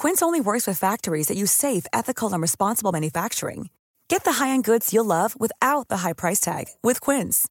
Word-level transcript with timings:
Quince 0.00 0.22
only 0.22 0.40
works 0.40 0.66
with 0.66 0.78
factories 0.78 1.26
that 1.28 1.36
use 1.36 1.52
safe, 1.52 1.84
ethical, 1.92 2.32
and 2.32 2.40
responsible 2.40 2.90
manufacturing. 2.90 3.68
Get 4.08 4.24
the 4.24 4.32
high-end 4.32 4.64
goods 4.64 4.94
you'll 4.94 5.04
love 5.04 5.38
without 5.38 5.88
the 5.88 5.98
high 5.98 6.14
price 6.14 6.40
tag 6.40 6.68
with 6.82 7.02
Quince. 7.02 7.46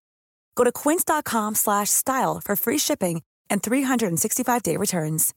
Go 0.56 0.64
to 0.64 0.72
quince.com/style 0.72 2.42
for 2.44 2.56
free 2.56 2.80
shipping 2.80 3.22
and 3.52 3.62
365-day 3.62 4.78
returns. 4.78 5.32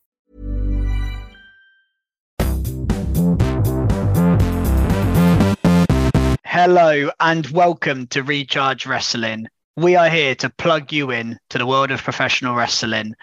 Hello 6.47 7.11
and 7.21 7.47
welcome 7.49 8.07
to 8.07 8.23
Recharge 8.23 8.87
Wrestling. 8.87 9.49
We 9.77 9.97
are 9.97 10.09
here 10.09 10.35
to 10.37 10.49
plug 10.49 10.95
you 10.95 11.11
in 11.11 11.39
to 11.51 11.59
the 11.59 11.67
world 11.67 11.91
of 11.91 12.03
professional 12.03 12.55
wrestling, 12.55 13.15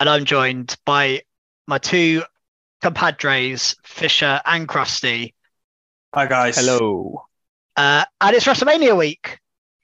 and 0.00 0.10
I'm 0.10 0.26
joined 0.26 0.76
by 0.84 1.22
my 1.66 1.78
two 1.78 2.24
compadres, 2.82 3.76
Fisher 3.84 4.40
and 4.44 4.68
Krusty. 4.68 5.32
Hi 6.14 6.26
guys. 6.26 6.56
Hello. 6.56 7.22
Uh, 7.76 8.04
and 8.20 8.36
it's 8.36 8.44
WrestleMania 8.44 8.96
week. 8.98 9.38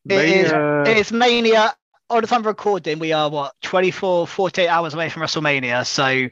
It 0.09 0.29
is, 0.29 0.53
Mania. 0.53 0.83
it 0.83 0.97
is 0.99 1.13
Mania. 1.13 1.75
On 2.11 2.21
the 2.21 2.27
time 2.27 2.41
of 2.41 2.47
recording, 2.47 2.99
we 2.99 3.13
are 3.13 3.31
what 3.31 3.55
24, 3.63 4.27
48 4.27 4.69
hours 4.69 4.95
away 4.95 5.09
from 5.09 5.23
WrestleMania. 5.23 5.87
So 5.87 6.29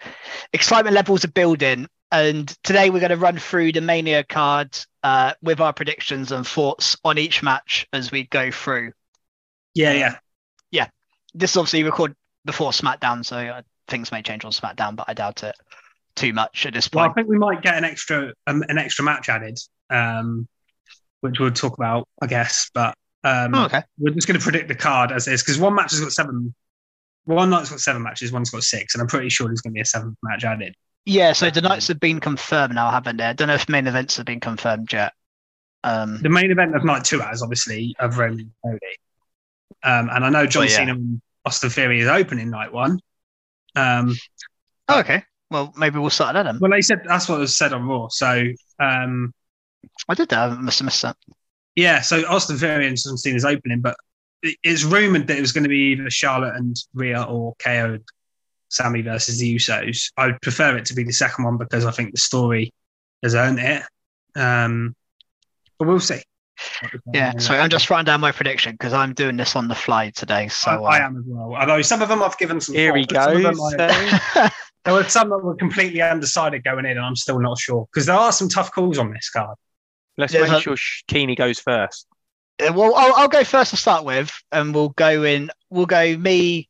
excitement 0.52 0.94
levels 0.94 1.24
are 1.24 1.30
building. 1.30 1.86
And 2.12 2.48
today 2.62 2.90
we're 2.90 3.00
going 3.00 3.10
to 3.10 3.16
run 3.16 3.38
through 3.38 3.72
the 3.72 3.80
Mania 3.80 4.24
card 4.24 4.76
uh, 5.02 5.34
with 5.42 5.60
our 5.60 5.72
predictions 5.72 6.32
and 6.32 6.46
thoughts 6.46 6.96
on 7.04 7.18
each 7.18 7.42
match 7.42 7.86
as 7.92 8.10
we 8.10 8.24
go 8.24 8.50
through. 8.50 8.92
Yeah, 9.74 9.92
yeah, 9.92 10.16
yeah. 10.70 10.88
This 11.34 11.50
is 11.50 11.56
obviously 11.56 11.82
recorded 11.82 12.16
before 12.44 12.70
SmackDown, 12.70 13.24
so 13.24 13.36
uh, 13.36 13.62
things 13.88 14.12
may 14.12 14.22
change 14.22 14.44
on 14.44 14.52
SmackDown, 14.52 14.96
but 14.96 15.06
I 15.08 15.14
doubt 15.14 15.42
it 15.42 15.54
too 16.16 16.32
much 16.32 16.66
at 16.66 16.72
this 16.74 16.88
point. 16.88 17.02
Well, 17.02 17.10
I 17.10 17.14
think 17.14 17.28
we 17.28 17.38
might 17.38 17.62
get 17.62 17.76
an 17.76 17.84
extra 17.84 18.32
um, 18.46 18.64
an 18.68 18.78
extra 18.78 19.04
match 19.04 19.28
added, 19.28 19.58
um, 19.90 20.48
which 21.20 21.38
we'll 21.38 21.52
talk 21.52 21.76
about, 21.78 22.08
I 22.20 22.26
guess. 22.26 22.70
But 22.74 22.94
um, 23.22 23.54
Oh, 23.54 23.64
okay. 23.66 23.82
we're 23.98 24.14
just 24.14 24.26
going 24.26 24.38
to 24.38 24.42
predict 24.42 24.68
the 24.68 24.74
card 24.74 25.12
as 25.12 25.28
is 25.28 25.42
because 25.42 25.58
one 25.58 25.74
match 25.74 25.92
has 25.92 26.00
got 26.00 26.12
seven. 26.12 26.54
One 27.24 27.50
night's 27.50 27.70
got 27.70 27.80
seven 27.80 28.02
matches, 28.02 28.30
one's 28.30 28.50
got 28.50 28.62
six, 28.62 28.94
and 28.94 29.02
I'm 29.02 29.08
pretty 29.08 29.28
sure 29.30 29.48
there's 29.48 29.60
going 29.60 29.72
to 29.72 29.74
be 29.74 29.80
a 29.80 29.84
seventh 29.84 30.16
match 30.22 30.44
added. 30.44 30.74
Yeah, 31.06 31.32
so 31.32 31.50
the 31.50 31.60
nights 31.60 31.88
have 31.88 31.98
been 31.98 32.20
confirmed 32.20 32.74
now, 32.74 32.88
haven't 32.90 33.16
they? 33.16 33.24
I 33.24 33.32
don't 33.32 33.48
know 33.48 33.54
if 33.54 33.68
main 33.68 33.86
events 33.88 34.16
have 34.16 34.26
been 34.26 34.38
confirmed 34.40 34.92
yet. 34.92 35.12
Um, 35.82 36.20
The 36.22 36.28
main 36.28 36.50
event 36.52 36.76
of 36.76 36.84
night 36.84 37.04
two 37.04 37.18
has 37.18 37.42
obviously 37.42 37.96
of 37.98 38.18
Roman 38.18 38.52
Cody, 38.64 38.78
um, 39.82 40.08
and 40.12 40.24
I 40.24 40.30
know 40.30 40.46
John 40.46 40.60
Well, 40.62 40.70
yeah. 40.70 40.76
Cena 40.76 40.92
and 40.92 41.20
Austin 41.44 41.70
Theory 41.70 42.00
is 42.00 42.06
opening 42.08 42.48
night 42.50 42.72
one. 42.72 43.00
Um, 43.74 44.14
oh, 44.88 45.00
okay. 45.00 45.24
Well, 45.50 45.72
maybe 45.76 45.98
we'll 45.98 46.10
start 46.10 46.34
that 46.34 46.42
then. 46.42 46.58
well, 46.60 46.70
they 46.70 46.82
said 46.82 47.02
that's 47.04 47.28
what 47.28 47.38
was 47.38 47.56
said 47.56 47.72
on 47.72 47.86
Raw. 47.86 48.08
So 48.08 48.44
um, 48.80 49.32
I 50.08 50.14
did 50.14 50.28
that. 50.30 50.50
I 50.50 50.54
must 50.54 50.80
have 50.80 50.86
missed 50.86 51.02
that. 51.02 51.16
Yeah, 51.76 52.00
so 52.00 52.26
Austin 52.26 52.56
Theory 52.56 52.86
and 52.86 52.96
John 52.96 53.16
Cena's 53.16 53.44
opening, 53.44 53.80
but 53.80 53.96
it's 54.42 54.84
rumored 54.84 55.26
that 55.26 55.36
it 55.36 55.40
was 55.40 55.52
going 55.52 55.64
to 55.64 55.68
be 55.68 55.92
either 55.92 56.10
Charlotte 56.10 56.56
and 56.56 56.76
Rhea 56.94 57.22
or 57.22 57.54
KO 57.58 57.94
and 57.94 58.04
Sammy 58.70 59.02
versus 59.02 59.38
the 59.38 59.54
Usos. 59.54 60.10
I 60.16 60.26
would 60.26 60.40
prefer 60.40 60.76
it 60.76 60.86
to 60.86 60.94
be 60.94 61.04
the 61.04 61.12
second 61.12 61.44
one 61.44 61.58
because 61.58 61.84
I 61.84 61.90
think 61.90 62.12
the 62.12 62.20
story 62.20 62.72
has 63.22 63.34
earned 63.34 63.58
it. 63.58 63.82
Um, 64.34 64.94
but 65.78 65.88
we'll 65.88 66.00
see. 66.00 66.22
Yeah. 67.12 67.36
sorry, 67.38 67.60
I'm 67.60 67.70
just 67.70 67.88
writing 67.90 68.04
down 68.06 68.20
my 68.20 68.32
prediction 68.32 68.72
because 68.72 68.92
I'm 68.92 69.12
doing 69.14 69.36
this 69.36 69.56
on 69.56 69.68
the 69.68 69.74
fly 69.74 70.10
today. 70.10 70.48
So 70.48 70.70
I, 70.70 70.96
I 70.98 71.02
uh, 71.02 71.06
am 71.06 71.16
as 71.18 71.24
well. 71.26 71.54
Although 71.54 71.82
some 71.82 72.02
of 72.02 72.08
them 72.08 72.22
I've 72.22 72.38
given 72.38 72.60
some. 72.60 72.74
Here 72.74 72.94
he 72.96 73.04
thought, 73.04 73.34
but 73.34 73.54
some 73.54 73.60
of 73.60 73.76
them 73.76 73.90
I- 74.34 74.50
there 74.84 74.94
were 74.94 75.04
some 75.04 75.28
that 75.30 75.38
were 75.38 75.54
completely 75.56 76.00
undecided 76.02 76.64
going 76.64 76.84
in, 76.84 76.92
and 76.92 77.00
I'm 77.00 77.16
still 77.16 77.38
not 77.40 77.58
sure 77.58 77.86
because 77.92 78.06
there 78.06 78.16
are 78.16 78.32
some 78.32 78.48
tough 78.48 78.72
calls 78.72 78.98
on 78.98 79.12
this 79.12 79.30
card. 79.30 79.56
Let's 80.18 80.32
There's 80.32 80.50
make 80.50 80.58
a- 80.58 80.62
sure 80.62 80.76
Sh- 80.76 81.02
Keeney 81.08 81.34
goes 81.34 81.58
first. 81.60 82.06
Uh, 82.58 82.72
well, 82.74 82.94
I'll, 82.94 83.14
I'll 83.16 83.28
go 83.28 83.44
first 83.44 83.70
to 83.72 83.76
start 83.76 84.04
with, 84.04 84.32
and 84.50 84.74
we'll 84.74 84.88
go 84.90 85.24
in. 85.24 85.50
We'll 85.68 85.84
go 85.86 86.16
me, 86.16 86.68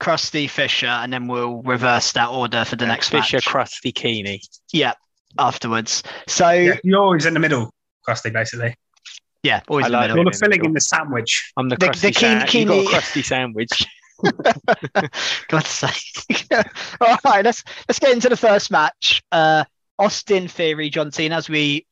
Krusty, 0.00 0.50
Fisher, 0.50 0.86
and 0.86 1.12
then 1.12 1.28
we'll 1.28 1.62
reverse 1.62 2.10
that 2.12 2.28
order 2.28 2.64
for 2.64 2.74
the 2.76 2.86
next 2.86 3.10
Fisher, 3.10 3.36
match. 3.36 3.46
Krusty, 3.46 3.94
Keeney. 3.94 4.42
yeah, 4.72 4.94
afterwards. 5.38 6.02
So 6.26 6.50
Yeah, 6.50 6.60
yeah, 6.72 6.76
you're 6.82 7.00
always 7.00 7.24
in 7.26 7.34
the 7.34 7.40
middle, 7.40 7.72
Krusty, 8.08 8.32
basically. 8.32 8.74
Always 9.68 9.84
I 9.84 9.88
in 9.88 9.92
the 9.92 9.98
like 9.98 10.02
middle. 10.08 10.16
You're 10.16 10.24
the 10.24 10.28
in 10.28 10.32
the 10.32 10.38
filling 10.38 10.64
in 10.64 10.72
the 10.74 10.80
sandwich. 10.80 11.52
I'm 11.56 11.68
the 11.68 11.76
The- 11.76 11.86
crusty 11.86 12.08
the 12.08 12.12
Keen- 12.12 12.20
sandwich. 12.20 12.54
You 12.54 12.64
got 12.64 12.72
a 12.72 12.76
Keeney- 12.76 12.88
crusty 12.88 13.22
sandwich. 13.22 13.86
God's 15.48 15.68
sake. 15.68 16.46
All 17.00 17.16
right, 17.24 17.44
let's 17.44 17.62
let's 17.88 17.98
get 17.98 18.10
into 18.12 18.28
the 18.28 18.36
first 18.36 18.70
match. 18.70 19.22
Uh, 19.32 19.64
Austin 19.98 20.48
Theory, 20.48 20.90
John 20.90 21.12
Cena, 21.12 21.36
as 21.36 21.48
we 21.48 21.86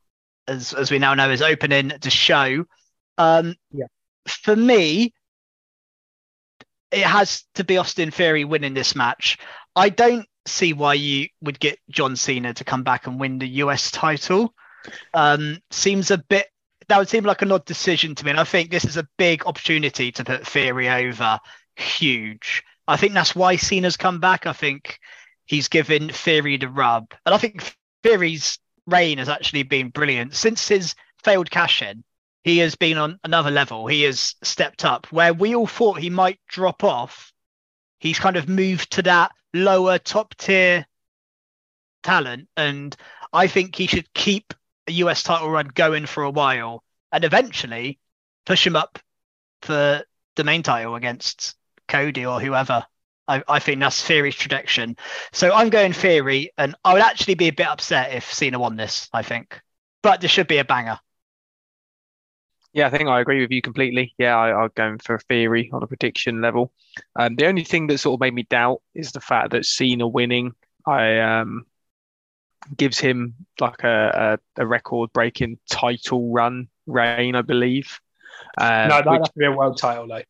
as 0.49 0.73
as 0.73 0.91
we 0.91 0.99
now 0.99 1.15
know, 1.15 1.31
is 1.31 1.43
opening 1.43 1.93
the 2.01 2.11
show. 2.11 2.65
Um, 3.19 3.55
Yeah. 3.73 3.87
For 4.29 4.57
me, 4.57 5.15
it 6.91 7.05
has 7.05 7.45
to 7.55 7.65
be 7.65 7.77
Austin 7.79 8.11
Theory 8.11 8.45
winning 8.45 8.75
this 8.75 8.97
match. 8.97 9.39
I 9.77 9.89
don't 9.89 10.27
see 10.47 10.73
why 10.73 10.95
you 10.95 11.29
would 11.43 11.61
get 11.61 11.79
John 11.91 12.17
Cena 12.17 12.55
to 12.55 12.65
come 12.65 12.83
back 12.83 13.07
and 13.07 13.21
win 13.21 13.39
the 13.39 13.49
US 13.63 13.91
title. 13.91 14.53
Um, 15.15 15.61
seems 15.71 16.11
a 16.11 16.19
bit. 16.19 16.47
That 16.89 16.99
would 16.99 17.09
seem 17.09 17.25
like 17.25 17.43
an 17.43 17.53
odd 17.53 17.65
decision 17.65 18.15
to 18.15 18.25
me, 18.25 18.31
and 18.31 18.41
I 18.41 18.45
think 18.45 18.71
this 18.71 18.85
is 18.85 18.97
a 18.97 19.09
big 19.17 19.45
opportunity 19.47 20.13
to 20.13 20.25
put 20.25 20.47
Theory 20.47 20.89
over. 20.89 21.41
Huge. 21.75 22.63
I 22.87 22.97
think 22.97 23.13
that's 23.13 23.35
why 23.35 23.57
Cena's 23.57 23.97
come 23.97 24.21
back. 24.21 24.47
I 24.47 24.53
think 24.53 25.01
he's 25.47 25.69
given 25.69 26.09
Theory 26.09 26.57
the 26.57 26.69
rub, 26.69 27.13
and 27.25 27.35
I 27.35 27.39
think 27.39 27.77
Theory's 28.03 28.59
reign 28.87 29.19
has 29.19 29.29
actually 29.29 29.65
been 29.65 29.89
brilliant 29.89 30.35
since 30.35 30.69
his 30.69 30.95
failed 31.25 31.51
cash 31.51 31.83
in. 31.83 32.05
He 32.45 32.59
has 32.59 32.77
been 32.77 32.99
on 32.99 33.19
another 33.25 33.51
level. 33.51 33.89
He 33.89 34.03
has 34.03 34.37
stepped 34.45 34.85
up 34.85 35.09
where 35.11 35.35
we 35.35 35.57
all 35.57 35.67
thought 35.67 35.99
he 35.99 36.11
might 36.11 36.39
drop 36.47 36.85
off. 36.85 37.33
He's 37.99 38.21
kind 38.21 38.37
of 38.37 38.49
moved 38.49 38.93
to 38.93 39.03
that 39.03 39.33
lower 39.53 39.99
top 39.99 40.37
tier 40.37 40.87
talent, 42.05 42.49
and 42.57 42.95
I 43.33 43.49
think 43.49 43.75
he 43.75 43.89
should 43.89 44.13
keep 44.15 44.55
a 44.89 44.93
US 44.93 45.23
title 45.23 45.51
run 45.51 45.69
going 45.69 46.07
for 46.07 46.23
a 46.23 46.31
while, 46.31 46.83
and 47.13 47.25
eventually 47.25 47.99
push 48.45 48.67
him 48.67 48.77
up 48.77 48.99
for 49.63 50.03
the 50.37 50.45
main 50.45 50.63
title 50.63 50.95
against 50.95 51.57
Cody 51.89 52.27
or 52.27 52.41
whoever. 52.41 52.85
I, 53.29 53.43
I 53.49 53.59
think 53.59 53.81
that's 53.81 54.03
Theory's 54.05 54.37
prediction. 54.37 54.97
So 55.33 55.53
I'm 55.53 55.71
going 55.71 55.93
Theory, 55.93 56.53
and 56.57 56.75
I 56.85 56.93
would 56.93 57.03
actually 57.03 57.35
be 57.35 57.49
a 57.49 57.53
bit 57.53 57.67
upset 57.67 58.15
if 58.15 58.33
Cena 58.33 58.59
won 58.59 58.77
this. 58.77 59.09
I 59.13 59.23
think, 59.23 59.61
but 60.03 60.21
this 60.21 60.31
should 60.31 60.49
be 60.49 60.59
a 60.59 60.65
banger. 60.65 60.99
Yeah, 62.73 62.89
I 62.89 62.91
think 62.91 63.09
I 63.09 63.21
agree 63.21 63.41
with 63.41 63.51
you 63.51 63.63
completely. 63.63 64.15
Yeah, 64.19 64.37
I, 64.37 64.55
I'm 64.55 64.71
going 64.75 64.99
for 64.99 65.15
a 65.15 65.21
theory 65.21 65.71
on 65.73 65.83
a 65.83 65.87
prediction 65.87 66.43
level. 66.43 66.73
Um, 67.19 67.35
the 67.35 67.47
only 67.47 67.65
thing 67.65 67.87
that 67.87 67.99
sort 67.99 68.19
of 68.19 68.21
made 68.21 68.35
me 68.35 68.43
doubt 68.43 68.83
is 68.95 69.13
the 69.13 69.21
fact 69.21 69.53
that 69.53 69.65
Cena 69.65 70.07
winning, 70.07 70.53
I 70.87 71.19
um, 71.21 71.65
gives 72.77 72.99
him 72.99 73.35
like 73.61 73.85
a, 73.85 74.39
a, 74.57 74.63
a 74.63 74.67
record-breaking 74.67 75.59
title 75.71 76.33
run 76.33 76.69
reign, 76.87 77.35
I 77.35 77.43
believe. 77.43 78.01
Um, 78.59 78.89
no, 78.89 79.03
that'd 79.03 79.21
which- 79.21 79.31
be 79.37 79.47
a 79.47 79.53
world 79.53 79.79
title, 79.79 80.07
though. 80.09 80.23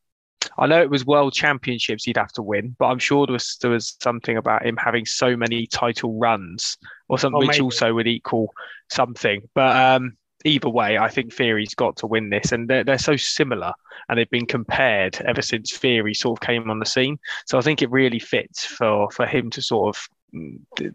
I 0.59 0.67
know 0.67 0.81
it 0.81 0.89
was 0.89 1.05
world 1.05 1.35
championships 1.35 2.05
he'd 2.05 2.17
have 2.17 2.33
to 2.33 2.43
win, 2.43 2.77
but 2.79 2.87
I'm 2.87 2.99
sure 2.99 3.27
there 3.27 3.35
was 3.35 3.59
there 3.61 3.71
was 3.71 3.97
something 4.01 4.37
about 4.39 4.65
him 4.65 4.77
having 4.77 5.05
so 5.05 5.37
many 5.37 5.67
title 5.67 6.19
runs 6.19 6.79
or 7.09 7.19
something 7.19 7.43
Oh, 7.43 7.47
which 7.47 7.61
also 7.61 7.93
would 7.93 8.07
equal 8.07 8.55
something. 8.91 9.43
But 9.55 9.77
um, 9.77 10.17
either 10.45 10.71
way, 10.71 10.97
I 10.97 11.09
think 11.09 11.35
Theory's 11.35 11.75
got 11.75 11.97
to 11.99 12.07
win 12.07 12.31
this, 12.31 12.53
and 12.53 12.69
they're 12.69 12.85
they're 12.85 12.97
so 12.97 13.17
similar, 13.17 13.73
and 14.09 14.19
they've 14.19 14.31
been 14.31 14.47
compared 14.47 15.17
ever 15.27 15.43
since 15.43 15.77
Theory 15.77 16.15
sort 16.15 16.39
of 16.41 16.47
came 16.47 16.71
on 16.71 16.79
the 16.79 16.87
scene. 16.87 17.19
So 17.45 17.59
I 17.59 17.61
think 17.61 17.83
it 17.83 17.91
really 17.91 18.21
fits 18.21 18.65
for 18.65 19.11
for 19.11 19.27
him 19.27 19.51
to 19.51 19.61
sort 19.61 19.95
of 19.95 20.09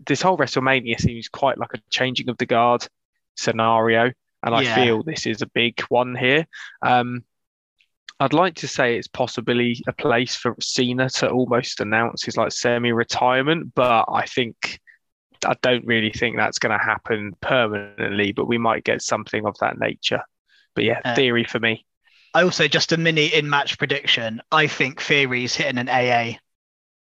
this 0.05 0.21
whole 0.21 0.37
WrestleMania 0.37 0.99
seems 0.99 1.27
quite 1.29 1.57
like 1.57 1.73
a 1.73 1.81
changing 1.89 2.29
of 2.29 2.37
the 2.37 2.45
guard 2.45 2.87
scenario, 3.35 4.11
and 4.43 4.55
I 4.55 4.61
Yeah. 4.61 4.75
feel 4.75 5.03
this 5.03 5.25
is 5.25 5.41
a 5.41 5.47
big 5.47 5.81
one 5.89 6.15
here. 6.15 6.45
Um, 6.81 7.23
I'd 8.19 8.33
like 8.33 8.55
to 8.55 8.67
say 8.67 8.97
it's 8.97 9.07
possibly 9.07 9.83
a 9.87 9.93
place 9.93 10.35
for 10.35 10.55
Cena 10.59 11.09
to 11.09 11.29
almost 11.29 11.79
announce 11.79 12.23
his 12.23 12.37
like 12.37 12.51
semi-retirement, 12.51 13.73
but 13.73 14.05
I 14.11 14.25
think 14.27 14.79
I 15.43 15.55
don't 15.63 15.85
really 15.87 16.11
think 16.11 16.37
that's 16.37 16.59
going 16.59 16.77
to 16.77 16.83
happen 16.83 17.33
permanently. 17.41 18.31
But 18.31 18.45
we 18.45 18.59
might 18.59 18.83
get 18.83 19.01
something 19.01 19.43
of 19.47 19.55
that 19.59 19.79
nature. 19.79 20.21
But 20.75 20.83
yeah, 20.83 21.01
Uh, 21.03 21.15
theory 21.15 21.45
for 21.45 21.59
me. 21.59 21.83
I 22.33 22.43
also 22.43 22.67
just 22.67 22.91
a 22.91 22.97
mini 22.97 23.25
in 23.27 23.49
match 23.49 23.77
prediction. 23.77 24.41
I 24.51 24.67
think 24.67 25.01
Theory's 25.01 25.55
hitting 25.55 25.79
an 25.79 25.89
AA. 25.89 26.37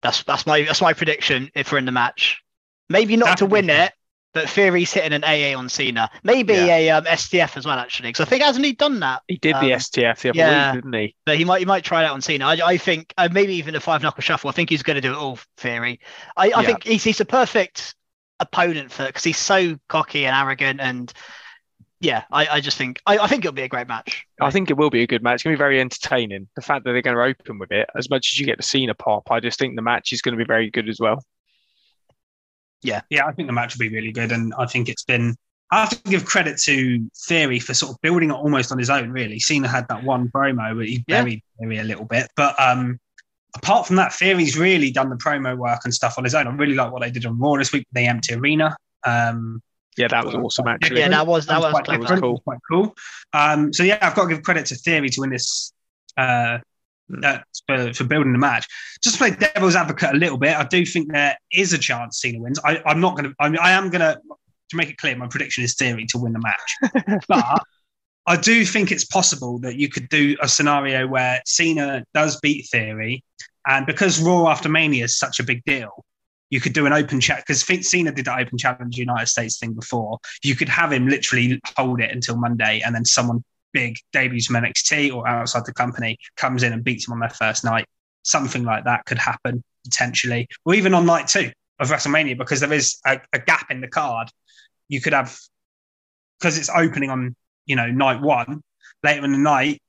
That's 0.01 0.23
that's 0.23 0.45
my 0.45 0.61
that's 0.63 0.81
my 0.81 0.93
prediction 0.93 1.51
if 1.55 1.71
we're 1.71 1.77
in 1.77 1.85
the 1.85 1.91
match. 1.91 2.41
Maybe 2.89 3.17
not 3.17 3.37
to 3.39 3.45
win 3.45 3.69
it, 3.69 3.93
but 4.33 4.49
Theory's 4.49 4.91
hitting 4.93 5.13
an 5.13 5.23
AA 5.23 5.57
on 5.57 5.69
Cena. 5.69 6.09
Maybe 6.23 6.53
Yeah. 6.53 6.75
a 6.77 6.89
um, 6.91 7.05
STF 7.05 7.57
as 7.57 7.65
well 7.65 7.77
actually, 7.77 8.09
because 8.09 8.25
I 8.25 8.29
think 8.29 8.43
hasn't 8.43 8.65
he 8.65 8.73
done 8.73 8.99
that? 9.01 9.21
He 9.27 9.37
did 9.37 9.55
the 9.55 9.73
um, 9.73 9.79
STF 9.79 10.21
the 10.21 10.29
other 10.29 10.37
yeah. 10.37 10.71
week, 10.73 10.83
didn't 10.83 10.93
he? 10.93 11.15
But 11.25 11.37
he 11.37 11.45
might 11.45 11.59
he 11.59 11.65
might 11.65 11.83
try 11.83 12.01
that 12.03 12.11
on 12.11 12.21
Cena. 12.21 12.45
I, 12.45 12.59
I 12.63 12.77
think 12.77 13.13
uh, 13.17 13.29
maybe 13.31 13.53
even 13.55 13.75
a 13.75 13.79
five 13.79 14.01
knuckle 14.01 14.21
shuffle. 14.21 14.49
I 14.49 14.53
think 14.53 14.69
he's 14.69 14.83
going 14.83 14.95
to 14.95 15.01
do 15.01 15.11
it 15.11 15.17
all. 15.17 15.39
Theory. 15.57 15.99
I, 16.37 16.51
I 16.51 16.61
Yeah. 16.61 16.61
think 16.61 16.83
he's 16.83 17.03
he's 17.03 17.21
a 17.21 17.25
perfect 17.25 17.95
opponent 18.39 18.91
for 18.91 19.05
because 19.05 19.23
he's 19.23 19.37
so 19.37 19.77
cocky 19.89 20.25
and 20.25 20.35
arrogant 20.35 20.79
and 20.79 21.11
yeah. 21.99 22.23
I, 22.31 22.47
I 22.47 22.61
just 22.61 22.77
think 22.77 23.01
I, 23.05 23.17
I 23.17 23.27
think 23.27 23.43
it'll 23.45 23.53
be 23.53 23.61
a 23.63 23.67
great 23.69 23.87
match. 23.87 24.25
I 24.41 24.51
think 24.51 24.69
it 24.69 24.77
will 24.77 24.89
be 24.89 25.03
a 25.03 25.07
good 25.07 25.23
match. 25.23 25.35
It's 25.35 25.43
going 25.43 25.53
to 25.53 25.57
be 25.57 25.63
very 25.63 25.79
entertaining. 25.79 26.47
The 26.55 26.61
fact 26.61 26.85
that 26.85 26.91
they're 26.93 27.01
going 27.01 27.15
to 27.15 27.23
open 27.23 27.59
with 27.59 27.71
it, 27.71 27.89
as 27.95 28.09
much 28.09 28.31
as 28.33 28.39
you 28.39 28.45
get 28.45 28.57
the 28.57 28.63
Cena 28.63 28.93
pop, 28.93 29.29
I 29.31 29.39
just 29.39 29.59
think 29.59 29.75
the 29.75 29.81
match 29.81 30.13
is 30.13 30.21
going 30.21 30.37
to 30.37 30.43
be 30.43 30.47
very 30.47 30.69
good 30.69 30.89
as 30.89 30.99
well. 30.99 31.23
Yeah, 32.81 33.01
yeah, 33.09 33.25
I 33.25 33.33
think 33.33 33.47
the 33.47 33.53
match 33.53 33.75
will 33.75 33.79
be 33.79 33.93
really 33.93 34.11
good, 34.11 34.31
and 34.31 34.53
I 34.57 34.65
think 34.65 34.87
it's 34.89 35.03
been. 35.03 35.35
I 35.71 35.81
have 35.81 35.89
to 35.89 36.09
give 36.09 36.25
credit 36.25 36.57
to 36.63 37.07
Theory 37.27 37.59
for 37.59 37.75
sort 37.75 37.91
of 37.91 38.01
building 38.01 38.31
it 38.31 38.33
almost 38.33 38.71
on 38.71 38.79
his 38.79 38.89
own. 38.89 39.11
Really, 39.11 39.39
Cena 39.39 39.67
had 39.67 39.87
that 39.89 40.03
one 40.03 40.29
promo 40.29 40.75
where 40.75 40.85
he 40.85 41.03
Yeah. 41.07 41.21
buried 41.21 41.43
Theory 41.59 41.77
a 41.79 41.83
little 41.83 42.05
bit, 42.05 42.27
but 42.35 42.59
um, 42.59 42.97
apart 43.55 43.85
from 43.85 43.97
that, 43.97 44.13
Theory's 44.13 44.57
really 44.57 44.91
done 44.91 45.09
the 45.09 45.15
promo 45.17 45.57
work 45.57 45.81
and 45.83 45.93
stuff 45.93 46.15
on 46.17 46.23
his 46.23 46.33
own. 46.33 46.47
I 46.47 46.51
really 46.55 46.73
like 46.73 46.91
what 46.91 47.01
they 47.01 47.11
did 47.11 47.25
on 47.25 47.37
Raw 47.37 47.55
this 47.57 47.71
week 47.73 47.85
with 47.91 48.01
the 48.01 48.07
empty 48.07 48.33
arena. 48.33 48.75
Um, 49.05 49.61
Yeah, 49.97 50.07
that 50.07 50.25
was 50.25 50.35
awesome 50.35 50.67
actually. 50.67 50.99
Yeah, 50.99 51.09
that 51.09 51.27
was 51.27 51.45
that 51.47 51.59
was, 51.59 51.71
quite 51.71 51.87
that 51.87 51.99
was 51.99 52.19
cool. 52.19 52.39
Quite 52.39 52.59
cool. 52.69 52.95
Um, 53.33 53.73
so 53.73 53.83
yeah, 53.83 53.97
I've 54.01 54.15
got 54.15 54.23
to 54.23 54.35
give 54.35 54.43
credit 54.43 54.65
to 54.67 54.75
Theory 54.75 55.09
to 55.09 55.21
win 55.21 55.29
this. 55.31 55.73
Uh, 56.15 56.59
Hmm. 57.09 57.21
uh, 57.23 57.37
for, 57.67 57.93
for 57.93 58.03
building 58.03 58.33
the 58.33 58.39
match. 58.39 58.67
Just 59.03 59.17
to 59.17 59.19
play 59.19 59.31
devil's 59.31 59.75
advocate 59.75 60.13
a 60.13 60.17
little 60.17 60.37
bit, 60.37 60.55
I 60.55 60.63
do 60.65 60.85
think 60.85 61.11
there 61.11 61.37
is 61.51 61.73
a 61.73 61.77
chance 61.77 62.21
Cena 62.21 62.39
wins. 62.39 62.59
I, 62.63 62.81
I'm 62.85 62.99
not 62.99 63.15
going 63.15 63.29
to. 63.29 63.35
I, 63.39 63.49
mean, 63.49 63.59
I 63.61 63.71
am 63.71 63.89
going 63.89 64.01
to. 64.01 64.19
To 64.69 64.77
make 64.77 64.89
it 64.91 64.97
clear, 64.99 65.15
my 65.15 65.25
prediction 65.25 65.63
is 65.63 65.73
Theory 65.73 66.05
to 66.09 66.19
win 66.19 66.31
the 66.31 66.39
match, 66.39 67.23
but 67.27 67.63
I 68.27 68.37
do 68.37 68.63
think 68.63 68.91
it's 68.91 69.03
possible 69.03 69.57
that 69.61 69.77
you 69.77 69.89
could 69.89 70.07
do 70.09 70.37
a 70.43 70.47
scenario 70.47 71.07
where 71.07 71.41
Cena 71.47 72.05
does 72.13 72.39
beat 72.39 72.67
Theory, 72.69 73.23
and 73.67 73.87
because 73.87 74.21
Raw 74.21 74.47
after 74.47 74.69
Mania 74.69 75.05
is 75.05 75.17
such 75.17 75.39
a 75.39 75.43
big 75.43 75.63
deal, 75.65 76.05
you 76.49 76.59
could 76.59 76.73
do 76.73 76.85
an 76.85 76.93
open 76.93 77.19
chat 77.19 77.43
because 77.45 77.61
Cena 77.87 78.11
did 78.11 78.25
that 78.25 78.39
open 78.39 78.57
challenge 78.57 78.97
United 78.97 79.27
States 79.27 79.57
thing 79.59 79.73
before. 79.73 80.19
You 80.43 80.55
could 80.55 80.69
have 80.69 80.91
him 80.91 81.07
literally 81.07 81.59
hold 81.77 82.01
it 82.01 82.11
until 82.11 82.37
Monday, 82.37 82.81
and 82.85 82.93
then 82.93 83.05
someone 83.05 83.43
big 83.71 83.97
debuts 84.13 84.47
from 84.47 84.55
NXT 84.55 85.13
or 85.13 85.27
outside 85.27 85.65
the 85.65 85.73
company 85.73 86.17
comes 86.37 86.63
in 86.63 86.73
and 86.73 86.83
beats 86.83 87.07
him 87.07 87.13
on 87.13 87.19
their 87.19 87.29
first 87.29 87.63
night. 87.63 87.85
Something 88.23 88.63
like 88.63 88.83
that 88.85 89.05
could 89.05 89.19
happen 89.19 89.63
potentially, 89.83 90.47
or 90.65 90.73
even 90.73 90.93
on 90.93 91.05
night 91.05 91.27
two 91.27 91.51
of 91.79 91.89
WrestleMania 91.89 92.37
because 92.37 92.59
there 92.59 92.73
is 92.73 92.99
a, 93.05 93.19
a 93.33 93.39
gap 93.39 93.71
in 93.71 93.81
the 93.81 93.87
card. 93.87 94.29
You 94.87 95.01
could 95.01 95.13
have 95.13 95.37
because 96.39 96.57
it's 96.57 96.69
opening 96.69 97.09
on 97.09 97.35
you 97.65 97.75
know 97.75 97.87
night 97.87 98.21
one 98.21 98.61
later 99.03 99.23
in 99.23 99.31
the 99.31 99.37
night. 99.37 99.81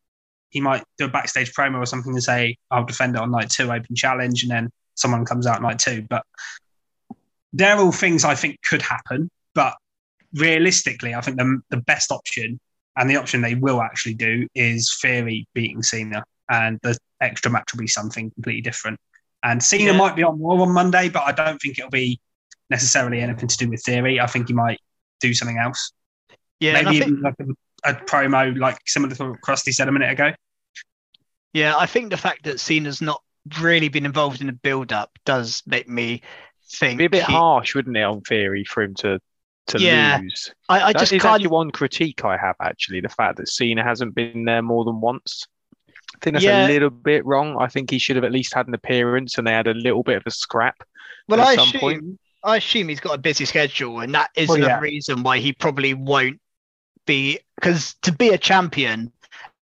He 0.50 0.60
might 0.60 0.82
do 0.98 1.04
a 1.04 1.08
backstage 1.08 1.52
promo 1.52 1.78
or 1.78 1.86
something 1.86 2.12
and 2.12 2.22
say, 2.22 2.58
"I'll 2.70 2.84
defend 2.84 3.16
it 3.16 3.22
on 3.22 3.30
night 3.30 3.50
two, 3.50 3.72
open 3.72 3.94
challenge," 3.94 4.42
and 4.42 4.50
then 4.50 4.70
someone 5.00 5.24
comes 5.24 5.46
out 5.46 5.62
night 5.62 5.78
two. 5.78 6.02
But 6.08 6.24
they're 7.52 7.78
all 7.78 7.92
things 7.92 8.24
I 8.24 8.34
think 8.34 8.60
could 8.62 8.82
happen. 8.82 9.30
But 9.54 9.74
realistically, 10.34 11.14
I 11.14 11.20
think 11.20 11.36
the, 11.38 11.60
the 11.70 11.78
best 11.78 12.12
option 12.12 12.60
and 12.96 13.08
the 13.10 13.16
option 13.16 13.40
they 13.40 13.54
will 13.54 13.80
actually 13.82 14.14
do 14.14 14.46
is 14.54 14.96
Theory 15.00 15.46
beating 15.54 15.82
Cena, 15.82 16.22
and 16.48 16.78
the 16.82 16.96
extra 17.20 17.50
match 17.50 17.72
will 17.72 17.80
be 17.80 17.86
something 17.86 18.30
completely 18.32 18.62
different. 18.62 18.98
And 19.42 19.62
Cena 19.62 19.92
Yeah. 19.92 19.96
might 19.98 20.16
be 20.16 20.22
on 20.22 20.40
Raw 20.40 20.60
on 20.62 20.72
Monday, 20.72 21.08
but 21.08 21.22
I 21.24 21.32
don't 21.32 21.58
think 21.60 21.78
it'll 21.78 21.90
be 21.90 22.20
necessarily 22.68 23.20
anything 23.20 23.48
to 23.48 23.56
do 23.56 23.68
with 23.70 23.82
Theory. 23.82 24.20
I 24.20 24.26
think 24.26 24.48
he 24.48 24.54
might 24.54 24.78
do 25.20 25.32
something 25.34 25.58
else. 25.58 25.92
yeah. 26.60 26.82
Maybe 26.82 27.00
think- 27.00 27.22
like 27.22 27.34
a, 27.40 27.90
a 27.90 27.94
promo, 27.94 28.56
like 28.58 28.78
similar 28.86 29.14
to 29.14 29.30
what 29.30 29.40
Krusty 29.40 29.72
said 29.72 29.88
a 29.88 29.92
minute 29.92 30.10
ago. 30.10 30.32
Yeah, 31.52 31.74
I 31.76 31.86
think 31.86 32.10
the 32.10 32.16
fact 32.16 32.44
that 32.44 32.60
Cena's 32.60 33.00
not 33.00 33.22
really 33.60 33.88
been 33.88 34.06
involved 34.06 34.40
in 34.40 34.46
the 34.46 34.52
build 34.52 34.92
up 34.92 35.10
does 35.24 35.62
make 35.66 35.88
me 35.88 36.22
think 36.72 36.98
Be 36.98 37.06
a 37.06 37.10
bit 37.10 37.24
he- 37.24 37.32
harsh, 37.32 37.74
wouldn't 37.74 37.96
it, 37.96 38.02
on 38.02 38.20
theory 38.22 38.64
for 38.64 38.82
him 38.82 38.94
to 38.96 39.20
to 39.66 39.78
Yeah. 39.78 40.18
lose? 40.20 40.52
I, 40.68 40.82
I 40.88 40.92
just 40.92 41.12
can't. 41.12 41.46
one 41.46 41.70
critique 41.70 42.24
I 42.24 42.36
have. 42.36 42.56
Actually, 42.60 43.00
the 43.00 43.08
fact 43.08 43.36
that 43.36 43.48
Cena 43.48 43.84
hasn't 43.84 44.14
been 44.14 44.44
there 44.44 44.62
more 44.62 44.84
than 44.84 45.00
once. 45.00 45.46
I 45.88 46.18
think 46.22 46.34
that's 46.34 46.44
Yeah. 46.44 46.66
a 46.66 46.68
little 46.68 46.90
bit 46.90 47.24
wrong. 47.24 47.56
I 47.60 47.68
think 47.68 47.90
he 47.90 47.98
should 47.98 48.16
have 48.16 48.24
at 48.24 48.32
least 48.32 48.52
had 48.54 48.66
an 48.66 48.74
appearance, 48.74 49.38
and 49.38 49.46
they 49.46 49.52
had 49.52 49.68
a 49.68 49.74
little 49.74 50.02
bit 50.02 50.16
of 50.16 50.22
a 50.26 50.30
scrap. 50.30 50.76
Well, 51.28 51.40
at 51.40 51.46
I 51.46 51.54
some 51.56 51.68
assume 51.68 51.80
point. 51.80 52.20
I 52.42 52.56
assume 52.56 52.88
he's 52.88 53.00
got 53.00 53.14
a 53.14 53.18
busy 53.18 53.44
schedule, 53.44 54.00
and 54.00 54.14
that 54.14 54.30
is 54.34 54.48
Well, 54.48 54.56
another 54.58 54.72
yeah. 54.72 54.80
reason 54.80 55.22
why 55.22 55.38
he 55.38 55.52
probably 55.52 55.94
won't 55.94 56.40
be 57.06 57.38
because 57.56 57.94
to 58.02 58.12
be 58.12 58.30
a 58.30 58.38
champion, 58.38 59.12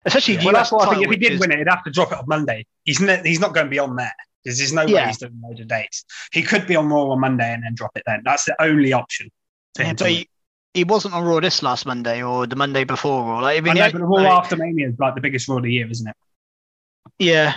especially 0.05 0.37
the 0.37 0.45
Well, 0.47 0.55
that's 0.55 0.71
why 0.73 0.85
I 0.85 0.91
think 0.95 1.05
if 1.05 1.11
he 1.11 1.17
did 1.17 1.33
is- 1.33 1.41
win 1.41 1.53
it, 1.53 1.59
he'd 1.59 1.69
have 1.69 1.85
to 1.85 1.91
drop 1.91 2.13
it 2.13 2.19
on 2.19 2.25
Monday. 2.27 2.67
He's 2.85 3.01
ne- 3.01 3.23
he's 3.25 3.41
not 3.41 3.55
going 3.55 3.69
beyond 3.71 3.99
there 3.99 4.13
because 4.43 4.59
there's 4.59 4.73
no 4.73 4.85
way 4.87 5.07
he's 5.07 5.19
doing 5.19 5.41
loads 5.43 5.61
of 5.61 5.69
dates. 5.69 6.05
He 6.33 6.43
could 6.43 6.67
be 6.67 6.77
on 6.77 6.89
Raw 6.89 7.09
on 7.11 7.21
Monday 7.21 7.53
and 7.53 7.63
then 7.65 7.75
drop 7.75 7.93
it 7.97 8.03
then. 8.07 8.23
That's 8.25 8.45
the 8.45 8.55
only 8.61 8.93
option. 8.93 9.31
for 9.75 9.83
Yeah, 9.83 9.89
him 9.91 9.97
to 9.97 10.05
but 10.05 10.11
he, 10.13 10.29
he 10.75 10.85
wasn't 10.85 11.15
on 11.15 11.25
Raw 11.25 11.41
this 11.41 11.63
last 11.63 11.87
Monday 11.87 12.23
or 12.23 12.47
the 12.47 12.57
Monday 12.57 12.85
before 12.85 13.23
Raw. 13.25 13.41
Like, 13.41 13.65
I 13.67 13.71
I 13.71 13.73
know, 13.75 13.91
but 13.93 13.99
the 13.99 14.05
Raw 14.05 14.17
like, 14.23 14.33
after 14.33 14.57
Mania 14.57 14.89
is 14.89 14.99
like 14.99 15.15
the 15.15 15.21
biggest 15.21 15.49
Raw 15.49 15.57
of 15.57 15.63
the 15.63 15.73
year, 15.73 15.89
isn't 15.91 16.07
it? 16.09 16.17
yeah, 17.19 17.55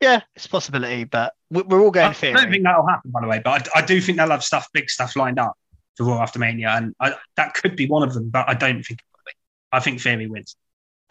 yeah, 0.00 0.20
it's 0.36 0.46
a 0.46 0.48
possibility, 0.48 1.04
but 1.04 1.34
we- 1.50 1.62
we're 1.62 1.80
all 1.80 1.88
I 1.88 1.92
going 1.92 2.14
theory. 2.14 2.34
don't 2.34 2.50
think 2.50 2.64
that'll 2.64 2.86
happen, 2.86 3.10
by 3.10 3.20
the 3.20 3.26
way. 3.26 3.40
But 3.44 3.68
I, 3.76 3.80
I 3.80 3.82
do 3.82 4.00
think 4.00 4.18
they'll 4.18 4.30
have 4.30 4.44
stuff, 4.44 4.68
big 4.72 4.88
stuff 4.88 5.16
lined 5.16 5.38
up 5.38 5.54
for 5.96 6.04
Raw 6.06 6.22
after 6.22 6.38
Mania, 6.38 6.70
and 6.70 6.94
I, 7.00 7.14
that 7.36 7.54
could 7.54 7.76
be 7.76 7.86
one 7.86 8.02
of 8.02 8.14
them. 8.14 8.30
But 8.30 8.48
I 8.48 8.54
don't 8.54 8.82
think 8.82 9.00
it 9.00 9.06
will 9.12 9.20
be. 9.26 9.32
I 9.72 9.80
think 9.80 10.00
Theory 10.00 10.26
wins. 10.28 10.56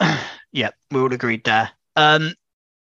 yeah, 0.52 0.70
we 0.90 1.00
all 1.00 1.12
agreed 1.12 1.44
there. 1.44 1.70
Um, 1.96 2.34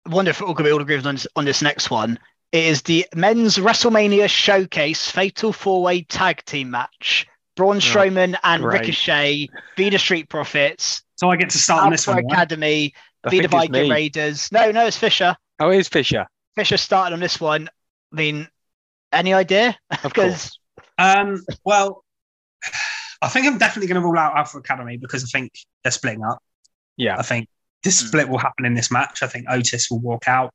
I 0.06 0.10
wonder 0.14 0.30
if 0.30 0.40
we're 0.40 0.46
all 0.46 0.54
going 0.54 0.64
to 0.64 0.68
be 0.70 0.72
all 0.72 0.80
agreed 0.80 1.06
on 1.06 1.14
this, 1.14 1.26
on 1.36 1.44
this 1.44 1.62
next 1.62 1.90
one. 1.90 2.18
It 2.52 2.64
is 2.64 2.82
the 2.82 3.06
men's 3.14 3.58
WrestleMania 3.58 4.28
Showcase 4.28 5.10
Fatal 5.10 5.52
Four 5.52 5.82
Way 5.82 6.02
Tag 6.02 6.44
Team 6.44 6.70
Match. 6.70 7.26
Braun 7.56 7.78
Strowman 7.78 8.36
and 8.42 8.62
great. 8.62 8.80
Ricochet, 8.80 9.48
Be 9.76 9.90
the 9.90 9.98
Street 9.98 10.28
Profits, 10.28 11.02
So 11.16 11.30
I 11.30 11.36
get 11.36 11.50
to 11.50 11.58
start 11.58 11.84
on 11.84 11.90
this 11.90 12.06
one. 12.06 12.16
right? 12.16 12.24
Academy, 12.30 12.94
I 13.24 13.28
Be 13.28 13.40
the 13.40 13.48
Viking. 13.48 13.90
Raiders. 13.90 14.50
No, 14.50 14.70
no, 14.70 14.86
it's 14.86 14.96
Fisher. 14.96 15.36
Oh, 15.60 15.70
it 15.70 15.78
is 15.78 15.88
Fisher. 15.88 16.26
Fisher 16.56 16.78
started 16.78 17.12
on 17.12 17.20
this 17.20 17.38
one. 17.38 17.68
I 18.12 18.16
mean, 18.16 18.48
any 19.12 19.34
idea? 19.34 19.76
Of 20.02 20.14
course. 20.14 20.58
Because 20.96 20.98
Um, 20.98 21.44
well, 21.64 22.02
I 23.22 23.28
think 23.28 23.46
I'm 23.46 23.58
definitely 23.58 23.88
going 23.88 24.00
to 24.00 24.06
rule 24.06 24.18
out 24.18 24.36
Alpha 24.36 24.58
Academy 24.58 24.96
because 24.96 25.22
I 25.24 25.26
think 25.38 25.52
they're 25.84 25.90
splitting 25.92 26.24
up. 26.24 26.42
Yeah. 26.96 27.16
I 27.18 27.22
think 27.22 27.48
this 27.82 28.00
Hmm. 28.00 28.06
split 28.08 28.28
will 28.28 28.38
happen 28.38 28.66
in 28.66 28.74
this 28.74 28.90
match. 28.90 29.22
I 29.22 29.26
think 29.26 29.46
Otis 29.48 29.90
will 29.90 30.00
walk 30.00 30.28
out. 30.28 30.52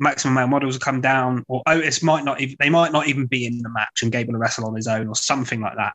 Maximum 0.00 0.34
Male 0.34 0.48
Models 0.48 0.74
will 0.74 0.80
come 0.80 1.00
down, 1.00 1.44
or 1.46 1.62
Otis 1.66 2.02
might 2.02 2.24
not 2.24 2.40
even. 2.40 2.56
They 2.58 2.70
might 2.70 2.92
not 2.92 3.06
even 3.06 3.26
be 3.26 3.46
in 3.46 3.58
the 3.58 3.68
match, 3.68 4.02
and 4.02 4.10
Gable 4.10 4.32
will 4.32 4.40
wrestle 4.40 4.66
on 4.66 4.74
his 4.74 4.88
own, 4.88 5.06
or 5.06 5.14
something 5.14 5.60
like 5.60 5.76
that. 5.76 5.92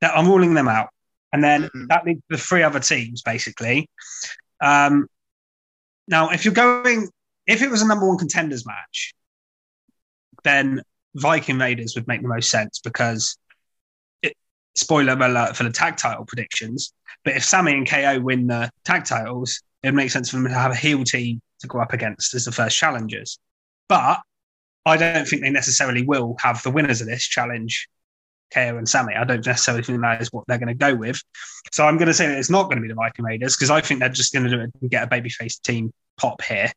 That 0.00 0.16
I'm 0.16 0.26
ruling 0.26 0.54
them 0.54 0.68
out, 0.68 0.90
and 1.32 1.42
then 1.42 1.70
Mhm. 1.74 1.88
that 1.88 2.04
leaves 2.04 2.22
the 2.28 2.36
three 2.38 2.62
other 2.62 2.80
teams 2.80 3.22
basically. 3.22 3.88
Um, 4.60 5.08
now, 6.08 6.30
if 6.30 6.44
you're 6.44 6.54
going, 6.54 7.08
if 7.46 7.62
it 7.62 7.70
was 7.70 7.82
a 7.82 7.86
number 7.88 8.06
one 8.06 8.18
contenders 8.18 8.66
match, 8.66 9.14
then 10.44 10.82
Viking 11.14 11.58
Raiders 11.58 11.94
would 11.94 12.08
make 12.08 12.22
the 12.22 12.28
most 12.28 12.50
sense 12.50 12.80
because, 12.80 13.36
it, 13.41 13.41
spoiler 14.74 15.12
alert 15.12 15.56
for 15.56 15.64
the 15.64 15.70
tag 15.70 15.96
title 15.96 16.24
predictions, 16.24 16.92
but 17.24 17.36
if 17.36 17.44
Sammy 17.44 17.72
and 17.72 17.88
KO 17.88 18.20
win 18.20 18.46
the 18.46 18.70
tag 18.84 19.04
titles, 19.04 19.60
it 19.82 19.88
would 19.88 19.94
make 19.94 20.10
sense 20.10 20.30
for 20.30 20.36
them 20.36 20.48
to 20.48 20.54
have 20.54 20.72
a 20.72 20.76
heel 20.76 21.04
team 21.04 21.40
to 21.60 21.66
go 21.66 21.80
up 21.80 21.92
against 21.92 22.34
as 22.34 22.44
the 22.44 22.52
first 22.52 22.76
challengers. 22.76 23.38
But 23.88 24.20
I 24.84 24.96
don't 24.96 25.26
think 25.26 25.42
they 25.42 25.50
necessarily 25.50 26.02
will 26.02 26.36
have 26.40 26.62
the 26.62 26.70
winners 26.70 27.00
of 27.00 27.06
this 27.06 27.22
challenge 27.22 27.88
KO 28.52 28.76
and 28.76 28.88
Sammy. 28.88 29.14
I 29.14 29.24
don't 29.24 29.44
necessarily 29.44 29.82
think 29.82 30.00
that 30.00 30.20
is 30.20 30.32
what 30.32 30.44
they're 30.46 30.58
going 30.58 30.68
to 30.68 30.74
go 30.74 30.94
with. 30.94 31.22
So 31.72 31.86
I'm 31.86 31.96
going 31.96 32.08
to 32.08 32.14
say 32.14 32.26
that 32.26 32.38
it's 32.38 32.50
not 32.50 32.64
going 32.64 32.76
to 32.76 32.82
be 32.82 32.88
the 32.88 32.94
Viking 32.94 33.24
Raiders 33.24 33.56
because 33.56 33.70
I 33.70 33.80
think 33.80 34.00
they're 34.00 34.08
just 34.08 34.32
going 34.32 34.44
to 34.44 34.50
do 34.50 34.60
it 34.60 34.70
and 34.80 34.90
get 34.90 35.04
a 35.04 35.06
babyface 35.06 35.60
team 35.62 35.92
pop 36.16 36.42
here. 36.42 36.70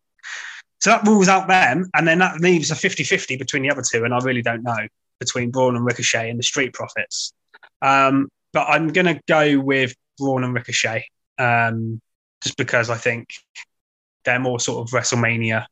So 0.79 0.91
that 0.91 1.05
rules 1.05 1.27
out 1.27 1.47
them. 1.47 1.89
And 1.95 2.07
then 2.07 2.19
that 2.19 2.39
leaves 2.41 2.71
a 2.71 2.75
50 2.75 3.03
50 3.03 3.37
between 3.37 3.63
the 3.63 3.71
other 3.71 3.81
two. 3.81 4.03
And 4.03 4.13
I 4.13 4.19
really 4.19 4.41
don't 4.41 4.63
know 4.63 4.87
between 5.19 5.51
Braun 5.51 5.75
and 5.75 5.85
Ricochet 5.85 6.29
and 6.29 6.39
the 6.39 6.43
Street 6.43 6.73
Profits. 6.73 7.33
Um, 7.81 8.29
but 8.53 8.67
I'm 8.69 8.89
going 8.89 9.07
to 9.07 9.21
go 9.27 9.59
with 9.59 9.93
Braun 10.17 10.43
and 10.43 10.53
Ricochet 10.53 11.05
um, 11.37 12.01
just 12.41 12.57
because 12.57 12.89
I 12.89 12.97
think 12.97 13.29
they're 14.23 14.39
more 14.39 14.59
sort 14.59 14.87
of 14.87 14.93
WrestleMania. 14.93 15.65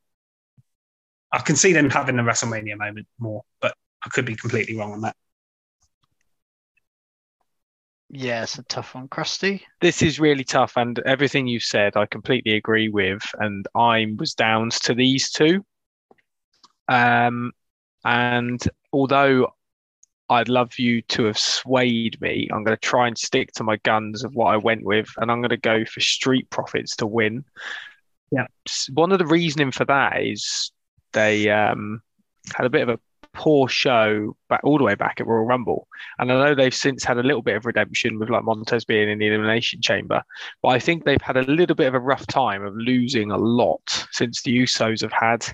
I 1.31 1.39
can 1.39 1.55
see 1.55 1.73
them 1.73 1.89
having 1.89 2.17
the 2.17 2.23
WrestleMania 2.23 2.77
moment 2.77 3.07
more, 3.19 3.43
but 3.61 3.73
I 4.05 4.09
could 4.09 4.25
be 4.25 4.35
completely 4.35 4.77
wrong 4.77 4.93
on 4.93 5.01
that. 5.01 5.15
Yeah, 8.15 8.43
it's 8.43 8.59
a 8.59 8.63
tough 8.63 8.93
one, 8.93 9.07
Krusty. 9.07 9.61
This 9.81 10.03
is 10.03 10.19
really 10.19 10.43
tough, 10.43 10.73
and 10.77 10.99
everything 10.99 11.47
you've 11.47 11.63
said, 11.63 11.97
I 11.97 12.05
completely 12.05 12.53
agree 12.55 12.89
with. 12.89 13.23
And 13.39 13.65
I 13.73 14.05
was 14.17 14.35
down 14.35 14.69
to 14.83 14.93
these 14.93 15.31
two. 15.31 15.65
Um, 16.87 17.53
and 18.05 18.61
although 18.91 19.53
I'd 20.29 20.49
love 20.49 20.79
you 20.79 21.01
to 21.03 21.25
have 21.25 21.37
swayed 21.37 22.19
me, 22.21 22.47
I'm 22.51 22.63
going 22.63 22.77
to 22.77 22.81
try 22.81 23.07
and 23.07 23.17
stick 23.17 23.51
to 23.53 23.63
my 23.63 23.77
guns 23.77 24.23
of 24.23 24.35
what 24.35 24.53
I 24.53 24.57
went 24.57 24.83
with, 24.83 25.09
and 25.17 25.31
I'm 25.31 25.41
going 25.41 25.49
to 25.49 25.57
go 25.57 25.85
for 25.85 25.99
Street 25.99 26.49
Profits 26.49 26.95
to 26.97 27.07
win. 27.07 27.43
Yeah. 28.31 28.47
One 28.93 29.11
of 29.11 29.19
the 29.19 29.27
reasoning 29.27 29.71
for 29.71 29.85
that 29.85 30.21
is 30.23 30.71
they 31.11 31.49
um, 31.49 32.01
had 32.55 32.65
a 32.65 32.69
bit 32.69 32.81
of 32.81 32.89
a 32.89 32.99
poor 33.33 33.67
show 33.67 34.35
back 34.47 34.61
all 34.63 34.77
the 34.77 34.83
way 34.83 34.95
back 34.95 35.19
at 35.19 35.27
Royal 35.27 35.45
Rumble. 35.45 35.87
And 36.19 36.31
I 36.31 36.35
know 36.35 36.55
they've 36.55 36.73
since 36.73 37.03
had 37.03 37.17
a 37.17 37.23
little 37.23 37.41
bit 37.41 37.55
of 37.55 37.65
redemption 37.65 38.19
with 38.19 38.29
like 38.29 38.43
Montez 38.43 38.85
being 38.85 39.09
in 39.09 39.19
the 39.19 39.27
Elimination 39.27 39.81
Chamber, 39.81 40.23
but 40.61 40.69
I 40.69 40.79
think 40.79 41.03
they've 41.03 41.21
had 41.21 41.37
a 41.37 41.43
little 41.43 41.75
bit 41.75 41.87
of 41.87 41.95
a 41.95 41.99
rough 41.99 42.25
time 42.27 42.63
of 42.63 42.75
losing 42.75 43.31
a 43.31 43.37
lot 43.37 44.07
since 44.11 44.41
the 44.41 44.55
Usos 44.55 45.01
have 45.01 45.11
had 45.11 45.45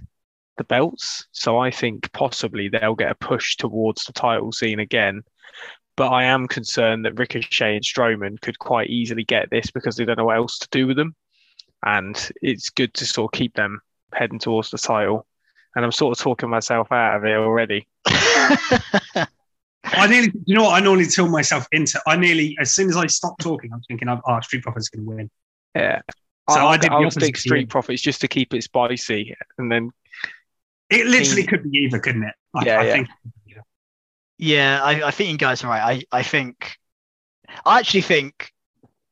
the 0.60 0.64
belts. 0.64 1.26
So 1.32 1.58
I 1.58 1.72
think 1.72 2.12
possibly 2.12 2.70
they'll 2.70 2.94
get 2.94 3.12
a 3.12 3.16
push 3.16 3.56
towards 3.56 4.06
the 4.06 4.14
title 4.14 4.52
scene 4.52 4.80
again. 4.80 5.24
But 5.98 6.10
I 6.10 6.26
am 6.26 6.48
concerned 6.48 7.06
that 7.06 7.18
Ricochet 7.18 7.76
and 7.76 7.84
Strowman 7.84 8.40
could 8.40 8.60
quite 8.60 8.90
easily 8.90 9.24
get 9.24 9.50
this 9.50 9.72
because 9.72 9.96
they 9.96 10.06
don't 10.06 10.18
know 10.18 10.26
what 10.26 10.38
else 10.38 10.60
to 10.60 10.68
do 10.70 10.86
with 10.86 10.96
them. 10.96 11.16
And 11.84 12.32
it's 12.44 12.70
good 12.70 12.94
to 12.96 13.06
sort 13.06 13.34
of 13.34 13.38
keep 13.38 13.56
them 13.56 13.82
heading 14.14 14.40
towards 14.40 14.70
the 14.70 14.78
title 14.78 15.26
and 15.76 15.86
I'm 15.86 15.92
sort 15.92 16.18
of 16.18 16.24
talking 16.24 16.50
myself 16.50 16.92
out 16.92 17.18
of 17.18 17.26
it 17.26 17.36
already. 17.36 17.88
I 19.86 20.08
nearly, 20.08 20.32
you 20.46 20.56
know 20.56 20.64
what? 20.64 20.74
I 20.74 20.84
normally 20.84 21.06
tell 21.06 21.28
myself 21.28 21.68
into. 21.72 22.02
I 22.08 22.16
nearly, 22.16 22.58
as 22.60 22.72
soon 22.72 22.90
as 22.90 22.98
I 22.98 23.08
stop 23.08 23.38
talking, 23.40 23.72
I'm 23.74 23.82
thinking, 23.82 24.08
"I've 24.08 24.20
"Oh, 24.28 24.40
Street 24.42 24.64
Profits 24.64 24.90
going 24.90 25.06
to 25.06 25.16
win." 25.16 25.32
Yeah. 25.76 26.02
So 26.50 26.60
I'll, 26.60 26.68
I 26.70 26.78
did 26.78 26.92
I'll 26.92 27.10
Street. 27.12 27.70
Profits 27.70 28.02
just 28.02 28.22
to 28.22 28.28
keep 28.28 28.54
it 28.54 28.64
spicy, 28.64 29.36
and 29.58 29.72
then 29.72 29.92
It 30.90 31.06
literally 31.08 31.44
could 31.44 31.64
be 31.70 31.78
either, 31.80 32.00
couldn't 32.00 32.24
it? 32.24 32.36
I, 32.56 32.66
Yeah, 32.66 32.80
I 32.80 32.86
yeah. 32.86 32.94
think. 32.94 33.08
Yeah, 34.38 34.80
I, 34.82 35.08
I 35.08 35.12
think 35.12 35.32
you 35.32 35.38
guys 35.38 35.64
are 35.64 35.68
right. 35.68 36.04
I, 36.12 36.18
I 36.20 36.24
think 36.24 36.78
I 37.66 37.80
actually 37.80 38.02
think 38.02 38.52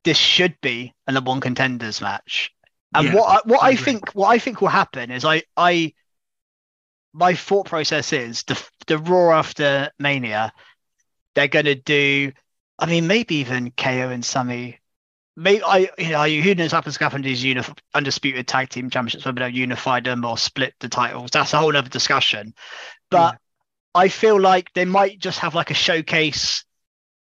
this 0.04 0.18
should 0.18 0.60
be 0.62 0.94
a 1.08 1.12
number 1.12 1.30
one 1.30 1.42
contenders 1.42 2.02
match. 2.02 2.52
And 2.94 3.08
Yeah, 3.08 3.14
what 3.14 3.26
I, 3.46 3.50
what 3.50 3.64
I 3.64 3.70
I 3.70 3.76
think 3.76 4.16
what 4.16 4.30
I 4.30 4.40
think 4.40 4.62
will 4.62 4.70
happen 4.70 5.12
is 5.12 5.26
I 5.26 5.44
I 5.58 5.94
my 7.14 7.34
thought 7.34 7.68
process 7.68 8.14
is 8.14 8.44
the 8.44 8.62
the 8.88 8.98
Raw 8.98 9.38
after 9.38 9.92
Mania, 10.00 10.54
they're 11.36 11.48
gonna 11.48 11.76
do. 11.76 12.32
I 12.80 12.86
mean, 12.86 13.08
maybe 13.08 13.36
even 13.38 13.72
KO 13.72 14.10
and 14.10 14.26
Sammy. 14.26 14.80
Maybe 15.40 15.62
I 15.64 15.88
you 15.98 16.10
know 16.10 16.26
who 16.26 16.56
knows 16.56 16.74
what 16.74 16.78
happens 16.78 16.98
happen 16.98 17.22
to 17.22 17.30
these 17.30 17.44
unif- 17.44 17.78
undisputed 17.94 18.48
tag 18.48 18.70
team 18.70 18.90
championships 18.90 19.24
whether 19.24 19.40
they'll 19.40 19.50
unify 19.50 20.00
them 20.00 20.26
or 20.26 20.38
split 20.38 20.74
the 20.80 20.90
titles. 20.90 21.30
That's 21.32 21.54
a 21.54 21.60
whole 21.60 21.78
other 21.78 21.90
discussion. 21.90 22.54
But 23.12 23.38
I 23.94 24.10
feel 24.10 24.40
like 24.40 24.74
they 24.74 24.86
might 24.86 25.20
just 25.20 25.40
have 25.40 25.56
like 25.56 25.72
a 25.72 25.76
showcase 25.76 26.66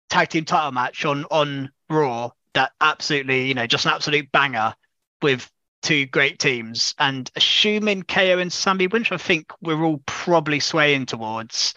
tag 0.10 0.29
team 0.29 0.45
title 0.45 0.72
match 0.72 1.05
on 1.05 1.25
on 1.25 1.72
Raw 1.89 2.31
that 2.53 2.72
absolutely, 2.81 3.48
you 3.48 3.53
know, 3.53 3.67
just 3.67 3.86
an 3.86 3.91
absolute 3.91 4.31
banger 4.31 4.74
with 5.22 5.50
two 5.81 6.05
great 6.07 6.39
teams. 6.39 6.95
And 6.98 7.29
assuming 7.36 8.03
KO 8.03 8.39
and 8.39 8.51
Sammy, 8.51 8.88
which 8.88 9.12
I 9.12 9.17
think 9.17 9.51
we're 9.62 9.84
all 9.84 10.01
probably 10.05 10.60
swaying 10.60 11.05
towards, 11.05 11.75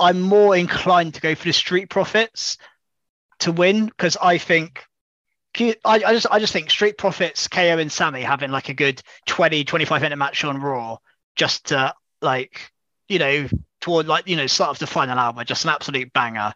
I'm 0.00 0.20
more 0.20 0.56
inclined 0.56 1.14
to 1.14 1.20
go 1.20 1.34
for 1.34 1.44
the 1.44 1.52
Street 1.52 1.90
Profits 1.90 2.56
to 3.40 3.52
win 3.52 3.86
because 3.86 4.16
I 4.16 4.38
think. 4.38 4.84
I, 5.58 5.74
I 5.84 6.12
just 6.12 6.26
I 6.30 6.38
just 6.38 6.52
think 6.52 6.70
Street 6.70 6.96
Profits, 6.96 7.48
KO 7.48 7.78
and 7.78 7.92
Sammy 7.92 8.22
having 8.22 8.50
like 8.50 8.68
a 8.68 8.74
good 8.74 9.02
20, 9.26 9.64
25 9.64 10.02
minute 10.02 10.16
match 10.16 10.44
on 10.44 10.60
Raw 10.60 10.98
just 11.36 11.66
to 11.66 11.94
like, 12.20 12.70
you 13.08 13.18
know, 13.18 13.48
toward 13.80 14.06
like 14.06 14.26
you 14.26 14.36
know 14.36 14.46
start 14.46 14.70
of 14.70 14.78
the 14.78 14.86
final 14.86 15.18
hour, 15.18 15.44
just 15.44 15.64
an 15.64 15.70
absolute 15.70 16.12
banger. 16.12 16.54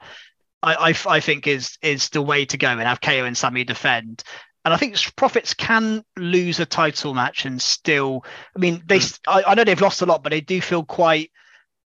I, 0.63 0.91
I 0.91 1.17
I 1.17 1.21
think 1.21 1.47
is 1.47 1.77
is 1.83 2.09
the 2.09 2.23
way 2.23 2.47
to 2.47 2.57
go 2.57 2.69
and 2.69 2.81
have 2.81 3.01
KO 3.01 3.25
and 3.25 3.37
Sammy 3.37 3.65
defend. 3.65 4.23
And 4.65 4.75
I 4.75 4.79
think 4.79 4.97
Profits 5.15 5.55
can 5.55 6.03
lose 6.17 6.59
a 6.59 6.67
title 6.67 7.15
match 7.15 7.45
and 7.45 7.63
still. 7.63 8.25
I 8.57 8.59
mean, 8.59 8.83
they. 8.87 8.99
Mm. 8.99 9.19
I, 9.29 9.43
I 9.49 9.55
know 9.55 9.63
they've 9.63 9.81
lost 9.81 10.03
a 10.03 10.07
lot, 10.07 10.23
but 10.23 10.31
they 10.31 10.41
do 10.41 10.61
feel 10.61 10.85
quite 10.85 11.31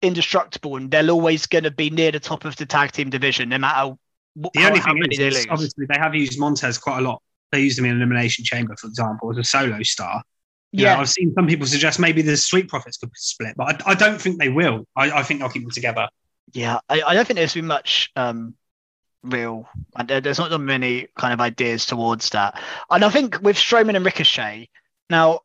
indestructible, 0.03 0.77
and 0.77 0.91
they're 0.91 1.09
always 1.09 1.47
going 1.47 1.65
to 1.65 1.71
be 1.71 1.91
near 1.91 2.13
the 2.13 2.21
top 2.21 2.45
of 2.45 2.57
the 2.57 2.67
tag 2.67 2.93
team 2.93 3.09
division, 3.09 3.49
no 3.49 3.59
matter 3.59 3.95
The 4.55 4.65
only 4.67 4.81
thing 4.81 4.99
is, 5.13 5.19
is 5.19 5.47
obviously 5.51 5.87
they 5.87 5.99
have 5.99 6.15
used 6.15 6.39
Montez 6.39 6.79
quite 6.79 6.99
a 6.99 7.03
lot. 7.03 7.23
They 7.53 7.61
used 7.61 7.79
him 7.79 7.85
in 7.87 7.97
Elimination 7.97 8.45
Chamber, 8.45 8.77
for 8.77 8.87
example, 8.89 9.31
as 9.31 9.39
a 9.39 9.45
solo 9.45 9.83
star. 9.83 10.23
You 10.73 10.85
know, 10.85 10.91
Yeah, 10.93 10.99
I've 11.01 11.09
seen 11.09 11.33
some 11.35 11.47
people 11.47 11.67
suggest 11.67 11.99
maybe 11.99 12.21
the 12.23 12.37
Street 12.37 12.69
Profits 12.69 12.99
could 12.99 13.11
split, 13.15 13.55
but 13.57 13.83
I, 13.87 13.93
I 13.93 13.95
don't 13.95 14.21
think 14.21 14.39
they 14.39 14.51
will. 14.51 14.85
I, 14.95 15.11
I 15.11 15.23
think 15.23 15.41
they'll 15.41 15.49
keep 15.49 15.63
them 15.63 15.71
together. 15.71 16.09
yeah. 16.53 16.79
I, 16.89 17.01
I 17.03 17.15
don't 17.15 17.27
think 17.27 17.37
there's 17.39 17.55
been 17.55 17.67
much 17.67 18.11
um 18.17 18.55
real. 19.23 19.67
and 19.97 20.07
there- 20.09 20.21
There's 20.21 20.39
not 20.39 20.51
done 20.51 20.65
many 20.67 21.09
kind 21.17 21.33
of 21.33 21.41
ideas 21.41 21.87
towards 21.87 22.31
that. 22.31 22.61
And 22.91 23.05
I 23.05 23.11
think 23.11 23.41
with 23.43 23.57
Strowman 23.57 23.97
and 23.97 24.05
Ricochet, 24.05 24.69
now 25.11 25.41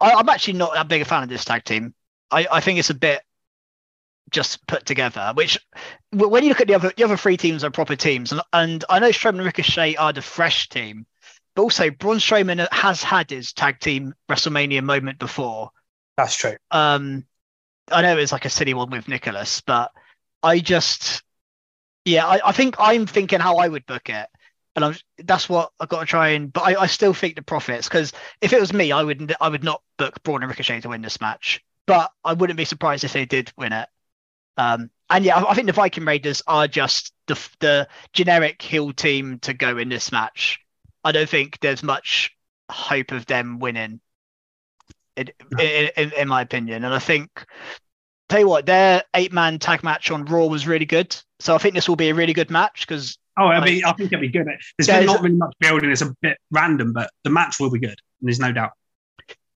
I, 0.00 0.12
I'm 0.12 0.28
actually 0.28 0.54
not 0.54 0.72
that 0.74 0.88
big 0.88 1.02
a 1.02 1.04
fan 1.04 1.22
of 1.22 1.28
this 1.28 1.44
tag 1.44 1.64
team. 1.64 1.94
I, 2.30 2.46
I 2.50 2.60
think 2.60 2.78
it's 2.78 2.90
a 2.90 2.94
bit 2.94 3.20
just 4.32 4.66
put 4.66 4.84
together. 4.86 5.32
Which 5.34 5.58
when 6.10 6.42
you 6.42 6.48
look 6.48 6.60
at 6.60 6.66
the 6.66 6.74
other 6.74 6.92
the 6.96 7.04
other 7.04 7.16
three 7.16 7.36
teams 7.36 7.62
are 7.64 7.70
proper 7.70 7.96
teams, 7.96 8.32
and, 8.32 8.42
and 8.52 8.84
I 8.88 8.98
know 8.98 9.10
Strowman 9.10 9.36
and 9.36 9.44
Ricochet 9.44 9.96
are 9.96 10.12
the 10.12 10.22
fresh 10.22 10.68
team, 10.68 11.06
but 11.54 11.62
also 11.62 11.90
Braun 11.90 12.16
Strowman 12.16 12.66
has 12.72 13.02
had 13.02 13.30
his 13.30 13.52
tag 13.52 13.78
team 13.80 14.14
WrestleMania 14.28 14.82
moment 14.82 15.18
before. 15.18 15.70
That's 16.16 16.34
true. 16.34 16.56
Um, 16.70 17.24
I 17.90 18.02
know 18.02 18.16
it's 18.16 18.32
like 18.32 18.44
a 18.44 18.50
silly 18.50 18.74
one 18.74 18.90
with 18.90 19.08
Nicholas, 19.08 19.60
but 19.60 19.90
I 20.42 20.58
just, 20.60 21.22
yeah, 22.04 22.26
I, 22.26 22.48
I 22.48 22.52
think 22.52 22.76
I'm 22.78 23.06
thinking 23.06 23.40
how 23.40 23.56
I 23.56 23.68
would 23.68 23.86
book 23.86 24.08
it, 24.08 24.28
and 24.74 24.84
I'm 24.84 24.96
that's 25.18 25.48
what 25.48 25.70
I've 25.78 25.88
got 25.88 26.00
to 26.00 26.06
try 26.06 26.30
and. 26.30 26.52
But 26.52 26.62
I, 26.62 26.82
I 26.82 26.86
still 26.86 27.14
think 27.14 27.36
the 27.36 27.42
profits 27.42 27.88
because 27.88 28.12
if 28.40 28.52
it 28.52 28.60
was 28.60 28.72
me, 28.72 28.92
I 28.92 29.02
would 29.02 29.34
I 29.40 29.48
would 29.48 29.64
not 29.64 29.82
book 29.98 30.22
Braun 30.22 30.42
and 30.42 30.50
Ricochet 30.50 30.80
to 30.82 30.88
win 30.88 31.02
this 31.02 31.20
match, 31.20 31.62
but 31.86 32.10
I 32.24 32.32
wouldn't 32.32 32.56
be 32.56 32.64
surprised 32.64 33.04
if 33.04 33.12
they 33.12 33.26
did 33.26 33.52
win 33.56 33.72
it. 33.72 33.88
Um, 34.56 34.90
and 35.10 35.24
yeah, 35.24 35.36
I, 35.38 35.50
I 35.50 35.54
think 35.54 35.66
the 35.66 35.72
Viking 35.72 36.04
Raiders 36.04 36.42
are 36.46 36.68
just 36.68 37.12
the 37.26 37.38
the 37.60 37.88
generic 38.12 38.60
heel 38.62 38.92
team 38.92 39.38
to 39.40 39.54
go 39.54 39.78
in 39.78 39.88
this 39.88 40.12
match. 40.12 40.58
I 41.04 41.12
don't 41.12 41.28
think 41.28 41.58
there's 41.60 41.82
much 41.82 42.30
hope 42.70 43.12
of 43.12 43.26
them 43.26 43.58
winning 43.58 44.00
in, 45.16 45.30
in, 45.58 45.90
in, 45.96 46.12
in 46.12 46.28
my 46.28 46.40
opinion. 46.42 46.84
And 46.84 46.94
I 46.94 46.98
think, 47.00 47.44
tell 48.28 48.40
you 48.40 48.48
what, 48.48 48.66
their 48.66 49.02
eight 49.14 49.32
man 49.32 49.58
tag 49.58 49.82
match 49.82 50.10
on 50.10 50.24
Raw 50.24 50.46
was 50.46 50.66
really 50.66 50.86
good. 50.86 51.14
So 51.40 51.54
I 51.54 51.58
think 51.58 51.74
this 51.74 51.88
will 51.88 51.96
be 51.96 52.08
a 52.10 52.14
really 52.14 52.32
good 52.32 52.50
match 52.50 52.86
because, 52.86 53.18
Oh, 53.38 53.50
it'll 53.50 53.64
be, 53.64 53.84
I 53.84 53.92
think 53.94 54.12
it'll 54.12 54.20
be 54.20 54.28
good. 54.28 54.46
There's 54.46 54.86
been 54.86 55.02
it's- 55.02 55.06
not 55.06 55.22
really 55.22 55.36
much 55.36 55.54
building. 55.58 55.90
It's 55.90 56.02
a 56.02 56.14
bit 56.22 56.38
random, 56.50 56.92
but 56.92 57.10
the 57.24 57.30
match 57.30 57.56
will 57.58 57.70
be 57.70 57.78
good. 57.80 57.98
And 58.20 58.28
there's 58.28 58.38
no 58.40 58.52
doubt. 58.52 58.72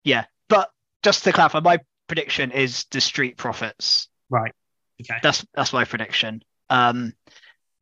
yeah. 0.02 0.24
But 0.48 0.70
just 1.02 1.24
to 1.24 1.32
clarify, 1.32 1.60
my 1.60 1.78
prediction 2.08 2.50
is 2.52 2.86
the 2.90 3.00
Street 3.00 3.36
Profits. 3.36 4.08
Right. 4.30 4.52
Okay. 5.00 5.18
That's 5.22 5.46
that's 5.54 5.72
my 5.72 5.84
prediction. 5.84 6.42
Um, 6.70 7.12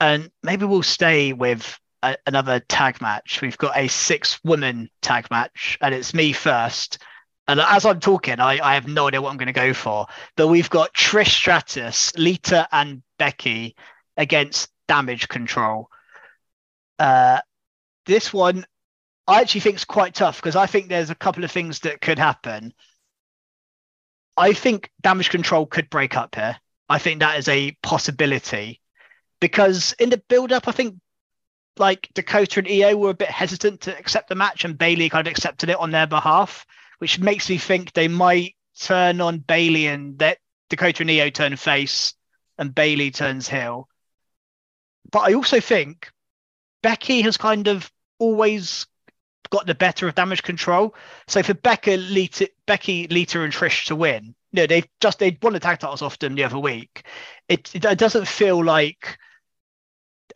and 0.00 0.30
maybe 0.42 0.64
we'll 0.66 0.82
stay 0.82 1.32
with 1.32 1.78
a, 2.02 2.16
another 2.26 2.60
tag 2.60 3.00
match. 3.00 3.40
We've 3.40 3.58
got 3.58 3.76
a 3.76 3.88
six 3.88 4.42
woman 4.44 4.90
tag 5.02 5.30
match, 5.30 5.78
and 5.80 5.94
it's 5.94 6.14
me 6.14 6.32
first. 6.32 6.98
And 7.46 7.60
as 7.60 7.84
I'm 7.84 8.00
talking, 8.00 8.40
I, 8.40 8.58
I 8.62 8.74
have 8.74 8.88
no 8.88 9.08
idea 9.08 9.20
what 9.20 9.30
I'm 9.30 9.36
going 9.36 9.46
to 9.46 9.52
go 9.52 9.74
for. 9.74 10.06
But 10.36 10.48
we've 10.48 10.70
got 10.70 10.94
Trish 10.94 11.28
Stratus, 11.28 12.12
Lita, 12.16 12.66
and 12.72 13.02
Becky 13.18 13.76
against 14.16 14.70
Damage 14.88 15.28
Control. 15.28 15.88
Uh, 16.98 17.40
this 18.06 18.32
one, 18.32 18.64
I 19.26 19.40
actually 19.40 19.60
think 19.60 19.76
is 19.76 19.84
quite 19.84 20.14
tough 20.14 20.36
because 20.36 20.56
I 20.56 20.66
think 20.66 20.88
there's 20.88 21.10
a 21.10 21.14
couple 21.14 21.44
of 21.44 21.50
things 21.50 21.80
that 21.80 22.00
could 22.00 22.18
happen. 22.18 22.72
I 24.36 24.52
think 24.52 24.90
Damage 25.02 25.30
Control 25.30 25.66
could 25.66 25.90
break 25.90 26.16
up 26.16 26.34
here. 26.34 26.56
I 26.88 26.98
think 26.98 27.20
that 27.20 27.38
is 27.38 27.48
a 27.48 27.76
possibility 27.82 28.80
because 29.40 29.94
in 29.98 30.10
the 30.10 30.22
build 30.28 30.52
up, 30.52 30.68
I 30.68 30.72
think 30.72 30.96
like 31.76 32.08
Dakota 32.14 32.60
and 32.60 32.68
Io 32.68 32.96
were 32.96 33.10
a 33.10 33.14
bit 33.14 33.30
hesitant 33.30 33.82
to 33.82 33.98
accept 33.98 34.28
the 34.28 34.34
match, 34.34 34.64
and 34.64 34.78
Bayley 34.78 35.08
kind 35.08 35.26
of 35.26 35.30
accepted 35.30 35.70
it 35.70 35.78
on 35.78 35.90
their 35.90 36.06
behalf, 36.06 36.66
which 36.98 37.18
makes 37.18 37.48
me 37.48 37.58
think 37.58 37.92
they 37.92 38.08
might 38.08 38.54
turn 38.78 39.20
on 39.20 39.38
Bayley 39.38 39.86
and 39.86 40.18
that 40.18 40.38
Dakota 40.70 41.02
and 41.02 41.10
Io 41.10 41.30
turn 41.30 41.56
face 41.56 42.14
and 42.58 42.74
Bayley 42.74 43.10
turns 43.10 43.48
heel. 43.48 43.88
But 45.10 45.30
I 45.30 45.34
also 45.34 45.60
think 45.60 46.10
Becky 46.82 47.22
has 47.22 47.36
kind 47.36 47.68
of 47.68 47.90
always 48.18 48.86
got 49.50 49.66
the 49.66 49.74
better 49.74 50.08
of 50.08 50.14
damage 50.14 50.42
control. 50.42 50.94
So 51.28 51.42
for 51.42 51.54
Becca, 51.54 51.96
Lita, 51.96 52.50
Becky, 52.66 53.06
Lita, 53.08 53.42
and 53.42 53.52
Trish 53.52 53.86
to 53.86 53.96
win, 53.96 54.34
know, 54.54 54.66
they 54.66 54.84
just 55.00 55.18
they 55.18 55.36
won 55.42 55.52
the 55.52 55.60
tag 55.60 55.78
titles 55.78 56.02
off 56.02 56.18
them 56.18 56.34
the 56.34 56.44
other 56.44 56.58
week. 56.58 57.04
It, 57.48 57.74
it 57.74 57.98
doesn't 57.98 58.28
feel 58.28 58.64
like 58.64 59.18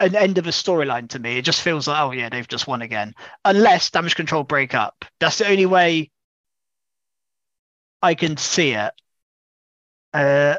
an 0.00 0.14
end 0.14 0.38
of 0.38 0.46
a 0.46 0.50
storyline 0.50 1.08
to 1.10 1.18
me. 1.18 1.38
It 1.38 1.44
just 1.44 1.62
feels 1.62 1.88
like, 1.88 2.00
oh 2.00 2.12
yeah, 2.12 2.28
they've 2.28 2.46
just 2.46 2.66
won 2.66 2.82
again. 2.82 3.14
Unless 3.44 3.90
damage 3.90 4.16
control 4.16 4.44
break 4.44 4.74
up. 4.74 5.04
That's 5.20 5.38
the 5.38 5.48
only 5.48 5.66
way 5.66 6.10
I 8.02 8.14
can 8.14 8.36
see 8.36 8.72
it. 8.72 8.92
Uh, 10.12 10.56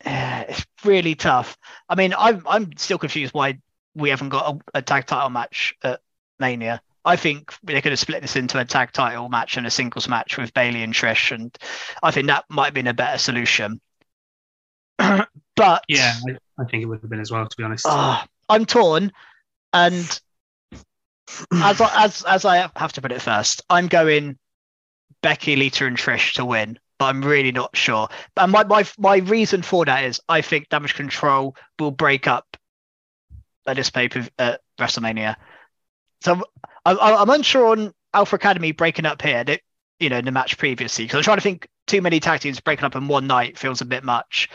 it's 0.04 0.66
really 0.84 1.14
tough. 1.14 1.56
I 1.88 1.94
mean, 1.94 2.14
I'm 2.16 2.42
I'm 2.46 2.76
still 2.76 2.98
confused 2.98 3.34
why 3.34 3.58
we 3.94 4.10
haven't 4.10 4.30
got 4.30 4.56
a, 4.74 4.78
a 4.78 4.82
tag 4.82 5.06
title 5.06 5.30
match 5.30 5.74
at 5.82 6.00
Mania. 6.38 6.80
I 7.08 7.16
think 7.16 7.54
they 7.62 7.80
could 7.80 7.92
have 7.92 7.98
split 7.98 8.20
this 8.20 8.36
into 8.36 8.58
a 8.58 8.66
tag 8.66 8.92
title 8.92 9.30
match 9.30 9.56
and 9.56 9.66
a 9.66 9.70
singles 9.70 10.08
match 10.08 10.36
with 10.36 10.52
Bayley 10.52 10.82
and 10.82 10.92
Trish, 10.92 11.32
and 11.32 11.56
I 12.02 12.10
think 12.10 12.26
that 12.26 12.44
might 12.50 12.66
have 12.66 12.74
been 12.74 12.86
a 12.86 12.92
better 12.92 13.16
solution. 13.16 13.80
but 14.98 15.84
yeah, 15.88 16.12
I, 16.28 16.62
I, 16.62 16.64
think 16.66 16.82
it 16.82 16.86
would 16.86 17.00
have 17.00 17.08
been 17.08 17.20
as 17.20 17.30
well. 17.30 17.46
To 17.46 17.56
be 17.56 17.62
honest, 17.62 17.86
uh, 17.88 18.22
I'm 18.50 18.66
torn, 18.66 19.10
and 19.72 20.20
as 21.50 21.80
I, 21.80 22.04
as 22.04 22.24
as 22.24 22.44
I 22.44 22.70
have 22.76 22.92
to 22.92 23.00
put 23.00 23.12
it 23.12 23.22
first, 23.22 23.62
I'm 23.70 23.86
going 23.86 24.36
Becky, 25.22 25.56
Lita, 25.56 25.86
and 25.86 25.96
Trish 25.96 26.34
to 26.34 26.44
win, 26.44 26.78
but 26.98 27.06
I'm 27.06 27.22
really 27.22 27.52
not 27.52 27.74
sure. 27.74 28.08
And 28.36 28.52
my 28.52 28.64
my 28.64 28.84
my 28.98 29.16
reason 29.16 29.62
for 29.62 29.86
that 29.86 30.04
is 30.04 30.20
I 30.28 30.42
think 30.42 30.68
Damage 30.68 30.92
Control 30.92 31.56
will 31.78 31.90
break 31.90 32.26
up 32.26 32.54
at 33.66 33.76
this 33.76 33.88
paper 33.88 34.28
at 34.38 34.60
WrestleMania. 34.78 35.36
So 36.20 36.42
I'm, 36.96 37.18
I'm 37.18 37.30
unsure 37.30 37.66
on 37.66 37.92
Alpha 38.14 38.36
Academy 38.36 38.72
breaking 38.72 39.06
up 39.06 39.22
here. 39.22 39.44
You 40.00 40.08
know 40.08 40.18
in 40.18 40.24
the 40.24 40.30
match 40.30 40.58
previously 40.58 41.04
because 41.04 41.16
I'm 41.16 41.24
trying 41.24 41.38
to 41.38 41.42
think 41.42 41.68
too 41.88 42.00
many 42.00 42.20
tag 42.20 42.40
teams 42.40 42.60
breaking 42.60 42.84
up 42.84 42.94
in 42.94 43.08
one 43.08 43.26
night 43.26 43.58
feels 43.58 43.80
a 43.80 43.84
bit 43.84 44.04
much. 44.04 44.48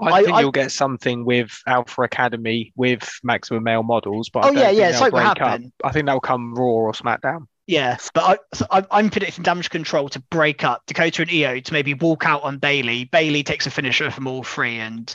I, 0.00 0.06
I 0.10 0.22
think 0.22 0.36
I, 0.36 0.40
you'll 0.40 0.52
get 0.52 0.70
something 0.70 1.24
with 1.24 1.62
Alpha 1.66 2.02
Academy 2.02 2.72
with 2.76 3.08
Maximum 3.24 3.64
Male 3.64 3.82
models, 3.82 4.28
but 4.28 4.44
oh 4.44 4.52
yeah, 4.52 4.70
yeah, 4.70 4.92
so 4.92 5.10
will 5.10 5.18
happen. 5.18 5.72
Up. 5.82 5.88
I 5.88 5.92
think 5.92 6.06
they'll 6.06 6.20
come 6.20 6.54
Raw 6.54 6.64
or 6.64 6.92
SmackDown. 6.92 7.46
Yeah, 7.66 7.98
but 8.14 8.24
I, 8.24 8.38
so 8.54 8.66
I'm 8.70 9.10
predicting 9.10 9.42
Damage 9.42 9.70
Control 9.70 10.08
to 10.10 10.20
break 10.20 10.64
up 10.64 10.86
Dakota 10.86 11.22
and 11.22 11.30
Io 11.30 11.60
to 11.60 11.72
maybe 11.72 11.94
walk 11.94 12.24
out 12.26 12.42
on 12.42 12.58
Bayley. 12.58 13.04
Bayley 13.04 13.42
takes 13.42 13.66
a 13.66 13.70
finisher 13.70 14.10
from 14.10 14.26
all 14.26 14.42
three, 14.42 14.78
and 14.78 15.14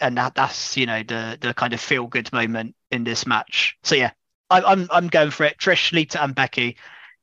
and 0.00 0.16
that, 0.18 0.34
that's 0.34 0.76
you 0.76 0.86
know 0.86 1.02
the 1.02 1.38
the 1.40 1.54
kind 1.54 1.72
of 1.72 1.80
feel 1.80 2.06
good 2.06 2.32
moment 2.32 2.74
in 2.90 3.04
this 3.04 3.26
match. 3.26 3.76
So 3.82 3.94
yeah, 3.94 4.12
I, 4.54 4.72
am 4.72 4.80
I'm, 4.80 4.88
I'm 4.92 5.08
going 5.08 5.30
for 5.30 5.44
it. 5.44 5.58
Trish, 5.58 5.92
Lita, 5.92 6.22
and 6.22 6.34
Becky, 6.34 6.76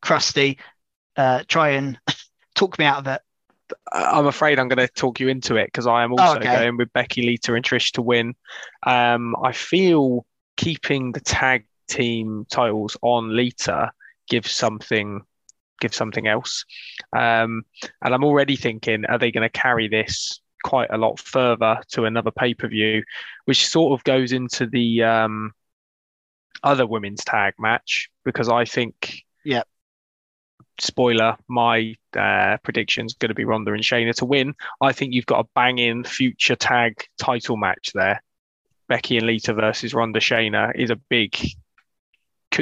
Krusty, 0.04 0.58
uh, 1.16 1.44
try 1.48 1.70
and 1.70 2.00
talk 2.56 2.78
me 2.78 2.86
out 2.86 3.00
of 3.00 3.08
it. 3.08 3.22
I'm 3.94 4.28
afraid 4.28 4.60
I'm 4.60 4.68
going 4.68 4.86
to 4.86 4.94
talk 4.94 5.20
you 5.20 5.30
into 5.30 5.56
it 5.56 5.68
because 5.68 5.88
I 5.88 6.04
am 6.04 6.12
also 6.12 6.38
okay. 6.38 6.56
going 6.56 6.78
with 6.78 6.92
Becky, 6.92 7.22
Lita, 7.22 7.54
and 7.54 7.64
Trish 7.64 7.92
to 7.94 8.02
win. 8.02 8.36
Um, 8.86 9.36
I 9.42 9.54
feel 9.54 10.26
keeping 10.58 11.14
the 11.14 11.22
tag 11.22 11.66
team 11.88 12.46
titles 12.50 12.98
on 13.02 13.36
Lita 13.36 13.92
give 14.30 14.48
something 14.48 15.22
give 15.80 15.94
something 15.96 16.28
else. 16.28 16.64
Um, 17.16 17.64
and 18.04 18.14
I'm 18.14 18.24
already 18.24 18.56
thinking, 18.56 19.04
are 19.06 19.18
they 19.18 19.32
going 19.32 19.50
to 19.50 19.50
carry 19.50 19.88
this 19.88 20.40
quite 20.64 20.90
a 20.92 20.98
lot 20.98 21.20
further 21.20 21.82
to 21.90 22.06
another 22.06 22.32
pay 22.32 22.54
per 22.54 22.68
view, 22.68 23.04
which 23.46 23.68
sort 23.68 23.98
of 23.98 24.04
goes 24.04 24.32
into 24.32 24.68
the 24.68 25.04
um, 25.04 25.54
other 26.64 26.86
women's 26.86 27.24
tag 27.24 27.54
match 27.60 28.10
because 28.24 28.50
I 28.50 28.66
think, 28.66 29.24
yeah, 29.44 29.64
spoiler, 30.80 31.38
my 31.48 31.96
uh, 32.18 32.58
prediction 32.64 33.06
is 33.06 33.14
going 33.14 33.30
to 33.30 33.36
be 33.36 33.46
Ronda 33.46 33.74
and 33.74 33.84
Shayna 33.84 34.14
to 34.16 34.26
win. 34.26 34.56
I 34.82 34.94
think 34.94 35.14
you've 35.14 35.26
got 35.26 35.46
a 35.46 35.50
banging 35.56 36.04
future 36.04 36.56
tag 36.56 37.06
title 37.18 37.58
match 37.58 37.92
there. 37.94 38.22
Becky 38.88 39.18
and 39.18 39.26
Lita 39.26 39.54
versus 39.54 39.94
Ronda 39.94 40.20
Shayna 40.20 40.74
is 40.76 40.90
a 40.90 40.96
big 40.96 41.38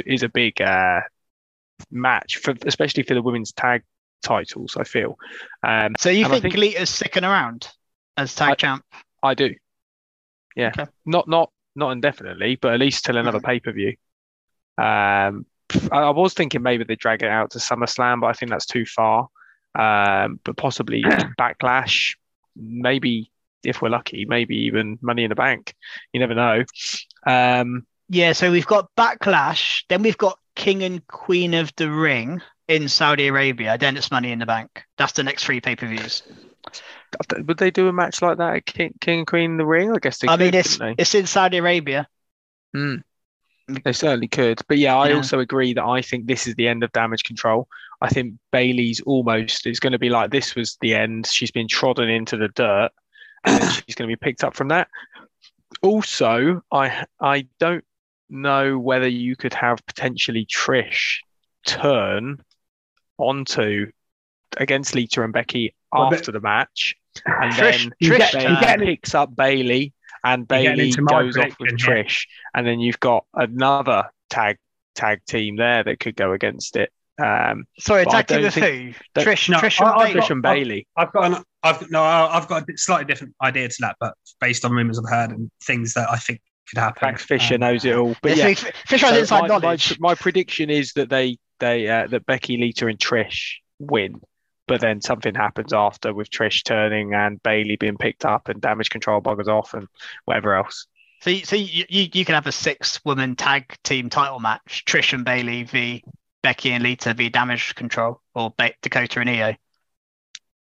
is 0.06 0.22
a 0.22 0.28
big 0.28 0.60
uh, 0.60 1.00
match 1.90 2.36
for 2.36 2.54
especially 2.66 3.02
for 3.02 3.14
the 3.14 3.22
women's 3.22 3.52
tag 3.52 3.82
titles. 4.22 4.76
I 4.78 4.84
feel. 4.84 5.16
Um, 5.62 5.94
so 5.98 6.10
you 6.10 6.28
think, 6.28 6.42
think 6.42 6.56
Lita's 6.56 6.90
sticking 6.90 7.24
around 7.24 7.68
as 8.16 8.34
tag 8.34 8.50
I, 8.50 8.54
champ? 8.54 8.84
I 9.22 9.34
do. 9.34 9.54
Yeah, 10.54 10.68
okay. 10.68 10.86
not 11.04 11.26
not 11.26 11.50
not 11.74 11.90
indefinitely, 11.90 12.56
but 12.56 12.74
at 12.74 12.80
least 12.80 13.04
till 13.04 13.16
another 13.16 13.38
mm-hmm. 13.38 13.46
pay 13.46 13.60
per 13.60 13.72
view. 13.72 13.96
Um, 14.78 15.46
I 15.92 16.10
was 16.10 16.34
thinking 16.34 16.62
maybe 16.62 16.84
they 16.84 16.96
drag 16.96 17.22
it 17.22 17.28
out 17.28 17.52
to 17.52 17.58
SummerSlam, 17.58 18.20
but 18.20 18.28
I 18.28 18.32
think 18.32 18.50
that's 18.50 18.66
too 18.66 18.84
far. 18.86 19.28
Um, 19.78 20.40
but 20.44 20.56
possibly 20.56 21.02
Backlash, 21.38 22.16
maybe 22.56 23.30
if 23.62 23.82
we're 23.82 23.90
lucky, 23.90 24.24
maybe 24.24 24.56
even 24.66 24.98
Money 25.00 25.24
in 25.24 25.28
the 25.28 25.34
Bank. 25.34 25.74
You 26.12 26.20
never 26.20 26.34
know. 26.34 26.64
Um, 27.26 27.86
yeah, 28.08 28.32
so 28.32 28.50
we've 28.50 28.66
got 28.66 28.88
Backlash, 28.96 29.84
then 29.88 30.02
we've 30.02 30.18
got 30.18 30.38
King 30.56 30.82
and 30.82 31.06
Queen 31.06 31.54
of 31.54 31.72
the 31.76 31.90
Ring 31.90 32.42
in 32.68 32.88
Saudi 32.88 33.28
Arabia. 33.28 33.78
Then 33.78 33.96
it's 33.96 34.10
Money 34.10 34.32
in 34.32 34.38
the 34.38 34.46
Bank. 34.46 34.84
That's 34.98 35.12
the 35.12 35.22
next 35.22 35.44
three 35.44 35.60
pay 35.60 35.76
per 35.76 35.86
views. 35.86 36.22
Would 37.36 37.58
they 37.58 37.70
do 37.70 37.88
a 37.88 37.92
match 37.92 38.22
like 38.22 38.38
that 38.38 38.56
at 38.56 38.66
King, 38.66 38.94
King 39.00 39.18
and 39.20 39.26
Queen 39.26 39.56
the 39.56 39.66
Ring? 39.66 39.92
I 39.92 39.98
guess 39.98 40.18
they. 40.18 40.28
Could. 40.28 40.32
I 40.32 40.36
could, 40.36 40.52
mean, 40.52 40.54
it's 40.54 40.78
it's 40.80 41.14
in 41.14 41.26
Saudi 41.26 41.58
Arabia. 41.58 42.08
Hmm. 42.74 42.96
They 43.84 43.92
certainly 43.92 44.28
could, 44.28 44.60
but 44.68 44.78
yeah, 44.78 44.96
I 44.96 45.10
yeah. 45.10 45.16
also 45.16 45.38
agree 45.38 45.74
that 45.74 45.84
I 45.84 46.02
think 46.02 46.26
this 46.26 46.46
is 46.46 46.56
the 46.56 46.66
end 46.66 46.82
of 46.82 46.90
Damage 46.92 47.22
Control. 47.22 47.68
I 48.00 48.08
think 48.08 48.34
Bayley's 48.52 49.00
almost 49.02 49.66
is 49.66 49.78
going 49.78 49.92
to 49.92 49.98
be 49.98 50.08
like 50.08 50.30
this 50.30 50.54
was 50.54 50.76
the 50.80 50.94
end. 50.94 51.26
She's 51.26 51.50
been 51.50 51.68
trodden 51.68 52.08
into 52.08 52.36
the 52.36 52.48
dirt, 52.48 52.90
and 53.44 53.62
she's 53.72 53.94
going 53.94 54.08
to 54.08 54.16
be 54.16 54.16
picked 54.16 54.42
up 54.42 54.56
from 54.56 54.68
that. 54.68 54.88
Also, 55.82 56.62
I 56.72 57.06
I 57.20 57.46
don't 57.58 57.84
know 58.28 58.78
whether 58.78 59.08
you 59.08 59.36
could 59.36 59.54
have 59.54 59.84
potentially 59.86 60.46
Trish 60.46 61.18
turn 61.66 62.42
onto 63.18 63.90
against 64.56 64.94
Lita 64.94 65.22
and 65.22 65.32
Becky 65.32 65.74
well, 65.92 66.12
after 66.12 66.32
the 66.32 66.40
match, 66.40 66.96
and 67.26 67.52
Trish, 67.52 67.90
then 68.00 68.10
Trish 68.10 68.78
picks 68.78 69.14
up 69.14 69.34
Bayley, 69.34 69.92
and 70.24 70.46
Bayley 70.46 70.92
goes 70.92 71.36
off 71.36 71.58
with 71.58 71.72
Trish, 71.72 72.26
and 72.54 72.66
then 72.66 72.80
you've 72.80 73.00
got 73.00 73.24
another 73.34 74.04
tag 74.28 74.58
tag 74.94 75.20
team 75.26 75.56
there 75.56 75.84
that 75.84 76.00
could 76.00 76.16
go 76.16 76.32
against 76.32 76.76
it. 76.76 76.90
Um, 77.22 77.64
Sorry, 77.78 78.06
tag 78.06 78.26
team 78.28 78.44
of 78.44 78.54
who? 78.54 78.92
Trish, 79.16 79.48
no, 79.48 79.58
Trish, 79.58 79.80
and, 79.80 79.98
Bayley. 79.98 80.20
Trish 80.20 80.30
and 80.30 80.42
Bayley. 80.42 80.86
I've 80.96 81.12
got 81.12 81.32
an, 81.32 81.44
I've 81.62 81.90
no, 81.90 82.02
I've 82.02 82.48
got 82.48 82.68
a 82.68 82.78
slightly 82.78 83.04
different 83.04 83.34
idea 83.42 83.68
to 83.68 83.76
that, 83.80 83.96
but 84.00 84.14
based 84.40 84.64
on 84.64 84.72
rumors 84.72 84.98
I've 84.98 85.10
heard 85.10 85.30
and 85.30 85.50
things 85.62 85.94
that 85.94 86.08
I 86.10 86.16
think 86.16 86.40
could 86.68 86.78
happen. 86.78 87.08
Max 87.08 87.24
Fisher 87.24 87.54
um, 87.54 87.60
knows 87.60 87.84
it 87.84 87.94
all. 87.94 88.16
But 88.22 88.36
yeah, 88.36 88.54
Fisher 88.54 89.06
has 89.06 89.18
inside 89.18 89.42
my, 89.42 89.46
knowledge. 89.48 89.98
My, 90.00 90.10
my, 90.10 90.14
prediction 90.14 90.70
is 90.70 90.92
that 90.94 91.10
they 91.10 91.36
they 91.58 91.88
uh, 91.88 92.06
that 92.08 92.26
Becky, 92.26 92.56
Lita, 92.56 92.86
and 92.86 92.98
Trish 92.98 93.56
win, 93.78 94.20
but 94.70 94.80
then 94.80 95.00
something 95.00 95.34
happens 95.34 95.72
after 95.72 96.14
with 96.14 96.30
Trish 96.30 96.62
turning 96.62 97.12
and 97.12 97.42
Bayley 97.42 97.74
being 97.74 97.96
picked 97.96 98.24
up 98.24 98.48
and 98.48 98.60
damage 98.60 98.88
control 98.88 99.20
buggers 99.20 99.48
off 99.48 99.74
and 99.74 99.88
whatever 100.26 100.54
else. 100.54 100.86
So, 101.22 101.34
so 101.38 101.56
you, 101.56 101.84
you, 101.88 102.08
you 102.12 102.24
can 102.24 102.36
have 102.36 102.46
a 102.46 102.52
six 102.52 103.04
woman 103.04 103.34
tag 103.34 103.76
team 103.82 104.08
title 104.08 104.38
match: 104.38 104.84
Trish 104.86 105.12
and 105.12 105.24
Bayley 105.24 105.64
v 105.64 106.04
Becky 106.44 106.70
and 106.70 106.84
Lita 106.84 107.14
v 107.14 107.28
Damage 107.30 107.74
Control 107.74 108.22
or 108.32 108.54
ba- 108.56 108.74
Dakota 108.80 109.18
and 109.18 109.28
Io 109.28 109.54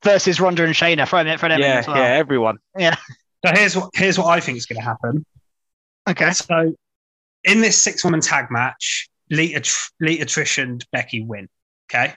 versus 0.04 0.42
Ronda 0.42 0.66
and 0.66 0.74
Shayna. 0.74 1.08
Throw 1.08 1.22
it 1.22 1.40
for 1.40 1.48
them 1.48 1.62
yeah, 1.62 1.82
well. 1.88 1.96
Yeah, 1.96 2.04
everyone. 2.04 2.58
Yeah. 2.78 2.96
So 3.46 3.54
here's 3.54 3.76
what 3.78 3.90
here's 3.94 4.18
what 4.18 4.28
I 4.28 4.42
think 4.42 4.58
is 4.58 4.66
going 4.66 4.82
to 4.82 4.86
happen. 4.86 5.26
Okay. 6.10 6.32
So 6.32 6.76
in 7.46 7.62
this 7.62 7.82
six 7.82 8.04
woman 8.04 8.20
tag 8.20 8.52
match, 8.52 9.10
Lita, 9.30 9.64
Lita, 10.02 10.26
Trish, 10.26 10.62
and 10.62 10.86
Becky 10.92 11.24
win. 11.24 11.48
Okay. 11.90 12.14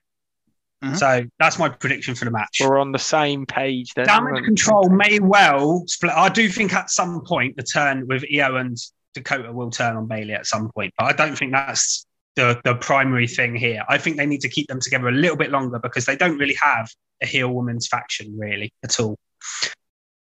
Mm-hmm. 0.84 0.94
So 0.94 1.24
that's 1.38 1.58
my 1.58 1.68
prediction 1.68 2.14
for 2.14 2.26
the 2.26 2.30
match. 2.30 2.58
We're 2.60 2.78
on 2.78 2.92
the 2.92 2.98
same 2.98 3.46
page 3.46 3.92
then. 3.94 4.06
Damage 4.06 4.44
control 4.44 4.88
may 4.90 5.18
well 5.20 5.84
split. 5.86 6.12
I 6.14 6.28
do 6.28 6.48
think 6.48 6.74
at 6.74 6.90
some 6.90 7.22
point 7.22 7.56
the 7.56 7.62
turn 7.62 8.06
with 8.06 8.24
Io 8.32 8.56
and 8.56 8.76
Dakota 9.14 9.52
will 9.52 9.70
turn 9.70 9.96
on 9.96 10.06
Bayley 10.06 10.34
at 10.34 10.46
some 10.46 10.70
point, 10.72 10.92
but 10.98 11.06
I 11.06 11.12
don't 11.12 11.36
think 11.36 11.52
that's 11.52 12.06
the, 12.36 12.60
the 12.64 12.74
primary 12.74 13.26
thing 13.26 13.56
here. 13.56 13.82
I 13.88 13.96
think 13.96 14.18
they 14.18 14.26
need 14.26 14.42
to 14.42 14.48
keep 14.48 14.68
them 14.68 14.80
together 14.80 15.08
a 15.08 15.12
little 15.12 15.36
bit 15.36 15.50
longer 15.50 15.78
because 15.78 16.04
they 16.04 16.16
don't 16.16 16.36
really 16.36 16.56
have 16.60 16.88
a 17.22 17.26
heel 17.26 17.48
woman's 17.48 17.88
faction 17.88 18.36
really 18.38 18.72
at 18.84 19.00
all. 19.00 19.16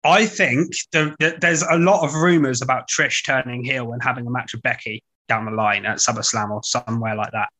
I 0.02 0.24
think 0.24 0.72
the, 0.92 1.14
the, 1.20 1.36
there's 1.38 1.62
a 1.62 1.76
lot 1.76 2.02
of 2.02 2.14
rumors 2.14 2.62
about 2.62 2.88
Trish 2.88 3.24
turning 3.26 3.62
heel 3.62 3.92
and 3.92 4.02
having 4.02 4.26
a 4.26 4.30
match 4.30 4.54
with 4.54 4.62
Becky 4.62 5.02
down 5.28 5.44
the 5.44 5.50
line 5.50 5.84
at 5.84 5.98
SummerSlam 5.98 6.50
or 6.50 6.62
somewhere 6.62 7.14
like 7.14 7.32
that. 7.32 7.50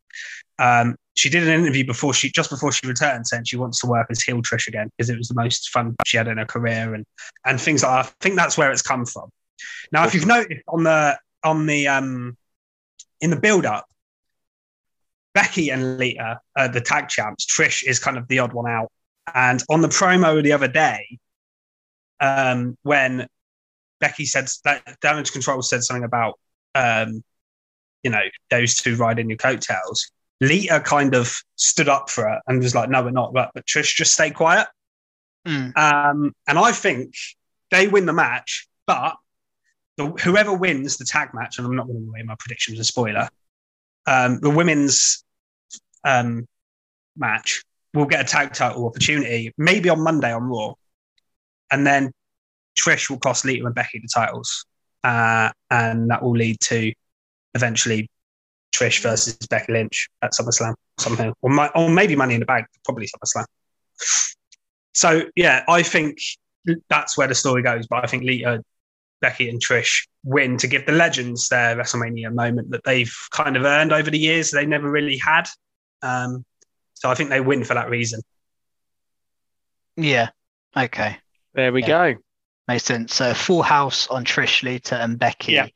Um, 0.58 0.96
she 1.20 1.28
did 1.28 1.46
an 1.46 1.60
interview 1.60 1.84
before 1.84 2.14
she 2.14 2.30
just 2.30 2.48
before 2.48 2.72
she 2.72 2.86
returned 2.86 3.26
saying 3.26 3.44
she 3.44 3.56
wants 3.56 3.80
to 3.80 3.86
work 3.86 4.06
as 4.10 4.22
heel 4.22 4.40
Trish 4.40 4.66
again 4.66 4.90
because 4.96 5.10
it 5.10 5.18
was 5.18 5.28
the 5.28 5.34
most 5.34 5.68
fun 5.68 5.94
she 6.06 6.16
had 6.16 6.28
in 6.28 6.38
her 6.38 6.46
career 6.46 6.94
and 6.94 7.04
and 7.44 7.60
things 7.60 7.82
like 7.82 8.06
that. 8.06 8.12
I 8.12 8.24
think 8.24 8.36
that's 8.36 8.56
where 8.56 8.72
it's 8.72 8.82
come 8.82 9.04
from. 9.04 9.28
Now, 9.92 10.06
if 10.06 10.14
you've 10.14 10.26
noticed 10.26 10.62
on 10.66 10.84
the 10.84 11.18
on 11.44 11.66
the 11.66 11.88
um 11.88 12.36
in 13.20 13.28
the 13.28 13.36
build 13.36 13.66
up, 13.66 13.86
Becky 15.34 15.68
and 15.68 15.98
Lita 15.98 16.40
are 16.56 16.68
the 16.68 16.80
tag 16.80 17.08
champs. 17.08 17.44
Trish 17.44 17.86
is 17.86 17.98
kind 17.98 18.16
of 18.16 18.26
the 18.28 18.38
odd 18.38 18.54
one 18.54 18.70
out. 18.70 18.90
And 19.34 19.62
on 19.68 19.82
the 19.82 19.88
promo 19.88 20.42
the 20.42 20.52
other 20.52 20.68
day, 20.68 21.18
um, 22.20 22.78
when 22.82 23.26
Becky 24.00 24.24
said 24.24 24.48
that 24.64 24.98
Damage 25.02 25.32
Control 25.32 25.60
said 25.60 25.84
something 25.84 26.04
about 26.04 26.40
um, 26.74 27.22
you 28.02 28.10
know 28.10 28.22
those 28.50 28.74
two 28.74 28.96
riding 28.96 29.28
your 29.28 29.36
coattails. 29.36 30.10
Lita 30.40 30.80
kind 30.80 31.14
of 31.14 31.34
stood 31.56 31.88
up 31.88 32.08
for 32.10 32.28
it 32.28 32.40
and 32.46 32.62
was 32.62 32.74
like, 32.74 32.88
"No, 32.88 33.02
we're 33.02 33.10
not." 33.10 33.32
But, 33.32 33.50
but 33.54 33.66
Trish 33.66 33.94
just 33.94 34.12
stay 34.12 34.30
quiet. 34.30 34.68
Mm. 35.46 35.76
Um, 35.76 36.32
and 36.46 36.58
I 36.58 36.72
think 36.72 37.14
they 37.70 37.88
win 37.88 38.06
the 38.06 38.12
match, 38.12 38.68
but 38.86 39.16
the, 39.96 40.06
whoever 40.06 40.52
wins 40.52 40.96
the 40.96 41.04
tag 41.04 41.30
match, 41.34 41.58
and 41.58 41.66
I'm 41.66 41.76
not 41.76 41.86
going 41.86 42.00
to 42.00 42.08
away 42.08 42.22
my 42.22 42.34
predictions 42.38 42.78
as 42.78 42.88
a 42.88 42.88
spoiler, 42.88 43.28
um, 44.06 44.40
the 44.40 44.50
women's 44.50 45.24
um, 46.04 46.46
match 47.16 47.62
will 47.94 48.06
get 48.06 48.20
a 48.20 48.24
tag 48.24 48.52
title 48.52 48.86
opportunity, 48.86 49.52
maybe 49.58 49.88
on 49.88 50.02
Monday 50.02 50.32
on 50.32 50.44
Raw, 50.44 50.74
and 51.70 51.86
then 51.86 52.12
Trish 52.78 53.10
will 53.10 53.18
cost 53.18 53.44
Lita 53.44 53.64
and 53.66 53.74
Becky 53.74 53.98
the 53.98 54.08
titles, 54.12 54.64
uh, 55.04 55.50
and 55.70 56.10
that 56.10 56.22
will 56.22 56.32
lead 56.32 56.58
to 56.60 56.92
eventually 57.54 58.08
Trish 58.80 59.02
versus 59.02 59.36
Becky 59.48 59.72
Lynch 59.72 60.08
at 60.22 60.32
SummerSlam, 60.32 60.74
something, 60.98 61.32
or, 61.42 61.50
my, 61.50 61.68
or 61.74 61.90
maybe 61.90 62.16
Money 62.16 62.34
in 62.34 62.40
the 62.40 62.46
Bank, 62.46 62.66
probably 62.84 63.06
SummerSlam. 63.06 63.44
So 64.94 65.22
yeah, 65.36 65.64
I 65.68 65.82
think 65.82 66.18
that's 66.88 67.16
where 67.18 67.28
the 67.28 67.34
story 67.34 67.62
goes. 67.62 67.86
But 67.86 68.04
I 68.04 68.06
think 68.06 68.22
Lita, 68.24 68.62
Becky, 69.20 69.48
and 69.48 69.60
Trish 69.62 70.06
win 70.24 70.56
to 70.58 70.66
give 70.66 70.86
the 70.86 70.92
legends 70.92 71.48
their 71.48 71.76
WrestleMania 71.76 72.32
moment 72.34 72.70
that 72.70 72.82
they've 72.84 73.14
kind 73.30 73.56
of 73.56 73.64
earned 73.64 73.92
over 73.92 74.10
the 74.10 74.18
years. 74.18 74.50
They 74.50 74.66
never 74.66 74.90
really 74.90 75.18
had. 75.18 75.48
Um, 76.02 76.44
so 76.94 77.10
I 77.10 77.14
think 77.14 77.30
they 77.30 77.40
win 77.40 77.64
for 77.64 77.74
that 77.74 77.90
reason. 77.90 78.20
Yeah. 79.96 80.28
Okay. 80.76 81.18
There 81.54 81.72
we 81.72 81.82
Yeah. 81.82 82.12
go. 82.14 82.20
Makes 82.68 82.84
sense. 82.84 83.14
So 83.14 83.34
full 83.34 83.62
house 83.62 84.06
on 84.08 84.24
Trish, 84.24 84.62
Lita, 84.62 84.96
and 85.00 85.18
Becky. 85.18 85.52
Yeah. 85.52 85.66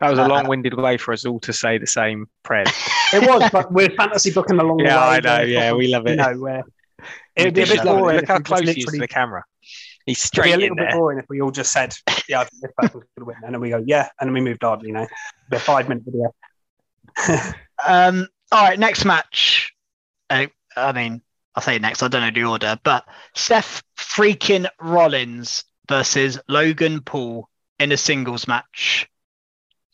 That 0.00 0.10
was 0.10 0.18
a 0.18 0.24
Uh, 0.24 0.28
long-winded 0.28 0.74
way 0.74 0.96
for 0.98 1.12
us 1.12 1.24
all 1.24 1.40
to 1.40 1.52
say 1.52 1.78
the 1.78 1.86
same 1.86 2.26
prayers. 2.42 2.68
It 3.12 3.22
was, 3.26 3.48
but 3.52 3.72
we're 3.72 3.90
fantasy 3.90 4.32
booking 4.32 4.58
along 4.58 4.78
the 4.78 4.84
way. 4.84 4.90
yeah, 4.90 5.08
I 5.08 5.20
know. 5.20 5.40
Yeah, 5.42 5.72
we 5.72 5.86
love 5.86 6.08
You 6.08 6.14
it. 6.14 6.16
know, 6.16 6.34
where 6.40 6.64
it'd 7.36 7.54
be 7.54 7.62
a 7.62 7.64
bit 7.66 7.74
just 7.74 7.84
love 7.84 7.98
it. 7.98 8.00
boring. 8.00 8.16
Look 8.16 8.26
how 8.28 8.40
close 8.40 8.68
he 8.68 8.80
is 8.80 8.84
to 8.86 8.98
the 8.98 9.06
camera. 9.06 9.44
He's 10.06 10.24
It'd 10.24 10.42
be 10.44 10.50
a 10.52 10.56
little 10.56 10.74
bit 10.76 10.88
there. 10.90 10.98
boring 10.98 11.18
if 11.20 11.26
we 11.28 11.40
all 11.40 11.52
just 11.52 11.72
said, 11.72 11.94
"Yeah, 12.28 12.40
I 12.40 12.44
think 12.44 12.62
this 12.62 12.72
person 12.76 13.02
could 13.16 13.26
win," 13.26 13.36
and 13.44 13.54
then 13.54 13.60
we 13.60 13.70
go, 13.70 13.80
"Yeah," 13.86 14.08
and 14.20 14.26
then 14.28 14.34
we 14.34 14.40
moved 14.40 14.64
on. 14.64 14.80
You 14.84 14.92
know, 14.92 15.06
the 15.50 15.60
five 15.60 15.88
minute 15.88 16.02
video. 16.04 16.34
Um. 17.86 18.26
All 18.52 18.64
right. 18.68 18.78
Next 18.78 19.04
match. 19.04 19.72
Uh, 20.30 20.46
I 20.76 20.92
mean, 20.92 21.22
I'll 21.54 21.62
say 21.62 21.78
next. 21.78 22.02
I 22.02 22.08
don't 22.08 22.22
know 22.22 22.30
the 22.30 22.44
order, 22.48 22.78
but 22.84 23.04
Seth 23.34 23.82
freaking 23.96 24.66
Rollins 24.80 25.64
versus 25.88 26.38
Logan 26.48 27.02
Paul 27.02 27.48
in 27.78 27.92
a 27.92 27.96
singles 27.96 28.48
match. 28.48 29.08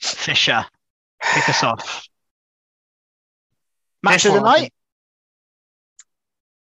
Fisher, 0.03 0.65
kick 1.23 1.49
us 1.49 1.63
off. 1.63 2.07
Match 4.03 4.25
of 4.25 4.35
the 4.35 4.41
night. 4.41 4.73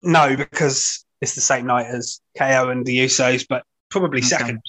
No, 0.02 0.36
because 0.36 1.04
it's 1.20 1.34
the 1.34 1.40
same 1.40 1.66
night 1.66 1.86
as 1.86 2.20
KO 2.38 2.70
and 2.70 2.86
the 2.86 2.98
Usos, 2.98 3.46
but 3.48 3.64
probably 3.90 4.18
Okay. 4.20 4.28
second. 4.28 4.60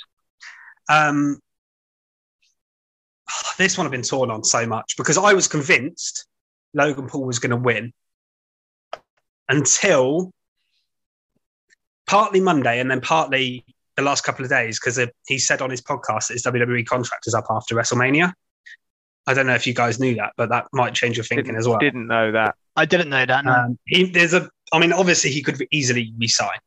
Um, 0.89 1.39
this 3.57 3.77
one 3.77 3.85
I've 3.85 3.91
been 3.91 4.01
torn 4.01 4.31
on 4.31 4.43
so 4.43 4.65
much 4.65 4.95
because 4.97 5.17
I 5.17 5.33
was 5.33 5.47
convinced 5.47 6.25
Logan 6.73 7.07
Paul 7.07 7.25
was 7.25 7.39
going 7.39 7.51
to 7.51 7.57
win 7.57 7.93
until 9.49 10.31
partly 12.07 12.39
Monday 12.39 12.79
and 12.79 12.89
then 12.89 13.01
partly 13.01 13.65
the 13.97 14.01
last 14.01 14.23
couple 14.23 14.45
of 14.45 14.49
days 14.49 14.79
because 14.79 14.99
he 15.27 15.37
said 15.39 15.61
on 15.61 15.69
his 15.69 15.81
podcast 15.81 16.27
that 16.27 16.33
his 16.33 16.43
WWE 16.43 16.85
contract 16.85 17.27
is 17.27 17.33
up 17.33 17.45
after 17.49 17.75
WrestleMania. 17.75 18.31
I 19.27 19.33
don't 19.33 19.45
know 19.45 19.55
if 19.55 19.67
you 19.67 19.73
guys 19.73 19.99
knew 19.99 20.15
that, 20.15 20.33
but 20.37 20.49
that 20.49 20.67
might 20.71 20.93
change 20.93 21.17
your 21.17 21.25
thinking 21.25 21.47
Didn't, 21.47 21.59
as 21.59 21.67
well. 21.67 21.77
didn't 21.79 22.07
know 22.07 22.31
that. 22.31 22.55
I 22.77 22.85
didn't 22.85 23.09
know 23.09 23.25
that. 23.25 23.43
No. 23.43 23.51
Um, 23.51 23.79
he, 23.85 24.09
there's 24.09 24.33
a, 24.33 24.49
I 24.71 24.79
mean, 24.79 24.93
obviously 24.93 25.31
he 25.31 25.43
could 25.43 25.61
easily 25.69 26.13
resign 26.17 26.59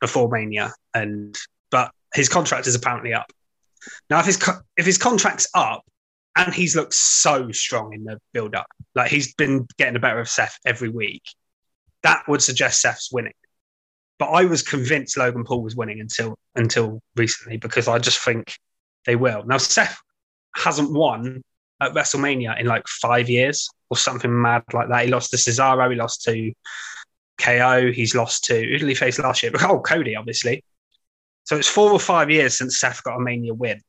before 0.00 0.28
Mania, 0.28 0.72
and 0.94 1.38
but 1.70 1.92
his 2.12 2.28
contract 2.28 2.66
is 2.66 2.74
apparently 2.74 3.14
up. 3.14 3.32
Now, 4.10 4.18
if 4.18 4.26
his 4.26 4.36
co- 4.36 4.60
if 4.76 4.84
his 4.84 4.98
contract's 4.98 5.48
up, 5.54 5.84
and 6.36 6.52
he's 6.52 6.74
looked 6.74 6.94
so 6.94 7.52
strong 7.52 7.92
in 7.92 8.04
the 8.04 8.18
build 8.32 8.54
up, 8.54 8.66
like 8.94 9.10
he's 9.10 9.34
been 9.34 9.66
getting 9.78 9.94
the 9.94 10.00
better 10.00 10.18
of 10.18 10.28
Seth 10.28 10.58
every 10.66 10.88
week, 10.88 11.22
that 12.02 12.24
would 12.26 12.42
suggest 12.42 12.80
Seth's 12.80 13.12
winning. 13.12 13.32
But 14.18 14.26
I 14.26 14.44
was 14.44 14.62
convinced 14.62 15.16
Logan 15.16 15.44
Paul 15.44 15.62
was 15.62 15.76
winning 15.76 16.00
until 16.00 16.36
until 16.56 17.00
recently 17.16 17.58
because 17.58 17.86
I 17.86 17.98
just 17.98 18.18
think 18.20 18.54
they 19.06 19.16
will. 19.16 19.44
Now 19.44 19.58
Seth 19.58 19.98
hasn't 20.56 20.92
won 20.92 21.42
at 21.82 21.92
WrestleMania 21.92 22.58
in 22.60 22.66
like 22.66 22.86
five 22.86 23.28
years 23.28 23.68
or 23.90 23.96
something 23.96 24.40
mad 24.40 24.62
like 24.72 24.88
that. 24.88 25.04
He 25.04 25.10
lost 25.10 25.30
to 25.30 25.36
Cesaro, 25.36 25.90
he 25.90 25.96
lost 25.96 26.22
to 26.22 26.52
KO, 27.38 27.90
he's 27.92 28.14
lost 28.14 28.44
to 28.44 28.54
who 28.54 28.78
did 28.78 28.88
he 28.88 28.94
face 28.94 29.18
last 29.18 29.42
year? 29.42 29.52
Oh, 29.60 29.80
Cody, 29.80 30.16
obviously. 30.16 30.64
So 31.44 31.56
it's 31.56 31.68
four 31.68 31.90
or 31.90 31.98
five 31.98 32.30
years 32.30 32.56
since 32.56 32.78
Seth 32.78 33.02
got 33.02 33.16
a 33.16 33.20
Mania 33.20 33.54
win. 33.54 33.80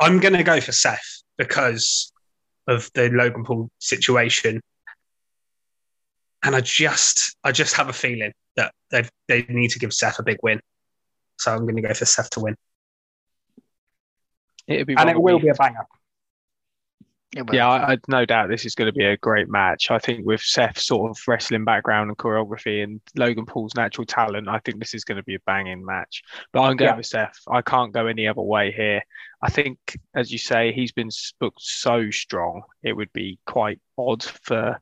I'm 0.00 0.18
going 0.18 0.34
to 0.34 0.42
go 0.42 0.60
for 0.60 0.72
Seth 0.72 1.22
because 1.36 2.12
of 2.66 2.90
the 2.94 3.08
Logan 3.10 3.44
Paul 3.44 3.70
situation, 3.78 4.60
and 6.42 6.56
I 6.56 6.60
just, 6.60 7.36
I 7.44 7.52
just 7.52 7.76
have 7.76 7.88
a 7.88 7.92
feeling 7.92 8.32
that 8.56 8.72
they 8.90 9.04
they 9.28 9.46
need 9.48 9.70
to 9.70 9.78
give 9.78 9.92
Seth 9.92 10.18
a 10.18 10.22
big 10.22 10.38
win. 10.42 10.60
So 11.38 11.52
I'm 11.52 11.62
going 11.62 11.76
to 11.76 11.82
go 11.82 11.94
for 11.94 12.06
Seth 12.06 12.30
to 12.30 12.40
win, 12.40 12.56
It'd 14.66 14.86
be 14.86 14.96
and 14.96 15.08
it 15.08 15.20
will 15.20 15.38
be 15.38 15.48
a 15.48 15.54
banger. 15.54 15.86
Yeah, 17.52 17.68
I, 17.68 17.92
I 17.92 17.98
no 18.08 18.24
doubt 18.24 18.48
this 18.48 18.64
is 18.64 18.74
going 18.74 18.86
to 18.86 18.92
be 18.92 19.04
a 19.04 19.16
great 19.16 19.48
match. 19.48 19.90
I 19.90 19.98
think 19.98 20.26
with 20.26 20.40
Seth's 20.40 20.86
sort 20.86 21.10
of 21.10 21.18
wrestling 21.28 21.64
background 21.64 22.08
and 22.08 22.16
choreography 22.16 22.82
and 22.82 23.00
Logan 23.16 23.46
Paul's 23.46 23.74
natural 23.74 24.06
talent, 24.06 24.48
I 24.48 24.58
think 24.60 24.78
this 24.78 24.94
is 24.94 25.04
going 25.04 25.16
to 25.16 25.22
be 25.24 25.34
a 25.34 25.40
banging 25.46 25.84
match. 25.84 26.22
But 26.52 26.62
I'm 26.62 26.76
going 26.76 26.90
Yeah. 26.90 26.96
with 26.96 27.06
Seth. 27.06 27.38
I 27.48 27.62
can't 27.62 27.92
go 27.92 28.06
any 28.06 28.26
other 28.28 28.42
way 28.42 28.72
here. 28.72 29.02
I 29.42 29.50
think, 29.50 29.78
as 30.14 30.32
you 30.32 30.38
say, 30.38 30.72
he's 30.72 30.92
been 30.92 31.10
booked 31.40 31.60
so 31.60 32.10
strong. 32.10 32.62
It 32.82 32.94
would 32.94 33.12
be 33.12 33.38
quite 33.46 33.80
odd 33.98 34.22
for 34.22 34.80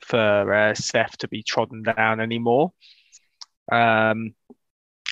for 0.00 0.52
uh, 0.52 0.74
Seth 0.74 1.16
to 1.18 1.28
be 1.28 1.42
trodden 1.44 1.82
down 1.84 2.20
anymore. 2.20 2.72
Um, 3.70 4.34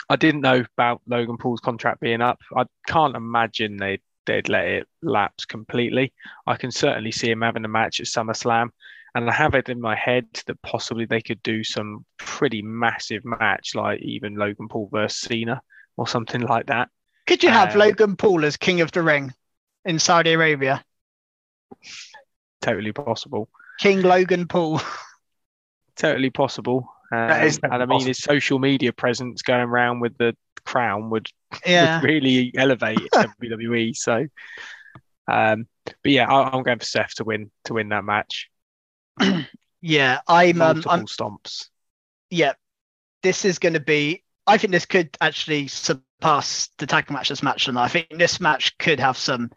I 0.08 0.16
didn't 0.16 0.40
know 0.40 0.64
about 0.76 1.02
Logan 1.06 1.36
Paul's 1.36 1.60
contract 1.60 2.00
being 2.00 2.20
up. 2.20 2.40
I 2.56 2.64
can't 2.88 3.14
imagine 3.14 3.76
they'd 3.76 4.02
they'd 4.30 4.48
let 4.48 4.64
it 4.66 4.88
lapse 5.02 5.44
completely. 5.44 6.12
I 6.46 6.56
can 6.56 6.70
certainly 6.70 7.10
see 7.10 7.30
him 7.30 7.42
having 7.42 7.64
a 7.64 7.68
match 7.68 7.98
at 8.00 8.06
SummerSlam. 8.06 8.68
And 9.14 9.28
I 9.28 9.32
have 9.32 9.56
it 9.56 9.68
in 9.68 9.80
my 9.80 9.96
head 9.96 10.26
that 10.46 10.62
possibly 10.62 11.04
they 11.04 11.20
could 11.20 11.42
do 11.42 11.64
some 11.64 12.04
pretty 12.16 12.62
massive 12.62 13.24
match, 13.24 13.74
like 13.74 14.00
even 14.02 14.36
Logan 14.36 14.68
Paul 14.68 14.88
versus 14.92 15.20
Cena 15.20 15.60
or 15.96 16.06
something 16.06 16.42
like 16.42 16.66
that. 16.66 16.88
Could 17.26 17.42
you 17.42 17.50
have 17.50 17.74
Uh, 17.74 17.80
Logan 17.80 18.14
Paul 18.14 18.44
as 18.44 18.56
King 18.56 18.80
of 18.82 18.92
the 18.92 19.02
Ring 19.02 19.34
in 19.84 19.98
Saudi 19.98 20.32
Arabia? 20.32 20.84
Totally 22.60 22.92
possible. 22.92 23.48
King 23.80 24.02
Logan 24.02 24.46
Paul. 24.46 24.80
Totally 25.96 26.30
possible. 26.30 26.88
Um, 27.12 27.18
and 27.18 27.58
I 27.64 27.78
mean, 27.78 27.88
possible. 27.88 28.00
his 28.06 28.18
social 28.18 28.58
media 28.60 28.92
presence 28.92 29.42
going 29.42 29.62
around 29.62 29.98
with 29.98 30.16
the 30.18 30.36
crown 30.64 31.10
would, 31.10 31.28
Yeah. 31.66 32.00
would 32.00 32.08
really 32.08 32.52
elevate 32.56 32.98
WWE. 33.14 33.96
So, 33.96 34.26
um, 35.28 35.66
but 36.02 36.12
yeah, 36.12 36.30
I, 36.30 36.50
I'm 36.50 36.62
going 36.62 36.78
for 36.78 36.84
Seth 36.84 37.14
to 37.16 37.24
win 37.24 37.50
to 37.64 37.74
win 37.74 37.88
that 37.90 38.04
match. 38.04 38.48
Yeah. 39.82 40.20
I'm 40.28 40.60
um, 40.60 40.76
Multiple 40.76 40.90
I'm 40.92 41.06
stomps. 41.06 41.68
yeah. 42.28 42.52
This 43.22 43.44
is 43.46 43.58
gonna 43.58 43.80
be 43.80 44.22
I 44.46 44.58
think 44.58 44.72
this 44.72 44.84
could 44.86 45.16
actually 45.20 45.68
surpass 45.68 46.68
the 46.78 46.86
tag 46.86 47.10
matches 47.10 47.42
match 47.42 47.64
tonight. 47.64 47.84
I 47.84 47.88
think 47.88 48.08
this 48.10 48.40
match 48.40 48.76
could 48.78 49.00
have 49.00 49.16
some 49.16 49.50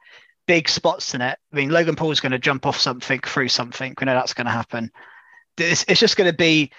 big 0.48 0.70
spots 0.70 1.14
in 1.16 1.22
it. 1.22 1.38
I 1.52 1.56
mean, 1.56 1.70
Logan 1.72 1.96
Paul's 1.96 2.20
going 2.20 2.32
to 2.34 2.40
jump 2.40 2.66
off 2.66 2.78
something 2.80 3.20
through 3.22 3.48
something. 3.50 3.96
We 4.00 4.06
know 4.06 4.14
that's 4.14 4.34
going 4.34 4.46
to 4.46 4.52
happen. 4.52 4.92
This, 5.58 5.84
it's 5.88 6.00
just 6.00 6.16
going 6.18 6.30
to 6.30 6.38
be, 6.38 6.72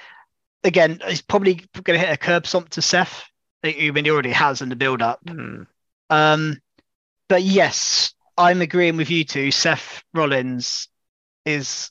again, 0.63 1.01
he's 1.09 1.23
probably 1.23 1.55
going 1.83 1.99
to 1.99 2.07
hit 2.07 2.13
a 2.15 2.17
curb 2.19 2.47
stomp 2.47 2.69
to 2.71 2.83
Seth 2.83 3.25
I 3.65 3.91
mean, 3.91 4.05
he 4.05 4.11
already 4.11 4.33
has 4.33 4.61
in 4.61 4.69
the 4.69 4.77
build 4.77 5.03
up. 5.03 5.21
Hmm. 5.27 5.63
Um, 6.11 6.61
but 7.29 7.43
yes, 7.43 8.15
I'm 8.37 8.61
agreeing 8.61 8.97
with 8.97 9.11
you 9.11 9.25
two. 9.25 9.51
Seth 9.51 10.03
Rollins 10.13 10.89
is, 11.45 11.91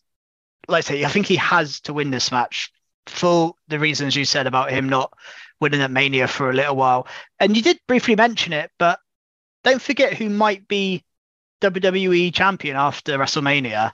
like 0.68 0.86
I 0.86 0.88
say, 0.88 1.04
I 1.04 1.10
think 1.10 1.26
he 1.26 1.36
has 1.38 1.82
to 1.82 1.94
win 1.94 2.12
this 2.12 2.32
match 2.32 2.72
for 3.08 3.56
the 3.68 3.80
reasons 3.80 4.16
you 4.16 4.26
said 4.26 4.48
about 4.48 4.72
him 4.72 4.88
not 4.88 5.14
winning 5.60 5.82
at 5.82 5.92
Mania 5.92 6.28
for 6.28 6.50
a 6.50 6.54
little 6.54 6.76
while. 6.76 7.08
And 7.40 7.56
you 7.56 7.64
did 7.64 7.80
briefly 7.88 8.16
mention 8.16 8.54
it, 8.54 8.72
but 8.78 9.00
don't 9.64 9.82
forget 9.82 10.14
who 10.14 10.30
might 10.30 10.68
be 10.68 11.04
WWE 11.62 12.34
champion 12.34 12.76
after 12.76 13.18
WrestleMania. 13.18 13.94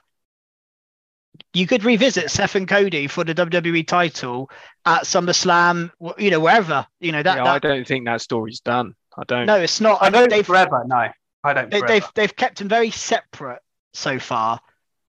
You 1.52 1.66
could 1.66 1.84
revisit 1.84 2.30
Seth 2.30 2.54
and 2.54 2.68
Cody 2.68 3.06
for 3.06 3.24
the 3.24 3.34
WWE 3.34 3.86
title 3.86 4.50
at 4.84 5.02
SummerSlam, 5.02 5.90
wh- 6.02 6.20
you 6.20 6.30
know, 6.30 6.40
wherever. 6.40 6.86
You 7.00 7.12
know 7.12 7.22
that. 7.22 7.38
yeah, 7.38 7.44
that 7.44 7.54
I 7.54 7.58
don't 7.58 7.86
think 7.86 8.06
that 8.06 8.20
story's 8.20 8.60
done. 8.60 8.94
I 9.16 9.24
don't. 9.24 9.46
no, 9.46 9.56
it's 9.56 9.80
not. 9.80 10.00
I 10.02 10.06
I 10.06 10.10
don't 10.10 10.30
they've 10.30 10.46
forever. 10.46 10.82
No, 10.86 11.08
I 11.44 11.52
don't. 11.52 11.70
They, 11.70 11.80
they've 11.80 12.06
they've 12.14 12.36
kept 12.36 12.58
them 12.58 12.68
very 12.68 12.90
separate 12.90 13.60
so 13.94 14.18
far 14.18 14.60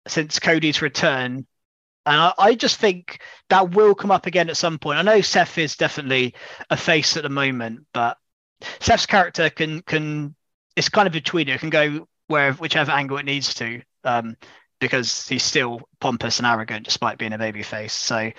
since 0.08 0.40
Cody's 0.40 0.82
return, 0.82 1.46
and 2.06 2.22
I, 2.22 2.34
I 2.38 2.56
just 2.56 2.78
think 2.78 3.22
that 3.50 3.72
will 3.72 3.94
come 3.94 4.12
up 4.12 4.26
again 4.26 4.50
at 4.50 4.58
some 4.58 4.80
point. 4.80 4.98
I 4.98 5.04
know 5.04 5.22
Seth 5.22 5.58
is 5.58 5.76
definitely 5.76 6.34
a 6.70 6.78
face 6.78 7.18
at 7.18 7.24
the 7.24 7.30
moment, 7.30 7.86
but 7.94 8.18
Seth's 8.80 9.06
character 9.06 9.50
can 9.50 9.82
can 9.84 10.36
it's 10.76 10.90
kind 10.90 11.08
of 11.08 11.14
between 11.14 11.50
it. 11.50 11.56
It 11.56 11.60
can 11.60 11.70
go 11.70 12.08
where 12.28 12.54
whichever 12.54 12.92
angle 12.92 13.18
it 13.18 13.26
needs 13.26 13.54
to, 13.56 13.82
um, 14.06 14.38
because 14.82 15.26
he's 15.28 15.44
still 15.44 15.80
pompous 16.02 16.39
and 16.39 16.46
arrogant 16.46 16.84
despite 16.84 17.17
being 17.17 17.32
a 17.32 17.38
babyface. 17.38 17.91
So 17.91 18.32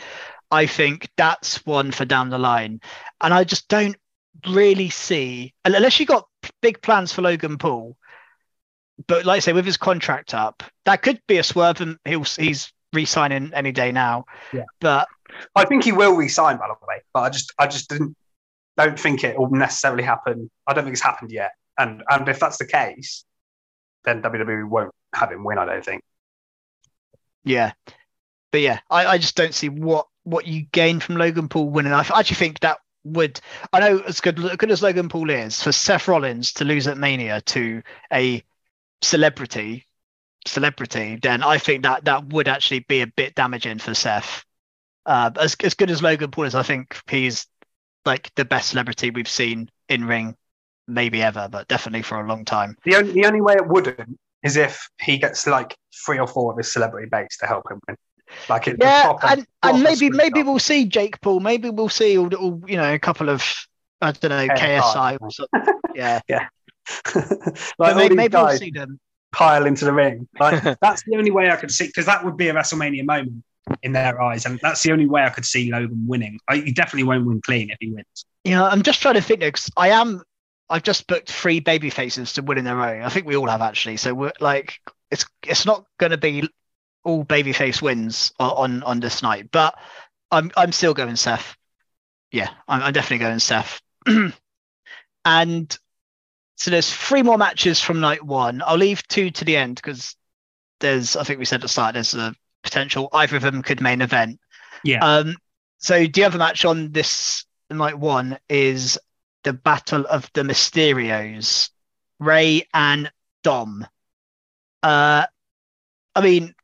I 0.50 0.66
think 0.66 1.09
that's 1.16 1.64
one 1.64 1.92
for 1.92 2.05
down 2.05 2.28
the 2.28 2.38
line, 2.38 2.81
and 3.22 3.33
I 3.33 3.44
just 3.44 3.68
don't 3.68 3.96
really 4.50 4.90
see 4.90 5.55
unless 5.64 5.98
you 5.98 6.05
got 6.05 6.26
big 6.61 6.83
plans 6.83 7.12
for 7.12 7.22
Logan 7.22 7.57
Paul. 7.57 7.96
But 9.07 9.24
like 9.24 9.37
I 9.37 9.40
say, 9.40 9.52
with 9.55 9.64
his 9.64 9.78
contract 9.78 10.35
up, 10.35 10.62
that 10.85 11.00
could 11.02 11.20
be 11.26 11.38
a 11.38 11.42
swerve, 11.42 11.81
and 11.81 11.96
he'll 12.05 12.24
he's 12.24 12.70
re-signing 12.92 13.52
any 13.55 13.72
day 13.72 13.90
now. 13.90 14.26
Yeah. 14.52 14.64
But 14.81 15.09
I 15.57 15.64
think 15.64 15.85
he 15.85 15.92
will 15.92 16.14
resign, 16.14 16.59
by 16.59 16.68
the 16.68 16.87
way. 16.87 17.00
But 17.14 17.20
I 17.20 17.31
just, 17.31 17.52
I 17.59 17.66
just 17.66 17.88
didn't, 17.88 18.14
don't 18.76 19.00
think 19.00 19.24
it 19.24 19.38
will 19.38 19.50
necessarily 19.50 20.02
happen. 20.02 20.50
I 20.66 20.74
don't 20.74 20.85
think 20.85 20.94
it's 20.94 21.02
happened 21.02 21.33
yet. 21.33 21.52
And 21.78 22.02
and 22.11 22.28
if 22.28 22.38
that's 22.38 22.59
the 22.59 22.66
case, 22.66 23.24
then 24.05 24.20
WWE 24.22 24.68
won't 24.68 24.92
have 25.14 25.33
him 25.33 25.44
win. 25.44 25.59
I 25.59 25.64
don't 25.64 25.85
think. 25.85 26.02
Yeah, 27.44 27.72
but 28.50 28.61
yeah, 28.61 28.81
I, 28.90 29.07
I 29.07 29.18
just 29.18 29.37
don't 29.37 29.55
see 29.55 29.68
what 29.68 30.07
what 30.24 30.46
you 30.46 30.62
gain 30.72 31.00
from 31.00 31.16
Logan 31.16 31.48
Paul 31.48 31.70
winning. 31.70 31.92
I 31.92 32.00
actually 32.00 32.37
think 32.37 32.61
that 32.61 32.78
would 33.05 33.40
I 33.72 33.81
know 33.81 33.98
as 34.00 34.20
good 34.20 34.38
as 34.38 34.57
good 34.57 34.70
as 34.70 34.83
Logan 34.83 35.09
Paul 35.09 35.31
is 35.31 35.62
for 35.62 35.72
Seth 35.72 36.07
Rollins 36.09 36.52
to 36.55 36.64
lose 36.64 36.87
at 36.87 36.98
Mania 36.98 37.40
to 37.40 37.83
a 38.12 38.42
celebrity 39.02 39.87
celebrity, 40.46 41.18
then 41.22 41.42
I 41.42 41.59
think 41.59 41.83
that 41.83 42.05
that 42.05 42.26
would 42.26 42.48
actually 42.48 42.81
be 42.81 43.00
a 43.00 43.07
bit 43.07 43.35
damaging 43.35 43.78
for 43.78 43.94
Seth. 43.94 44.44
Uh, 45.05 45.31
as 45.38 45.57
as 45.62 45.74
good 45.74 45.90
as 45.90 46.02
Logan 46.02 46.31
Paul 46.31 46.44
is, 46.44 46.55
I 46.55 46.62
think 46.62 47.00
he's 47.11 47.46
like 48.05 48.33
the 48.35 48.44
best 48.44 48.70
celebrity 48.70 49.11
we've 49.11 49.28
seen 49.28 49.68
in 49.88 50.05
ring, 50.05 50.37
maybe 50.87 51.22
ever, 51.22 51.48
but 51.50 51.68
definitely 51.68 52.02
for 52.02 52.20
a 52.20 52.28
long 52.28 52.44
time. 52.44 52.76
The 52.85 52.96
only 52.96 53.12
the 53.12 53.26
only 53.26 53.40
way 53.40 53.55
it 53.55 53.66
wouldn't 53.66 54.18
is 54.42 54.57
if 54.57 54.88
he 55.00 55.18
gets 55.18 55.46
like 55.46 55.76
three 56.05 56.18
or 56.18 56.26
four 56.26 56.52
of 56.52 56.59
his 56.59 56.72
celebrity 56.72 57.09
base 57.11 57.37
to 57.38 57.46
help 57.46 57.70
him 57.70 57.81
win. 57.88 57.96
Like 58.48 58.66
it, 58.66 58.76
Yeah, 58.81 59.02
proper- 59.05 59.26
and 59.26 59.46
proper 59.62 59.74
and 59.76 59.83
maybe 59.85 60.11
maybe 60.11 60.40
job. 60.40 60.46
we'll 60.46 60.59
see 60.59 60.85
Jake 60.87 61.20
Paul. 61.20 61.40
Maybe 61.40 61.68
we'll 61.70 61.88
see 61.90 62.16
all, 62.18 62.35
all 62.35 62.62
you 62.66 62.76
know 62.76 62.92
a 62.94 62.98
couple 62.98 63.28
of 63.28 63.44
I 64.00 64.12
don't 64.12 64.31
know 64.31 64.46
KSI. 64.55 64.81
KSI. 64.81 65.18
Or 65.20 65.31
something. 65.31 65.74
Yeah, 65.94 66.20
like 67.14 67.24
But 67.76 67.96
maybe, 67.96 68.14
maybe 68.14 68.37
we'll 68.37 68.57
see 68.57 68.70
them. 68.70 68.98
pile 69.33 69.66
into 69.66 69.85
the 69.85 69.92
ring. 69.92 70.26
Like 70.40 70.62
That's 70.81 71.02
the 71.05 71.16
only 71.16 71.31
way 71.31 71.50
I 71.50 71.57
could 71.57 71.70
see 71.70 71.87
because 71.87 72.07
that 72.07 72.24
would 72.24 72.37
be 72.37 72.48
a 72.48 72.55
WrestleMania 72.55 73.05
moment 73.05 73.44
in 73.83 73.92
their 73.92 74.20
eyes, 74.20 74.44
and 74.46 74.59
that's 74.61 74.83
the 74.83 74.92
only 74.92 75.07
way 75.07 75.22
I 75.22 75.28
could 75.31 75.44
see 75.44 75.70
Logan 75.70 76.05
winning. 76.07 76.40
I, 76.48 76.57
he 76.57 76.72
definitely 76.72 77.05
won't 77.05 77.26
win 77.26 77.40
clean 77.42 77.70
if 77.70 77.76
he 77.81 77.90
wins. 77.92 78.24
Yeah, 78.44 78.64
I'm 78.64 78.83
just 78.83 79.00
trying 79.02 79.14
to 79.14 79.20
think 79.20 79.40
because 79.40 79.70
I 79.76 79.90
am. 79.90 80.22
I've 80.70 80.83
just 80.83 81.07
booked 81.07 81.31
three 81.31 81.61
baby 81.61 81.90
faces 81.90 82.33
to 82.35 82.42
win 82.42 82.59
in 82.59 82.64
their 82.64 82.81
own. 82.81 83.03
I 83.03 83.09
think 83.09 83.27
we 83.27 83.37
all 83.37 83.48
have 83.48 83.61
actually. 83.61 83.96
So 83.98 84.14
we're 84.14 84.33
like, 84.40 84.81
it's 85.11 85.27
it's 85.46 85.66
not 85.66 85.85
going 85.98 86.12
to 86.12 86.16
be 86.16 86.48
all 87.05 87.25
babyface 87.25 87.83
wins 87.83 88.33
on, 88.38 88.51
on 88.51 88.83
on 88.83 89.01
this 89.01 89.22
night, 89.22 89.51
but 89.53 89.75
I'm 90.31 90.51
I'm 90.57 90.72
still 90.72 90.94
going 90.94 91.16
Seth. 91.16 91.57
Yeah, 92.31 92.48
I'm, 92.66 92.83
I'm 92.83 92.92
definitely 92.92 93.18
going 93.18 93.38
Seth. 93.38 93.81
and 95.25 95.79
so 96.57 96.70
there's 96.70 96.92
three 96.92 97.22
more 97.22 97.38
matches 97.38 97.81
from 97.81 98.01
night 98.01 98.22
one. 98.22 98.62
I'll 98.64 98.77
leave 98.77 99.07
two 99.09 99.31
to 99.31 99.44
the 99.44 99.57
end 99.57 99.77
because 99.77 100.16
there's 100.81 101.16
I 101.16 101.25
think 101.25 101.38
we 101.38 101.44
said 101.44 101.57
at 101.57 101.62
the 101.62 101.68
start 101.68 101.94
there's 101.94 102.14
a 102.14 102.35
potential 102.62 103.09
either 103.12 103.37
of 103.37 103.42
them 103.42 103.62
could 103.62 103.81
main 103.81 104.01
event. 104.01 104.40
Yeah. 104.85 105.05
Um. 105.05 105.37
So 105.79 106.07
the 106.07 106.25
other 106.25 106.38
match 106.38 106.64
on 106.64 106.92
this 106.92 107.44
night 107.68 107.98
one 107.98 108.38
is 108.48 108.98
the 109.44 109.52
Battle 109.52 110.07
of 110.09 110.31
the 110.35 110.42
Mysterios, 110.42 111.70
Rey 112.18 112.66
and 112.72 113.11
Dom. 113.42 113.87
Uh, 114.83 115.26
I 116.14 116.20
mean, 116.20 116.55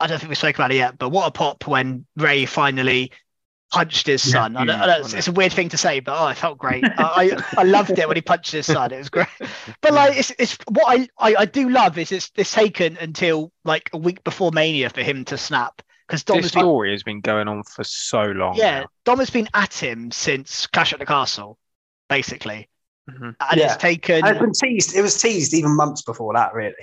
I 0.00 0.06
don't 0.06 0.18
think 0.18 0.28
we 0.28 0.34
spoke 0.34 0.56
about 0.56 0.72
it 0.72 0.76
yet, 0.76 0.98
but 0.98 1.10
what 1.10 1.26
a 1.26 1.30
pop 1.30 1.66
when 1.66 2.06
Rey 2.16 2.46
finally 2.46 3.12
punched 3.72 4.06
his 4.06 4.24
Yeah, 4.26 4.32
son. 4.32 4.56
I 4.56 4.64
know, 4.64 4.72
huge, 4.72 4.82
I 4.82 4.86
know 4.86 5.18
it's, 5.18 5.28
a 5.28 5.32
weird 5.32 5.52
thing 5.52 5.68
to 5.70 5.76
say, 5.76 6.00
but 6.00 6.18
oh, 6.18 6.28
it 6.28 6.36
felt 6.36 6.58
great. 6.58 6.84
I, 6.84 7.30
I 7.56 7.60
I 7.60 7.62
loved 7.64 7.98
it 7.98 8.06
when 8.06 8.16
he 8.16 8.22
punched 8.22 8.52
his 8.52 8.66
son. 8.66 8.92
It 8.92 8.98
was 8.98 9.08
great. 9.08 9.28
But 9.80 9.92
like, 9.92 10.16
it's 10.16 10.32
it's 10.38 10.58
what 10.68 10.84
I, 10.86 11.08
I 11.18 11.36
I 11.40 11.44
do 11.46 11.68
love 11.68 11.98
is 11.98 12.12
it's 12.12 12.30
it's 12.36 12.52
taken 12.52 12.96
until 12.98 13.52
like 13.64 13.90
a 13.92 13.98
week 13.98 14.22
before 14.24 14.50
Mania 14.52 14.90
for 14.90 15.02
him 15.02 15.24
to 15.26 15.38
snap 15.38 15.82
because 16.06 16.22
this 16.24 16.36
has 16.36 16.52
been 16.52 16.60
story 16.62 16.92
has 16.92 17.02
been 17.02 17.20
going 17.20 17.48
on 17.48 17.62
for 17.64 17.84
so 17.84 18.22
long. 18.22 18.56
yeah, 18.56 18.80
now. 18.80 18.86
Dom 19.04 19.18
has 19.18 19.30
been 19.30 19.48
at 19.54 19.74
him 19.74 20.10
since 20.10 20.66
Clash 20.68 20.92
at 20.92 20.98
the 20.98 21.06
Castle, 21.06 21.58
basically, 22.08 22.68
Mhm. 23.10 23.34
and 23.40 23.60
Yeah. 23.60 23.66
it's 23.66 23.76
taken. 23.76 24.24
and 24.24 24.28
it's 24.36 24.40
been 24.40 24.52
teased. 24.70 24.94
It 24.96 25.02
was 25.02 25.20
teased 25.20 25.54
even 25.54 25.74
months 25.76 26.02
before 26.02 26.34
that, 26.34 26.54
really. 26.54 26.74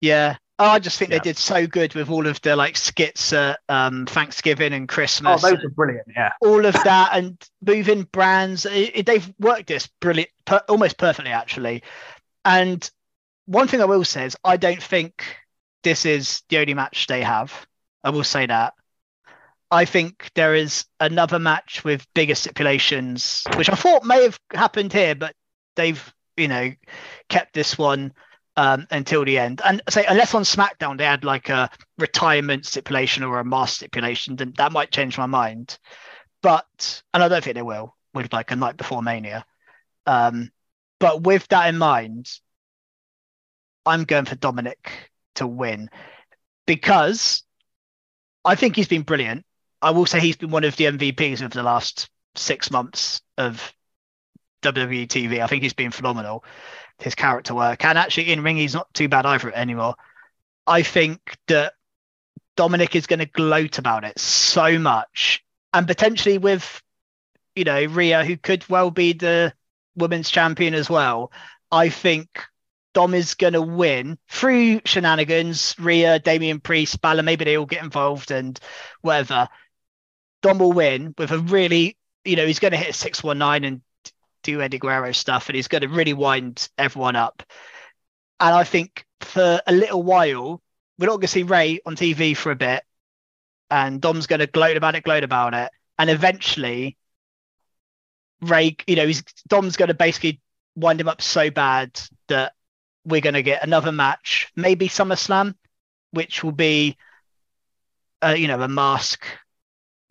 Yeah. 0.00 0.36
Oh, 0.60 0.66
I 0.68 0.78
just 0.78 0.98
think 0.98 1.10
Yeah. 1.10 1.18
they 1.18 1.22
did 1.24 1.36
so 1.36 1.66
good 1.66 1.94
with 1.94 2.08
all 2.10 2.26
of 2.28 2.40
the 2.42 2.54
like 2.54 2.76
skits 2.76 3.32
at 3.32 3.58
um, 3.68 4.06
Thanksgiving 4.06 4.72
and 4.72 4.88
Christmas. 4.88 5.42
Oh, 5.42 5.50
those 5.50 5.64
are 5.64 5.68
brilliant. 5.70 6.06
Yeah. 6.14 6.30
all 6.42 6.64
of 6.64 6.74
that, 6.84 7.10
and 7.14 7.36
moving 7.66 8.04
brands. 8.04 8.64
It, 8.66 8.92
it- 8.98 9.06
they've 9.06 9.32
worked 9.40 9.66
this 9.66 9.88
brilliant, 10.00 10.30
per, 10.44 10.60
almost 10.68 10.96
perfectly 10.98 11.32
actually. 11.32 11.82
And 12.44 12.88
one 13.46 13.66
thing 13.68 13.80
I 13.80 13.86
will 13.86 14.04
say 14.04 14.26
is 14.26 14.36
I 14.44 14.56
don't 14.56 14.82
think 14.82 15.24
this 15.82 16.06
is 16.06 16.42
the 16.50 16.58
only 16.58 16.74
match 16.74 17.08
they 17.08 17.22
have. 17.22 17.66
I 18.04 18.10
will 18.10 18.24
say 18.24 18.46
that. 18.46 18.74
I 19.74 19.84
think 19.84 20.30
there 20.36 20.54
is 20.54 20.84
another 21.00 21.40
match 21.40 21.82
with 21.82 22.06
bigger 22.14 22.36
stipulations, 22.36 23.42
which 23.56 23.68
I 23.68 23.74
thought 23.74 24.04
may 24.04 24.22
have 24.22 24.38
happened 24.52 24.92
here, 24.92 25.16
but 25.16 25.34
they've 25.74 26.14
you 26.36 26.46
know 26.46 26.70
kept 27.28 27.54
this 27.54 27.76
one 27.76 28.12
um, 28.56 28.86
until 28.92 29.24
the 29.24 29.36
end. 29.36 29.60
And 29.64 29.82
say 29.88 30.04
unless 30.06 30.32
on 30.32 30.44
SmackDown 30.44 30.96
they 30.96 31.04
had 31.04 31.24
like 31.24 31.48
a 31.48 31.70
retirement 31.98 32.66
stipulation 32.66 33.24
or 33.24 33.40
a 33.40 33.44
mask 33.44 33.76
stipulation, 33.76 34.36
then 34.36 34.54
that 34.58 34.70
might 34.70 34.92
change 34.92 35.18
my 35.18 35.26
mind. 35.26 35.76
But 36.40 37.02
and 37.12 37.20
I 37.20 37.26
don't 37.26 37.42
think 37.42 37.56
they 37.56 37.62
will 37.62 37.96
with 38.14 38.32
like 38.32 38.52
a 38.52 38.56
night 38.56 38.76
before 38.76 39.02
Mania. 39.02 39.44
Um, 40.06 40.52
but 41.00 41.24
with 41.24 41.48
that 41.48 41.68
in 41.68 41.78
mind, 41.78 42.30
I'm 43.84 44.04
going 44.04 44.26
for 44.26 44.36
Dominic 44.36 45.10
to 45.34 45.48
win 45.48 45.90
because 46.64 47.42
I 48.44 48.54
think 48.54 48.76
he's 48.76 48.86
been 48.86 49.02
brilliant. 49.02 49.44
I 49.84 49.90
will 49.90 50.06
say 50.06 50.18
he's 50.18 50.36
been 50.36 50.50
one 50.50 50.64
of 50.64 50.76
the 50.76 50.84
MVPs 50.86 51.42
of 51.42 51.52
the 51.52 51.62
last 51.62 52.08
six 52.34 52.70
months 52.70 53.20
of 53.36 53.72
WWE 54.62 55.06
TV. 55.06 55.40
I 55.40 55.46
think 55.46 55.62
he's 55.62 55.74
been 55.74 55.90
phenomenal. 55.90 56.42
His 56.98 57.14
character 57.14 57.54
work 57.54 57.84
and 57.84 57.98
actually 57.98 58.32
in 58.32 58.42
ring, 58.42 58.56
he's 58.56 58.72
not 58.72 58.92
too 58.94 59.08
bad 59.08 59.26
either 59.26 59.54
anymore. 59.54 59.96
I 60.66 60.82
think 60.82 61.36
that 61.48 61.74
Dominic 62.56 62.96
is 62.96 63.06
going 63.06 63.18
to 63.18 63.26
gloat 63.26 63.76
about 63.76 64.04
it 64.04 64.18
so 64.18 64.78
much, 64.78 65.44
and 65.74 65.86
potentially 65.86 66.38
with, 66.38 66.82
you 67.54 67.64
know, 67.64 67.84
Rhea, 67.84 68.24
who 68.24 68.38
could 68.38 68.66
well 68.70 68.90
be 68.90 69.12
the 69.12 69.52
women's 69.96 70.30
champion 70.30 70.72
as 70.72 70.88
well. 70.88 71.30
I 71.70 71.90
think 71.90 72.42
Dom 72.94 73.12
is 73.12 73.34
going 73.34 73.52
to 73.52 73.60
win 73.60 74.18
through 74.30 74.80
shenanigans. 74.86 75.74
Rhea, 75.78 76.20
Damian 76.20 76.60
Priest, 76.60 77.02
Balor, 77.02 77.24
maybe 77.24 77.44
they 77.44 77.58
all 77.58 77.66
get 77.66 77.82
involved 77.82 78.30
and 78.30 78.58
whatever. 79.02 79.48
Dom 80.44 80.58
will 80.58 80.72
win 80.74 81.14
with 81.16 81.30
a 81.30 81.38
really, 81.38 81.96
you 82.22 82.36
know, 82.36 82.46
he's 82.46 82.58
going 82.58 82.72
to 82.72 82.76
hit 82.76 82.94
619 82.94 83.66
and 83.66 83.80
do 84.42 84.60
Eddie 84.60 84.78
Guerrero 84.78 85.10
stuff, 85.12 85.48
and 85.48 85.56
he's 85.56 85.68
going 85.68 85.80
to 85.80 85.88
really 85.88 86.12
wind 86.12 86.68
everyone 86.76 87.16
up. 87.16 87.42
And 88.38 88.54
I 88.54 88.62
think 88.62 89.06
for 89.22 89.62
a 89.66 89.72
little 89.72 90.02
while, 90.02 90.60
we're 90.98 91.06
not 91.06 91.12
going 91.12 91.22
to 91.22 91.28
see 91.28 91.44
Rey 91.44 91.80
on 91.86 91.96
TV 91.96 92.36
for 92.36 92.52
a 92.52 92.56
bit, 92.56 92.84
and 93.70 94.02
Dom's 94.02 94.26
going 94.26 94.40
to 94.40 94.46
gloat 94.46 94.76
about 94.76 94.94
it, 94.94 95.04
gloat 95.04 95.24
about 95.24 95.54
it, 95.54 95.70
and 95.98 96.10
eventually, 96.10 96.98
Rey, 98.42 98.76
you 98.86 98.96
know, 98.96 99.06
he's 99.06 99.22
Dom's 99.48 99.78
going 99.78 99.88
to 99.88 99.94
basically 99.94 100.42
wind 100.76 101.00
him 101.00 101.08
up 101.08 101.22
so 101.22 101.50
bad 101.50 101.98
that 102.28 102.52
we're 103.06 103.22
going 103.22 103.32
to 103.32 103.42
get 103.42 103.62
another 103.62 103.92
match, 103.92 104.52
maybe 104.54 104.88
SummerSlam, 104.90 105.54
which 106.10 106.44
will 106.44 106.52
be, 106.52 106.98
uh, 108.22 108.34
you 108.36 108.46
know, 108.46 108.60
a 108.60 108.68
mask 108.68 109.24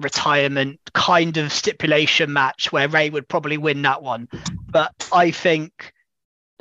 retirement 0.04 0.80
kind 0.94 1.38
of 1.38 1.52
stipulation 1.52 2.32
match 2.32 2.72
where 2.72 2.88
Rey 2.88 3.10
would 3.10 3.28
probably 3.28 3.58
win 3.58 3.82
that 3.84 4.04
one. 4.04 4.28
But 4.70 5.10
I 5.12 5.32
think, 5.32 5.94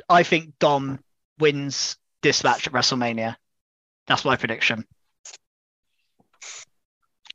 I 0.09 0.23
think 0.23 0.57
Dom 0.59 0.99
wins 1.39 1.97
this 2.21 2.43
match 2.43 2.67
at 2.67 2.73
WrestleMania. 2.73 3.35
That's 4.07 4.25
my 4.25 4.35
prediction. 4.35 4.85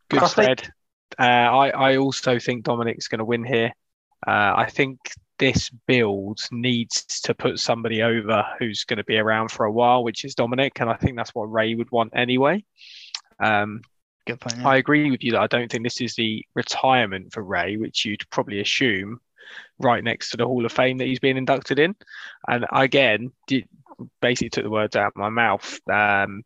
Good 0.08 0.20
Krusty? 0.20 0.30
spread. 0.30 0.72
Uh, 1.18 1.22
I, 1.22 1.68
I 1.70 1.96
also 1.96 2.38
think 2.38 2.64
Dominik's 2.64 3.08
going 3.08 3.18
to 3.18 3.24
win 3.24 3.44
here. 3.44 3.72
Uh, 4.26 4.54
I 4.56 4.66
think 4.70 4.98
this 5.38 5.70
build 5.86 6.40
needs 6.50 7.04
to 7.20 7.34
put 7.34 7.58
somebody 7.58 8.02
over 8.02 8.44
who's 8.58 8.84
going 8.84 8.98
to 8.98 9.04
be 9.04 9.16
around 9.16 9.50
for 9.50 9.64
a 9.66 9.72
while, 9.72 10.02
which 10.02 10.24
is 10.24 10.34
Dominik, 10.34 10.80
and 10.80 10.90
I 10.90 10.94
think 10.94 11.16
that's 11.16 11.34
what 11.34 11.50
Rey 11.50 11.74
would 11.74 11.90
want 11.90 12.12
anyway. 12.14 12.64
Um, 13.38 13.82
Good 14.28 14.40
point. 14.40 14.58
yeah. 14.58 14.68
I 14.68 14.76
agree 14.76 15.10
with 15.10 15.24
you 15.24 15.32
that 15.32 15.40
I 15.40 15.46
don't 15.46 15.70
think 15.70 15.84
this 15.84 16.00
is 16.00 16.14
the 16.14 16.44
retirement 16.54 17.32
for 17.32 17.42
Rey, 17.42 17.76
which 17.76 18.04
you'd 18.04 18.28
probably 18.30 18.60
assume 18.60 19.20
right 19.78 20.04
next 20.04 20.30
to 20.30 20.36
the 20.36 20.44
Hall 20.44 20.66
of 20.66 20.72
Fame 20.72 20.98
that 20.98 21.06
he's 21.06 21.18
been 21.18 21.38
inducted 21.38 21.78
in. 21.78 21.96
And 22.46 22.66
again, 22.70 23.32
basically 24.20 24.50
took 24.50 24.64
the 24.64 24.70
words 24.70 24.96
out 24.96 25.08
of 25.08 25.16
my 25.16 25.30
mouth. 25.30 25.80
Um, 25.90 26.42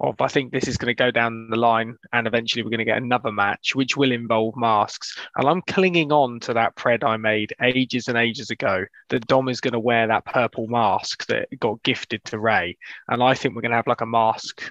of 0.00 0.20
I 0.20 0.28
think 0.28 0.52
this 0.52 0.68
is 0.68 0.76
going 0.76 0.94
to 0.94 1.02
go 1.02 1.10
down 1.10 1.48
the 1.50 1.56
line, 1.56 1.96
and 2.12 2.26
eventually 2.26 2.62
we're 2.62 2.70
going 2.70 2.78
to 2.78 2.84
get 2.84 2.98
another 2.98 3.32
match, 3.32 3.74
which 3.74 3.96
will 3.96 4.12
involve 4.12 4.56
masks. 4.56 5.18
And 5.36 5.48
I'm 5.48 5.62
clinging 5.62 6.12
on 6.12 6.40
to 6.40 6.54
that 6.54 6.76
pred 6.76 7.04
I 7.04 7.16
made 7.16 7.54
ages 7.62 8.08
and 8.08 8.18
ages 8.18 8.50
ago 8.50 8.84
that 9.08 9.26
Dom 9.26 9.48
is 9.48 9.60
going 9.60 9.72
to 9.72 9.80
wear 9.80 10.06
that 10.06 10.26
purple 10.26 10.66
mask 10.66 11.26
that 11.26 11.48
got 11.58 11.82
gifted 11.82 12.24
to 12.24 12.38
Rey, 12.38 12.76
and 13.08 13.22
I 13.22 13.34
think 13.34 13.54
we're 13.54 13.62
going 13.62 13.70
to 13.70 13.76
have 13.76 13.86
like 13.86 14.02
a 14.02 14.06
mask, 14.06 14.70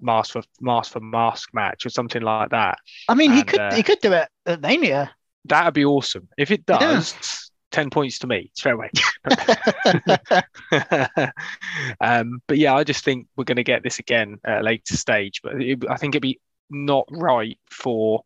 mask 0.00 0.32
for 0.32 0.42
mask 0.60 0.92
for 0.92 1.00
mask 1.00 1.50
match 1.52 1.86
or 1.86 1.90
something 1.90 2.22
like 2.22 2.50
that. 2.50 2.78
I 3.08 3.14
mean, 3.14 3.32
he 3.32 3.42
could 3.42 3.60
uh, 3.60 3.74
he 3.74 3.82
could 3.82 4.00
do 4.00 4.12
it 4.12 4.28
at 4.46 4.60
Mania. 4.60 5.14
That'd 5.46 5.74
be 5.74 5.84
awesome 5.84 6.28
if 6.36 6.50
it 6.50 6.62
Yeah. 6.68 6.78
does. 6.78 7.46
Ten 7.70 7.88
points 7.88 8.18
to 8.18 8.26
me 8.26 8.50
straight 8.54 8.72
away. 8.76 8.90
um, 12.00 12.42
but 12.48 12.58
yeah, 12.58 12.74
I 12.74 12.82
just 12.84 13.04
think 13.04 13.28
we're 13.36 13.44
going 13.44 13.56
to 13.56 13.62
get 13.64 13.82
this 13.84 13.98
again 14.00 14.38
at 14.44 14.60
a 14.60 14.64
later 14.64 14.96
stage. 14.96 15.40
But 15.42 15.62
it, 15.62 15.78
I 15.88 15.96
think 15.96 16.14
it'd 16.14 16.22
be 16.22 16.40
not 16.68 17.06
right 17.10 17.58
for 17.70 18.22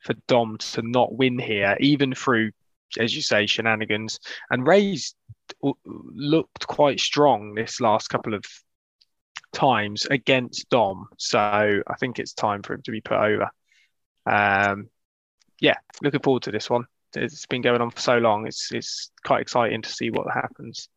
for 0.00 0.14
Dom 0.28 0.58
to 0.58 0.82
not 0.82 1.16
win 1.16 1.38
here, 1.38 1.76
even 1.80 2.14
through, 2.14 2.52
as 2.98 3.14
you 3.16 3.22
say, 3.22 3.46
shenanigans. 3.46 4.20
And 4.50 4.66
Rey's 4.66 5.14
looked 5.84 6.66
quite 6.68 7.00
strong 7.00 7.54
this 7.54 7.80
last 7.80 8.08
couple 8.08 8.34
of 8.34 8.44
times 9.52 10.06
against 10.06 10.68
Dom, 10.70 11.08
so 11.18 11.38
I 11.38 11.94
think 11.98 12.18
it's 12.18 12.32
time 12.34 12.62
for 12.62 12.74
him 12.74 12.82
to 12.82 12.90
be 12.90 13.00
put 13.00 13.18
over. 13.18 13.50
Um, 14.26 14.88
yeah, 15.60 15.74
looking 16.02 16.20
forward 16.20 16.42
to 16.44 16.50
this 16.50 16.68
one. 16.68 16.84
It's 17.14 17.46
been 17.46 17.62
going 17.62 17.80
on 17.80 17.90
for 17.90 18.00
so 18.00 18.18
long. 18.18 18.46
It's 18.46 18.72
it's 18.72 19.10
quite 19.24 19.40
exciting 19.40 19.82
to 19.82 19.88
see 19.88 20.10
what 20.10 20.26
happens. 20.32 20.88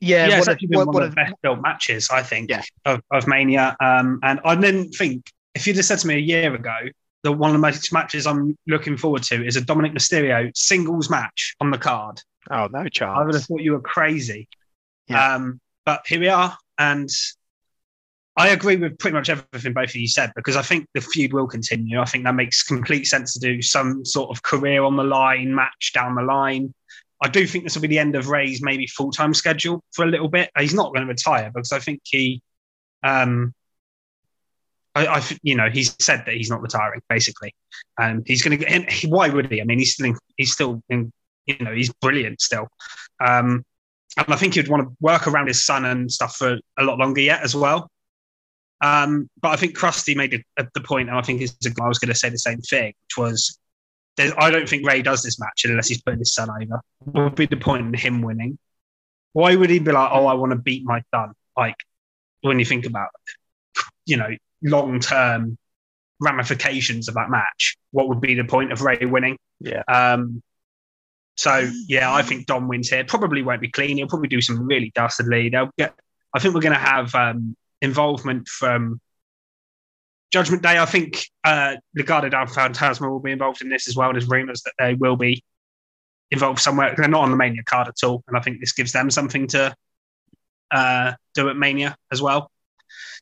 yeah, 0.00 0.26
yeah, 0.26 0.30
what 0.30 0.38
it's 0.38 0.48
a- 0.48 0.50
actually 0.52 0.68
been 0.68 0.78
what- 0.78 0.86
one 0.88 0.94
what 0.94 1.02
of 1.04 1.10
the 1.10 1.16
best 1.16 1.34
built 1.42 1.62
matches, 1.62 2.10
I 2.10 2.22
think, 2.22 2.50
Yeah. 2.50 2.62
of, 2.84 3.00
of 3.10 3.26
Mania. 3.26 3.74
Um, 3.80 4.18
and 4.22 4.40
I 4.44 4.54
didn't 4.56 4.90
think 4.92 5.30
if 5.54 5.66
you'd 5.66 5.76
have 5.76 5.84
said 5.86 6.00
to 6.00 6.06
me 6.06 6.14
a 6.16 6.18
year 6.18 6.54
ago 6.54 6.74
that 7.22 7.32
one 7.32 7.48
of 7.50 7.54
the 7.54 7.60
most 7.60 7.90
matches 7.92 8.26
I'm 8.26 8.58
looking 8.66 8.98
forward 8.98 9.22
to 9.24 9.46
is 9.46 9.56
a 9.56 9.62
Dominik 9.62 9.94
Mysterio 9.94 10.50
singles 10.54 11.08
match 11.08 11.54
on 11.60 11.70
the 11.70 11.78
card, 11.78 12.20
Oh 12.50 12.66
no 12.70 12.86
Charles! 12.88 13.18
I 13.18 13.24
would 13.24 13.34
have 13.34 13.44
thought 13.44 13.62
you 13.62 13.72
were 13.72 13.80
crazy. 13.80 14.48
Yeah. 15.06 15.36
Um, 15.36 15.60
but 15.86 16.02
here 16.06 16.20
we 16.20 16.28
are, 16.28 16.54
and 16.76 17.08
I 18.36 18.48
agree 18.48 18.76
with 18.76 18.98
pretty 18.98 19.14
much 19.14 19.28
everything 19.28 19.74
both 19.74 19.90
of 19.90 19.96
you 19.96 20.08
said 20.08 20.32
because 20.34 20.56
I 20.56 20.62
think 20.62 20.88
the 20.92 21.00
feud 21.00 21.32
will 21.32 21.46
continue. 21.46 22.00
I 22.00 22.04
think 22.04 22.24
that 22.24 22.34
makes 22.34 22.64
complete 22.64 23.06
sense 23.06 23.32
to 23.34 23.40
do 23.40 23.62
some 23.62 24.04
sort 24.04 24.30
of 24.30 24.42
career 24.42 24.82
on 24.82 24.96
the 24.96 25.04
line 25.04 25.54
match 25.54 25.92
down 25.94 26.16
the 26.16 26.22
line. 26.22 26.74
I 27.22 27.28
do 27.28 27.46
think 27.46 27.64
this 27.64 27.76
will 27.76 27.82
be 27.82 27.88
the 27.88 28.00
end 28.00 28.16
of 28.16 28.28
Rey's 28.28 28.60
maybe 28.60 28.88
full 28.88 29.12
time 29.12 29.34
schedule 29.34 29.84
for 29.92 30.04
a 30.04 30.08
little 30.08 30.28
bit. 30.28 30.50
He's 30.58 30.74
not 30.74 30.92
going 30.92 31.06
to 31.06 31.10
retire 31.10 31.50
because 31.54 31.70
I 31.70 31.78
think 31.78 32.00
he, 32.04 32.42
um, 33.04 33.54
I, 34.96 35.06
I 35.06 35.22
you 35.42 35.54
know, 35.54 35.70
he's 35.70 35.94
said 36.00 36.24
that 36.26 36.34
he's 36.34 36.50
not 36.50 36.60
retiring 36.60 37.02
basically, 37.08 37.54
and 37.98 38.24
he's 38.26 38.42
going 38.42 38.58
to 38.58 38.66
and 38.66 38.90
he- 38.90 39.06
Why 39.06 39.28
would 39.28 39.50
he? 39.50 39.60
I 39.60 39.64
mean, 39.64 39.78
he's 39.78 39.92
still 39.92 40.06
in, 40.06 40.18
he's 40.36 40.52
still 40.52 40.82
in, 40.88 41.12
you 41.46 41.56
know, 41.60 41.72
he's 41.72 41.92
brilliant 41.94 42.40
still. 42.40 42.66
Um, 43.24 43.64
and 44.16 44.26
I 44.28 44.36
think 44.36 44.54
he'd 44.54 44.68
want 44.68 44.88
to 44.88 44.96
work 45.00 45.28
around 45.28 45.46
his 45.46 45.64
son 45.64 45.84
and 45.84 46.10
stuff 46.10 46.36
for 46.36 46.58
a 46.78 46.84
lot 46.84 46.98
longer 46.98 47.20
yet 47.20 47.42
as 47.42 47.54
well. 47.54 47.90
Um, 48.84 49.30
but 49.40 49.48
I 49.48 49.56
think 49.56 49.78
Krusty 49.78 50.14
made 50.14 50.34
it 50.34 50.44
at 50.58 50.72
the 50.74 50.82
point, 50.82 51.08
and 51.08 51.16
I 51.16 51.22
think 51.22 51.40
is 51.40 51.56
I 51.80 51.88
was 51.88 51.98
going 51.98 52.12
to 52.12 52.18
say 52.18 52.28
the 52.28 52.38
same 52.38 52.60
thing, 52.60 52.92
which 53.06 53.16
was 53.16 53.58
I 54.18 54.50
don't 54.50 54.68
think 54.68 54.86
Rey 54.86 55.00
does 55.00 55.22
this 55.22 55.40
match 55.40 55.64
unless 55.64 55.88
he's 55.88 56.02
putting 56.02 56.18
his 56.18 56.34
son 56.34 56.50
over. 56.50 56.82
What 56.98 57.24
would 57.24 57.34
be 57.34 57.46
the 57.46 57.56
point 57.56 57.86
in 57.86 57.94
him 57.94 58.20
winning? 58.20 58.58
Why 59.32 59.56
would 59.56 59.70
he 59.70 59.78
be 59.78 59.90
like, 59.90 60.10
oh, 60.12 60.26
I 60.26 60.34
want 60.34 60.52
to 60.52 60.58
beat 60.58 60.84
my 60.84 61.02
son? 61.12 61.32
Like, 61.56 61.76
when 62.42 62.58
you 62.58 62.66
think 62.66 62.84
about, 62.84 63.08
you 64.04 64.18
know, 64.18 64.28
long 64.62 65.00
term 65.00 65.56
ramifications 66.20 67.08
of 67.08 67.14
that 67.14 67.30
match, 67.30 67.76
what 67.90 68.08
would 68.08 68.20
be 68.20 68.34
the 68.34 68.44
point 68.44 68.70
of 68.70 68.82
Rey 68.82 69.06
winning? 69.06 69.38
Yeah, 69.60 69.82
Um, 69.88 70.42
so 71.36 71.68
yeah, 71.88 72.12
I 72.12 72.20
think 72.20 72.46
Dom 72.46 72.68
wins 72.68 72.90
here. 72.90 73.04
Probably 73.04 73.42
won't 73.42 73.62
be 73.62 73.70
clean. 73.70 73.96
He'll 73.96 74.08
probably 74.08 74.28
do 74.28 74.42
some 74.42 74.66
really 74.66 74.92
dastardly. 74.94 75.48
They'll 75.48 75.70
get. 75.78 75.94
I 76.34 76.38
think 76.38 76.54
we're 76.54 76.60
going 76.60 76.74
to 76.74 76.78
have 76.78 77.14
um, 77.14 77.56
involvement 77.84 78.48
from 78.48 79.00
Judgment 80.32 80.62
Day. 80.62 80.78
I 80.78 80.86
think 80.86 81.26
uh, 81.44 81.76
Legado 81.96 82.30
del 82.30 82.46
Fantasma 82.46 83.08
will 83.08 83.20
be 83.20 83.30
involved 83.30 83.62
in 83.62 83.68
this 83.68 83.88
as 83.88 83.94
well. 83.94 84.12
There's 84.12 84.28
rumours 84.28 84.62
that 84.62 84.72
they 84.78 84.94
will 84.94 85.16
be 85.16 85.44
involved 86.30 86.60
somewhere. 86.60 86.94
They're 86.96 87.08
not 87.08 87.22
on 87.22 87.30
the 87.30 87.36
Mania 87.36 87.62
card 87.64 87.88
at 87.88 88.04
all, 88.04 88.24
and 88.26 88.36
I 88.36 88.40
think 88.40 88.60
this 88.60 88.72
gives 88.72 88.92
them 88.92 89.10
something 89.10 89.46
to 89.48 89.74
uh, 90.70 91.12
do 91.34 91.48
at 91.48 91.56
Mania 91.56 91.96
as 92.10 92.20
well. 92.20 92.50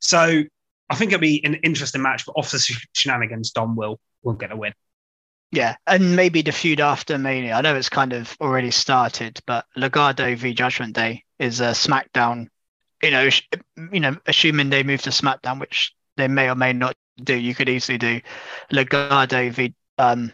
So 0.00 0.42
I 0.88 0.94
think 0.94 1.12
it'll 1.12 1.20
be 1.20 1.44
an 1.44 1.54
interesting 1.56 2.02
match, 2.02 2.24
but 2.24 2.32
off 2.32 2.50
the 2.50 2.58
sh- 2.58 2.86
shenanigans, 2.94 3.50
Dom 3.50 3.76
will 3.76 3.98
will 4.22 4.34
get 4.34 4.52
a 4.52 4.56
win. 4.56 4.72
Yeah, 5.50 5.76
and 5.86 6.16
maybe 6.16 6.40
the 6.40 6.52
feud 6.52 6.80
after 6.80 7.18
Mania. 7.18 7.54
I 7.54 7.60
know 7.60 7.76
it's 7.76 7.90
kind 7.90 8.14
of 8.14 8.34
already 8.40 8.70
started, 8.70 9.38
but 9.46 9.66
Legado 9.76 10.34
v 10.34 10.54
Judgment 10.54 10.94
Day 10.94 11.24
is 11.38 11.60
a 11.60 11.72
SmackDown. 11.72 12.48
You 13.02 13.10
know, 13.10 13.28
you 13.92 14.00
know, 14.00 14.16
assuming 14.26 14.70
they 14.70 14.82
move 14.82 15.02
to 15.02 15.10
SmackDown, 15.10 15.58
which 15.60 15.94
they 16.16 16.28
may 16.28 16.48
or 16.48 16.54
may 16.54 16.72
not 16.72 16.94
do, 17.22 17.34
you 17.34 17.54
could 17.54 17.68
easily 17.68 17.98
do 17.98 18.20
Legado 18.72 19.50
v 19.50 19.74
um 19.98 20.32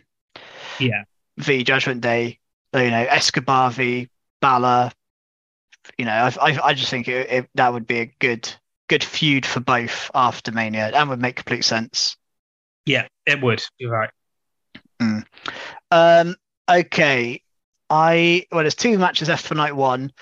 Yeah. 0.78 1.04
v 1.38 1.64
Judgment 1.64 2.00
Day. 2.00 2.38
You 2.74 2.90
know, 2.90 3.07
Escobar 3.09 3.70
v 3.70 4.09
Balor. 4.40 4.92
You 5.96 6.04
know, 6.04 6.12
I 6.12 6.50
I, 6.50 6.66
I 6.68 6.74
just 6.74 6.90
think 6.90 7.09
it, 7.09 7.31
it, 7.31 7.50
that 7.54 7.72
would 7.72 7.87
be 7.87 8.00
a 8.00 8.14
good 8.18 8.52
good 8.88 9.02
feud 9.04 9.46
for 9.46 9.61
both 9.61 10.11
after 10.14 10.52
Mania, 10.52 10.90
and 10.94 11.09
would 11.09 11.20
make 11.20 11.37
complete 11.37 11.64
sense. 11.64 12.16
Yeah, 12.85 13.07
it 13.26 13.40
would. 13.42 13.62
You're 13.78 13.92
right. 13.92 14.11
Um, 15.90 16.35
okay. 16.70 17.42
I 17.90 18.46
well, 18.52 18.62
there's 18.62 18.74
two 18.74 18.98
matches 18.98 19.28
left 19.28 19.46
for 19.46 19.54
night 19.54 19.74
one. 19.74 20.12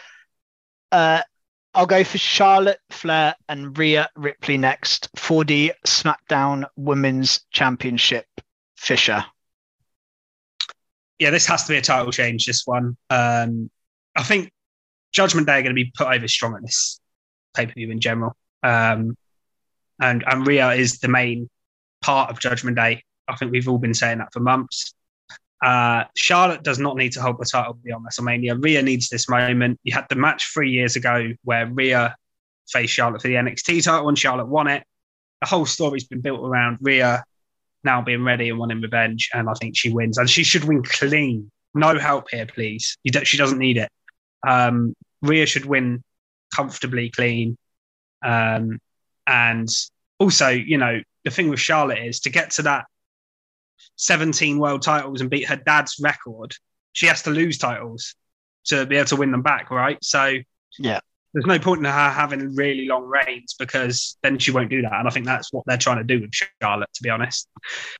Uh, 0.92 1.22
I'll 1.76 1.86
go 1.86 2.04
for 2.04 2.16
Charlotte 2.16 2.80
Flair 2.88 3.34
and 3.50 3.76
Rhea 3.76 4.08
Ripley 4.16 4.56
next 4.56 5.10
for 5.14 5.44
the 5.44 5.74
SmackDown 5.86 6.64
Women's 6.76 7.44
Championship. 7.52 8.26
Fisher. 8.76 9.24
yeah, 11.18 11.30
this 11.30 11.46
has 11.46 11.64
to 11.64 11.72
be 11.72 11.78
a 11.78 11.82
title 11.82 12.12
change. 12.12 12.46
This 12.46 12.62
one, 12.66 12.96
um, 13.10 13.70
I 14.16 14.22
think 14.22 14.50
Judgment 15.12 15.46
Day 15.46 15.59
are 15.59 15.62
going 15.62 15.74
to 15.74 15.82
be 15.82 15.92
put 15.96 16.07
over 16.07 16.28
strong 16.28 16.55
at 16.55 16.62
this 16.62 17.01
pay 17.55 17.66
per 17.66 17.72
view 17.72 17.90
in 17.90 18.01
general, 18.01 18.36
um, 18.62 19.16
and 20.01 20.24
and 20.26 20.46
Rhea 20.46 20.70
is 20.70 20.98
the 20.98 21.09
main 21.09 21.48
part 22.01 22.30
of 22.30 22.38
Judgment 22.38 22.76
Day. 22.76 23.03
I 23.28 23.36
think 23.36 23.51
we've 23.51 23.68
all 23.68 23.78
been 23.78 23.94
saying 23.94 24.18
that 24.18 24.32
for 24.32 24.40
months. 24.40 24.94
Uh, 25.64 26.04
Charlotte 26.14 26.62
does 26.62 26.78
not 26.78 26.96
need 26.96 27.12
to 27.12 27.22
hold 27.22 27.38
the 27.38 27.44
title 27.44 27.74
beyond 27.74 28.07
WrestleMania. 28.07 28.62
Rhea 28.62 28.82
needs 28.82 29.09
this 29.09 29.28
moment. 29.28 29.80
You 29.84 29.94
had 29.94 30.07
the 30.09 30.16
match 30.16 30.50
three 30.52 30.70
years 30.70 30.96
ago 30.96 31.32
where 31.44 31.66
Rhea 31.66 32.14
faced 32.68 32.92
Charlotte 32.92 33.22
for 33.22 33.28
the 33.28 33.34
NXT 33.34 33.84
title 33.84 34.09
and 34.09 34.18
Charlotte 34.18 34.46
won 34.46 34.68
it. 34.68 34.84
The 35.40 35.46
whole 35.46 35.66
story's 35.66 36.04
been 36.04 36.20
built 36.20 36.40
around 36.40 36.78
Rhea 36.80 37.24
now 37.84 38.02
being 38.02 38.24
ready 38.24 38.50
and 38.50 38.59
wanting 38.59 38.80
revenge, 38.80 39.30
and 39.32 39.48
I 39.48 39.54
think 39.54 39.76
she 39.76 39.90
wins. 39.90 40.18
And 40.18 40.28
she 40.28 40.44
should 40.44 40.64
win 40.64 40.82
clean. 40.82 41.50
No 41.74 41.98
help 41.98 42.26
here, 42.30 42.46
please. 42.46 42.98
She 43.24 43.36
doesn't 43.36 43.59
need 43.59 43.78
it. 43.78 43.90
Um, 44.46 44.94
Rhea 45.22 45.46
should 45.46 45.64
win 45.64 46.02
comfortably 46.54 47.11
clean. 47.11 47.57
Um, 48.22 48.78
and 49.26 49.68
also, 50.18 50.48
you 50.48 50.78
know, 50.78 51.00
the 51.24 51.30
thing 51.30 51.48
with 51.48 51.61
Charlotte 51.61 51.98
is 51.98 52.20
to 52.20 52.30
get 52.30 52.50
to 52.52 52.62
that 52.62 52.86
17 53.97 54.59
world 54.59 54.82
titles 54.82 55.20
and 55.20 55.30
beat 55.30 55.49
her 55.49 55.57
dad's 55.57 55.97
record. 56.01 56.55
she 56.92 57.07
has 57.07 57.20
to 57.22 57.30
lose 57.30 57.59
titles 57.59 58.14
to 58.64 58.86
be 58.86 58.97
able 58.97 59.07
to 59.07 59.16
win 59.16 59.30
them 59.30 59.42
back, 59.42 59.70
right? 59.70 59.99
So 60.03 60.38
Yeah. 60.78 61.01
there's 61.34 61.44
no 61.44 61.59
point 61.59 61.80
in 61.80 61.84
her 61.84 62.11
having 62.11 62.55
really 62.55 62.86
long 62.88 63.05
reigns 63.05 63.55
because 63.59 64.16
then 64.22 64.38
she 64.38 64.51
won't 64.51 64.70
do 64.70 64.80
that. 64.80 64.94
And 64.94 65.07
I 65.07 65.11
think 65.11 65.26
that's 65.26 65.53
what 65.53 65.64
they're 65.66 65.76
trying 65.76 65.99
to 65.99 66.05
do 66.05 66.20
with 66.22 66.30
Charlotte, 66.62 66.88
to 66.94 67.03
be 67.03 67.11
honest. 67.11 67.49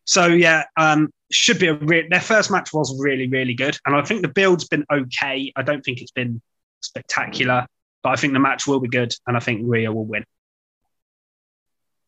So 0.07 0.27
yeah, 0.29 0.65
um, 0.79 1.11
should 1.31 1.59
be 1.59 1.67
a 1.67 1.75
re- 1.75 2.09
their 2.09 2.21
first 2.23 2.51
match 2.51 2.73
was 2.73 2.99
really 2.99 3.27
really 3.29 3.53
good, 3.53 3.77
and 3.85 3.95
I 3.95 4.03
think 4.03 4.23
the 4.23 4.29
build's 4.29 4.67
been 4.67 4.87
okay. 4.91 5.53
I 5.57 5.63
don't 5.63 5.83
think 5.85 6.01
it's 6.01 6.13
been 6.13 6.41
spectacular, 6.81 7.67
but 8.03 8.11
I 8.11 8.17
think 8.17 8.33
the 8.33 8.39
match 8.39 8.67
will 8.67 8.81
be 8.81 8.89
good, 8.89 9.13
and 9.27 9.37
I 9.37 9.41
think 9.41 9.63
Rhea 9.65 9.93
will 9.93 10.07
win. 10.07 10.25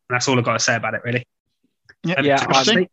And 0.09 0.15
that's 0.15 0.27
all 0.27 0.39
I've 0.39 0.45
got 0.45 0.53
to 0.53 0.59
say 0.59 0.75
about 0.75 0.95
it, 0.95 1.01
really. 1.03 1.27
Yeah, 2.03 2.21
Yeah, 2.21 2.41
interesting. 2.41 2.87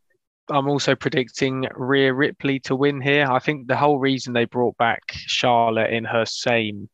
I'm 0.49 0.68
also 0.68 0.94
predicting 0.94 1.66
Rhea 1.74 2.12
Ripley 2.12 2.61
to 2.61 2.76
win 2.76 3.01
here. 3.01 3.26
I 3.30 3.38
think 3.38 3.66
the 3.66 3.76
whole 3.76 3.99
reason 3.99 4.32
they 4.32 4.44
brought 4.44 4.76
back 4.76 5.03
Charlotte 5.09 5.92
in 5.92 6.05
her 6.05 6.24
same 6.24 6.88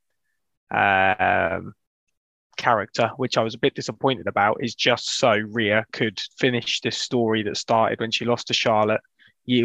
um, 0.71 1.75
character, 2.57 3.11
which 3.17 3.37
I 3.37 3.43
was 3.43 3.55
a 3.55 3.59
bit 3.59 3.75
disappointed 3.75 4.27
about, 4.27 4.59
is 4.61 4.75
just 4.75 5.19
so 5.19 5.33
Rhea 5.33 5.85
could 5.93 6.21
finish 6.39 6.81
this 6.81 6.97
story 6.97 7.43
that 7.43 7.57
started 7.57 8.01
when 8.01 8.11
she 8.11 8.25
lost 8.25 8.47
to 8.49 8.55
Charlotte 8.55 9.01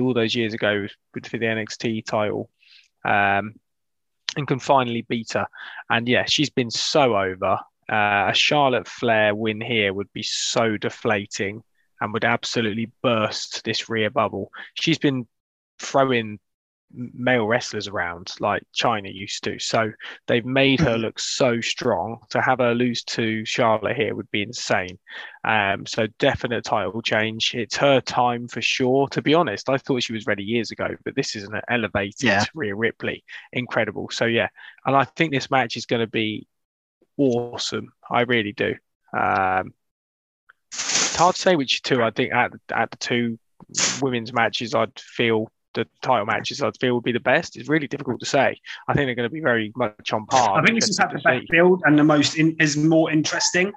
all 0.01 0.13
those 0.13 0.35
years 0.35 0.53
ago 0.53 0.87
for 1.13 1.19
the 1.21 1.45
NXT 1.45 2.05
title. 2.05 2.49
Um, 3.05 3.53
and 4.35 4.47
can 4.47 4.59
finally 4.59 5.03
beat 5.07 5.33
her. 5.33 5.47
And 5.89 6.07
yeah, 6.07 6.25
she's 6.25 6.49
been 6.49 6.71
so 6.71 7.17
over. 7.17 7.59
Uh, 7.89 8.27
a 8.29 8.33
Charlotte 8.33 8.87
Flair 8.87 9.33
win 9.33 9.61
here 9.61 9.93
would 9.93 10.11
be 10.13 10.23
so 10.23 10.77
deflating 10.77 11.63
and 12.01 12.13
would 12.13 12.25
absolutely 12.25 12.91
burst 13.01 13.63
this 13.63 13.89
Rhea 13.89 14.09
bubble. 14.11 14.51
She's 14.75 14.99
been 14.99 15.27
throwing 15.79 16.39
male 16.93 17.45
wrestlers 17.45 17.89
around 17.89 18.33
like 18.39 18.63
Chyna 18.73 19.13
used 19.13 19.43
to. 19.43 19.59
So 19.59 19.91
they've 20.27 20.45
made 20.45 20.79
her 20.79 20.97
look 20.97 21.19
so 21.19 21.59
strong. 21.59 22.19
To 22.29 22.41
have 22.41 22.59
her 22.59 22.73
lose 22.73 23.03
to 23.03 23.43
Charlotte 23.45 23.97
here 23.97 24.15
would 24.15 24.31
be 24.31 24.41
insane. 24.43 24.97
Um, 25.43 25.85
so 25.85 26.07
definite 26.17 26.63
title 26.63 27.01
change. 27.01 27.53
It's 27.55 27.75
her 27.77 27.99
time 27.99 28.47
for 28.47 28.61
sure. 28.61 29.07
To 29.09 29.21
be 29.21 29.33
honest, 29.33 29.69
I 29.69 29.77
thought 29.77 30.03
she 30.03 30.13
was 30.13 30.27
ready 30.27 30.43
years 30.43 30.71
ago, 30.71 30.87
but 31.03 31.15
this 31.15 31.35
is 31.35 31.43
an 31.43 31.59
elevated 31.69 32.23
Yeah. 32.23 32.45
Rhea 32.53 32.75
Ripley. 32.75 33.23
Incredible. 33.51 34.09
So 34.09 34.25
yeah, 34.25 34.47
and 34.85 34.95
I 34.95 35.03
think 35.03 35.33
this 35.33 35.51
match 35.51 35.75
is 35.75 35.85
going 35.85 36.01
to 36.01 36.07
be 36.07 36.47
awesome. 37.17 37.91
I 38.09 38.21
really 38.21 38.53
do. 38.53 38.75
Um, 39.17 39.73
hard 41.17 41.35
to 41.35 41.41
say 41.41 41.55
which 41.55 41.81
two. 41.83 42.01
I 42.03 42.11
think 42.11 42.33
at 42.33 42.51
at 42.73 42.91
the 42.91 42.97
two 42.97 43.39
women's 44.01 44.33
matches, 44.33 44.73
I'd 44.73 44.97
feel 44.99 45.51
the 45.73 45.87
title 46.01 46.25
matches 46.25 46.61
I'd 46.61 46.77
feel 46.79 46.95
would 46.95 47.03
be 47.03 47.11
the 47.11 47.19
best. 47.19 47.55
It's 47.55 47.69
really 47.69 47.87
difficult 47.87 48.19
to 48.21 48.25
say. 48.25 48.59
I 48.87 48.93
think 48.93 49.07
they're 49.07 49.15
going 49.15 49.29
to 49.29 49.33
be 49.33 49.41
very 49.41 49.71
much 49.75 50.11
on 50.13 50.25
par. 50.25 50.59
I 50.59 50.65
think 50.65 50.79
this 50.79 50.87
has 50.87 50.97
had 50.97 51.11
the 51.11 51.19
best 51.19 51.45
build 51.51 51.83
and 51.85 51.97
the 51.99 52.03
most 52.03 52.35
in, 52.37 52.55
is 52.59 52.75
more 52.77 53.11
interesting. 53.11 53.71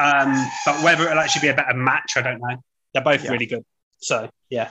Um, 0.00 0.46
but 0.66 0.82
whether 0.84 1.04
it'll 1.06 1.18
actually 1.18 1.42
be 1.42 1.48
a 1.48 1.54
better 1.54 1.74
match, 1.74 2.12
I 2.16 2.22
don't 2.22 2.40
know. 2.40 2.56
They're 2.92 3.02
both 3.02 3.24
Yeah. 3.24 3.30
really 3.32 3.46
good. 3.46 3.64
So 3.98 4.28
yeah, 4.50 4.70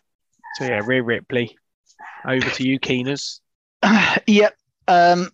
So 0.55 0.65
yeah, 0.65 0.81
Rhea 0.85 1.03
Ripley. 1.03 1.57
Over 2.25 2.49
to 2.49 2.67
you, 2.67 2.79
Keeners. 2.79 3.39
yep. 4.27 4.55
Um, 4.87 5.29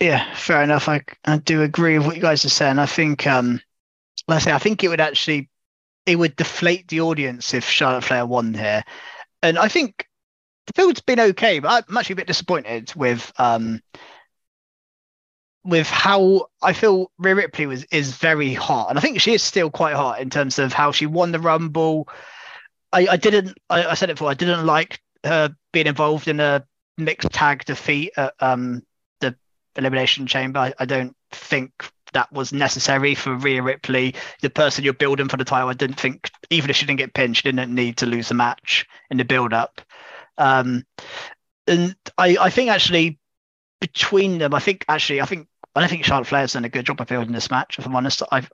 yeah, 0.00 0.34
fair 0.34 0.62
enough. 0.62 0.88
I, 0.88 1.02
I 1.24 1.38
do 1.38 1.62
agree 1.62 1.98
with 1.98 2.06
what 2.06 2.16
you 2.16 2.22
guys 2.22 2.44
are 2.44 2.50
saying. 2.50 2.78
I 2.78 2.86
think, 2.86 3.26
um, 3.26 3.60
let's 4.26 4.44
say, 4.44 4.52
I 4.52 4.58
think 4.58 4.82
it 4.84 4.88
would 4.88 5.00
actually, 5.00 5.48
it 6.06 6.16
would 6.16 6.36
deflate 6.36 6.88
the 6.88 7.00
audience 7.00 7.54
if 7.54 7.68
Charlotte 7.68 8.04
Flair 8.04 8.26
won 8.26 8.54
here. 8.54 8.84
And 9.42 9.58
I 9.58 9.68
think 9.68 10.06
the 10.66 10.72
build's 10.74 11.00
been 11.00 11.20
okay, 11.20 11.58
but 11.58 11.84
I'm 11.88 11.96
actually 11.96 12.14
a 12.14 12.16
bit 12.16 12.26
disappointed 12.26 12.92
with, 12.94 13.32
um, 13.38 13.80
with 15.64 15.88
how 15.88 16.46
I 16.62 16.72
feel 16.74 17.10
Rhea 17.18 17.34
Ripley 17.34 17.66
was 17.66 17.84
is 17.84 18.16
very 18.16 18.52
hot, 18.52 18.90
and 18.90 18.98
I 18.98 19.00
think 19.00 19.20
she 19.20 19.32
is 19.32 19.42
still 19.42 19.70
quite 19.70 19.94
hot 19.94 20.20
in 20.20 20.28
terms 20.30 20.58
of 20.58 20.72
how 20.72 20.92
she 20.92 21.06
won 21.06 21.32
the 21.32 21.40
Rumble. 21.40 22.08
I, 22.92 23.06
I 23.12 23.16
didn't. 23.16 23.56
I, 23.70 23.86
I 23.86 23.94
said 23.94 24.10
it 24.10 24.14
before. 24.14 24.30
I 24.30 24.34
didn't 24.34 24.66
like 24.66 25.00
her 25.24 25.54
being 25.72 25.86
involved 25.86 26.28
in 26.28 26.38
a 26.38 26.66
mixed 26.98 27.30
tag 27.32 27.64
defeat 27.64 28.12
at 28.16 28.34
um, 28.40 28.82
the 29.20 29.34
Elimination 29.76 30.26
Chamber. 30.26 30.60
I, 30.60 30.74
I 30.78 30.84
don't 30.84 31.16
think 31.32 31.72
that 32.14 32.32
was 32.32 32.52
necessary 32.52 33.14
for 33.14 33.34
Rhea 33.34 33.62
Ripley, 33.62 34.14
the 34.42 34.50
person 34.50 34.84
you're 34.84 34.94
building 34.94 35.28
for 35.28 35.36
the 35.36 35.44
title. 35.44 35.68
I 35.68 35.74
didn't 35.74 36.00
think, 36.00 36.30
even 36.50 36.70
if 36.70 36.76
she 36.76 36.86
didn't 36.86 36.98
get 36.98 37.14
pinned, 37.14 37.36
she 37.36 37.42
didn't 37.44 37.74
need 37.74 37.98
to 37.98 38.06
lose 38.06 38.28
the 38.28 38.34
match 38.34 38.86
in 39.10 39.18
the 39.18 39.24
build 39.24 39.52
up. 39.52 39.80
Um, 40.38 40.84
and 41.66 41.96
I, 42.18 42.36
I 42.40 42.50
think 42.50 42.70
actually 42.70 43.18
between 43.80 44.38
them, 44.38 44.54
I 44.54 44.60
think 44.60 44.84
actually, 44.88 45.20
I 45.20 45.26
think 45.26 45.48
I 45.74 45.80
don't 45.80 45.88
think 45.90 46.04
Charlotte 46.04 46.26
Flair's 46.28 46.54
done 46.54 46.64
a 46.64 46.68
good 46.70 46.86
job 46.86 47.00
of 47.00 47.08
building 47.08 47.32
this 47.32 47.50
match. 47.50 47.78
If 47.78 47.86
I'm 47.86 47.96
honest, 47.96 48.22
I 48.32 48.46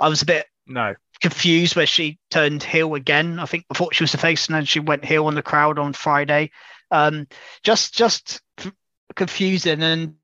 I 0.00 0.08
was 0.08 0.22
a 0.22 0.26
bit 0.26 0.46
No. 0.66 0.94
confused 1.22 1.76
where 1.76 1.86
she 1.86 2.18
turned 2.30 2.62
heel 2.62 2.94
again. 2.94 3.38
I 3.38 3.46
think 3.46 3.66
I 3.70 3.74
thought 3.74 3.94
she 3.94 4.04
was 4.04 4.12
the 4.12 4.18
face, 4.18 4.46
and 4.46 4.56
then 4.56 4.64
she 4.64 4.80
went 4.80 5.04
heel 5.04 5.26
on 5.26 5.34
the 5.34 5.42
crowd 5.42 5.78
on 5.78 5.92
Friday. 5.92 6.50
Um, 6.90 7.26
just 7.62 7.94
just 7.94 8.42
confusing, 9.16 9.82
and 9.82 10.16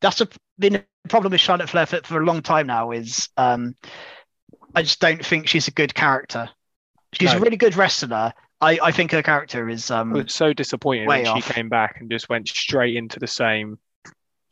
that's 0.00 0.20
a, 0.20 0.28
been 0.58 0.84
problem 1.06 1.32
with 1.32 1.40
Charlotte 1.40 1.68
Flair 1.68 1.86
for, 1.86 2.00
for 2.02 2.20
a 2.20 2.24
long 2.24 2.42
time 2.42 2.66
now. 2.66 2.90
Is 2.90 3.28
um, 3.36 3.74
I 4.74 4.82
just 4.82 5.00
don't 5.00 5.24
think 5.24 5.48
she's 5.48 5.68
a 5.68 5.72
good 5.72 5.94
character. 5.94 6.48
She's 7.12 7.32
a 7.32 7.40
really 7.40 7.56
good 7.56 7.76
wrestler. 7.76 8.32
I, 8.60 8.78
I 8.82 8.90
think 8.90 9.12
her 9.12 9.22
character 9.22 9.68
is 9.68 9.90
I 9.90 10.00
um, 10.00 10.12
was 10.12 10.34
so 10.34 10.52
disappointed 10.52 11.06
when 11.06 11.26
off. 11.26 11.44
she 11.44 11.52
came 11.52 11.68
back 11.68 12.00
and 12.00 12.10
just 12.10 12.28
went 12.28 12.48
straight 12.48 12.96
into 12.96 13.18
the 13.18 13.26
same 13.26 13.78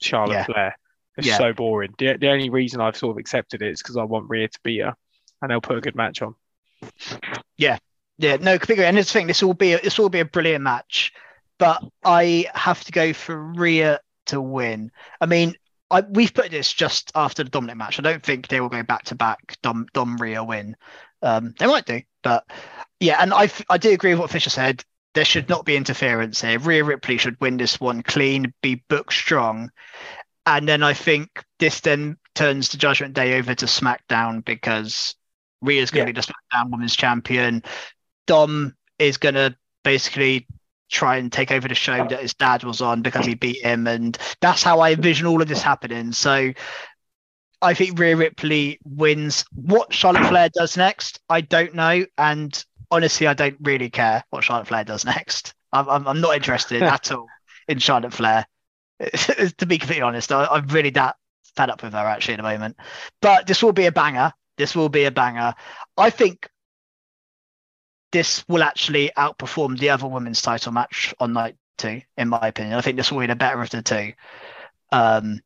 Charlotte 0.00 0.34
Yeah. 0.34 0.44
Flair. 0.44 0.78
It's 1.16 1.26
Yeah. 1.26 1.38
so 1.38 1.52
boring. 1.52 1.94
The, 1.98 2.16
the 2.18 2.28
only 2.28 2.50
reason 2.50 2.80
I've 2.80 2.96
sort 2.96 3.12
of 3.12 3.18
accepted 3.18 3.62
it 3.62 3.68
is 3.70 3.82
because 3.82 3.96
I 3.96 4.04
want 4.04 4.28
Rhea 4.28 4.48
to 4.48 4.58
beat 4.62 4.80
her 4.80 4.94
and 5.40 5.50
they'll 5.50 5.60
put 5.60 5.78
a 5.78 5.80
good 5.80 5.94
match 5.94 6.22
on. 6.22 6.34
Yeah, 7.56 7.78
yeah, 8.18 8.36
no, 8.36 8.58
completely. 8.58 8.84
And 8.84 8.96
this 8.96 9.12
thing, 9.12 9.26
this 9.26 9.42
will 9.42 9.54
be 9.54 9.72
a, 9.72 9.80
this 9.80 9.98
will 9.98 10.10
be 10.10 10.20
a 10.20 10.24
brilliant 10.24 10.62
match, 10.64 11.12
but 11.58 11.82
I 12.04 12.46
have 12.54 12.84
to 12.84 12.92
go 12.92 13.12
for 13.12 13.36
Rhea 13.36 14.00
to 14.26 14.40
win. 14.40 14.90
I 15.20 15.26
mean, 15.26 15.54
I, 15.94 16.00
we've 16.00 16.34
put 16.34 16.50
this 16.50 16.72
just 16.72 17.12
after 17.14 17.44
the 17.44 17.50
dominant 17.50 17.78
match. 17.78 18.00
I 18.00 18.02
don't 18.02 18.22
think 18.22 18.48
they 18.48 18.60
will 18.60 18.68
go 18.68 18.82
back 18.82 19.04
to 19.04 19.14
back 19.14 19.56
Dom 19.62 19.86
Dom 19.92 20.16
Rhea 20.16 20.42
win. 20.42 20.76
Um, 21.22 21.54
they 21.58 21.68
might 21.68 21.86
do, 21.86 22.02
but 22.24 22.44
yeah, 22.98 23.18
and 23.20 23.32
I 23.32 23.48
I 23.70 23.78
do 23.78 23.92
agree 23.92 24.10
with 24.10 24.18
what 24.18 24.30
Fisher 24.30 24.50
said. 24.50 24.84
There 25.14 25.24
should 25.24 25.48
not 25.48 25.64
be 25.64 25.76
interference 25.76 26.40
here. 26.40 26.58
Rhea 26.58 26.82
Ripley 26.82 27.18
should 27.18 27.40
win 27.40 27.56
this 27.56 27.78
one 27.78 28.02
clean, 28.02 28.52
be 28.60 28.82
booked 28.88 29.12
strong, 29.12 29.70
and 30.44 30.68
then 30.68 30.82
I 30.82 30.94
think 30.94 31.44
this 31.60 31.78
then 31.78 32.16
turns 32.34 32.70
the 32.70 32.76
Judgment 32.76 33.14
Day 33.14 33.38
over 33.38 33.54
to 33.54 33.66
SmackDown 33.66 34.44
because 34.44 35.14
Rhea's 35.62 35.92
going 35.92 36.08
to 36.08 36.12
be 36.12 36.20
the 36.20 36.26
SmackDown 36.26 36.72
Women's 36.72 36.96
Champion. 36.96 37.62
Dom 38.26 38.74
is 38.98 39.18
going 39.18 39.36
to 39.36 39.56
basically 39.84 40.48
try 40.90 41.16
and 41.16 41.32
take 41.32 41.50
over 41.50 41.68
the 41.68 41.74
show 41.74 42.06
that 42.08 42.20
his 42.20 42.34
dad 42.34 42.64
was 42.64 42.80
on 42.80 43.02
because 43.02 43.26
he 43.26 43.34
beat 43.34 43.62
him, 43.62 43.86
and 43.86 44.16
that's 44.40 44.62
how 44.62 44.80
I 44.80 44.92
envision 44.92 45.26
all 45.26 45.42
of 45.42 45.48
this 45.48 45.62
happening. 45.62 46.12
So 46.12 46.52
I 47.62 47.74
think 47.74 47.98
Rhea 47.98 48.16
Ripley 48.16 48.78
wins. 48.84 49.44
What 49.52 49.92
Charlotte 49.92 50.28
Flair 50.28 50.50
does 50.52 50.76
next, 50.76 51.20
I 51.28 51.40
don't 51.40 51.74
know, 51.74 52.04
and 52.18 52.64
honestly, 52.90 53.26
I 53.26 53.34
don't 53.34 53.56
really 53.60 53.90
care 53.90 54.24
what 54.30 54.44
Charlotte 54.44 54.68
Flair 54.68 54.84
does 54.84 55.04
next. 55.04 55.54
I'm 55.72 55.88
I'm, 55.88 56.06
I'm 56.06 56.20
not 56.20 56.36
interested 56.36 56.82
at 56.84 57.10
all 57.12 57.26
in 57.68 57.78
Charlotte 57.78 58.12
Flair. 58.12 58.46
to 59.00 59.66
be 59.66 59.78
completely 59.78 60.02
honest, 60.02 60.30
I, 60.30 60.46
I'm 60.46 60.66
really 60.68 60.90
that 60.90 61.16
fed 61.56 61.70
up 61.70 61.82
with 61.82 61.92
her 61.92 61.98
actually 61.98 62.34
at 62.34 62.38
the 62.38 62.42
moment. 62.42 62.76
But 63.20 63.46
this 63.46 63.62
will 63.62 63.72
be 63.72 63.86
a 63.86 63.92
banger. 63.92 64.32
This 64.56 64.74
will 64.74 64.88
be 64.88 65.04
a 65.04 65.10
banger. 65.10 65.54
I 65.96 66.10
think 66.10 66.48
this 68.14 68.44
will 68.48 68.62
actually 68.62 69.10
outperform 69.18 69.78
the 69.78 69.90
other 69.90 70.06
women's 70.06 70.40
title 70.40 70.72
match 70.72 71.12
on 71.20 71.34
night 71.34 71.56
two, 71.76 72.00
in 72.16 72.28
my 72.28 72.40
opinion. 72.48 72.74
I 72.78 72.80
think 72.80 72.96
this 72.96 73.12
will 73.12 73.20
be 73.20 73.26
the 73.26 73.36
better 73.36 73.60
of 73.60 73.68
the 73.70 73.82
two. 73.82 74.12
Um, 74.92 75.40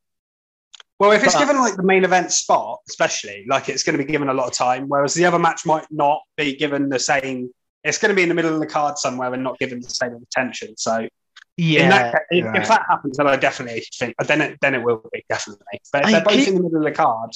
Well, 1.01 1.13
if 1.13 1.23
it's 1.23 1.35
But- 1.35 1.41
given 1.41 1.59
like 1.59 1.77
the 1.77 1.85
main 1.85 2.05
event 2.05 2.33
spot, 2.33 2.81
especially, 2.89 3.45
like 3.49 3.69
it's 3.69 3.83
going 3.85 3.97
to 3.97 4.05
be 4.05 4.11
given 4.13 4.29
a 4.29 4.35
lot 4.35 4.49
of 4.49 4.53
time, 4.53 4.89
whereas 4.89 5.15
the 5.15 5.25
other 5.25 5.39
match 5.39 5.65
might 5.65 5.87
not 5.91 6.21
be 6.37 6.57
given 6.57 6.89
the 6.89 6.99
same. 6.99 7.51
It's 7.85 7.99
going 7.99 8.11
to 8.11 8.17
be 8.17 8.25
in 8.25 8.29
the 8.29 8.35
middle 8.35 8.53
of 8.53 8.59
the 8.61 8.67
card 8.67 8.99
somewhere 8.99 9.33
and 9.33 9.43
not 9.45 9.59
given 9.61 9.81
the 9.81 9.89
same 9.89 10.15
attention. 10.15 10.77
So, 10.77 10.97
in 10.99 11.09
yeah, 11.57 11.89
that, 11.89 12.23
if, 12.31 12.45
you're 12.45 12.55
if 12.57 12.67
that 12.69 12.85
happens, 12.89 13.17
then 13.17 13.29
I 13.29 13.37
definitely 13.37 13.85
think 13.95 14.15
then 14.27 14.41
it 14.41 14.59
then 14.61 14.75
it 14.75 14.83
will 14.83 15.03
be 15.13 15.25
definitely. 15.29 15.81
But 15.93 16.03
if 16.03 16.07
I 16.09 16.11
they're 16.13 16.25
both 16.25 16.35
keep- 16.35 16.49
in 16.49 16.55
the 16.57 16.63
middle 16.65 16.79
of 16.79 16.85
the 16.85 16.91
card, 16.93 17.31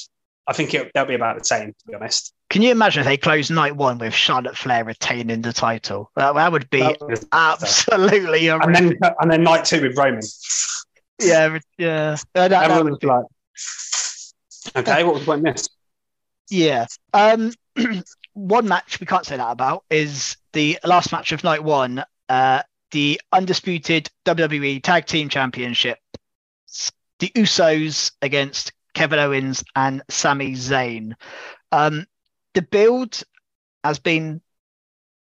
I 0.49 0.53
think 0.53 0.75
it, 0.75 0.91
they'll 0.93 1.07
be 1.07 1.15
about 1.15 1.39
the 1.39 1.45
same. 1.45 1.69
To 1.73 1.87
be 1.87 1.95
honest, 1.95 2.35
Can 2.53 2.61
you 2.61 2.71
imagine 2.71 3.01
if 3.01 3.07
they 3.07 3.17
close 3.17 3.51
night 3.51 3.77
one 3.77 3.97
with 3.97 4.13
Charlotte 4.13 4.59
Flair 4.59 4.85
retaining 4.85 5.41
the 5.41 5.55
title? 5.55 6.11
That, 6.17 6.35
that 6.35 6.53
would 6.53 6.69
be 6.69 6.81
That 6.81 7.25
absolutely 7.33 8.47
and 8.49 8.75
then 8.75 8.99
and 9.21 9.33
then 9.33 9.43
night 9.43 9.65
two 9.65 9.81
with 9.81 9.97
Roman. 9.97 10.21
yeah, 11.19 11.59
yeah. 11.79 12.17
That- 12.35 12.51
that 12.51 12.85
would 12.85 12.99
be- 12.99 13.07
like, 13.07 13.25
"Okay, 14.77 15.03
what 15.03 15.15
was 15.15 15.23
the 15.23 15.27
point 15.27 15.47
in 15.47 15.55
this?" 15.55 15.67
Yeah. 16.51 16.85
Um, 17.15 17.53
one 18.35 18.69
match 18.69 19.01
we 19.01 19.07
can't 19.07 19.25
say 19.25 19.39
that 19.39 19.51
about 19.51 19.85
is 19.89 20.37
the 20.53 20.79
last 20.85 21.11
match 21.11 21.33
of 21.33 21.43
night 21.45 21.65
one. 21.65 22.05
Uh, 22.29 22.65
the 22.91 23.19
undisputed 23.33 24.11
WWE 24.27 24.83
Tag 24.83 25.07
Team 25.07 25.31
Championship. 25.31 25.99
The 27.19 27.29
Usos 27.31 28.13
against 28.21 28.75
Kevin 28.93 29.21
Owens 29.21 29.65
and 29.75 30.03
Sami 30.11 30.53
Zayn. 30.53 31.15
Um, 31.71 32.05
the 32.55 32.63
build 32.63 33.23
has 33.85 33.99
been 33.99 34.41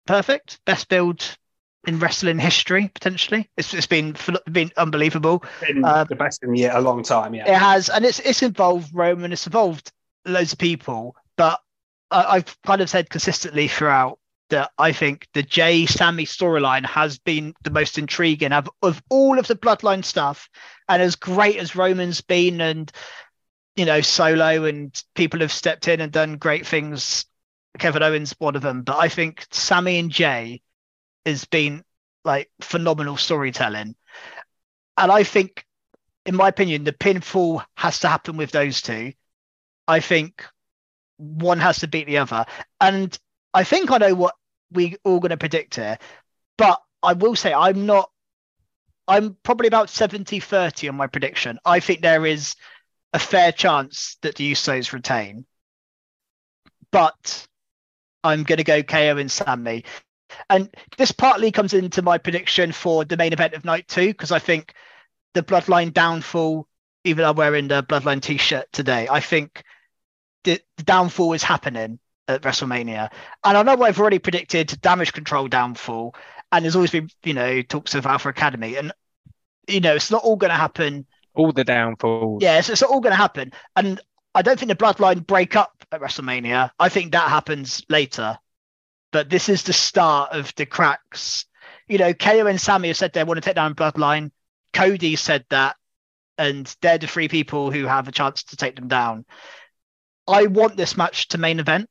perfect, 0.06 0.60
best 0.64 0.88
build 0.88 1.36
in 1.86 1.98
wrestling 1.98 2.38
history 2.38 2.90
potentially. 2.92 3.48
It's, 3.56 3.72
it's 3.72 3.86
been 3.86 4.16
been 4.50 4.72
unbelievable. 4.76 5.44
Been 5.60 5.84
uh, 5.84 6.04
the 6.04 6.16
best 6.16 6.42
in 6.42 6.54
a 6.56 6.80
long 6.80 7.02
time. 7.02 7.34
Yeah, 7.34 7.50
it 7.50 7.58
has, 7.58 7.88
and 7.88 8.04
it's 8.04 8.20
it's 8.20 8.42
involved 8.42 8.90
Roman. 8.92 9.32
It's 9.32 9.46
involved 9.46 9.92
loads 10.24 10.52
of 10.52 10.58
people, 10.58 11.16
but 11.36 11.60
I, 12.10 12.24
I've 12.24 12.62
kind 12.62 12.80
of 12.80 12.90
said 12.90 13.10
consistently 13.10 13.68
throughout 13.68 14.18
that 14.48 14.70
I 14.78 14.92
think 14.92 15.26
the 15.34 15.42
Jay 15.42 15.86
Sami 15.86 16.24
storyline 16.24 16.86
has 16.86 17.18
been 17.18 17.54
the 17.64 17.70
most 17.70 17.98
intriguing 17.98 18.52
of, 18.52 18.70
of 18.82 19.02
all 19.10 19.38
of 19.38 19.48
the 19.48 19.56
bloodline 19.56 20.04
stuff. 20.04 20.48
And 20.88 21.02
as 21.02 21.16
great 21.16 21.56
as 21.56 21.74
Roman's 21.74 22.20
been, 22.20 22.60
and 22.60 22.90
you 23.77 23.85
know, 23.85 24.01
solo 24.01 24.64
and 24.64 25.03
people 25.14 25.41
have 25.41 25.53
stepped 25.53 25.87
in 25.87 26.01
and 26.01 26.11
done 26.11 26.37
great 26.39 26.66
things. 26.66 27.27
Kevin 27.79 28.03
Owens, 28.03 28.35
one 28.39 28.57
of 28.57 28.62
them, 28.62 28.83
but 28.83 28.97
I 28.97 29.09
think 29.09 29.47
Sami 29.51 29.99
and 29.99 30.11
Jay 30.11 30.62
has 31.27 31.45
been 31.45 31.85
like 32.24 32.51
phenomenal 32.62 33.18
storytelling. 33.18 33.95
And 34.97 35.12
I 35.12 35.24
think, 35.24 35.64
in 36.24 36.35
my 36.35 36.49
opinion, 36.49 36.85
the 36.85 36.93
pinfall 36.93 37.64
has 37.77 38.01
to 38.01 38.09
happen 38.09 38.39
with 38.39 38.51
those 38.51 38.81
two. 38.81 39.12
I 39.87 40.01
think 40.01 40.43
one 41.18 41.59
has 41.59 41.81
to 41.81 41.89
beat 41.89 42.07
the 42.07 42.18
other. 42.18 42.47
And 42.81 43.16
I 43.53 43.64
think 43.64 43.91
I 43.91 43.99
know 43.99 44.14
what 44.14 44.35
we're 44.72 44.97
all 45.05 45.20
going 45.20 45.31
to 45.31 45.37
predict 45.37 45.77
here, 45.77 45.99
but 46.57 46.81
I 47.03 47.12
will 47.12 47.37
say 47.37 47.53
I'm 47.53 47.87
not. 47.87 48.11
I'm 49.09 49.37
probably 49.45 49.68
about 49.68 49.89
70 49.89 50.41
30 50.41 50.89
on 50.89 50.97
my 50.97 51.07
prediction. 51.07 51.61
I 51.64 51.79
think 51.79 52.01
there 52.01 52.27
is 52.27 52.57
a 53.16 53.18
fair 53.18 53.50
chance 53.50 54.18
that 54.20 54.34
the 54.34 54.52
Usos 54.52 54.92
retain. 54.92 55.46
But 56.92 57.46
I'm 58.22 58.42
going 58.42 58.58
to 58.58 58.64
go 58.64 58.82
KO 58.82 59.16
and 59.16 59.32
Sami. 59.32 59.84
And 60.50 60.68
this 60.98 61.12
partly 61.12 61.50
comes 61.50 61.72
into 61.72 62.02
my 62.02 62.18
prediction 62.18 62.72
for 62.72 63.06
the 63.06 63.16
main 63.16 63.32
event 63.32 63.54
of 63.54 63.64
night 63.64 63.88
two, 63.88 64.08
because 64.08 64.32
I 64.32 64.38
think 64.38 64.74
the 65.32 65.42
Bloodline 65.42 65.94
downfall, 65.94 66.68
even 67.04 67.22
though 67.22 67.30
I'm 67.30 67.36
wearing 67.36 67.68
the 67.68 67.82
Bloodline 67.82 68.20
t 68.20 68.36
shirt 68.36 68.70
today, 68.70 69.08
I 69.10 69.20
think 69.20 69.62
the, 70.44 70.60
the 70.76 70.82
downfall 70.82 71.32
is 71.32 71.42
happening 71.42 71.98
at 72.28 72.42
WrestleMania. 72.42 73.10
And 73.44 73.56
I 73.56 73.62
know 73.62 73.82
I've 73.82 73.98
already 73.98 74.18
predicted 74.18 74.78
damage 74.82 75.14
control 75.14 75.48
downfall, 75.48 76.14
and 76.52 76.66
there's 76.66 76.76
always 76.76 76.90
been, 76.90 77.08
you 77.24 77.32
know, 77.32 77.62
talks 77.62 77.94
of 77.94 78.04
Alpha 78.04 78.28
Academy. 78.28 78.76
And, 78.76 78.92
you 79.68 79.80
know, 79.80 79.94
it's 79.94 80.10
not 80.10 80.22
all 80.22 80.36
going 80.36 80.50
to 80.50 80.56
happen 80.56 81.06
all 81.37 81.53
the 81.53 81.64
downfalls. 81.64 82.43
Yeah, 82.43 82.59
it's 82.59 82.82
all 82.82 83.01
going 83.01 83.12
to 83.12 83.16
happen. 83.16 83.53
And 83.74 84.01
I 84.34 84.43
don't 84.43 84.59
think 84.59 84.68
the 84.68 84.76
bloodline 84.76 85.26
break 85.26 85.57
up 85.57 85.84
at 85.93 86.01
WrestleMania. 86.01 86.70
I 86.78 86.89
think 86.89 87.12
that 87.12 87.28
happens 87.28 87.82
later. 87.89 88.39
But 89.12 89.30
this 89.30 89.49
is 89.49 89.62
the 89.62 89.72
start 89.72 90.32
of 90.32 90.55
the 90.57 90.66
cracks. 90.66 91.47
You 91.89 91.99
know, 91.99 92.12
KO 92.12 92.47
and 92.47 92.61
Sami 92.61 92.89
have 92.89 92.97
said 92.97 93.12
they 93.12 93.24
want 93.24 93.39
to 93.39 93.41
take 93.41 93.55
down 93.55 93.74
Bloodline. 93.74 94.30
Cody 94.72 95.16
said 95.16 95.45
that. 95.51 95.76
And 96.39 96.74
they're 96.82 96.99
the 96.99 97.07
three 97.07 97.28
people 97.28 97.70
who 97.70 97.87
have 97.87 98.09
a 98.09 98.12
chance 98.12 98.43
to 98.45 98.57
take 98.57 98.76
them 98.76 98.89
down. 98.89 99.24
I 100.28 100.49
want 100.49 100.76
this 100.76 100.97
match 100.97 101.28
to 101.28 101.39
main 101.39 101.61
event. 101.61 101.89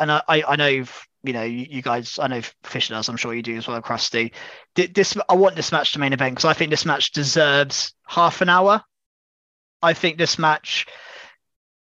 And 0.00 0.10
I, 0.10 0.22
I, 0.26 0.42
I 0.42 0.56
know, 0.56 0.84
you 1.24 1.32
know, 1.32 1.42
you, 1.42 1.66
you, 1.70 1.82
guys, 1.82 2.18
I 2.18 2.28
know 2.28 2.42
Fisher 2.64 2.92
does, 2.94 3.08
I'm 3.08 3.16
sure 3.16 3.34
you 3.34 3.42
do 3.42 3.56
as 3.56 3.66
well, 3.66 3.80
Krusty. 3.80 4.32
This, 4.74 5.16
I 5.28 5.34
want 5.34 5.56
this 5.56 5.72
match 5.72 5.92
to 5.94 5.98
main 5.98 6.12
event 6.12 6.34
because 6.34 6.44
I 6.44 6.52
think 6.52 6.70
this 6.70 6.84
match 6.84 7.12
deserves 7.12 7.94
half 8.06 8.42
an 8.42 8.50
hour. 8.50 8.82
I 9.80 9.94
think 9.94 10.18
this 10.18 10.38
match, 10.38 10.86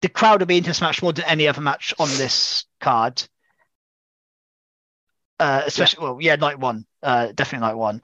the 0.02 0.10
crowd 0.10 0.42
will 0.42 0.48
be 0.48 0.58
into 0.58 0.72
this 0.72 0.82
match 0.82 1.04
more 1.04 1.14
than 1.14 1.26
any 1.26 1.48
other 1.48 1.62
match 1.62 1.94
on 2.00 2.08
this 2.10 2.66
card. 2.82 3.22
Uh, 5.40 5.62
especially, 5.66 6.04
yeah. 6.04 6.10
well, 6.10 6.18
yeah, 6.22 6.36
night 6.36 6.60
one, 6.60 6.86
uh, 7.04 7.28
definitely 7.34 7.68
night 7.68 7.78
one. 7.78 8.02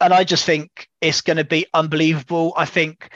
And 0.00 0.12
I 0.12 0.24
just 0.24 0.44
think 0.44 0.88
it's 1.00 1.22
going 1.22 1.38
to 1.38 1.44
be 1.44 1.66
unbelievable. 1.72 2.52
I 2.56 2.66
think, 2.66 3.10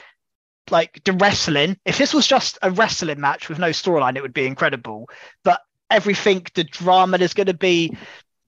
like 0.69 1.03
the 1.03 1.13
wrestling, 1.13 1.77
if 1.85 1.97
this 1.97 2.13
was 2.13 2.25
just 2.25 2.57
a 2.61 2.71
wrestling 2.71 3.19
match 3.19 3.49
with 3.49 3.59
no 3.59 3.69
storyline, 3.69 4.15
it 4.15 4.21
would 4.21 4.33
be 4.33 4.47
incredible. 4.47 5.09
But 5.43 5.61
everything, 5.91 6.45
the 6.53 6.63
drama 6.63 7.17
there's 7.17 7.33
going 7.33 7.47
to 7.47 7.53
be 7.53 7.95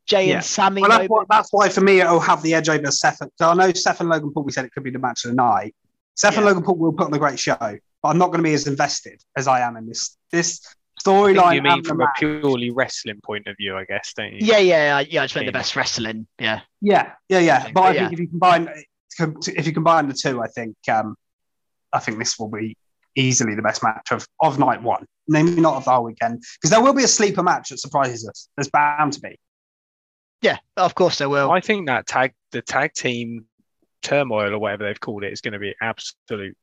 Jay 0.05 0.29
yeah. 0.29 0.35
and 0.35 0.43
Sami. 0.43 0.81
Well, 0.81 0.89
that's, 0.89 1.09
why, 1.09 1.23
that's, 1.29 1.53
why, 1.53 1.69
for 1.69 1.81
me, 1.81 2.01
it'll 2.01 2.19
have 2.19 2.41
the 2.41 2.53
edge 2.53 2.69
over 2.69 2.91
Seth. 2.91 3.19
So 3.37 3.49
I 3.49 3.53
know 3.53 3.71
Seth 3.71 3.99
and 3.99 4.09
Logan 4.09 4.31
Paul, 4.33 4.43
we 4.43 4.51
said 4.51 4.65
it 4.65 4.71
could 4.71 4.83
be 4.83 4.91
the 4.91 4.99
match 4.99 5.25
of 5.25 5.31
the 5.31 5.35
night. 5.35 5.75
Seth 6.15 6.33
yeah. 6.33 6.39
and 6.39 6.47
Logan 6.47 6.63
Paul 6.63 6.75
will 6.75 6.93
put 6.93 7.07
on 7.07 7.13
a 7.13 7.19
great 7.19 7.39
show, 7.39 7.55
but 7.59 8.09
I'm 8.09 8.17
not 8.17 8.27
going 8.27 8.39
to 8.39 8.43
be 8.43 8.53
as 8.53 8.67
invested 8.67 9.21
as 9.37 9.47
I 9.47 9.61
am 9.61 9.77
in 9.77 9.87
this 9.87 10.17
this 10.31 10.65
storyline. 11.03 11.55
You 11.55 11.61
mean 11.61 11.83
from 11.83 12.01
a 12.01 12.07
purely 12.17 12.71
wrestling 12.71 13.19
point 13.23 13.47
of 13.47 13.57
view, 13.57 13.75
I 13.75 13.85
guess, 13.85 14.13
don't 14.15 14.33
you? 14.33 14.39
Yeah, 14.41 14.59
yeah, 14.59 14.99
yeah. 14.99 15.21
I 15.21 15.25
just 15.25 15.35
meant 15.35 15.47
the 15.47 15.51
best 15.51 15.75
wrestling. 15.75 16.27
Yeah, 16.39 16.61
yeah, 16.81 17.13
yeah, 17.29 17.39
yeah. 17.39 17.63
But, 17.65 17.73
but 17.73 17.81
I 17.81 17.93
yeah. 17.93 17.99
think 18.01 18.13
if 18.13 18.19
you 18.19 18.27
combine 18.27 18.69
if 19.47 19.67
you 19.67 19.73
combine 19.73 20.07
the 20.07 20.13
two, 20.13 20.41
I 20.41 20.47
think 20.47 20.75
um, 20.91 21.15
I 21.91 21.99
think 21.99 22.19
this 22.19 22.37
will 22.37 22.49
be 22.49 22.77
easily 23.16 23.55
the 23.55 23.61
best 23.61 23.84
match 23.84 24.11
of, 24.11 24.28
of 24.41 24.59
night 24.59 24.82
one. 24.82 25.05
Maybe 25.28 25.59
not 25.61 25.76
of 25.76 25.86
the 25.86 25.91
whole 25.91 26.03
weekend, 26.03 26.43
because 26.55 26.70
there 26.70 26.82
will 26.82 26.93
be 26.93 27.03
a 27.03 27.07
sleeper 27.07 27.43
match 27.43 27.70
that 27.70 27.80
surprises 27.80 28.28
us. 28.28 28.49
There's 28.57 28.70
bound 28.70 29.14
to 29.14 29.22
be. 29.22 29.39
Yeah, 30.41 30.57
of 30.76 30.93
course 30.93 31.20
there 31.20 31.30
will. 31.30 31.49
I 31.49 31.61
think 31.61 31.88
that 31.88 32.05
tag 32.05 32.34
the 32.51 32.61
tag 32.61 32.93
team 32.93 33.45
turmoil 34.01 34.53
or 34.53 34.59
whatever 34.59 34.84
they've 34.84 34.99
called 34.99 35.24
it 35.24 35.32
is 35.32 35.41
going 35.41 35.53
to 35.53 35.59
be 35.59 35.74
absolute 35.82 36.57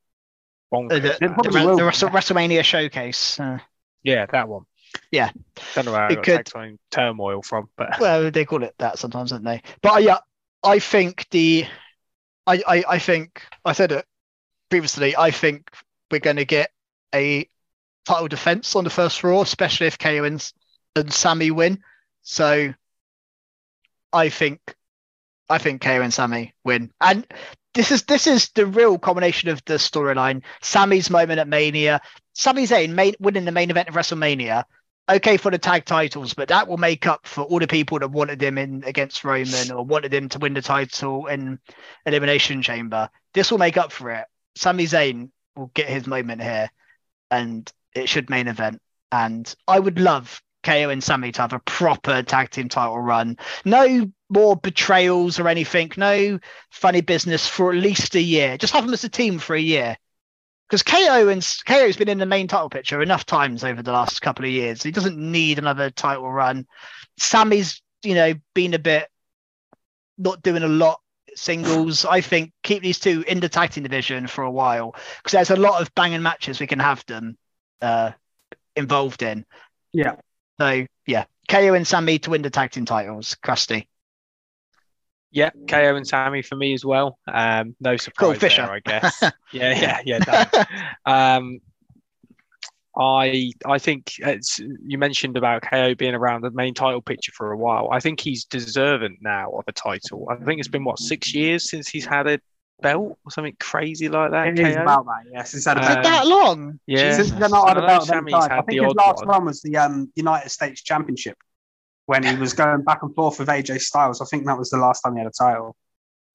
bonkers. 0.72 0.92
Uh, 0.92 0.98
the, 0.98 1.18
the, 1.18 1.50
the, 1.50 1.76
the 2.00 2.06
WrestleMania 2.08 2.62
showcase. 2.62 3.40
Uh, 3.40 3.58
yeah, 4.02 4.26
that 4.26 4.48
one. 4.48 4.64
Yeah, 5.10 5.30
don't 5.74 5.86
know 5.86 5.92
where 5.92 6.02
I 6.02 6.14
got 6.14 6.24
could, 6.24 6.46
tag 6.46 6.78
turmoil 6.90 7.42
from, 7.42 7.68
but 7.76 7.96
well, 8.00 8.30
they 8.30 8.44
call 8.44 8.62
it 8.62 8.74
that 8.78 8.98
sometimes, 8.98 9.30
don't 9.30 9.44
they? 9.44 9.62
But 9.82 9.92
uh, 9.94 9.98
yeah, 9.98 10.18
I 10.62 10.78
think 10.78 11.26
the, 11.30 11.66
I, 12.46 12.62
I, 12.66 12.84
I 12.88 12.98
think 12.98 13.42
I 13.64 13.72
said 13.72 13.92
it 13.92 14.04
previously. 14.68 15.16
I 15.16 15.30
think 15.30 15.70
we're 16.10 16.20
going 16.20 16.36
to 16.36 16.44
get 16.44 16.70
a 17.14 17.48
title 18.04 18.28
defense 18.28 18.74
on 18.76 18.84
the 18.84 18.90
first 18.90 19.22
Raw, 19.22 19.40
especially 19.40 19.86
if 19.86 19.98
KO 19.98 20.24
and, 20.24 20.52
and 20.96 21.12
Sami 21.12 21.50
win. 21.50 21.82
So 22.22 22.72
I 24.12 24.28
think 24.28 24.60
I 25.48 25.58
think 25.58 25.82
KO 25.82 26.00
and 26.02 26.12
Sami 26.12 26.54
win. 26.64 26.90
And 27.00 27.26
this 27.74 27.90
is 27.90 28.04
this 28.04 28.26
is 28.26 28.50
the 28.54 28.66
real 28.66 28.98
combination 28.98 29.48
of 29.48 29.64
the 29.64 29.74
storyline. 29.74 30.42
Sami's 30.62 31.10
moment 31.10 31.40
at 31.40 31.48
Mania, 31.48 32.00
Sami 32.34 32.64
Zayn 32.66 32.90
main, 32.90 33.14
winning 33.20 33.44
the 33.44 33.52
main 33.52 33.70
event 33.70 33.88
of 33.88 33.94
WrestleMania. 33.94 34.64
Okay 35.08 35.36
for 35.36 35.50
the 35.50 35.58
tag 35.58 35.86
titles, 35.86 36.34
but 36.34 36.48
that 36.48 36.68
will 36.68 36.76
make 36.76 37.04
up 37.06 37.26
for 37.26 37.42
all 37.42 37.58
the 37.58 37.66
people 37.66 37.98
that 37.98 38.12
wanted 38.12 38.40
him 38.40 38.58
in 38.58 38.84
against 38.84 39.24
Roman 39.24 39.72
or 39.72 39.84
wanted 39.84 40.14
him 40.14 40.28
to 40.28 40.38
win 40.38 40.54
the 40.54 40.62
title 40.62 41.26
in 41.26 41.58
Elimination 42.06 42.62
Chamber. 42.62 43.10
This 43.34 43.50
will 43.50 43.58
make 43.58 43.76
up 43.76 43.90
for 43.90 44.12
it. 44.12 44.26
Sami 44.54 44.84
Zayn 44.84 45.30
will 45.56 45.70
get 45.74 45.88
his 45.88 46.06
moment 46.06 46.42
here, 46.42 46.70
and 47.30 47.70
it 47.94 48.08
should 48.08 48.30
main 48.30 48.48
event. 48.48 48.80
And 49.12 49.52
I 49.66 49.78
would 49.78 49.98
love 49.98 50.42
KO 50.62 50.90
and 50.90 51.02
Sami 51.02 51.32
to 51.32 51.42
have 51.42 51.52
a 51.52 51.60
proper 51.60 52.22
tag 52.22 52.50
team 52.50 52.68
title 52.68 52.98
run. 52.98 53.36
No 53.64 54.10
more 54.28 54.56
betrayals 54.56 55.38
or 55.38 55.48
anything. 55.48 55.90
No 55.96 56.38
funny 56.70 57.00
business 57.00 57.46
for 57.46 57.70
at 57.72 57.78
least 57.78 58.14
a 58.14 58.20
year. 58.20 58.56
Just 58.56 58.72
have 58.72 58.84
them 58.84 58.94
as 58.94 59.04
a 59.04 59.08
team 59.08 59.38
for 59.38 59.54
a 59.54 59.60
year. 59.60 59.96
Because 60.68 60.82
KO 60.84 61.28
and 61.28 61.44
KO's 61.66 61.96
been 61.96 62.08
in 62.08 62.18
the 62.18 62.26
main 62.26 62.46
title 62.46 62.70
picture 62.70 63.02
enough 63.02 63.26
times 63.26 63.64
over 63.64 63.82
the 63.82 63.90
last 63.90 64.22
couple 64.22 64.44
of 64.44 64.52
years. 64.52 64.82
He 64.82 64.92
doesn't 64.92 65.18
need 65.18 65.58
another 65.58 65.90
title 65.90 66.30
run. 66.30 66.66
Sami's, 67.18 67.82
you 68.04 68.14
know, 68.14 68.34
been 68.54 68.74
a 68.74 68.78
bit 68.78 69.08
not 70.16 70.42
doing 70.42 70.62
a 70.62 70.68
lot 70.68 70.99
singles. 71.34 72.04
I 72.04 72.20
think 72.20 72.52
keep 72.62 72.82
these 72.82 72.98
two 72.98 73.24
in 73.26 73.40
the 73.40 73.48
tag 73.48 73.70
team 73.70 73.82
division 73.82 74.26
for 74.26 74.44
a 74.44 74.50
while 74.50 74.94
because 75.18 75.32
there's 75.32 75.50
a 75.50 75.56
lot 75.56 75.80
of 75.80 75.94
banging 75.94 76.22
matches 76.22 76.60
we 76.60 76.66
can 76.66 76.78
have 76.78 77.04
them 77.06 77.36
uh, 77.80 78.12
involved 78.76 79.22
in. 79.22 79.44
Yeah. 79.92 80.16
So 80.60 80.86
yeah, 81.06 81.24
KO 81.48 81.74
and 81.74 81.86
Sami 81.86 82.18
to 82.20 82.30
win 82.30 82.42
the 82.42 82.50
tag 82.50 82.70
team 82.70 82.84
titles. 82.84 83.36
Krusty. 83.42 83.86
Yeah, 85.32 85.50
KO 85.68 85.94
and 85.96 86.06
Sami 86.06 86.42
for 86.42 86.56
me 86.56 86.74
as 86.74 86.84
well. 86.84 87.18
Um, 87.32 87.76
no 87.80 87.96
surprise 87.96 88.38
cool, 88.38 88.48
there, 88.48 88.72
I 88.72 88.80
guess. 88.80 89.22
yeah, 89.52 90.00
yeah, 90.04 90.18
yeah. 90.26 90.64
um, 91.06 91.60
I 92.96 93.52
I 93.64 93.78
think 93.78 94.14
you 94.18 94.98
mentioned 94.98 95.36
about 95.36 95.62
KO 95.62 95.94
being 95.94 96.14
around 96.14 96.42
the 96.42 96.50
main 96.50 96.74
title 96.74 97.00
picture 97.00 97.32
for 97.32 97.52
a 97.52 97.56
while. 97.56 97.88
I 97.92 98.00
think 98.00 98.20
he's 98.20 98.44
deserving 98.44 99.18
now 99.20 99.50
of 99.50 99.64
a 99.68 99.72
title. 99.72 100.28
I 100.30 100.36
think 100.44 100.58
it's 100.58 100.68
been 100.68 100.84
what 100.84 100.98
six 100.98 101.32
years 101.34 101.70
since 101.70 101.88
he's 101.88 102.04
had 102.04 102.26
a 102.26 102.40
belt 102.80 103.18
or 103.24 103.30
something 103.30 103.56
crazy 103.60 104.08
like 104.08 104.32
that. 104.32 104.48
It 104.48 104.58
is 104.58 104.76
about 104.76 105.06
that, 105.06 105.30
yes. 105.32 105.54
It's 105.54 105.66
had 105.66 105.78
um, 105.78 106.02
that 106.02 106.26
long. 106.26 106.80
Yeah, 106.86 107.14
since 107.14 107.30
they're 107.32 107.48
not 107.48 107.68
had 107.68 107.78
a 107.78 107.86
belt. 107.86 108.10
I 108.10 108.62
think 108.62 108.82
his 108.82 108.94
last 108.94 109.18
one. 109.18 109.28
run 109.28 109.44
was 109.44 109.62
the 109.62 109.76
um, 109.76 110.10
United 110.16 110.50
States 110.50 110.82
Championship 110.82 111.36
when 112.06 112.24
he 112.24 112.34
was 112.34 112.54
going 112.54 112.82
back 112.82 113.02
and 113.02 113.14
forth 113.14 113.38
with 113.38 113.48
AJ 113.48 113.80
Styles. 113.82 114.20
I 114.20 114.24
think 114.24 114.46
that 114.46 114.58
was 114.58 114.70
the 114.70 114.78
last 114.78 115.02
time 115.02 115.14
he 115.14 115.20
had 115.20 115.28
a 115.28 115.30
title. 115.30 115.76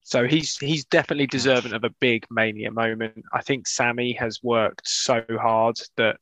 So 0.04 0.26
he's 0.26 0.56
he's 0.58 0.84
definitely 0.84 1.26
deserving 1.26 1.72
of 1.72 1.82
a 1.82 1.90
big 2.00 2.26
mania 2.30 2.70
moment. 2.70 3.24
I 3.32 3.42
think 3.42 3.66
Sami 3.66 4.12
has 4.12 4.40
worked 4.42 4.88
so 4.88 5.22
hard 5.38 5.78
that 5.96 6.18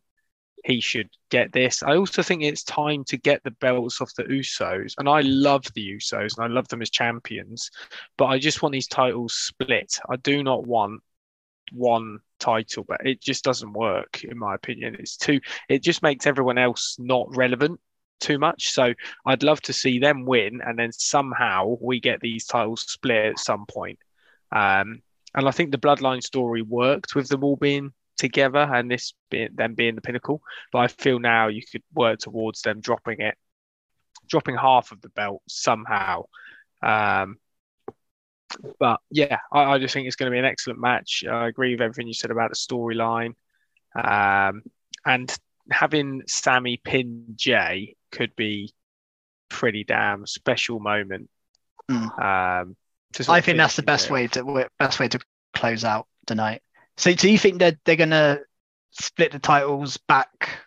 he 0.65 0.81
should 0.81 1.11
get 1.31 1.53
this. 1.53 1.83
I 1.83 1.97
also 1.97 2.23
think 2.23 2.43
it's 2.43 2.65
time 2.65 3.05
to 3.05 3.19
get 3.19 3.45
the 3.45 3.51
belts 3.51 4.01
off 4.01 4.15
the 4.15 4.25
Usos. 4.25 4.95
And 4.99 5.09
I 5.09 5.21
love 5.21 5.65
the 5.75 5.97
Usos 5.97 6.37
and 6.37 6.45
I 6.45 6.47
love 6.47 6.69
them 6.69 6.83
as 6.83 6.91
champions, 6.91 7.71
but 8.17 8.27
I 8.27 8.39
just 8.39 8.63
want 8.63 8.73
these 8.73 8.89
titles 8.89 9.35
split. 9.35 9.99
I 10.11 10.17
do 10.17 10.43
not 10.43 10.67
want 10.67 11.03
one 11.73 12.21
title, 12.41 12.85
but 12.85 13.07
it 13.07 13.21
just 13.21 13.45
doesn't 13.45 13.75
work 13.75 14.25
in 14.25 14.39
my 14.39 14.55
opinion. 14.55 14.97
It's 14.99 15.17
too 15.17 15.41
it 15.69 15.83
just 15.83 16.03
makes 16.03 16.27
everyone 16.27 16.59
else 16.59 16.97
not 16.99 17.37
relevant 17.37 17.79
too 18.21 18.39
much. 18.39 18.73
So 18.73 18.95
I'd 19.27 19.43
love 19.43 19.61
to 19.63 19.75
see 19.75 19.99
them 19.99 20.25
win 20.25 20.63
and 20.65 20.79
then 20.79 20.93
somehow 20.93 21.77
we 21.81 22.01
get 22.01 22.21
these 22.21 22.47
titles 22.47 22.83
split 22.83 23.27
at 23.27 23.39
some 23.39 23.67
point. 23.67 23.99
Um, 24.51 25.03
and 25.35 25.47
I 25.49 25.51
think 25.51 25.73
the 25.73 25.79
bloodline 25.79 26.23
story 26.23 26.63
worked 26.63 27.15
with 27.15 27.29
them 27.29 27.45
all 27.45 27.57
being 27.57 27.93
together 28.17 28.59
and 28.59 28.91
this 28.91 29.15
being 29.31 29.51
them 29.55 29.75
being 29.75 29.95
the 29.95 30.01
pinnacle. 30.01 30.41
But 30.73 30.79
I 30.81 30.89
feel 30.89 31.19
now 31.19 31.49
you 31.49 31.63
could 31.71 31.83
work 31.93 32.21
towards 32.21 32.63
them 32.63 32.81
dropping 32.81 33.21
it, 33.21 33.37
dropping 34.29 34.57
half 34.57 34.93
of 34.93 35.01
the 35.01 35.09
belt 35.11 35.43
somehow. 35.49 36.25
Um, 36.83 37.39
but 38.79 39.01
yeah, 39.11 39.39
I, 39.53 39.65
I, 39.65 39.79
just 39.79 39.95
think 39.95 40.07
it's 40.07 40.17
going 40.17 40.31
to 40.31 40.35
be 40.35 40.39
an 40.39 40.45
excellent 40.45 40.81
match. 40.81 41.25
I 41.29 41.49
agree 41.49 41.73
with 41.73 41.81
everything 41.81 42.07
you 42.07 42.15
said 42.15 42.31
about 42.31 42.51
the 42.51 42.57
storyline. 42.57 43.35
Um, 43.97 44.63
and 45.05 45.35
having 45.71 46.23
Sami 46.27 46.77
pin 46.77 47.25
Jay 47.37 47.97
could 48.13 48.37
be 48.37 48.73
pretty 49.49 49.85
damn 49.85 50.27
special 50.27 50.81
moment. 50.81 51.31
Mm. 51.91 52.65
Um, 52.65 52.77
I 53.29 53.41
think 53.41 53.59
that's 53.59 53.77
the 53.77 53.83
best 53.83 54.11
way 54.11 54.27
to 54.29 54.69
best 54.79 54.99
way 54.99 55.09
to 55.09 55.21
close 55.55 55.85
out 55.85 56.07
the 56.27 56.35
night. 56.35 56.63
So, 56.97 57.13
do 57.13 57.31
you 57.31 57.39
think 57.39 57.59
that 57.59 57.77
they're 57.85 57.97
gonna 57.97 58.41
split 58.93 59.33
the 59.33 59.39
titles 59.39 59.97
back 59.97 60.59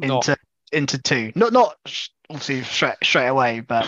into 0.00 0.30
not, 0.30 0.38
into 0.72 0.98
two? 0.98 1.32
Not 1.34 1.52
not 1.52 1.76
obviously 2.30 2.62
straight 2.62 2.96
straight 3.02 3.28
away, 3.28 3.60
but 3.60 3.86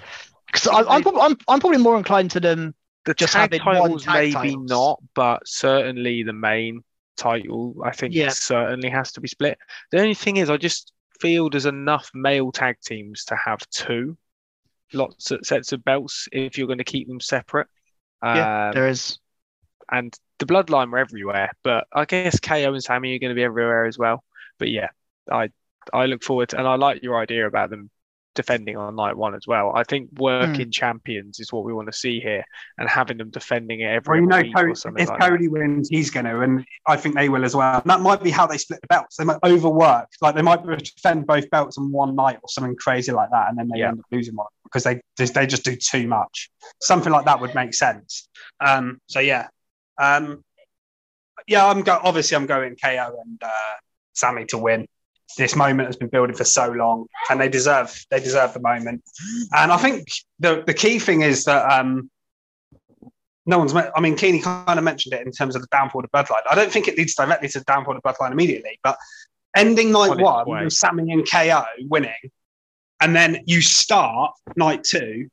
because 0.46 0.66
I'm, 0.66 0.88
I'm, 0.88 1.20
I'm 1.20 1.36
I'm 1.48 1.60
probably 1.60 1.78
more 1.78 1.96
inclined 1.96 2.30
to 2.32 2.40
them 2.40 2.74
the 3.04 3.14
just 3.14 3.32
tag 3.32 3.50
titles 3.58 4.04
tag 4.04 4.14
maybe 4.14 4.32
titles. 4.32 4.70
not, 4.70 5.02
but 5.14 5.46
certainly 5.46 6.22
the 6.22 6.32
main 6.32 6.82
title 7.16 7.76
I 7.84 7.92
think 7.92 8.14
yeah. 8.14 8.30
certainly 8.30 8.88
has 8.90 9.12
to 9.12 9.20
be 9.20 9.28
split. 9.28 9.58
The 9.90 10.00
only 10.00 10.14
thing 10.14 10.36
is, 10.36 10.50
I 10.50 10.56
just 10.56 10.92
feel 11.20 11.50
there's 11.50 11.66
enough 11.66 12.10
male 12.14 12.50
tag 12.52 12.76
teams 12.84 13.24
to 13.26 13.36
have 13.36 13.58
two 13.70 14.16
lots 14.92 15.30
of 15.30 15.40
sets 15.44 15.72
of 15.72 15.84
belts 15.84 16.28
if 16.32 16.56
you're 16.56 16.66
going 16.66 16.78
to 16.78 16.84
keep 16.84 17.08
them 17.08 17.20
separate. 17.20 17.68
Yeah, 18.22 18.68
um, 18.68 18.74
there 18.74 18.88
is. 18.88 19.18
And 19.90 20.16
the 20.38 20.46
bloodline 20.46 20.90
were 20.90 20.98
everywhere, 20.98 21.52
but 21.62 21.86
I 21.92 22.04
guess 22.04 22.40
KO 22.40 22.72
and 22.72 22.82
Sami 22.82 23.14
are 23.14 23.18
going 23.18 23.30
to 23.30 23.34
be 23.34 23.44
everywhere 23.44 23.86
as 23.86 23.98
well. 23.98 24.24
But 24.58 24.70
yeah, 24.70 24.88
I 25.30 25.50
I 25.92 26.06
look 26.06 26.22
forward 26.22 26.50
to, 26.50 26.58
and 26.58 26.66
I 26.66 26.76
like 26.76 27.02
your 27.02 27.18
idea 27.18 27.46
about 27.46 27.70
them 27.70 27.90
defending 28.34 28.76
on 28.76 28.96
night 28.96 29.16
one 29.16 29.34
as 29.34 29.46
well. 29.46 29.72
I 29.74 29.84
think 29.84 30.10
working 30.18 30.68
mm. 30.68 30.72
champions 30.72 31.38
is 31.38 31.52
what 31.52 31.64
we 31.64 31.72
want 31.72 31.86
to 31.86 31.92
see 31.92 32.20
here, 32.20 32.44
and 32.78 32.88
having 32.88 33.16
them 33.16 33.30
defending 33.30 33.80
it 33.80 33.86
every 33.86 34.20
well, 34.20 34.42
you 34.42 34.50
know, 34.50 34.52
Cody, 34.52 34.72
if 35.02 35.08
like 35.08 35.20
Cody 35.20 35.46
that. 35.46 35.52
wins, 35.52 35.88
he's 35.88 36.10
going 36.10 36.26
to, 36.26 36.40
and 36.40 36.64
I 36.86 36.96
think 36.96 37.14
they 37.14 37.28
will 37.28 37.44
as 37.44 37.54
well. 37.54 37.80
And 37.80 37.90
that 37.90 38.00
might 38.00 38.22
be 38.22 38.30
how 38.30 38.46
they 38.46 38.58
split 38.58 38.80
the 38.80 38.88
belts. 38.88 39.16
They 39.16 39.24
might 39.24 39.38
overwork, 39.44 40.08
like 40.20 40.34
they 40.34 40.42
might 40.42 40.64
defend 40.64 41.26
both 41.26 41.48
belts 41.50 41.76
in 41.78 41.90
one 41.90 42.14
night 42.14 42.38
or 42.42 42.48
something 42.48 42.76
crazy 42.76 43.12
like 43.12 43.30
that, 43.30 43.48
and 43.48 43.58
then 43.58 43.68
they 43.72 43.80
yeah. 43.80 43.88
end 43.88 44.00
up 44.00 44.06
losing 44.10 44.34
one 44.34 44.46
because 44.64 44.82
they 44.84 45.00
they 45.16 45.46
just 45.46 45.64
do 45.64 45.76
too 45.76 46.06
much. 46.06 46.50
Something 46.80 47.12
like 47.12 47.26
that 47.26 47.40
would 47.40 47.54
make 47.54 47.74
sense. 47.74 48.28
Um, 48.60 49.00
so 49.06 49.20
yeah, 49.20 49.48
um, 49.98 50.44
yeah, 51.46 51.66
I'm 51.66 51.82
go- 51.82 52.00
obviously 52.02 52.36
I'm 52.36 52.46
going 52.46 52.76
KO 52.76 53.18
and 53.24 53.42
uh, 53.42 53.74
Sami 54.12 54.46
to 54.46 54.58
win. 54.58 54.86
This 55.36 55.56
moment 55.56 55.88
has 55.88 55.96
been 55.96 56.08
building 56.08 56.36
for 56.36 56.44
so 56.44 56.70
long, 56.70 57.06
and 57.30 57.40
they 57.40 57.48
deserve 57.48 58.04
they 58.10 58.20
deserve 58.20 58.54
the 58.54 58.60
moment. 58.60 59.02
And 59.52 59.72
I 59.72 59.76
think 59.76 60.06
the 60.38 60.62
the 60.64 60.74
key 60.74 60.98
thing 60.98 61.22
is 61.22 61.44
that 61.44 61.70
um, 61.72 62.10
no 63.46 63.58
one's. 63.58 63.74
I 63.74 64.00
mean, 64.00 64.16
Keeney 64.16 64.40
kind 64.40 64.78
of 64.78 64.84
mentioned 64.84 65.14
it 65.14 65.26
in 65.26 65.32
terms 65.32 65.56
of 65.56 65.62
the 65.62 65.68
downfall 65.72 66.04
of 66.04 66.10
the 66.10 66.16
bloodline. 66.16 66.42
I 66.48 66.54
don't 66.54 66.70
think 66.70 66.88
it 66.88 66.96
leads 66.96 67.14
directly 67.14 67.48
to 67.48 67.58
the 67.58 67.64
downfall 67.64 67.96
of 67.96 68.02
the 68.02 68.08
bloodline 68.08 68.32
immediately, 68.32 68.78
but 68.82 68.96
ending 69.56 69.90
night 69.90 70.16
one 70.18 70.64
with 70.64 70.72
Sami 70.72 71.12
and 71.12 71.28
KO 71.28 71.64
winning, 71.88 72.30
and 73.00 73.16
then 73.16 73.42
you 73.46 73.60
start 73.60 74.34
night 74.56 74.84
two 74.84 75.28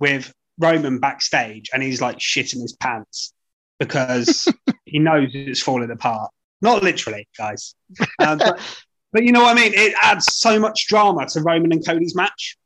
with 0.00 0.32
Roman 0.58 0.98
backstage, 0.98 1.70
and 1.72 1.82
he's 1.82 2.00
like 2.00 2.18
shitting 2.18 2.60
his 2.60 2.72
pants 2.72 3.32
because 3.78 4.52
he 4.84 4.98
knows 4.98 5.30
it's 5.34 5.62
falling 5.62 5.90
apart. 5.90 6.30
Not 6.60 6.82
literally, 6.82 7.28
guys. 7.36 7.74
Um, 8.18 8.38
but, 8.38 8.60
but, 9.12 9.24
you 9.24 9.32
know 9.32 9.42
what 9.42 9.56
I 9.56 9.60
mean? 9.60 9.72
It 9.74 9.94
adds 10.00 10.36
so 10.36 10.58
much 10.58 10.86
drama 10.88 11.26
to 11.26 11.40
Roman 11.42 11.72
and 11.72 11.84
Cody's 11.84 12.14
match 12.14 12.56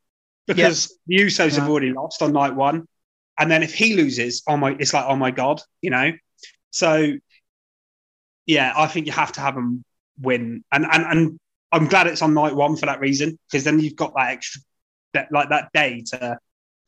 because 0.47 0.89
yep. 1.07 1.19
the 1.19 1.25
Usos 1.25 1.51
yeah. 1.51 1.59
have 1.61 1.69
already 1.69 1.91
lost 1.91 2.21
on 2.21 2.33
night 2.33 2.55
one. 2.55 2.87
And 3.37 3.49
then 3.49 3.63
if 3.63 3.73
he 3.73 3.95
loses, 3.95 4.43
oh 4.47 4.57
my, 4.57 4.75
it's 4.79 4.93
like, 4.93 5.05
oh 5.07 5.15
my 5.15 5.31
God, 5.31 5.61
you 5.81 5.89
know? 5.89 6.11
So, 6.71 7.13
yeah, 8.45 8.73
I 8.75 8.87
think 8.87 9.05
you 9.05 9.11
have 9.13 9.31
to 9.33 9.41
have 9.41 9.55
them 9.55 9.83
win. 10.19 10.63
And, 10.71 10.85
and, 10.91 11.03
and 11.05 11.39
I'm 11.71 11.87
glad 11.87 12.07
it's 12.07 12.21
on 12.21 12.33
night 12.33 12.55
one 12.55 12.75
for 12.75 12.87
that 12.87 12.99
reason, 12.99 13.37
because 13.49 13.63
then 13.63 13.79
you've 13.79 13.95
got 13.95 14.13
that 14.15 14.31
extra, 14.31 14.61
that, 15.13 15.31
like 15.31 15.49
that 15.49 15.69
day 15.73 16.03
to 16.07 16.37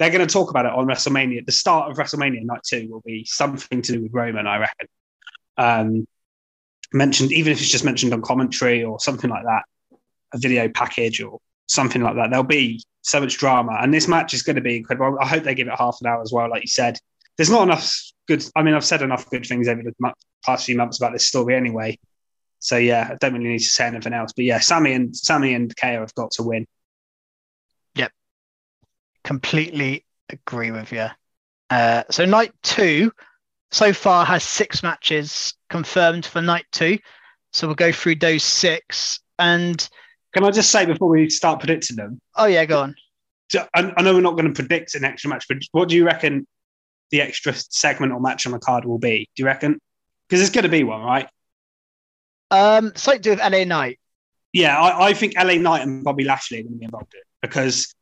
they're 0.01 0.09
going 0.09 0.27
to 0.27 0.33
talk 0.33 0.49
about 0.49 0.65
it 0.65 0.71
on 0.71 0.87
WrestleMania. 0.87 1.45
The 1.45 1.51
start 1.51 1.91
of 1.91 1.97
WrestleMania 1.97 2.43
night 2.43 2.61
two 2.67 2.87
will 2.89 3.03
be 3.05 3.23
something 3.25 3.83
to 3.83 3.91
do 3.91 4.01
with 4.01 4.11
Roman, 4.11 4.47
I 4.47 4.57
reckon. 4.57 4.87
Um, 5.57 6.07
mentioned, 6.91 7.31
even 7.31 7.53
if 7.53 7.61
it's 7.61 7.69
just 7.69 7.85
mentioned 7.85 8.11
on 8.11 8.23
commentary 8.23 8.83
or 8.83 8.99
something 8.99 9.29
like 9.29 9.43
that, 9.43 9.61
a 10.33 10.39
video 10.39 10.67
package 10.69 11.21
or 11.21 11.37
something 11.67 12.01
like 12.01 12.15
that. 12.15 12.31
There'll 12.31 12.43
be 12.43 12.83
so 13.03 13.19
much 13.19 13.37
drama, 13.37 13.77
and 13.79 13.93
this 13.93 14.07
match 14.07 14.33
is 14.33 14.41
going 14.41 14.55
to 14.55 14.61
be 14.63 14.77
incredible. 14.77 15.19
I 15.21 15.27
hope 15.27 15.43
they 15.43 15.53
give 15.53 15.67
it 15.67 15.75
half 15.77 15.99
an 16.01 16.07
hour 16.07 16.23
as 16.23 16.31
well, 16.33 16.49
like 16.49 16.63
you 16.63 16.67
said. 16.67 16.97
There's 17.37 17.51
not 17.51 17.61
enough 17.61 17.95
good. 18.27 18.43
I 18.55 18.63
mean, 18.63 18.73
I've 18.73 18.83
said 18.83 19.03
enough 19.03 19.29
good 19.29 19.45
things 19.45 19.67
over 19.67 19.83
the 19.83 20.13
past 20.43 20.65
few 20.65 20.77
months 20.77 20.97
about 20.97 21.13
this 21.13 21.27
story 21.27 21.55
anyway. 21.55 21.99
So 22.57 22.77
yeah, 22.77 23.09
I 23.11 23.15
don't 23.17 23.33
really 23.33 23.49
need 23.49 23.59
to 23.59 23.65
say 23.65 23.85
anything 23.85 24.13
else. 24.13 24.33
But 24.35 24.45
yeah, 24.45 24.61
Sami 24.61 24.93
and 24.93 25.15
Sami 25.15 25.53
and 25.53 25.71
KO 25.75 25.99
have 25.99 26.15
got 26.15 26.31
to 26.31 26.43
win 26.43 26.65
completely 29.23 30.05
agree 30.29 30.71
with 30.71 30.91
you. 30.91 31.07
Uh, 31.69 32.03
so 32.09 32.25
night 32.25 32.53
two 32.63 33.11
so 33.71 33.93
far 33.93 34.25
has 34.25 34.43
six 34.43 34.83
matches 34.83 35.53
confirmed 35.69 36.25
for 36.25 36.41
night 36.41 36.65
two. 36.71 36.99
So 37.53 37.67
we'll 37.67 37.75
go 37.75 37.91
through 37.91 38.15
those 38.15 38.43
six. 38.43 39.19
And 39.39 39.87
can 40.33 40.43
I 40.43 40.51
just 40.51 40.71
say 40.71 40.85
before 40.85 41.09
we 41.09 41.29
start 41.29 41.59
predicting 41.59 41.95
them? 41.95 42.19
Oh 42.35 42.45
yeah, 42.45 42.65
go 42.65 42.81
on. 42.81 42.95
So 43.49 43.65
I, 43.73 43.91
I 43.97 44.01
know 44.01 44.13
we're 44.13 44.21
not 44.21 44.37
going 44.37 44.53
to 44.53 44.53
predict 44.53 44.95
an 44.95 45.03
extra 45.03 45.29
match, 45.29 45.45
but 45.47 45.57
what 45.71 45.89
do 45.89 45.95
you 45.95 46.05
reckon 46.05 46.45
the 47.11 47.21
extra 47.21 47.53
segment 47.53 48.13
or 48.13 48.19
match 48.19 48.45
on 48.45 48.51
the 48.51 48.59
card 48.59 48.85
will 48.85 48.99
be? 48.99 49.29
Do 49.35 49.43
you 49.43 49.45
reckon? 49.45 49.79
Because 50.27 50.39
there's 50.39 50.51
going 50.51 50.63
to 50.63 50.69
be 50.69 50.83
one, 50.83 51.01
right? 51.01 51.27
Um, 52.49 52.93
something 52.95 53.21
to 53.21 53.29
do 53.29 53.29
with 53.31 53.39
LA 53.39 53.63
Knight. 53.63 53.99
Yeah, 54.53 54.77
I, 54.79 55.07
I 55.07 55.13
think 55.13 55.33
LA 55.37 55.55
Knight 55.55 55.81
and 55.81 56.03
Bobby 56.03 56.23
Lashley 56.25 56.59
are 56.59 56.63
going 56.63 56.73
to 56.73 56.79
be 56.79 56.85
involved 56.85 57.13
in 57.13 57.19
it 57.19 57.25
because 57.41 57.93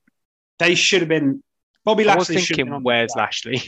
they 0.60 0.76
should 0.76 1.02
have 1.02 1.10
been. 1.10 1.42
Bobby 1.86 2.08
I 2.08 2.16
Lashley. 2.16 2.36
was 2.36 2.48
thinking, 2.48 2.84
where's 2.84 3.14
Lashley? 3.16 3.62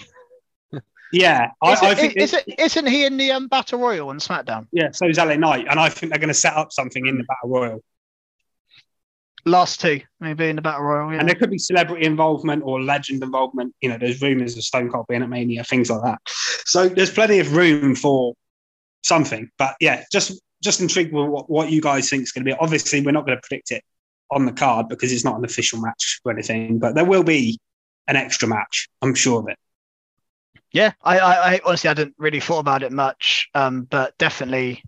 yeah, 1.14 1.52
I, 1.62 1.74
is 1.74 1.82
it, 1.82 1.86
I 1.86 1.96
think 1.96 2.18
is 2.18 2.34
it, 2.34 2.44
isn't 2.60 2.88
he 2.88 3.06
in 3.06 3.18
the 3.18 3.32
um, 3.32 3.48
Battle 3.48 3.80
Royal 3.80 4.10
on 4.10 4.20
SmackDown? 4.20 4.68
Yeah, 4.72 4.92
so 4.92 5.08
is 5.08 5.18
LA 5.18 5.36
Knight, 5.36 5.66
and 5.70 5.80
I 5.80 5.90
think 5.90 6.12
they're 6.12 6.20
going 6.20 6.28
to 6.28 6.34
set 6.34 6.54
up 6.54 6.72
something 6.72 7.06
in 7.08 7.18
the 7.18 7.24
Battle 7.24 7.50
Royal. 7.50 7.84
Last 9.44 9.82
two, 9.82 10.02
maybe 10.20 10.50
in 10.50 10.58
the 10.58 10.62
Battle 10.62 10.84
Royal, 10.84 11.14
yeah. 11.14 11.20
and 11.20 11.28
there 11.28 11.36
could 11.36 11.50
be 11.50 11.58
celebrity 11.58 12.06
involvement 12.06 12.64
or 12.64 12.82
legend 12.82 13.24
involvement. 13.24 13.74
You 13.82 13.90
know, 13.90 13.98
there's 13.98 14.22
rumors 14.22 14.56
of 14.56 14.64
Stone 14.64 14.92
Cold 14.92 15.08
being 15.08 15.24
at 15.24 15.30
Mania, 15.30 15.64
things 15.64 15.90
like 15.90 16.04
that. 16.04 16.20
So 16.66 16.88
there's 16.88 17.12
plenty 17.12 17.40
of 17.40 17.56
room 17.56 17.96
for 17.96 18.36
something. 19.04 19.50
But 19.58 19.76
yeah, 19.80 20.04
just 20.12 20.40
just 20.62 20.80
intrigued 20.80 21.12
with 21.12 21.28
what, 21.28 21.50
what 21.50 21.72
you 21.72 21.82
guys 21.82 22.10
think 22.10 22.24
is 22.24 22.32
going 22.32 22.46
to 22.46 22.52
be. 22.52 22.58
Obviously, 22.60 23.02
we're 23.02 23.12
not 23.12 23.26
going 23.26 23.38
to 23.38 23.42
predict 23.42 23.72
it 23.72 23.84
on 24.32 24.46
the 24.46 24.52
card 24.52 24.88
because 24.88 25.12
it's 25.12 25.26
not 25.26 25.38
an 25.38 25.46
official 25.46 25.82
match 25.82 26.22
or 26.24 26.32
anything, 26.32 26.80
but 26.80 26.96
there 26.96 27.06
will 27.06 27.24
be 27.24 27.60
an 28.08 28.16
extra 28.16 28.48
match. 28.48 28.90
I'm 29.02 29.14
sure 29.14 29.40
of 29.40 29.48
it. 29.50 29.58
Yeah, 30.72 30.94
I, 31.04 31.20
I, 31.20 31.54
I 31.54 31.62
honestly 31.66 31.90
I 31.90 31.94
didn't 31.94 32.16
really 32.18 32.40
thought 32.40 32.60
about 32.60 32.84
it 32.84 32.92
much, 32.92 33.50
um, 33.54 33.84
but 33.84 34.18
definitely 34.18 34.84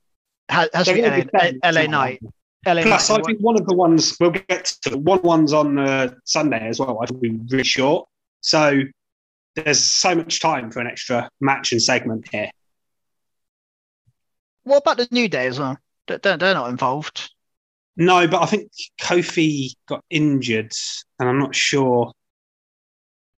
has, 0.47 0.69
has 0.73 0.87
to 0.87 0.93
be 0.93 1.01
LA, 1.01 1.51
LA 1.63 1.87
Knight. 1.87 2.21
LA 2.65 2.83
Plus, 2.83 3.09
Knight. 3.09 3.19
I 3.19 3.23
think 3.23 3.39
one 3.39 3.59
of 3.59 3.67
the 3.67 3.75
ones 3.75 4.15
we'll 4.19 4.31
get 4.31 4.65
to 4.83 4.97
one 4.97 5.21
one's 5.23 5.51
on 5.51 5.77
uh, 5.77 6.13
Sunday 6.23 6.67
as 6.67 6.79
well. 6.79 6.99
I 7.01 7.05
think 7.05 7.21
be 7.21 7.39
really 7.49 7.65
short, 7.65 8.07
so 8.39 8.81
there's 9.55 9.81
so 9.81 10.15
much 10.15 10.39
time 10.39 10.71
for 10.71 10.79
an 10.79 10.87
extra 10.87 11.29
match 11.41 11.73
and 11.73 11.81
segment 11.81 12.29
here. 12.31 12.49
What 14.63 14.77
about 14.77 14.97
the 14.97 15.07
New 15.11 15.27
Day 15.27 15.47
as 15.47 15.59
well? 15.59 15.77
They're, 16.07 16.17
they're 16.19 16.37
not 16.37 16.69
involved. 16.69 17.32
No, 17.95 18.27
but 18.27 18.41
I 18.41 18.45
think 18.47 18.71
Kofi 18.99 19.75
got 19.87 20.03
injured, 20.09 20.73
and 21.19 21.29
I'm 21.29 21.39
not 21.39 21.53
sure. 21.55 22.11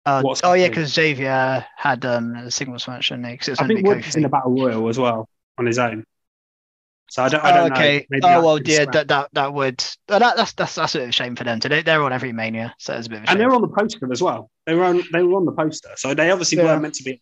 Uh, 0.06 0.22
oh 0.44 0.52
yeah, 0.52 0.68
because 0.68 0.92
Xavier 0.92 1.64
had 1.76 2.04
um 2.04 2.34
a 2.36 2.50
singles 2.50 2.86
match, 2.86 3.08
didn't 3.08 3.24
he? 3.24 3.36
'Cause 3.36 3.48
it 3.48 3.52
was 3.52 3.60
I 3.60 3.66
think 3.66 3.86
Woods 3.86 4.14
in 4.14 4.22
the 4.22 4.28
battle 4.28 4.52
royal 4.52 4.88
as 4.88 4.98
well 4.98 5.28
on 5.58 5.66
his 5.66 5.78
own. 5.78 6.04
So 7.10 7.22
I 7.24 7.28
don't. 7.28 7.44
I 7.44 7.50
Oh, 7.50 7.54
don't 7.54 7.68
know. 7.70 7.74
okay. 7.76 8.06
Maybe 8.10 8.24
oh 8.26 8.42
well, 8.42 8.62
yeah, 8.62 8.84
that 8.92 9.08
that 9.08 9.30
that 9.32 9.54
would. 9.54 9.82
Oh, 10.08 10.18
that, 10.18 10.36
that's 10.36 10.52
that's 10.52 10.74
that's 10.74 10.94
a 10.94 10.98
bit 10.98 11.04
of 11.04 11.08
a 11.10 11.12
shame 11.12 11.36
for 11.36 11.44
them. 11.44 11.58
Today 11.60 11.82
they're 11.82 12.02
on 12.02 12.12
every 12.12 12.32
mania, 12.32 12.74
so 12.78 12.94
it's 12.94 13.06
a 13.06 13.10
bit 13.10 13.18
of 13.18 13.24
a 13.24 13.26
shame. 13.26 13.32
and 13.32 13.40
they're 13.40 13.54
on 13.54 13.62
the 13.62 13.68
poster 13.68 14.10
as 14.12 14.22
well. 14.22 14.50
They 14.66 14.74
were 14.74 14.84
on. 14.84 15.02
They 15.12 15.22
were 15.22 15.36
on 15.36 15.44
the 15.46 15.52
poster, 15.52 15.90
so 15.96 16.14
they 16.14 16.30
obviously 16.30 16.58
Yeah. 16.58 16.64
weren't 16.64 16.82
meant 16.82 16.94
to 16.94 17.02
be. 17.04 17.20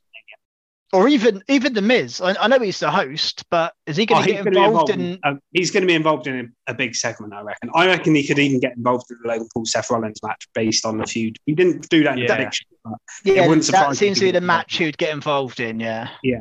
Or 0.93 1.09
even 1.09 1.43
even 1.49 1.73
the 1.75 1.83
Miz. 1.83 2.21
I, 2.21 2.35
I 2.41 2.49
know 2.49 2.59
he's 2.59 2.81
the 2.81 2.91
host, 2.91 3.45
but 3.51 3.73
is 3.87 3.97
he 3.97 4.03
Oh, 4.05 4.07
going 4.07 4.23
to 4.25 4.29
he's 4.29 4.33
get 4.37 4.45
going 4.45 4.55
to 4.55 4.61
be 4.61 4.65
involved 4.65 4.91
involved. 4.91 4.91
in? 5.25 5.31
In, 5.31 5.37
uh, 5.37 5.41
he's 5.53 5.71
going 5.71 5.81
to 5.83 5.87
be 5.87 5.95
involved 5.95 6.27
in 6.27 6.53
a, 6.67 6.73
a 6.73 6.75
big 6.75 6.95
segment, 6.95 7.33
I 7.33 7.41
reckon. 7.41 7.71
I 7.75 7.87
reckon 7.87 8.15
he 8.15 8.27
could 8.27 8.39
even 8.39 8.61
get 8.61 8.77
involved 8.77 9.07
in 9.11 9.19
the 9.23 9.29
Logan 9.29 9.49
Paul 9.55 9.65
Seth 9.67 9.91
Rollins 9.91 10.21
match 10.23 10.47
based 10.55 10.85
on 10.85 10.99
the 10.99 11.07
feud. 11.07 11.39
He 11.47 11.55
didn't 11.55 11.89
do 11.89 12.05
that 12.05 12.15
in 12.15 12.19
Yeah. 12.21 12.27
the 12.29 12.35
prediction. 12.35 12.67
but 12.85 12.93
Yeah, 13.25 13.47
wouldn't 13.49 13.65
surprise 13.65 13.83
that 13.85 13.91
me 13.91 13.97
seems 13.97 14.19
to 14.19 14.25
be 14.27 14.31
the 14.33 14.41
match 14.41 14.77
he'd 14.77 14.99
get 14.99 15.13
involved 15.13 15.61
in. 15.61 15.81
Yeah. 15.81 16.09
Yeah, 16.23 16.41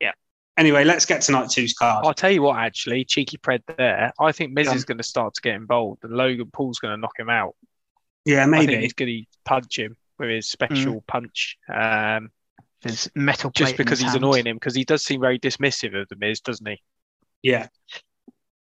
yeah. 0.00 0.12
Anyway, 0.56 0.84
let's 0.84 1.04
get 1.04 1.20
to 1.22 1.32
night 1.32 1.50
two's 1.50 1.74
card. 1.74 2.06
I'll 2.06 2.14
tell 2.14 2.30
you 2.30 2.42
what, 2.42 2.58
actually, 2.58 3.04
cheeky 3.04 3.36
pred 3.38 3.60
there. 3.76 4.12
I 4.18 4.32
think 4.32 4.52
Miz 4.52 4.66
Yeah. 4.68 4.74
is 4.74 4.84
going 4.84 4.98
to 4.98 5.04
start 5.04 5.34
to 5.34 5.40
get 5.42 5.54
involved, 5.56 6.04
and 6.04 6.12
Logan 6.14 6.50
Paul's 6.52 6.78
going 6.78 6.92
to 6.94 7.00
knock 7.00 7.18
him 7.18 7.28
out. 7.30 7.54
yeah, 8.24 8.40
I 8.40 8.44
think 8.44 8.50
maybe. 8.70 8.76
he's 8.82 8.92
going 8.94 9.08
to 9.10 9.24
punch 9.44 9.78
him 9.78 9.96
with 10.18 10.30
his 10.30 10.48
special 10.48 11.02
punch, 11.08 11.56
um, 11.72 12.30
His 12.84 13.10
metal 13.14 13.50
plate 13.50 13.54
just 13.66 13.70
in 13.72 13.76
because 13.76 13.98
his 13.98 14.06
he's 14.06 14.12
hand. 14.12 14.24
annoying 14.24 14.46
him. 14.46 14.56
Because 14.56 14.74
he 14.74 14.84
does 14.84 15.04
seem 15.04 15.20
very 15.20 15.38
dismissive 15.38 16.00
of 16.00 16.08
the 16.08 16.16
Miz, 16.16 16.40
doesn't 16.40 16.66
he? 16.66 16.80
Yeah. 17.42 17.68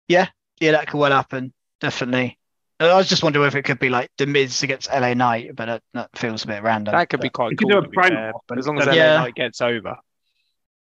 Yeah, 0.07 0.27
Yeah, 0.59 0.71
that 0.71 0.87
could 0.87 0.97
well 0.97 1.11
happen. 1.11 1.53
Definitely. 1.79 2.37
I 2.81 2.95
was 2.95 3.09
just 3.09 3.23
wondering 3.23 3.45
if 3.45 3.55
it 3.55 3.63
could 3.63 3.79
be 3.79 3.89
like 3.89 4.09
the 4.17 4.25
Miz 4.25 4.63
against 4.63 4.89
LA 4.89 5.13
Knight, 5.13 5.53
but 5.55 5.65
that, 5.65 5.83
that 5.93 6.09
feels 6.17 6.45
a 6.45 6.47
bit 6.47 6.63
random. 6.63 6.93
That 6.93 7.09
could 7.09 7.19
be 7.19 7.29
quite 7.29 7.51
You 7.51 7.57
could 7.57 7.67
do 7.69 7.77
a 7.77 7.81
to 7.81 7.89
be 7.89 7.95
fair, 8.01 8.31
but 8.31 8.41
but 8.47 8.57
as 8.57 8.67
long 8.67 8.79
as 8.79 8.85
then- 8.85 8.95
LA 8.95 9.03
Yeah. 9.03 9.17
Knight 9.17 9.35
gets 9.35 9.61
over, 9.61 9.97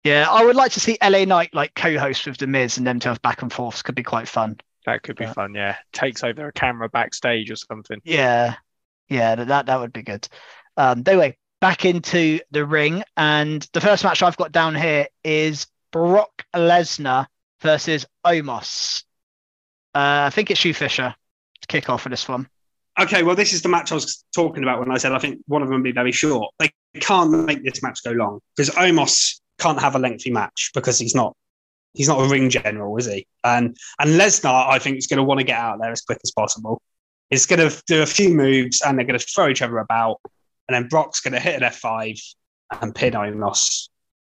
Yeah, 0.05 0.27
I 0.29 0.45
would 0.45 0.55
like 0.55 0.71
to 0.73 0.79
see 0.79 0.97
LA 1.01 1.25
Knight 1.25 1.53
like 1.53 1.75
co-host 1.75 2.25
with 2.25 2.37
the 2.37 2.47
Miz 2.47 2.77
and 2.77 2.87
them 2.87 2.99
to 3.01 3.09
have 3.09 3.21
back 3.21 3.41
and 3.41 3.51
forths. 3.51 3.81
Could 3.81 3.95
be 3.95 4.03
quite 4.03 4.27
fun. 4.27 4.57
that 4.85 5.03
could 5.03 5.17
be 5.17 5.25
Yeah. 5.25 5.33
fun. 5.33 5.53
Yeah, 5.53 5.75
takes 5.91 6.23
over 6.23 6.47
a 6.47 6.53
camera 6.53 6.87
backstage 6.89 7.51
or 7.51 7.57
something. 7.57 7.99
Yeah, 8.05 8.55
yeah, 9.09 9.35
that 9.35 9.47
that, 9.49 9.65
that 9.67 9.79
would 9.81 9.91
be 9.93 10.01
good. 10.03 10.27
Um, 10.77 11.03
anyway, 11.05 11.37
back 11.61 11.85
into 11.85 12.39
the 12.51 12.65
ring, 12.65 13.03
and 13.17 13.67
the 13.73 13.81
first 13.81 14.03
match 14.03 14.23
I've 14.23 14.37
got 14.37 14.51
down 14.51 14.75
here 14.75 15.07
is 15.23 15.67
Brock 15.91 16.45
Lesnar 16.55 17.27
versus 17.61 18.05
Omos. 18.25 19.03
Uh, 19.95 20.27
I 20.27 20.29
think 20.29 20.51
it's 20.51 20.59
Shu 20.59 20.73
Fisher 20.73 21.13
to 21.61 21.67
kick 21.67 21.89
off 21.89 22.03
for 22.03 22.09
this 22.09 22.27
one. 22.27 22.47
Okay, 22.99 23.23
well, 23.23 23.35
this 23.35 23.53
is 23.53 23.61
the 23.61 23.69
match 23.69 23.91
I 23.91 23.95
was 23.95 24.25
talking 24.35 24.63
about 24.63 24.79
when 24.79 24.91
I 24.91 24.97
said 24.97 25.13
I 25.13 25.19
think 25.19 25.39
one 25.47 25.61
of 25.61 25.69
them 25.69 25.77
will 25.77 25.83
be 25.83 25.91
very 25.91 26.11
short. 26.11 26.53
They 26.59 26.71
can't 26.99 27.45
make 27.45 27.63
this 27.63 27.81
match 27.81 28.03
go 28.03 28.11
long 28.11 28.39
because 28.55 28.73
Omos 28.75 29.39
can't 29.59 29.79
have 29.79 29.95
a 29.95 29.99
lengthy 29.99 30.31
match 30.31 30.71
because 30.73 30.99
he's 30.99 31.15
not 31.15 31.35
he's 31.93 32.07
not 32.07 32.19
a 32.19 32.29
ring 32.29 32.49
general, 32.49 32.97
is 32.97 33.05
he? 33.05 33.25
And 33.43 33.75
and 33.99 34.09
Lesnar, 34.11 34.67
I 34.67 34.79
think, 34.79 34.97
is 34.97 35.07
going 35.07 35.17
to 35.17 35.23
want 35.23 35.39
to 35.39 35.45
get 35.45 35.57
out 35.57 35.79
there 35.79 35.91
as 35.91 36.01
quick 36.01 36.19
as 36.23 36.31
possible. 36.31 36.81
He's 37.29 37.45
going 37.45 37.69
to 37.69 37.83
do 37.87 38.01
a 38.01 38.05
few 38.05 38.33
moves 38.33 38.81
and 38.81 38.97
they're 38.97 39.05
going 39.05 39.19
to 39.19 39.25
throw 39.25 39.49
each 39.49 39.61
other 39.61 39.77
about, 39.77 40.19
and 40.69 40.75
then 40.75 40.87
Brock's 40.87 41.19
going 41.19 41.33
to 41.33 41.39
hit 41.39 41.55
an 41.61 41.67
F5 41.67 42.21
and 42.81 42.93
pin 42.93 43.13
Omos, 43.13 43.89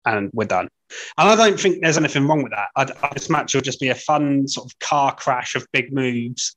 and 0.04 0.30
we're 0.32 0.46
done. 0.46 0.68
And 1.16 1.28
I 1.28 1.36
don't 1.36 1.58
think 1.58 1.80
there's 1.80 1.96
anything 1.96 2.26
wrong 2.26 2.42
with 2.42 2.52
that. 2.52 2.68
I, 2.74 3.06
I- 3.06 3.14
this 3.14 3.30
match 3.30 3.54
will 3.54 3.62
just 3.62 3.78
be 3.80 3.90
a 3.90 3.94
fun 3.94 4.48
sort 4.48 4.66
of 4.66 4.76
car 4.80 5.14
crash 5.14 5.54
of 5.54 5.64
big 5.72 5.92
moves. 5.92 6.56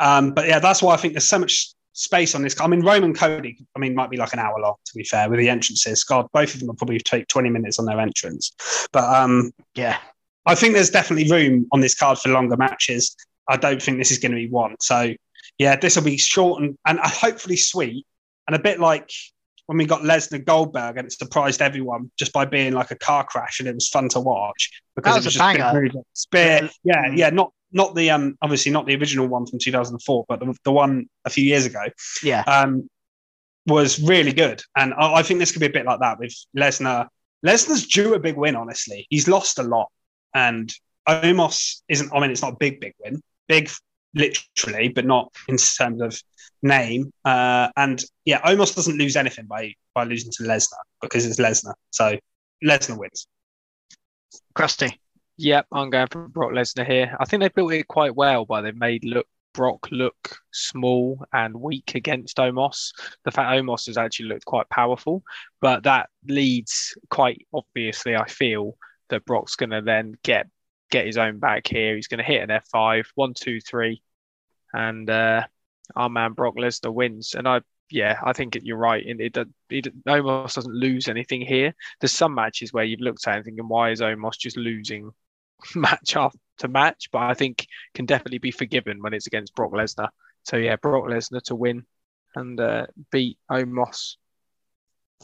Um, 0.00 0.32
but 0.32 0.48
yeah, 0.48 0.58
that's 0.58 0.82
why 0.82 0.94
I 0.94 0.96
think 0.96 1.14
there's 1.14 1.28
so 1.28 1.38
much 1.38 1.72
space 1.92 2.34
on 2.34 2.42
this. 2.42 2.60
I 2.60 2.66
mean, 2.66 2.84
Roman 2.84 3.14
Cody, 3.14 3.64
I 3.76 3.78
mean, 3.78 3.94
might 3.94 4.10
be 4.10 4.16
like 4.16 4.32
an 4.32 4.40
hour 4.40 4.58
long, 4.60 4.74
to 4.84 4.92
be 4.96 5.04
fair, 5.04 5.30
with 5.30 5.38
the 5.38 5.48
entrances. 5.48 6.02
God, 6.02 6.26
both 6.32 6.52
of 6.52 6.58
them 6.60 6.66
will 6.66 6.74
probably 6.74 6.98
take 6.98 7.28
20 7.28 7.48
minutes 7.48 7.78
on 7.78 7.86
their 7.86 8.00
entrance. 8.00 8.52
But 8.92 9.04
um, 9.04 9.52
Yeah, 9.76 9.98
I 10.44 10.56
think 10.56 10.74
there's 10.74 10.90
definitely 10.90 11.30
room 11.30 11.66
on 11.72 11.80
this 11.80 11.94
card 11.94 12.18
for 12.18 12.28
longer 12.30 12.56
matches. 12.56 13.14
I 13.48 13.56
don't 13.56 13.80
think 13.80 13.98
this 13.98 14.10
is 14.10 14.18
going 14.18 14.32
to 14.32 14.36
be 14.36 14.48
one. 14.48 14.74
So 14.80 15.14
yeah, 15.58 15.76
this 15.76 15.94
will 15.96 16.02
be 16.02 16.18
short 16.18 16.62
and, 16.62 16.76
and 16.86 16.98
hopefully 16.98 17.56
sweet 17.56 18.04
and 18.46 18.56
a 18.56 18.58
bit 18.58 18.80
like 18.80 19.10
when 19.66 19.78
we 19.78 19.84
got 19.84 20.02
Lesnar 20.02 20.44
Goldberg 20.44 20.96
and 20.96 21.06
it 21.06 21.12
surprised 21.12 21.60
everyone 21.60 22.10
just 22.16 22.32
by 22.32 22.44
being 22.44 22.72
like 22.72 22.92
a 22.92 22.96
car 22.96 23.24
crash 23.24 23.58
and 23.58 23.68
it 23.68 23.74
was 23.74 23.88
fun 23.88 24.08
to 24.10 24.20
watch 24.20 24.70
because 24.94 25.14
That 25.14 25.16
it 25.16 25.18
was 25.18 25.24
was 25.26 25.36
a 25.36 25.38
just 25.38 25.58
banger. 25.58 26.72
Yeah, 26.84 27.10
yeah, 27.12 27.30
not 27.30 27.52
not 27.72 27.94
the 27.94 28.10
um 28.10 28.38
obviously 28.42 28.72
not 28.72 28.86
the 28.86 28.94
original 28.96 29.26
one 29.26 29.46
from 29.46 29.58
2004, 29.58 30.24
but 30.28 30.40
the, 30.40 30.54
the 30.64 30.72
one 30.72 31.08
a 31.24 31.30
few 31.30 31.44
years 31.44 31.66
ago 31.66 31.84
yeah, 32.22 32.42
um, 32.42 32.88
was 33.66 34.00
really 34.00 34.32
good. 34.32 34.62
And 34.76 34.94
I, 34.94 35.14
I 35.14 35.22
think 35.22 35.40
this 35.40 35.52
could 35.52 35.60
be 35.60 35.66
a 35.66 35.70
bit 35.70 35.86
like 35.86 36.00
that 36.00 36.18
with 36.18 36.34
Lesnar. 36.56 37.08
Lesnar's 37.44 37.86
due 37.86 38.14
a 38.14 38.18
big 38.18 38.36
win, 38.36 38.56
honestly. 38.56 39.06
He's 39.10 39.28
lost 39.28 39.58
a 39.58 39.62
lot. 39.62 39.88
And 40.34 40.72
Omos 41.08 41.82
isn't, 41.88 42.12
I 42.12 42.20
mean, 42.20 42.30
it's 42.30 42.42
not 42.42 42.54
a 42.54 42.56
big, 42.56 42.80
big 42.80 42.94
win. 42.98 43.20
Big, 43.48 43.70
literally, 44.16 44.88
but 44.88 45.04
not 45.04 45.32
in 45.48 45.56
terms 45.56 46.00
of 46.00 46.20
name. 46.62 47.12
Uh, 47.24 47.68
and 47.76 48.02
yeah, 48.24 48.40
Omos 48.42 48.74
doesn't 48.74 48.98
lose 48.98 49.14
anything 49.14 49.46
by, 49.46 49.74
by 49.94 50.04
losing 50.04 50.32
to 50.32 50.42
Lesnar 50.44 50.82
because 51.00 51.26
it's 51.26 51.38
Lesnar. 51.38 51.74
So 51.90 52.18
Lesnar 52.64 52.98
wins. 52.98 53.28
Krusty. 54.54 54.92
Yep, 55.38 55.66
I'm 55.70 55.90
going 55.90 56.08
for 56.10 56.28
Brock 56.28 56.52
Lesnar 56.52 56.86
here. 56.86 57.14
I 57.20 57.26
think 57.26 57.42
they 57.42 57.50
built 57.50 57.72
it 57.72 57.86
quite 57.86 58.16
well, 58.16 58.46
but 58.46 58.62
they've 58.62 58.74
made 58.74 59.04
look 59.04 59.26
Brock 59.52 59.88
look 59.90 60.36
small 60.52 61.24
and 61.32 61.54
weak 61.54 61.94
against 61.94 62.36
Omos. 62.36 62.92
The 63.24 63.30
fact 63.30 63.50
Omos 63.50 63.86
has 63.86 63.96
actually 63.96 64.26
looked 64.26 64.44
quite 64.44 64.68
powerful, 64.68 65.22
but 65.62 65.84
that 65.84 66.10
leads 66.26 66.96
quite 67.10 67.46
obviously, 67.54 68.16
I 68.16 68.28
feel, 68.28 68.76
that 69.08 69.24
Brock's 69.24 69.56
going 69.56 69.70
to 69.70 69.82
then 69.82 70.14
get 70.22 70.46
get 70.90 71.06
his 71.06 71.18
own 71.18 71.38
back 71.38 71.66
here. 71.66 71.96
He's 71.96 72.06
going 72.06 72.18
to 72.18 72.24
hit 72.24 72.42
an 72.42 72.60
F5, 72.74 73.06
one, 73.14 73.34
two, 73.34 73.60
three, 73.60 74.02
and 74.76 75.08
uh, 75.08 75.42
our 75.96 76.08
man 76.08 76.32
Brock 76.32 76.56
Lesnar 76.56 76.92
wins. 76.92 77.34
And 77.34 77.48
I, 77.48 77.62
yeah, 77.90 78.18
I 78.22 78.32
think 78.32 78.58
you're 78.62 78.76
right. 78.76 79.04
It, 79.04 79.36
it, 79.36 79.48
it 79.70 80.04
Omos 80.04 80.54
doesn't 80.54 80.74
lose 80.74 81.08
anything 81.08 81.40
here. 81.40 81.74
There's 82.00 82.12
some 82.12 82.34
matches 82.34 82.72
where 82.72 82.84
you've 82.84 83.00
looked 83.00 83.26
at 83.26 83.36
and 83.36 83.44
thinking, 83.44 83.68
why 83.68 83.90
is 83.90 84.00
Omos 84.00 84.38
just 84.38 84.56
losing 84.56 85.10
match 85.74 86.14
after 86.14 86.68
match? 86.68 87.08
But 87.10 87.22
I 87.22 87.34
think 87.34 87.66
can 87.94 88.04
definitely 88.04 88.38
be 88.38 88.50
forgiven 88.50 89.02
when 89.02 89.14
it's 89.14 89.26
against 89.26 89.54
Brock 89.54 89.72
Lesnar. 89.72 90.08
So 90.44 90.56
yeah, 90.58 90.76
Brock 90.76 91.04
Lesnar 91.04 91.42
to 91.44 91.54
win 91.54 91.86
and 92.34 92.60
uh, 92.60 92.86
beat 93.10 93.38
Omos. 93.50 94.16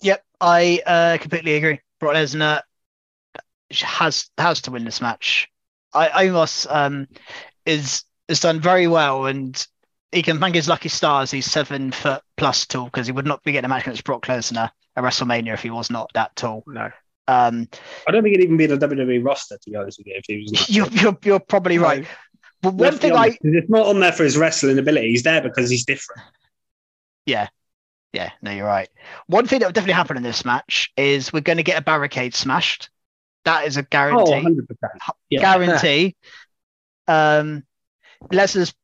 Yep, 0.00 0.24
I 0.40 0.80
uh, 0.86 1.18
completely 1.20 1.56
agree. 1.56 1.80
Brock 2.00 2.14
Lesnar 2.14 2.62
has 3.70 4.30
has 4.38 4.62
to 4.62 4.70
win 4.70 4.84
this 4.84 5.02
match. 5.02 5.48
I 5.94 6.26
Omos 6.26 6.66
um, 6.74 7.06
is 7.66 8.04
has 8.32 8.40
done 8.40 8.60
very 8.60 8.86
well, 8.88 9.26
and 9.26 9.64
he 10.10 10.22
can 10.22 10.40
thank 10.40 10.54
his 10.54 10.68
lucky 10.68 10.88
stars. 10.88 11.30
He's 11.30 11.46
seven 11.50 11.92
foot 11.92 12.22
plus 12.36 12.66
tall 12.66 12.86
because 12.86 13.06
he 13.06 13.12
would 13.12 13.26
not 13.26 13.42
be 13.44 13.52
getting 13.52 13.66
a 13.66 13.68
match 13.68 13.82
against 13.82 14.04
Brock 14.04 14.26
Lesnar 14.26 14.70
at 14.96 15.04
WrestleMania 15.04 15.54
if 15.54 15.62
he 15.62 15.70
was 15.70 15.90
not 15.90 16.10
that 16.14 16.34
tall. 16.36 16.64
No, 16.66 16.90
Um, 17.28 17.68
I 18.06 18.10
don't 18.10 18.22
think 18.22 18.34
it'd 18.34 18.44
even 18.44 18.56
be 18.56 18.64
in 18.64 18.78
the 18.78 18.86
WWE 18.88 19.24
roster, 19.24 19.56
to 19.56 19.70
be 19.70 19.76
honest 19.76 19.98
with 19.98 20.06
you, 20.08 20.14
if 20.16 20.24
he 20.26 20.38
was. 20.50 20.68
you're, 20.68 20.88
you're 20.88 21.18
you're 21.24 21.40
probably 21.40 21.78
right. 21.78 22.06
But 22.60 22.74
one 22.74 22.96
thing 22.98 23.12
I 23.12 23.16
honest, 23.24 23.38
it's 23.42 23.70
not 23.70 23.86
on 23.86 24.00
there 24.00 24.12
for 24.12 24.22
his 24.24 24.36
wrestling 24.36 24.78
ability. 24.78 25.08
He's 25.10 25.22
there 25.24 25.42
because 25.42 25.68
he's 25.70 25.84
different. 25.84 26.22
Yeah. 27.26 27.48
Yeah, 28.12 28.30
no, 28.42 28.50
you're 28.50 28.66
right. 28.66 28.90
One 29.26 29.46
thing 29.46 29.60
that 29.60 29.66
will 29.66 29.72
definitely 29.72 29.94
happen 29.94 30.18
in 30.18 30.22
this 30.22 30.44
match 30.44 30.92
is 30.98 31.32
we're 31.32 31.40
going 31.40 31.56
to 31.56 31.62
get 31.62 31.78
a 31.78 31.82
barricade 31.82 32.34
smashed. 32.34 32.90
That 33.46 33.66
is 33.66 33.78
a 33.78 33.80
Oh, 33.80 33.86
guarantee. 33.90 34.32
100%. 34.32 34.66
Yeah. 35.30 35.40
guarantee. 35.40 36.16
um, 37.08 37.64
Lesnar's, 38.30 38.74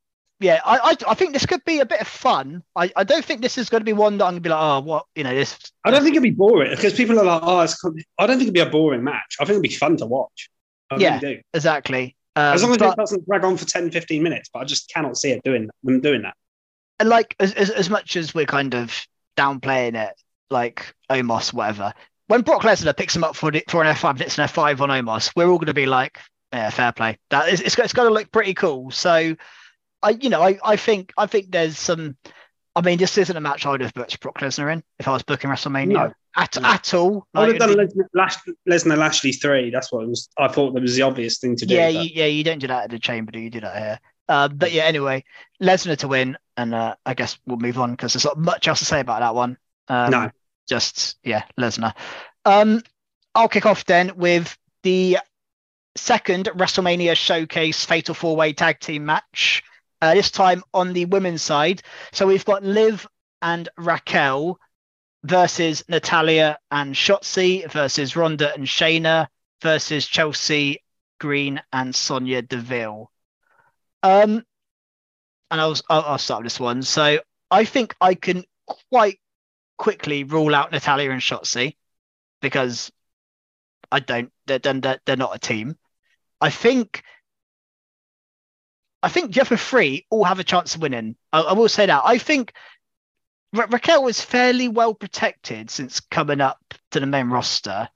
yeah, 0.41 0.61
I, 0.65 0.79
I, 0.79 1.11
I 1.11 1.15
think 1.15 1.33
this 1.33 1.47
could 1.47 1.65
be 1.65 1.81
a 1.81 1.87
bit 1.87 2.01
of 2.01 2.07
fun. 2.07 2.63
I, 2.77 2.93
I 2.95 3.05
don't 3.05 3.25
think 3.25 3.43
this 3.43 3.59
is 3.59 3.69
going 3.69 3.81
to 3.81 3.85
be 3.85 3.93
one 3.93 4.19
that 4.19 4.25
I'm 4.25 4.33
going 4.33 4.43
to 4.43 4.49
be 4.49 4.51
like, 4.51 4.61
oh, 4.63 4.81
what, 4.81 5.07
you 5.15 5.25
know, 5.25 5.35
this. 5.35 5.59
I 5.85 5.91
don't 5.91 6.03
think 6.03 6.15
it'd 6.15 6.23
be 6.23 6.31
boring 6.31 6.71
because 6.71 6.95
people 6.95 7.19
are 7.19 7.25
like, 7.25 7.43
oh, 7.45 7.61
it's. 7.61 7.83
I 8.19 8.27
don't 8.27 8.37
think 8.39 8.43
it'd 8.43 8.55
be 8.55 8.61
a 8.61 8.67
boring 8.71 9.03
match. 9.03 9.37
I 9.41 9.45
think 9.45 9.55
it'd 9.55 9.63
be 9.63 9.75
fun 9.75 9.97
to 9.99 10.07
watch. 10.07 10.51
Yeah. 10.97 11.19
really 11.21 11.43
exactly. 11.53 12.17
Um, 12.37 12.55
As 12.55 12.63
long 12.63 12.71
as 12.73 12.79
but- 12.79 12.93
it 12.93 12.97
doesn't 12.97 13.27
drag 13.27 13.45
on 13.45 13.57
for 13.57 13.67
10, 13.67 13.91
15 13.91 14.23
minutes, 14.23 14.49
but 14.53 14.61
I 14.61 14.65
just 14.65 14.89
cannot 14.91 15.17
see 15.19 15.33
it 15.33 15.43
doing 15.45 15.69
them 15.83 16.01
doing 16.01 16.23
that. 16.23 16.35
and 17.01 17.09
like 17.09 17.35
as, 17.41 17.53
as 17.55 17.71
as 17.71 17.91
much 17.91 18.17
as 18.17 18.33
we're 18.35 18.47
kind 18.47 18.75
of 18.75 19.07
downplaying 19.37 19.95
it, 19.97 20.15
like 20.51 20.95
Omos, 21.11 21.53
whatever. 21.53 21.93
When 22.29 22.43
Brock 22.43 22.63
Lesnar 22.63 22.97
picks 22.97 23.17
him 23.17 23.25
up 23.25 23.35
for 23.37 23.51
the, 23.51 23.65
for 23.69 23.83
an 23.83 23.89
F 23.89 24.01
five, 24.01 24.19
hits 24.19 24.39
an 24.39 24.45
F 24.45 24.53
five 24.53 24.81
on 24.81 24.89
Omos, 24.89 25.33
we're 25.35 25.49
all 25.49 25.59
going 25.59 25.67
to 25.67 25.75
be 25.75 25.87
like, 25.87 26.19
yeah, 26.53 26.71
fair 26.71 26.93
play. 26.93 27.19
That 27.31 27.49
is, 27.49 27.61
it's 27.61 27.75
got- 27.75 27.89
to 27.91 28.11
look 28.11 28.31
pretty 28.33 28.55
cool. 28.55 28.91
So, 28.91 29.37
I 30.03 30.11
you 30.11 30.31
know 30.31 30.43
I 30.43 30.59
I 30.65 30.77
think 30.77 31.13
I 31.17 31.27
think 31.27 31.51
there's 31.51 31.79
some. 31.79 32.17
I 32.77 32.81
mean, 32.81 32.99
this 32.99 33.19
isn't 33.19 33.37
a 33.37 33.41
match 33.41 33.67
I 33.67 33.71
would 33.71 33.81
have 33.81 33.93
booked 33.93 34.21
Brock 34.21 34.39
Lesnar 34.39 34.73
in 34.73 34.85
if 35.01 35.09
I 35.09 35.13
was 35.13 35.25
booking 35.25 35.51
WrestleMania 35.51 35.89
No. 35.95 36.13
at 36.37 36.61
No. 36.61 36.69
at 36.69 36.95
all. 36.95 37.27
I 37.35 37.41
would 37.41 37.61
have 37.61 37.77
done 37.77 37.77
be- 37.89 38.03
Lesnar, 38.17 38.55
Lesnar 38.71 38.97
Lashley 38.97 39.33
3. 39.33 39.71
That's 39.71 39.91
what 39.91 40.05
it 40.05 40.09
was. 40.09 40.29
I 40.39 40.47
thought 40.47 40.75
that 40.75 40.81
was 40.83 40.95
the 40.95 41.03
obvious 41.03 41.39
thing 41.39 41.57
to 41.57 41.67
do. 41.67 41.75
yeah, 41.75 41.89
you, 41.89 42.09
yeah, 42.15 42.27
you 42.27 42.45
don't 42.45 42.61
do 42.61 42.69
that 42.69 42.85
at 42.85 42.91
the 42.91 43.01
chamber, 43.01 43.33
do 43.33 43.39
you? 43.41 43.47
You 43.47 43.51
do 43.51 43.61
that 43.63 43.77
here. 43.77 44.01
Uh, 44.29 44.47
but 44.47 44.71
yeah, 44.71 44.85
anyway, 44.85 45.25
Lesnar 45.61 45.97
to 45.99 46.07
win, 46.09 46.39
and 46.57 46.73
uh, 46.73 46.95
I 47.05 47.15
guess 47.15 47.37
we'll 47.47 47.57
move 47.57 47.79
on 47.81 47.91
because 47.93 48.13
there's 48.13 48.25
not 48.27 48.39
much 48.39 48.69
else 48.69 48.79
to 48.79 48.85
say 48.85 49.01
about 49.01 49.21
that 49.21 49.35
one. 49.35 49.57
Um, 49.89 50.11
No. 50.13 50.31
just 50.69 51.17
yeah, 51.25 51.43
Lesnar. 51.59 51.95
Um, 52.45 52.83
I'll 53.35 53.49
kick 53.49 53.67
off 53.67 53.85
then 53.87 54.13
with 54.17 54.57
the 54.85 55.19
second 55.99 56.47
WrestleMania 56.47 57.17
Showcase 57.17 57.85
Fatal 57.85 58.15
Four 58.15 58.37
Way 58.37 58.53
Tag 58.53 58.81
Team 58.81 59.05
match. 59.05 59.63
Uh, 60.01 60.15
this 60.15 60.31
time 60.31 60.63
on 60.73 60.93
the 60.93 61.07
women's 61.07 61.43
side. 61.43 61.83
So 62.13 62.27
we've 62.27 62.45
got 62.45 62.63
Liv 62.63 63.07
and 63.43 63.69
Raquel 63.77 64.59
versus 65.25 65.85
Natalya 65.89 66.59
and 66.71 66.95
Shotzi 66.95 67.71
versus 67.71 68.15
Ronda 68.15 68.55
and 68.55 68.65
Shayna 68.65 69.27
versus 69.61 70.07
Chelsea 70.07 70.83
Green 71.19 71.61
and 71.73 71.95
Sonya 71.95 72.43
Deville. 72.43 73.11
Um, 74.03 74.45
and 75.51 75.61
I'll, 75.61 75.75
I'll 75.91 76.03
I'll 76.03 76.19
start 76.19 76.43
with 76.45 76.53
this 76.53 76.61
one. 76.61 76.83
So 76.83 77.19
I 77.51 77.65
think 77.65 77.97
I 78.01 78.15
can 78.15 78.45
quite 78.91 79.19
quickly 79.77 80.25
rule 80.25 80.55
out 80.55 80.73
Natalya 80.73 81.11
and 81.11 81.21
Shotzi 81.21 81.77
because 82.41 82.93
I 83.91 84.01
don't. 84.01 84.33
They're 84.47 84.59
they're, 84.59 84.99
they're 85.05 85.17
not 85.17 85.35
a 85.35 85.39
team. 85.39 85.77
I 86.41 86.51
think. 86.51 87.03
I 89.01 89.09
think 89.09 89.33
the 89.33 89.43
other 89.43 89.57
three 89.57 90.07
all 90.11 90.25
have 90.25 90.41
a 90.41 90.45
chance 90.45 90.75
of 90.75 90.83
winning. 90.83 91.15
I, 91.33 91.41
I 91.41 91.53
will 91.53 91.69
say 91.69 91.87
that. 91.87 92.03
I 92.05 92.19
think 92.19 92.53
Ra- 93.53 93.67
Raquel 93.71 94.03
was 94.03 94.21
fairly 94.21 94.69
well 94.69 94.95
protected 94.95 95.71
since 95.71 96.01
coming 96.01 96.41
up 96.41 96.59
to 96.91 97.01
the 97.01 97.07
main 97.07 97.29
roster. 97.29 97.89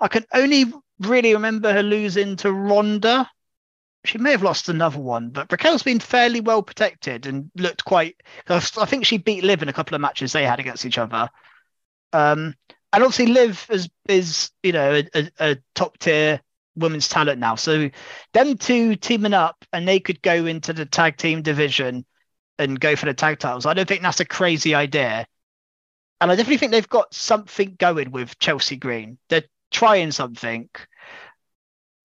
I 0.00 0.08
can 0.08 0.24
only 0.32 0.72
really 0.98 1.34
remember 1.34 1.72
her 1.72 1.82
losing 1.82 2.36
to 2.36 2.52
Ronda. 2.52 3.30
She 4.04 4.18
may 4.18 4.32
have 4.32 4.42
lost 4.42 4.68
another 4.68 4.98
one, 4.98 5.30
but 5.30 5.50
Raquel's 5.50 5.84
been 5.84 6.00
fairly 6.00 6.40
well 6.40 6.62
protected 6.62 7.26
and 7.26 7.50
looked 7.56 7.84
quite. 7.84 8.16
I 8.48 8.58
think 8.58 9.06
she 9.06 9.18
beat 9.18 9.44
Liv 9.44 9.62
in 9.62 9.68
a 9.68 9.72
couple 9.72 9.94
of 9.94 10.00
matches 10.00 10.32
they 10.32 10.44
had 10.44 10.58
against 10.58 10.84
each 10.84 10.98
other. 10.98 11.30
Um, 12.12 12.56
and 12.92 13.04
obviously, 13.04 13.26
Liv 13.26 13.64
is 13.70 13.88
is 14.08 14.50
you 14.62 14.72
know 14.72 15.02
a, 15.14 15.30
a 15.38 15.56
top 15.74 15.98
tier 15.98 16.40
women's 16.76 17.08
talent 17.08 17.38
now. 17.38 17.54
So 17.54 17.90
them 18.32 18.56
two 18.56 18.96
teaming 18.96 19.34
up 19.34 19.64
and 19.72 19.86
they 19.86 20.00
could 20.00 20.22
go 20.22 20.46
into 20.46 20.72
the 20.72 20.86
tag 20.86 21.16
team 21.16 21.42
division 21.42 22.04
and 22.58 22.78
go 22.78 22.96
for 22.96 23.06
the 23.06 23.14
tag 23.14 23.38
titles. 23.38 23.66
I 23.66 23.74
don't 23.74 23.88
think 23.88 24.02
that's 24.02 24.20
a 24.20 24.24
crazy 24.24 24.74
idea. 24.74 25.26
And 26.20 26.30
I 26.30 26.36
definitely 26.36 26.58
think 26.58 26.72
they've 26.72 26.88
got 26.88 27.12
something 27.12 27.74
going 27.78 28.12
with 28.12 28.38
Chelsea 28.38 28.76
Green. 28.76 29.18
They're 29.28 29.44
trying 29.70 30.12
something. 30.12 30.68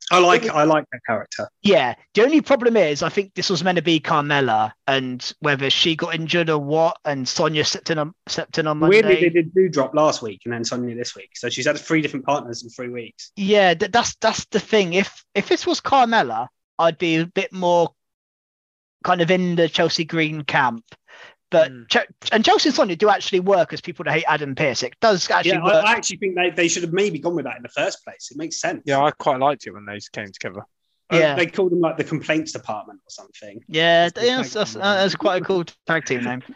I 0.09 0.19
like 0.19 0.49
I 0.49 0.63
like 0.63 0.85
that 0.91 1.01
character. 1.05 1.49
Yeah. 1.61 1.95
The 2.13 2.23
only 2.23 2.41
problem 2.41 2.77
is, 2.77 3.03
I 3.03 3.09
think 3.09 3.33
this 3.33 3.49
was 3.49 3.63
meant 3.63 3.75
to 3.75 3.81
be 3.81 3.99
Carmella, 3.99 4.71
and 4.87 5.33
whether 5.39 5.69
she 5.69 5.95
got 5.95 6.15
injured 6.15 6.49
or 6.49 6.59
what, 6.59 6.97
and 7.03 7.27
Sonya 7.27 7.65
stepped 7.65 7.89
in 7.89 7.97
on 7.97 8.13
stepped 8.27 8.57
in 8.57 8.67
on 8.67 8.77
Monday. 8.77 8.97
Weirdly, 8.97 9.15
they 9.15 9.29
did 9.29 9.53
do 9.53 9.67
drop 9.67 9.93
last 9.93 10.21
week 10.21 10.41
and 10.45 10.53
then 10.53 10.63
Sonya 10.63 10.95
this 10.95 11.15
week. 11.15 11.31
So 11.35 11.49
she's 11.49 11.67
had 11.67 11.77
three 11.77 12.01
different 12.01 12.25
partners 12.25 12.63
in 12.63 12.69
three 12.69 12.89
weeks. 12.89 13.31
Yeah, 13.35 13.73
th- 13.73 13.91
that's 13.91 14.15
that's 14.15 14.45
the 14.45 14.59
thing. 14.59 14.93
If 14.93 15.25
if 15.35 15.49
this 15.49 15.67
was 15.67 15.81
Carmella, 15.81 16.47
I'd 16.79 16.97
be 16.97 17.17
a 17.17 17.25
bit 17.25 17.51
more 17.51 17.93
kind 19.03 19.21
of 19.21 19.29
in 19.29 19.55
the 19.55 19.67
Chelsea 19.67 20.05
Green 20.05 20.43
camp. 20.43 20.85
But 21.49 21.71
Mm. 21.71 21.87
Ch- 21.89 22.31
and 22.31 22.43
Chelsea 22.43 22.69
and 22.69 22.75
Sonya 22.75 22.95
do 22.95 23.09
actually 23.09 23.39
work 23.39 23.71
as 23.73 23.79
people 23.81 24.03
that 24.05 24.13
hate 24.13 24.25
Adam 24.27 24.53
Pearce. 24.55 24.83
It 24.83 24.93
does 24.99 25.29
actually 25.29 25.51
Yeah, 25.51 25.63
work. 25.63 25.85
I, 25.85 25.93
I 25.93 25.95
actually 25.95 26.17
think 26.17 26.35
they, 26.35 26.49
they 26.49 26.67
should 26.67 26.83
have 26.83 26.93
maybe 26.93 27.19
gone 27.19 27.35
with 27.35 27.45
that 27.45 27.57
in 27.57 27.63
the 27.63 27.69
first 27.69 28.03
place. 28.03 28.29
It 28.31 28.37
makes 28.37 28.59
sense. 28.59 28.83
Yeah, 28.85 29.01
I 29.01 29.11
quite 29.11 29.39
liked 29.39 29.65
it 29.65 29.71
when 29.71 29.85
they 29.85 29.99
came 30.11 30.31
together. 30.31 30.61
Uh, 31.09 31.15
Yeah. 31.17 31.35
They 31.35 31.45
called 31.45 31.71
them 31.71 31.79
like 31.79 31.95
the 31.95 32.03
complaints 32.03 32.51
department 32.51 32.99
or 32.99 33.09
something. 33.09 33.61
Yeah, 33.69 34.09
That's 34.09 34.27
yeah, 34.27 34.37
that's, 34.37 34.53
that's, 34.53 34.73
team 34.73 34.81
uh, 34.81 34.93
name. 34.93 35.03
that's 35.03 35.15
quite 35.15 35.41
a 35.41 35.45
cool 35.45 35.63
tag 35.85 36.05
team 36.05 36.23
name. 36.23 36.43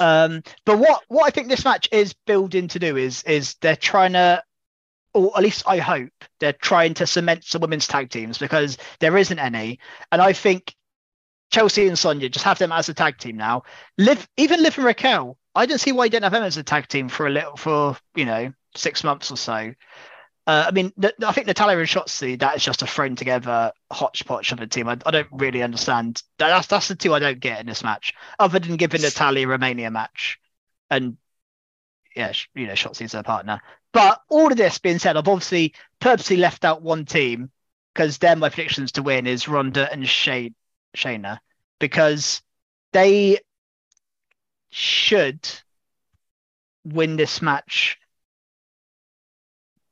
Um, 0.00 0.42
but 0.64 0.78
what 0.78 1.02
what 1.06 1.24
I 1.26 1.30
think 1.30 1.46
this 1.48 1.64
match 1.64 1.88
is 1.92 2.14
building 2.26 2.66
to 2.68 2.80
do 2.80 2.96
is 2.96 3.22
is 3.24 3.54
they're 3.60 3.76
trying 3.76 4.14
to, 4.14 4.42
or 5.12 5.30
at 5.36 5.42
least 5.42 5.62
I 5.68 5.76
hope 5.78 6.10
they're 6.40 6.54
trying 6.54 6.94
to 6.94 7.06
cement 7.06 7.44
some 7.44 7.60
women's 7.60 7.86
tag 7.86 8.10
teams 8.10 8.38
because 8.38 8.76
there 8.98 9.16
isn't 9.16 9.38
any, 9.38 9.78
and 10.10 10.20
I 10.20 10.32
think 10.32 10.74
Chelsea 11.54 11.86
and 11.86 11.96
Sonya 11.96 12.28
just 12.28 12.44
have 12.44 12.58
them 12.58 12.72
as 12.72 12.88
a 12.88 12.94
tag 12.94 13.16
team 13.16 13.36
now. 13.36 13.62
Liv, 13.96 14.28
even 14.36 14.60
Liv 14.60 14.76
and 14.76 14.84
Raquel, 14.84 15.38
I 15.54 15.66
don't 15.66 15.78
see 15.78 15.92
why 15.92 16.06
you 16.06 16.10
don't 16.10 16.24
have 16.24 16.32
them 16.32 16.42
as 16.42 16.56
a 16.56 16.64
tag 16.64 16.88
team 16.88 17.08
for 17.08 17.28
a 17.28 17.30
little 17.30 17.56
for 17.56 17.96
you 18.16 18.24
know 18.24 18.52
six 18.74 19.04
months 19.04 19.30
or 19.30 19.36
so. 19.36 19.72
Uh, 20.48 20.64
I 20.66 20.72
mean, 20.72 20.92
I 21.24 21.30
think 21.30 21.46
Natalya 21.46 21.78
and 21.78 21.86
Shotzi, 21.86 22.40
that 22.40 22.56
is 22.56 22.64
just 22.64 22.82
a 22.82 22.88
thrown 22.88 23.14
together 23.14 23.70
hodgepodge 23.90 24.50
of 24.50 24.60
a 24.60 24.66
team. 24.66 24.88
I, 24.88 24.98
I 25.06 25.12
don't 25.12 25.28
really 25.30 25.62
understand. 25.62 26.24
That, 26.38 26.48
that's 26.48 26.66
that's 26.66 26.88
the 26.88 26.96
two 26.96 27.14
I 27.14 27.20
don't 27.20 27.38
get 27.38 27.60
in 27.60 27.66
this 27.66 27.84
match, 27.84 28.14
other 28.40 28.58
than 28.58 28.76
giving 28.76 29.02
Natalya 29.02 29.46
Romania 29.46 29.92
match, 29.92 30.40
and 30.90 31.16
yeah, 32.16 32.32
you 32.56 32.66
know, 32.66 32.72
Shotzi's 32.72 33.12
her 33.12 33.22
partner. 33.22 33.60
But 33.92 34.20
all 34.28 34.50
of 34.50 34.58
this 34.58 34.78
being 34.78 34.98
said, 34.98 35.16
I've 35.16 35.28
obviously 35.28 35.74
purposely 36.00 36.36
left 36.36 36.64
out 36.64 36.82
one 36.82 37.04
team 37.04 37.52
because 37.94 38.18
they're 38.18 38.34
my 38.34 38.48
predictions 38.48 38.90
to 38.92 39.04
win 39.04 39.28
is 39.28 39.46
Ronda 39.46 39.88
and 39.92 40.08
Shay- 40.08 40.52
Shayna 40.96 41.38
because 41.78 42.42
they 42.92 43.38
should 44.70 45.48
win 46.84 47.16
this 47.16 47.40
match 47.40 47.98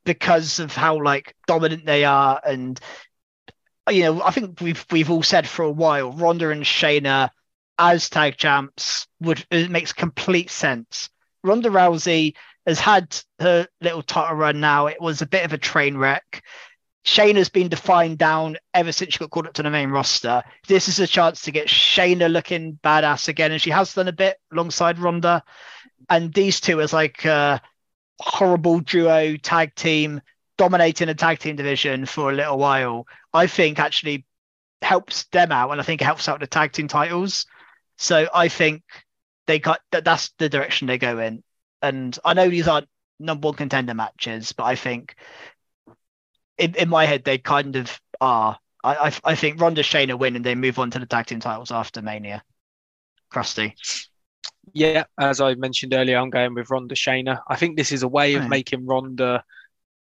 because 0.04 0.58
of 0.58 0.74
how 0.74 1.02
like 1.02 1.34
dominant 1.46 1.86
they 1.86 2.04
are 2.04 2.40
and 2.44 2.80
you 3.90 4.02
know 4.02 4.22
I 4.22 4.30
think 4.30 4.60
we've 4.60 4.84
we've 4.90 5.10
all 5.10 5.22
said 5.22 5.48
for 5.48 5.64
a 5.64 5.70
while 5.70 6.12
Ronda 6.12 6.50
and 6.50 6.64
Shayna 6.64 7.30
as 7.78 8.08
tag 8.08 8.36
champs 8.36 9.06
would 9.20 9.44
it 9.50 9.70
makes 9.70 9.92
complete 9.92 10.50
sense. 10.50 11.08
Ronda 11.42 11.68
Rousey 11.68 12.34
has 12.66 12.78
had 12.78 13.16
her 13.40 13.66
little 13.80 14.02
title 14.02 14.36
run 14.36 14.60
now. 14.60 14.86
It 14.86 15.00
was 15.00 15.22
a 15.22 15.26
bit 15.26 15.44
of 15.44 15.52
a 15.52 15.58
train 15.58 15.96
wreck. 15.96 16.44
Shayna's 17.04 17.48
been 17.48 17.68
defined 17.68 18.18
down 18.18 18.56
ever 18.74 18.92
since 18.92 19.14
she 19.14 19.18
got 19.18 19.30
called 19.30 19.48
up 19.48 19.54
to 19.54 19.62
the 19.62 19.70
main 19.70 19.90
roster. 19.90 20.42
This 20.68 20.88
is 20.88 21.00
a 21.00 21.06
chance 21.06 21.42
to 21.42 21.50
get 21.50 21.66
Shayna 21.66 22.30
looking 22.30 22.78
badass 22.82 23.28
again, 23.28 23.50
and 23.50 23.60
she 23.60 23.70
has 23.70 23.94
done 23.94 24.08
a 24.08 24.12
bit 24.12 24.38
alongside 24.52 24.98
Ronda. 24.98 25.42
And 26.08 26.32
these 26.32 26.60
two 26.60 26.80
as 26.80 26.92
like 26.92 27.24
a 27.24 27.60
horrible 28.20 28.80
duo 28.80 29.36
tag 29.36 29.74
team 29.74 30.20
dominating 30.58 31.08
a 31.08 31.14
tag 31.14 31.40
team 31.40 31.56
division 31.56 32.06
for 32.06 32.30
a 32.30 32.34
little 32.34 32.58
while, 32.58 33.06
I 33.32 33.48
think 33.48 33.80
actually 33.80 34.24
helps 34.80 35.24
them 35.24 35.50
out, 35.50 35.70
and 35.70 35.80
I 35.80 35.84
think 35.84 36.02
it 36.02 36.04
helps 36.04 36.28
out 36.28 36.40
the 36.40 36.46
tag 36.46 36.72
team 36.72 36.86
titles. 36.86 37.46
So 37.98 38.28
I 38.32 38.48
think 38.48 38.82
they 39.46 39.58
got 39.58 39.80
that. 39.90 40.04
That's 40.04 40.30
the 40.38 40.48
direction 40.48 40.86
they 40.86 40.98
go 40.98 41.18
in. 41.18 41.42
And 41.80 42.16
I 42.24 42.34
know 42.34 42.48
these 42.48 42.68
aren't 42.68 42.88
number 43.18 43.48
one 43.48 43.54
contender 43.56 43.94
matches, 43.94 44.52
but 44.52 44.64
I 44.64 44.76
think 44.76 45.16
in, 46.62 46.74
in 46.76 46.88
my 46.88 47.04
head 47.04 47.24
they 47.24 47.38
kind 47.38 47.76
of 47.76 48.00
are. 48.20 48.58
I 48.84 48.94
I, 49.08 49.12
I 49.32 49.34
think 49.34 49.60
Ronda 49.60 49.82
Shayna 49.82 50.18
win 50.18 50.36
and 50.36 50.44
they 50.44 50.54
move 50.54 50.78
on 50.78 50.90
to 50.92 50.98
the 50.98 51.06
tag 51.06 51.26
team 51.26 51.40
titles 51.40 51.70
after 51.70 52.02
Mania. 52.02 52.42
Krusty. 53.32 53.74
Yeah, 54.72 55.04
as 55.18 55.40
I 55.40 55.54
mentioned 55.54 55.92
earlier, 55.94 56.18
I'm 56.18 56.30
going 56.30 56.54
with 56.54 56.70
Ronda 56.70 56.94
Shayna. 56.94 57.40
I 57.48 57.56
think 57.56 57.76
this 57.76 57.92
is 57.92 58.02
a 58.02 58.08
way 58.08 58.34
of 58.34 58.42
Right. 58.42 58.50
making 58.50 58.86
Ronda 58.86 59.44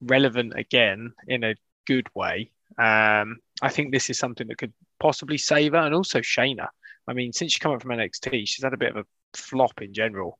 relevant 0.00 0.54
again 0.56 1.12
in 1.26 1.44
a 1.44 1.54
good 1.86 2.08
way. 2.14 2.50
Um, 2.78 3.40
I 3.60 3.68
think 3.70 3.92
this 3.92 4.08
is 4.10 4.18
something 4.18 4.46
that 4.48 4.58
could 4.58 4.72
possibly 5.00 5.38
save 5.38 5.72
her 5.72 5.78
and 5.78 5.94
also 5.94 6.20
Shayna. 6.20 6.68
I 7.06 7.12
mean, 7.12 7.32
since 7.32 7.52
she 7.52 7.58
come 7.60 7.72
up 7.72 7.82
from 7.82 7.90
NXT, 7.90 8.46
she's 8.46 8.62
had 8.62 8.74
a 8.74 8.78
bit 8.78 8.96
of 8.96 9.04
a 9.04 9.06
flop 9.36 9.82
in 9.82 9.92
general. 9.92 10.38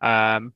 Um, 0.00 0.52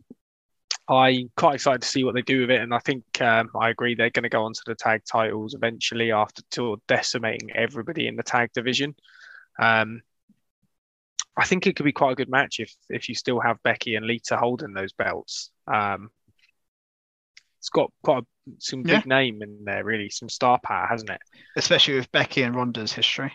I'm 0.90 1.30
quite 1.36 1.54
excited 1.54 1.82
to 1.82 1.88
see 1.88 2.02
what 2.02 2.14
they 2.14 2.22
do 2.22 2.40
with 2.40 2.50
it, 2.50 2.60
and 2.60 2.74
I 2.74 2.80
think 2.80 3.04
um, 3.20 3.48
I 3.58 3.70
agree 3.70 3.94
they're 3.94 4.10
going 4.10 4.24
to 4.24 4.28
go 4.28 4.44
on 4.44 4.52
to 4.52 4.62
the 4.66 4.74
tag 4.74 5.02
titles 5.04 5.54
eventually 5.54 6.10
after 6.10 6.42
decimating 6.88 7.50
everybody 7.54 8.08
in 8.08 8.16
the 8.16 8.24
tag 8.24 8.52
division. 8.52 8.94
Um, 9.60 10.02
I 11.36 11.44
think 11.44 11.66
it 11.66 11.76
could 11.76 11.84
be 11.84 11.92
quite 11.92 12.12
a 12.12 12.16
good 12.16 12.28
match 12.28 12.58
if 12.58 12.74
if 12.88 13.08
you 13.08 13.14
still 13.14 13.40
have 13.40 13.62
Becky 13.62 13.94
and 13.94 14.06
Lita 14.06 14.36
holding 14.36 14.72
those 14.72 14.92
belts. 14.92 15.50
Um, 15.66 16.10
it's 17.58 17.68
got 17.68 17.92
quite 18.02 18.24
a, 18.24 18.26
some 18.58 18.82
big 18.82 19.06
name 19.06 19.42
in 19.42 19.64
there, 19.64 19.84
really, 19.84 20.10
some 20.10 20.28
star 20.28 20.58
power, 20.62 20.86
hasn't 20.86 21.10
it? 21.10 21.20
Especially 21.56 21.94
with 21.94 22.10
Becky 22.10 22.42
and 22.42 22.54
Ronda's 22.54 22.92
history. 22.92 23.32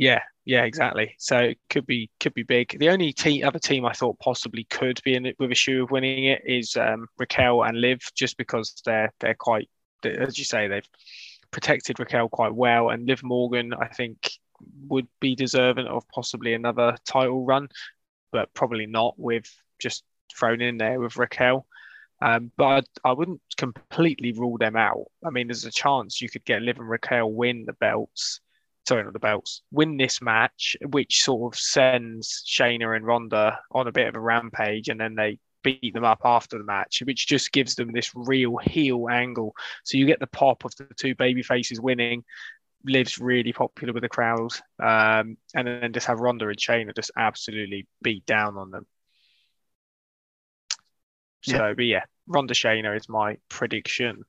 Yeah, 0.00 0.22
yeah, 0.46 0.64
exactly. 0.64 1.14
So 1.18 1.36
it 1.36 1.58
could 1.68 1.84
be 1.84 2.08
could 2.20 2.32
be 2.32 2.42
big. 2.42 2.78
The 2.78 2.88
only 2.88 3.12
team, 3.12 3.46
other 3.46 3.58
team 3.58 3.84
I 3.84 3.92
thought 3.92 4.18
possibly 4.18 4.64
could 4.64 4.98
be 5.04 5.14
in 5.14 5.26
it 5.26 5.36
with 5.38 5.52
a 5.52 5.54
shoe 5.54 5.84
of 5.84 5.90
winning 5.90 6.24
it 6.24 6.40
is 6.46 6.74
um, 6.78 7.06
Raquel 7.18 7.62
and 7.62 7.78
Liv, 7.78 8.00
just 8.14 8.38
because 8.38 8.80
they're 8.86 9.12
they're 9.20 9.34
quite, 9.34 9.68
as 10.02 10.38
you 10.38 10.44
say, 10.46 10.68
they've 10.68 10.88
protected 11.50 12.00
Raquel 12.00 12.30
quite 12.30 12.54
well, 12.54 12.88
and 12.88 13.06
Liv 13.06 13.22
Morgan, 13.22 13.74
I 13.74 13.88
think, 13.88 14.30
would 14.88 15.06
be 15.20 15.34
deserving 15.34 15.86
of 15.86 16.08
possibly 16.08 16.54
another 16.54 16.96
title 17.06 17.44
run, 17.44 17.68
but 18.32 18.54
probably 18.54 18.86
not 18.86 19.18
with 19.18 19.54
just 19.78 20.02
thrown 20.34 20.62
in 20.62 20.78
there 20.78 20.98
with 20.98 21.18
Raquel. 21.18 21.66
Um, 22.22 22.52
but 22.56 22.86
I, 23.04 23.10
I 23.10 23.12
wouldn't 23.12 23.42
completely 23.58 24.32
rule 24.32 24.56
them 24.56 24.76
out. 24.76 25.08
I 25.26 25.28
mean, 25.28 25.48
there's 25.48 25.66
a 25.66 25.70
chance 25.70 26.22
you 26.22 26.30
could 26.30 26.46
get 26.46 26.62
Liv 26.62 26.78
and 26.78 26.88
Raquel 26.88 27.30
win 27.30 27.66
the 27.66 27.74
belts 27.74 28.40
sorry, 28.90 29.04
not 29.04 29.12
the 29.12 29.20
belts, 29.20 29.62
win 29.70 29.96
this 29.96 30.20
match, 30.20 30.76
which 30.88 31.22
sort 31.22 31.54
of 31.54 31.58
sends 31.60 32.42
Shayna 32.44 32.96
and 32.96 33.06
Ronda 33.06 33.60
on 33.70 33.86
a 33.86 33.92
bit 33.92 34.08
of 34.08 34.16
a 34.16 34.20
rampage, 34.20 34.88
and 34.88 35.00
then 35.00 35.14
they 35.14 35.38
beat 35.62 35.94
them 35.94 36.02
up 36.02 36.22
after 36.24 36.58
the 36.58 36.64
match, 36.64 37.00
which 37.04 37.28
just 37.28 37.52
gives 37.52 37.76
them 37.76 37.92
this 37.92 38.10
real 38.16 38.56
heel 38.56 39.08
angle. 39.08 39.54
So 39.84 39.96
you 39.96 40.06
get 40.06 40.18
the 40.18 40.26
pop 40.26 40.64
of 40.64 40.74
the 40.74 40.88
two 40.96 41.14
baby 41.14 41.44
faces 41.44 41.80
winning. 41.80 42.24
Liv's 42.84 43.20
really 43.20 43.52
popular 43.52 43.92
with 43.92 44.02
the 44.02 44.08
crowd, 44.08 44.50
um, 44.82 45.36
and 45.54 45.68
then 45.68 45.92
just 45.92 46.08
have 46.08 46.18
Ronda 46.18 46.48
and 46.48 46.58
Shayna 46.58 46.92
just 46.96 47.12
absolutely 47.16 47.86
beat 48.02 48.26
down 48.26 48.56
on 48.56 48.72
them. 48.72 48.86
So, 51.42 51.68
Yeah. 51.68 51.74
but 51.74 51.84
yeah, 51.84 52.04
Ronda 52.26 52.54
Shayna 52.54 52.96
is 52.96 53.08
my 53.08 53.36
prediction. 53.48 54.24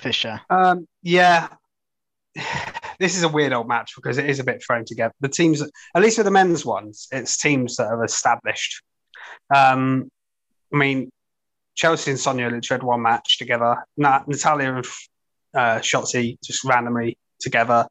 Fisher. 0.00 0.40
Um, 0.50 0.88
yeah, 1.02 1.48
this 2.98 3.16
is 3.16 3.22
a 3.22 3.28
weird 3.28 3.52
old 3.52 3.68
match 3.68 3.92
because 3.96 4.18
it 4.18 4.28
is 4.28 4.40
a 4.40 4.44
bit 4.44 4.62
thrown 4.64 4.84
together. 4.84 5.12
The 5.20 5.28
teams, 5.28 5.62
at 5.62 6.02
least 6.02 6.18
with 6.18 6.26
the 6.26 6.30
men's 6.30 6.64
ones, 6.64 7.08
it's 7.12 7.38
teams 7.38 7.76
that 7.76 7.86
are 7.86 8.04
established. 8.04 8.82
Um, 9.54 10.10
I 10.72 10.76
mean, 10.76 11.10
Chelsea 11.74 12.10
and 12.10 12.20
Sonya 12.20 12.46
literally 12.46 12.80
had 12.80 12.82
one 12.82 13.02
match 13.02 13.38
together. 13.38 13.84
Nat, 13.96 14.28
Natalya 14.28 14.76
and 14.76 14.86
uh, 15.54 15.78
Shotzi 15.78 16.36
just 16.42 16.64
randomly 16.64 17.18
together. 17.40 17.86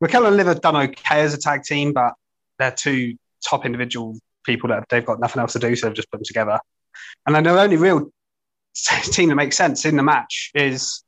Raquel 0.00 0.26
and 0.26 0.36
Liv 0.36 0.46
have 0.46 0.60
done 0.60 0.76
okay 0.76 1.20
as 1.20 1.34
a 1.34 1.38
tag 1.38 1.62
team, 1.62 1.92
but 1.92 2.14
they're 2.58 2.70
two 2.70 3.16
top 3.46 3.66
individual 3.66 4.16
people 4.44 4.68
that 4.70 4.84
they've 4.88 5.04
got 5.04 5.20
nothing 5.20 5.40
else 5.40 5.52
to 5.52 5.58
do, 5.58 5.76
so 5.76 5.86
they've 5.86 5.96
just 5.96 6.10
put 6.10 6.18
them 6.18 6.24
together. 6.24 6.58
And 7.26 7.34
then 7.34 7.44
the 7.44 7.60
only 7.60 7.76
real 7.76 8.10
team 9.04 9.28
that 9.28 9.34
makes 9.34 9.56
sense 9.56 9.84
in 9.84 9.96
the 9.96 10.02
match 10.02 10.50
is 10.54 11.02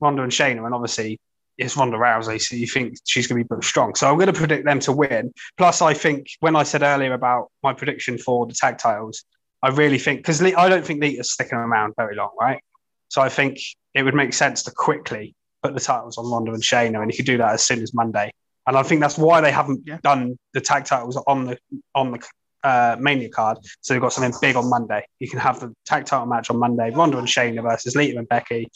Ronda 0.00 0.22
and 0.22 0.32
Shayna, 0.32 0.64
and 0.64 0.74
obviously 0.74 1.18
it's 1.58 1.76
Ronda 1.76 1.96
Rousey, 1.96 2.40
so 2.40 2.56
you 2.56 2.66
think 2.66 2.98
she's 3.04 3.26
going 3.26 3.38
to 3.40 3.44
be 3.44 3.48
booked 3.48 3.64
strong. 3.64 3.94
So 3.94 4.08
I'm 4.08 4.16
going 4.16 4.26
to 4.26 4.32
predict 4.32 4.64
them 4.64 4.80
to 4.80 4.92
win. 4.92 5.32
Plus, 5.56 5.80
I 5.82 5.94
think 5.94 6.26
when 6.40 6.56
I 6.56 6.62
said 6.62 6.82
earlier 6.82 7.14
about 7.14 7.50
my 7.62 7.72
prediction 7.72 8.18
for 8.18 8.46
the 8.46 8.54
tag 8.54 8.78
titles, 8.78 9.24
I 9.62 9.70
really 9.70 9.98
think 9.98 10.18
because 10.20 10.42
I 10.42 10.68
don't 10.68 10.84
think 10.84 11.00
Lita's 11.00 11.32
sticking 11.32 11.58
around 11.58 11.94
very 11.96 12.14
long, 12.14 12.30
right? 12.40 12.60
So 13.08 13.22
I 13.22 13.28
think 13.28 13.58
it 13.94 14.02
would 14.02 14.14
make 14.14 14.34
sense 14.34 14.62
to 14.64 14.70
quickly 14.70 15.34
put 15.62 15.74
the 15.74 15.80
titles 15.80 16.18
on 16.18 16.30
Ronda 16.30 16.52
and 16.52 16.62
Shayna, 16.62 17.00
and 17.00 17.10
you 17.10 17.16
could 17.16 17.26
do 17.26 17.38
that 17.38 17.52
as 17.52 17.64
soon 17.64 17.82
as 17.82 17.94
Monday. 17.94 18.30
And 18.66 18.76
I 18.76 18.82
think 18.82 19.00
that's 19.00 19.16
why 19.16 19.40
they 19.40 19.52
haven't 19.52 19.82
Yeah. 19.86 19.98
done 20.02 20.38
the 20.52 20.60
tag 20.60 20.84
titles 20.84 21.16
on 21.26 21.46
the 21.46 21.58
on 21.94 22.12
the 22.12 22.26
uh, 22.64 22.96
Mania 22.98 23.28
card. 23.28 23.58
So 23.80 23.94
they've 23.94 24.00
got 24.00 24.12
something 24.12 24.34
big 24.40 24.56
on 24.56 24.68
Monday. 24.68 25.06
You 25.20 25.30
can 25.30 25.38
have 25.38 25.60
the 25.60 25.72
tag 25.84 26.04
title 26.04 26.26
match 26.26 26.50
on 26.50 26.58
Monday, 26.58 26.90
Ronda 26.90 27.18
and 27.18 27.28
Shayna 27.28 27.62
versus 27.62 27.94
Lita 27.94 28.18
and 28.18 28.28
Becky. 28.28 28.68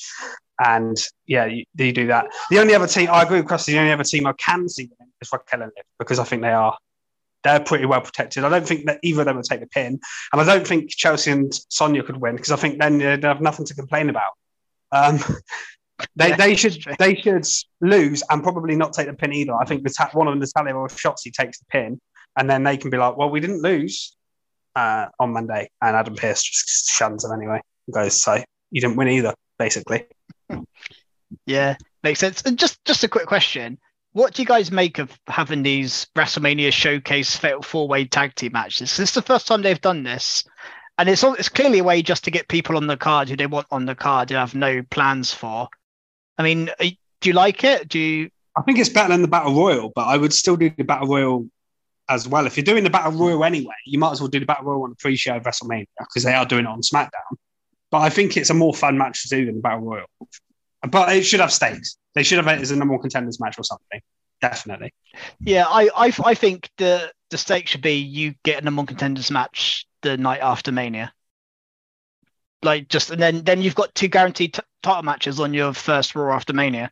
And 0.63 0.97
yeah, 1.27 1.47
you, 1.47 1.65
you 1.77 1.93
do 1.93 2.07
that. 2.09 2.27
The 2.51 2.59
only 2.59 2.75
other 2.75 2.87
team, 2.87 3.09
I 3.11 3.23
agree 3.23 3.41
with 3.41 3.49
Krusty, 3.49 3.67
the 3.73 3.79
only 3.79 3.93
other 3.93 4.05
team 4.05 4.27
I 4.27 4.35
can 4.35 4.69
see 4.69 4.85
winning 4.85 5.13
is 5.21 5.33
Raquel 5.33 5.63
and 5.63 5.73
Liv 5.75 5.85
because 5.99 6.19
I 6.19 6.25
think 6.25 6.43
they 6.43 6.53
are 6.53 6.77
they're 7.43 7.61
pretty 7.61 7.87
well 7.87 8.01
protected. 8.01 8.45
I 8.45 8.49
don't 8.49 8.67
think 8.67 8.87
that 8.87 9.01
either 9.03 9.23
of 9.23 9.27
them 9.27 9.37
would 9.37 9.47
take 9.47 9.61
the 9.61 9.67
pin. 9.67 9.99
And 10.33 10.41
I 10.41 10.45
don't 10.45 10.67
think 10.67 10.91
Chelsea 10.91 11.31
and 11.31 11.53
Sonya 11.69 12.03
could 12.03 12.19
win 12.19 12.37
because 12.37 12.51
I 12.51 12.57
think 12.57 12.79
then 12.79 12.99
they'd 12.99 13.25
have 13.25 13.41
nothing 13.41 13.65
to 13.67 13.75
complain 13.75 14.11
about. 14.11 14.33
Um, 14.93 15.19
they, 16.17 16.33
they 16.33 16.55
should 16.55 16.85
they 16.99 17.15
should 17.15 17.47
lose 17.81 18.23
and 18.29 18.43
probably 18.43 18.77
not 18.77 18.93
take 18.93 19.07
the 19.07 19.15
pin 19.15 19.33
either. 19.33 19.55
I 19.55 19.65
think 19.65 19.83
the 19.83 20.11
one 20.13 20.29
of 20.29 20.33
them, 20.33 20.41
Natalya 20.41 20.75
or 20.75 20.89
Shotzi, 20.89 21.33
takes 21.33 21.59
the 21.59 21.67
pin, 21.71 22.01
and 22.37 22.49
then 22.49 22.63
they 22.63 22.77
can 22.77 22.91
be 22.91 22.99
like, 22.99 23.17
"Well, 23.17 23.31
we 23.31 23.41
didn't 23.41 23.63
lose 23.63 24.17
uh, 24.77 25.07
on 25.19 25.33
Monday," 25.33 25.71
and 25.83 25.97
Adam 25.97 26.15
Pearce 26.15 26.43
just 26.43 26.91
shuns 26.91 27.23
them 27.23 27.33
anyway. 27.33 27.61
and 27.87 27.95
Goes, 27.95 28.23
"So 28.23 28.43
you 28.71 28.81
didn't 28.81 28.97
win 28.97 29.09
either, 29.09 29.35
basically." 29.59 30.05
Yeah, 31.47 31.77
makes 32.03 32.21
sense. 32.21 32.43
And 32.43 32.59
just 32.59 32.85
just 32.85 33.05
a 33.05 33.09
quick 33.09 33.27
question: 33.27 33.79
What 34.13 34.35
do 34.35 34.43
you 34.43 34.47
guys 34.47 34.71
make 34.71 34.99
of 34.99 35.19
having 35.27 35.63
these 35.63 36.07
WrestleMania 36.17 36.73
showcase 36.73 37.37
fatal 37.37 37.63
four 37.63 37.89
way 37.89 38.05
tag 38.05 38.35
team 38.35 38.53
matches? 38.53 38.97
This 38.97 39.11
is 39.11 39.15
the 39.15 39.23
first 39.23 39.47
time 39.47 39.63
they've 39.63 39.81
done 39.81 40.03
this, 40.03 40.45
and 40.99 41.09
it's 41.09 41.23
all, 41.25 41.35
it's 41.35 41.49
clearly 41.49 41.79
a 41.79 41.85
way 41.85 42.03
just 42.03 42.25
to 42.25 42.31
get 42.31 42.49
people 42.49 42.77
on 42.77 42.87
the 42.87 42.97
card 42.97 43.29
who 43.29 43.37
they 43.37 43.47
want 43.47 43.67
on 43.71 43.87
the 43.87 43.95
card 43.95 44.31
who 44.31 44.37
have 44.37 44.55
no 44.55 44.83
plans 44.91 45.33
for. 45.33 45.69
I 46.39 46.43
mean, 46.43 46.71
do 46.81 47.29
you 47.29 47.33
like 47.33 47.65
it? 47.65 47.89
Do 47.89 47.99
you? 47.99 48.31
I 48.57 48.63
think 48.63 48.79
it's 48.79 48.89
better 48.89 49.11
than 49.11 49.23
the 49.23 49.29
Battle 49.29 49.55
Royal, 49.55 49.93
but 49.95 50.07
I 50.07 50.17
would 50.17 50.33
still 50.33 50.57
do 50.57 50.71
the 50.77 50.85
Battle 50.85 51.07
Royal 51.07 51.47
as 52.09 52.27
well. 52.27 52.47
If 52.47 52.57
you're 52.57 52.65
doing 52.65 52.83
the 52.83 52.91
Battle 52.91 53.13
Royal 53.13 53.45
anyway, 53.45 53.75
you 53.87 53.99
might 53.99 54.13
as 54.13 54.21
well 54.21 54.29
do 54.29 54.41
the 54.41 54.47
Battle 54.47 54.65
Royal 54.65 54.83
on 54.83 54.91
the 54.91 54.97
pre-show 54.97 55.37
of 55.37 55.45
WrestleMania 55.45 55.87
because 55.99 56.25
they 56.25 56.35
are 56.35 56.45
doing 56.45 56.65
it 56.65 56.69
on 56.69 56.83
SmackDown. 56.83 57.37
But 57.91 57.99
I 57.99 58.11
think 58.11 58.37
it's 58.37 58.51
a 58.51 58.55
more 58.55 58.75
fun 58.75 58.97
match 58.99 59.23
to 59.23 59.29
do 59.29 59.47
than 59.47 59.57
the 59.57 59.61
Battle 59.61 59.81
Royal. 59.81 60.07
But 60.89 61.15
it 61.15 61.25
should 61.25 61.41
have 61.41 61.53
stakes. 61.53 61.97
They 62.15 62.23
should 62.23 62.39
have 62.39 62.47
it 62.47 62.61
as 62.61 62.71
a 62.71 62.77
number 62.77 62.93
one 62.95 63.01
contenders 63.01 63.41
match 63.41 63.59
or 63.59 63.65
something. 63.65 64.01
Definitely. 64.41 64.95
Yeah, 65.41 65.67
I 65.67 65.91
I, 65.95 66.13
I 66.25 66.35
think 66.35 66.71
the 66.79 67.13
the 67.31 67.39
stake 67.39 67.67
should 67.69 67.83
be 67.83 67.95
you 67.97 68.35
get 68.45 68.61
a 68.61 68.65
number 68.65 68.81
one 68.81 68.87
contenders 68.87 69.31
match 69.31 69.87
the 70.03 70.17
night 70.17 70.41
after 70.41 70.73
Mania. 70.73 71.13
Like 72.63 72.89
just 72.89 73.11
and 73.11 73.21
then 73.21 73.43
then 73.45 73.63
you've 73.63 73.75
got 73.75 73.95
two 73.95 74.09
guaranteed 74.09 74.55
t- 74.55 74.63
title 74.83 75.03
matches 75.03 75.41
on 75.41 75.55
your 75.55 75.73
first 75.73 76.15
Raw 76.15 76.35
after 76.35 76.53
Mania. 76.53 76.91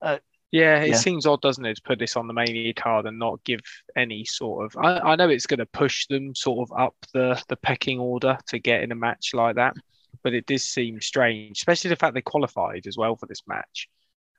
Uh, 0.00 0.18
yeah, 0.50 0.82
it 0.82 0.90
Yeah. 0.90 0.96
seems 0.96 1.26
odd, 1.26 1.40
doesn't 1.40 1.64
it, 1.64 1.74
to 1.76 1.82
put 1.82 1.98
this 1.98 2.16
on 2.16 2.28
the 2.28 2.32
mania 2.32 2.72
card 2.74 3.06
and 3.06 3.18
not 3.18 3.42
give 3.44 3.60
any 3.96 4.24
sort 4.24 4.66
of. 4.66 4.76
I, 4.84 5.12
I 5.12 5.16
know 5.16 5.28
it's 5.28 5.46
going 5.46 5.58
to 5.58 5.66
push 5.66 6.06
them 6.06 6.34
sort 6.34 6.68
of 6.70 6.78
up 6.78 6.94
the 7.12 7.42
the 7.48 7.56
pecking 7.56 7.98
order 7.98 8.38
to 8.48 8.58
get 8.60 8.82
in 8.82 8.92
a 8.92 8.96
match 8.96 9.30
like 9.34 9.56
that, 9.56 9.74
but 10.22 10.34
it 10.34 10.46
does 10.46 10.64
seem 10.64 11.00
strange, 11.00 11.58
especially 11.58 11.90
the 11.90 11.96
fact 11.96 12.14
they 12.14 12.22
qualified 12.22 12.86
as 12.86 12.96
well 12.96 13.16
for 13.16 13.26
this 13.26 13.42
match. 13.46 13.88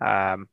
Um, 0.02 0.48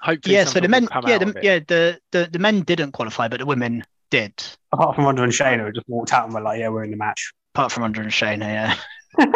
hopefully, 0.00 0.34
yeah, 0.34 0.44
so 0.44 0.60
the 0.60 0.68
men, 0.68 0.88
yeah, 1.06 1.18
the, 1.18 1.38
yeah, 1.42 1.58
the, 1.60 1.98
the 2.12 2.28
the 2.32 2.38
men 2.38 2.62
didn't 2.62 2.92
qualify, 2.92 3.28
but 3.28 3.40
the 3.40 3.46
women 3.46 3.82
did. 4.10 4.32
Apart 4.72 4.96
from 4.96 5.04
Ronda 5.04 5.22
and 5.22 5.32
Shayna, 5.32 5.64
who 5.66 5.72
just 5.72 5.88
walked 5.88 6.12
out 6.12 6.24
and 6.26 6.34
were 6.34 6.40
like, 6.40 6.60
"Yeah, 6.60 6.68
we're 6.68 6.84
in 6.84 6.90
the 6.90 6.96
match." 6.96 7.32
Apart 7.54 7.72
from 7.72 7.82
Ronda 7.82 8.00
and 8.00 8.10
Shayna, 8.10 8.40
yeah. 8.40 8.76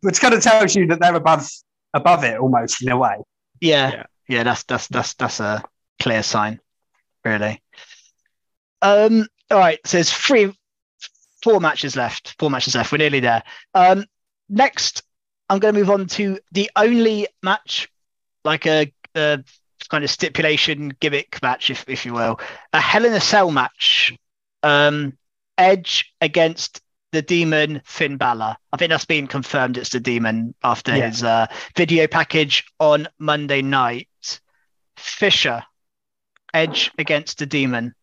Which 0.00 0.20
kind 0.20 0.34
of 0.34 0.42
tells 0.42 0.74
you 0.74 0.86
that 0.88 1.00
they're 1.00 1.14
above 1.14 1.48
above 1.94 2.24
it 2.24 2.38
almost 2.38 2.82
in 2.82 2.90
a 2.90 2.96
way. 2.96 3.16
Yeah, 3.60 3.90
Yeah. 3.90 4.06
yeah, 4.28 4.42
that's 4.44 4.62
that's 4.64 4.88
that's 4.88 5.14
that's 5.14 5.40
a 5.40 5.64
clear 6.00 6.22
sign, 6.22 6.60
really. 7.24 7.62
Um, 8.80 9.26
all 9.50 9.58
right, 9.58 9.80
so 9.84 9.96
there's 9.96 10.12
three, 10.12 10.56
four 11.48 11.60
matches 11.60 11.96
left. 11.96 12.34
Four 12.38 12.50
matches 12.50 12.74
left. 12.74 12.92
We're 12.92 12.98
nearly 12.98 13.20
there. 13.20 13.42
Um, 13.74 14.04
next, 14.50 15.02
I'm 15.48 15.58
going 15.60 15.72
to 15.72 15.80
move 15.80 15.88
on 15.88 16.06
to 16.08 16.38
the 16.52 16.70
only 16.76 17.26
match, 17.42 17.88
like 18.44 18.66
a, 18.66 18.92
a 19.14 19.42
kind 19.88 20.04
of 20.04 20.10
stipulation 20.10 20.92
gimmick 21.00 21.40
match, 21.42 21.70
if 21.70 21.86
if 21.88 22.04
you 22.04 22.12
will, 22.12 22.38
a 22.74 22.80
Hell 22.80 23.06
in 23.06 23.14
a 23.14 23.20
Cell 23.20 23.50
match. 23.50 24.14
Um, 24.62 25.16
Edge 25.56 26.12
against 26.20 26.82
the 27.12 27.22
Demon 27.22 27.80
Finn 27.86 28.18
Balor. 28.18 28.56
I 28.74 28.76
think 28.76 28.90
that's 28.90 29.06
been 29.06 29.26
confirmed. 29.26 29.78
It's 29.78 29.88
the 29.90 30.00
Demon 30.00 30.54
after 30.62 30.94
Yeah. 30.94 31.08
his 31.08 31.22
uh, 31.24 31.46
video 31.76 32.06
package 32.06 32.64
on 32.78 33.08
Monday 33.18 33.62
night. 33.62 34.40
Fisher, 34.98 35.62
Edge 36.52 36.90
against 36.98 37.38
the 37.38 37.46
Demon. 37.46 37.94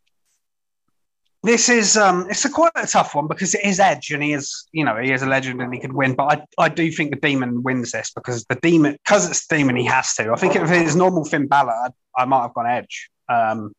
This 1.46 1.70
is 1.70 1.96
um, 1.96 2.26
it's 2.28 2.44
a 2.44 2.50
quite 2.50 2.72
a 2.76 2.88
tough 2.88 3.14
one 3.14 3.28
because 3.28 3.54
it 3.54 3.64
is 3.64 3.80
Edge 3.80 4.10
and 4.10 4.24
he 4.24 4.34
is, 4.34 4.68
you 4.72 4.84
know, 4.84 4.98
he 4.98 5.12
is 5.12 5.22
a 5.22 5.28
legend 5.28 5.62
and 5.62 5.72
he 5.72 5.80
could 5.80 5.94
win. 5.94 6.16
But 6.16 6.48
I, 6.58 6.64
I 6.66 6.70
do 6.70 6.92
think 6.92 7.12
the 7.12 7.20
Demon 7.20 7.62
wins 7.62 7.92
this 7.92 8.12
because 8.16 8.46
the 8.46 8.56
Demon, 8.56 8.94
because 8.94 9.30
it's 9.30 9.46
Demon, 9.46 9.76
he 9.76 9.86
has 9.86 10.16
to. 10.16 10.32
I 10.32 10.38
think 10.38 10.56
if 10.56 10.72
it 10.72 10.82
is 10.82 10.96
normal 10.96 11.24
Finn 11.24 11.46
Balor, 11.46 11.72
I, 11.72 11.90
I 12.24 12.26
might 12.26 12.42
have 12.42 12.56
gone 12.56 12.66
Edge. 12.66 13.12
Um, 13.30 13.74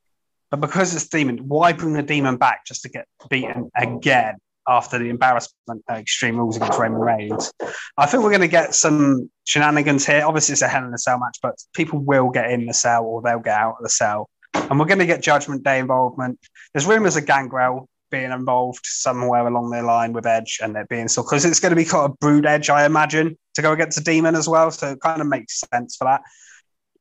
but 0.52 0.60
because 0.60 0.94
it's 0.94 1.08
Demon, 1.08 1.38
why 1.48 1.72
bring 1.72 1.94
the 1.94 2.04
Demon 2.04 2.36
back 2.36 2.64
just 2.66 2.82
to 2.82 2.88
get 2.88 3.08
beaten 3.28 3.68
again 3.76 4.36
after 4.68 4.96
the 5.00 5.08
embarrassment 5.08 5.82
at 5.88 5.98
Extreme 5.98 6.36
Rules 6.36 6.56
against 6.56 6.78
Roman 6.78 7.00
Reigns? 7.00 7.52
I 7.98 8.06
think 8.06 8.22
we're 8.22 8.30
going 8.30 8.42
to 8.42 8.48
get 8.48 8.76
some 8.76 9.28
shenanigans 9.44 10.06
here. 10.06 10.24
Obviously, 10.24 10.52
it's 10.52 10.62
a 10.62 10.68
Hell 10.68 10.86
in 10.86 10.94
a 10.94 10.98
Cell 10.98 11.18
match, 11.18 11.38
but 11.42 11.56
people 11.74 11.98
will 11.98 12.30
get 12.30 12.48
in 12.48 12.66
the 12.66 12.74
cell 12.74 13.04
or 13.04 13.22
they'll 13.22 13.40
get 13.40 13.58
out 13.58 13.74
of 13.78 13.82
the 13.82 13.88
cell. 13.88 14.28
And 14.70 14.78
we're 14.78 14.86
going 14.86 14.98
to 14.98 15.06
get 15.06 15.22
Judgment 15.22 15.62
Day 15.62 15.78
involvement. 15.78 16.38
There's 16.72 16.86
rumours 16.86 17.16
of 17.16 17.26
Gangrel 17.26 17.88
being 18.10 18.30
involved 18.30 18.84
somewhere 18.84 19.46
along 19.46 19.70
their 19.70 19.82
line 19.82 20.12
with 20.12 20.26
Edge 20.26 20.60
and 20.62 20.76
it 20.76 20.88
being 20.88 21.08
so 21.08 21.22
because 21.22 21.44
it's 21.44 21.60
going 21.60 21.70
to 21.70 21.76
be 21.76 21.84
kind 21.84 22.10
of 22.10 22.18
brood 22.18 22.46
Edge, 22.46 22.70
I 22.70 22.86
imagine, 22.86 23.36
to 23.54 23.62
go 23.62 23.72
against 23.72 23.98
a 23.98 24.04
demon 24.04 24.34
as 24.34 24.48
well. 24.48 24.70
So 24.70 24.92
it 24.92 25.00
kind 25.00 25.20
of 25.20 25.26
makes 25.26 25.62
sense 25.72 25.96
for 25.96 26.04
that. 26.04 26.22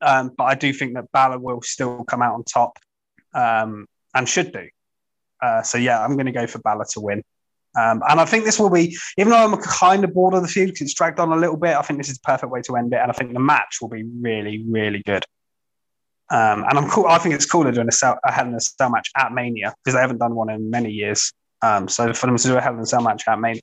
Um, 0.00 0.32
but 0.36 0.44
I 0.44 0.54
do 0.54 0.72
think 0.72 0.94
that 0.94 1.10
Balor 1.12 1.38
will 1.38 1.62
still 1.62 2.04
come 2.04 2.22
out 2.22 2.34
on 2.34 2.44
top 2.44 2.78
um, 3.34 3.86
and 4.14 4.28
should 4.28 4.52
do. 4.52 4.68
Uh, 5.42 5.62
so 5.62 5.78
yeah, 5.78 6.02
I'm 6.02 6.14
going 6.14 6.26
to 6.26 6.32
go 6.32 6.46
for 6.46 6.58
Balor 6.58 6.86
to 6.92 7.00
win. 7.00 7.22
Um, 7.76 8.02
and 8.08 8.18
I 8.20 8.24
think 8.24 8.44
this 8.44 8.58
will 8.58 8.70
be, 8.70 8.96
even 9.18 9.30
though 9.30 9.36
I'm 9.36 9.56
kind 9.60 10.02
of 10.02 10.14
bored 10.14 10.34
of 10.34 10.42
the 10.42 10.48
feud 10.48 10.68
because 10.68 10.82
it's 10.82 10.94
dragged 10.94 11.20
on 11.20 11.30
a 11.30 11.36
little 11.36 11.58
bit, 11.58 11.76
I 11.76 11.82
think 11.82 11.98
this 12.00 12.08
is 12.08 12.18
the 12.18 12.24
perfect 12.24 12.50
way 12.50 12.62
to 12.62 12.76
end 12.76 12.94
it. 12.94 13.00
And 13.00 13.10
I 13.10 13.14
think 13.14 13.34
the 13.34 13.40
match 13.40 13.78
will 13.82 13.90
be 13.90 14.02
really, 14.02 14.64
really 14.66 15.02
good. 15.04 15.24
Um, 16.30 16.64
and 16.68 16.78
I'm 16.78 16.88
cool. 16.90 17.06
I 17.06 17.18
think 17.18 17.34
it's 17.34 17.46
cooler 17.46 17.70
doing 17.72 17.88
a, 17.88 17.92
cell, 17.92 18.18
a 18.24 18.32
Hell 18.32 18.46
in 18.46 18.54
a 18.54 18.60
Cell 18.60 18.90
match 18.90 19.10
at 19.16 19.32
Mania 19.32 19.74
because 19.84 19.94
they 19.94 20.00
haven't 20.00 20.18
done 20.18 20.34
one 20.34 20.50
in 20.50 20.70
many 20.70 20.90
years. 20.90 21.32
Um, 21.62 21.88
so 21.88 22.12
for 22.12 22.26
them 22.26 22.36
to 22.36 22.42
do 22.42 22.56
a 22.56 22.60
Hell 22.60 22.74
in 22.74 22.80
a 22.80 22.86
Cell 22.86 23.00
match 23.02 23.22
at 23.28 23.38
Man- 23.38 23.60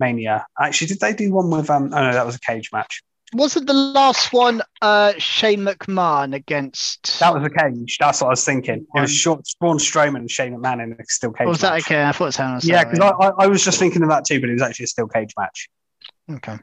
Mania, 0.00 0.46
actually, 0.60 0.88
did 0.88 1.00
they 1.00 1.12
do 1.12 1.32
one 1.32 1.50
with? 1.50 1.70
Um, 1.70 1.84
oh 1.94 2.00
no, 2.02 2.12
that 2.12 2.26
was 2.26 2.34
a 2.34 2.40
cage 2.40 2.70
match. 2.72 3.02
wasn't 3.32 3.66
the 3.68 3.74
last 3.74 4.32
one 4.32 4.60
uh, 4.82 5.12
Shane 5.18 5.60
McMahon 5.60 6.34
against? 6.34 7.20
That 7.20 7.32
was 7.34 7.44
a 7.44 7.50
cage. 7.50 7.98
That's 8.00 8.20
what 8.20 8.28
I 8.28 8.30
was 8.30 8.44
thinking. 8.44 8.86
It 8.94 9.00
was 9.00 9.12
short, 9.12 9.46
Braun 9.60 9.78
Strowman 9.78 10.16
and 10.16 10.30
Shane 10.30 10.56
McMahon 10.56 10.82
in 10.82 10.92
a 10.98 11.04
steel 11.06 11.32
cage. 11.32 11.46
Or 11.46 11.50
was 11.50 11.60
that 11.60 11.74
match. 11.74 11.82
okay? 11.86 12.02
I 12.02 12.12
thought 12.12 12.26
it 12.28 12.32
sounded. 12.32 12.64
Yeah, 12.68 12.84
because 12.84 12.98
I, 12.98 13.10
I, 13.10 13.44
I 13.44 13.46
was 13.46 13.64
just 13.64 13.78
thinking 13.78 14.02
of 14.02 14.08
that 14.08 14.24
too, 14.24 14.40
but 14.40 14.48
it 14.50 14.54
was 14.54 14.62
actually 14.62 14.84
a 14.84 14.88
steel 14.88 15.06
cage 15.06 15.32
match. 15.38 15.68
okay. 16.32 16.58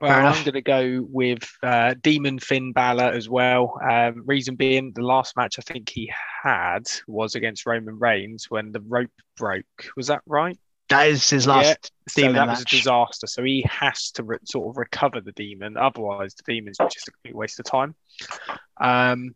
Well, 0.00 0.26
I'm 0.26 0.44
going 0.44 0.54
to 0.54 0.60
go 0.60 1.06
with 1.08 1.48
uh, 1.62 1.94
Demon 2.02 2.38
Finn 2.38 2.72
Balor 2.72 3.12
as 3.12 3.28
well. 3.28 3.78
Um, 3.88 4.22
reason 4.26 4.54
being, 4.54 4.92
the 4.92 5.02
last 5.02 5.36
match 5.36 5.58
I 5.58 5.62
think 5.62 5.88
he 5.88 6.12
had 6.42 6.82
was 7.06 7.34
against 7.36 7.64
Roman 7.64 7.98
Reigns 7.98 8.50
when 8.50 8.72
the 8.72 8.80
rope 8.80 9.10
broke. 9.36 9.64
Was 9.96 10.08
that 10.08 10.20
right? 10.26 10.58
That 10.90 11.08
is 11.08 11.30
his 11.30 11.46
last 11.46 11.66
Yeah, 11.66 11.74
so 12.08 12.22
demon 12.22 12.34
that 12.36 12.48
was 12.48 12.60
a 12.60 12.64
disaster. 12.64 13.26
So 13.26 13.42
he 13.42 13.64
has 13.70 14.10
to 14.12 14.24
re- 14.24 14.38
sort 14.44 14.68
of 14.68 14.76
recover 14.76 15.20
the 15.22 15.32
demon. 15.32 15.78
Otherwise, 15.78 16.34
the 16.34 16.52
demon's 16.52 16.76
just 16.76 17.08
a 17.08 17.12
complete 17.12 17.36
waste 17.36 17.58
of 17.58 17.64
time. 17.64 17.94
Um, 18.78 19.34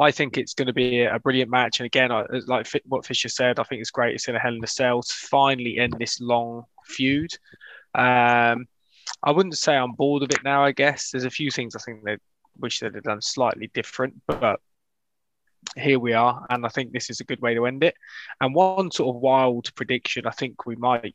I 0.00 0.10
think 0.10 0.36
it's 0.38 0.54
going 0.54 0.66
to 0.66 0.72
be 0.72 1.02
a 1.02 1.18
brilliant 1.18 1.50
match. 1.50 1.78
And 1.78 1.86
again, 1.86 2.10
I, 2.10 2.24
like 2.46 2.68
what 2.86 3.06
Fisher 3.06 3.28
said, 3.28 3.58
I 3.58 3.62
think 3.64 3.80
it's 3.80 3.90
great. 3.90 4.14
It's 4.14 4.28
in 4.28 4.34
a 4.34 4.38
Hell 4.40 4.54
in 4.54 4.64
a 4.64 4.66
Cell 4.66 5.02
to 5.02 5.12
finally 5.12 5.78
end 5.78 5.94
this 5.98 6.20
long 6.20 6.64
feud. 6.84 7.32
Um, 7.94 8.66
I 9.22 9.30
wouldn't 9.32 9.58
say 9.58 9.76
I'm 9.76 9.92
bored 9.92 10.22
of 10.22 10.30
it 10.30 10.44
now. 10.44 10.64
I 10.64 10.72
guess 10.72 11.10
there's 11.10 11.24
a 11.24 11.30
few 11.30 11.50
things 11.50 11.74
I 11.76 11.80
think 11.80 12.04
they 12.04 12.16
wish 12.58 12.80
they'd 12.80 12.94
have 12.94 13.04
done 13.04 13.22
slightly 13.22 13.70
different, 13.72 14.14
but 14.26 14.60
here 15.76 15.98
we 15.98 16.12
are, 16.12 16.46
and 16.50 16.64
I 16.64 16.68
think 16.68 16.92
this 16.92 17.10
is 17.10 17.20
a 17.20 17.24
good 17.24 17.40
way 17.40 17.54
to 17.54 17.66
end 17.66 17.84
it. 17.84 17.94
And 18.40 18.54
one 18.54 18.90
sort 18.90 19.14
of 19.14 19.20
wild 19.20 19.74
prediction 19.74 20.26
I 20.26 20.30
think 20.30 20.66
we 20.66 20.76
might 20.76 21.14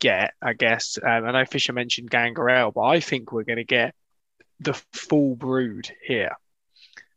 get, 0.00 0.34
I 0.42 0.52
guess, 0.54 0.98
um, 1.02 1.26
I 1.26 1.32
know 1.32 1.44
Fisher 1.44 1.72
mentioned 1.72 2.10
Gangrel, 2.10 2.72
but 2.72 2.82
I 2.82 3.00
think 3.00 3.32
we're 3.32 3.44
going 3.44 3.56
to 3.56 3.64
get 3.64 3.94
the 4.60 4.74
full 4.92 5.36
brood 5.36 5.90
here. 6.02 6.32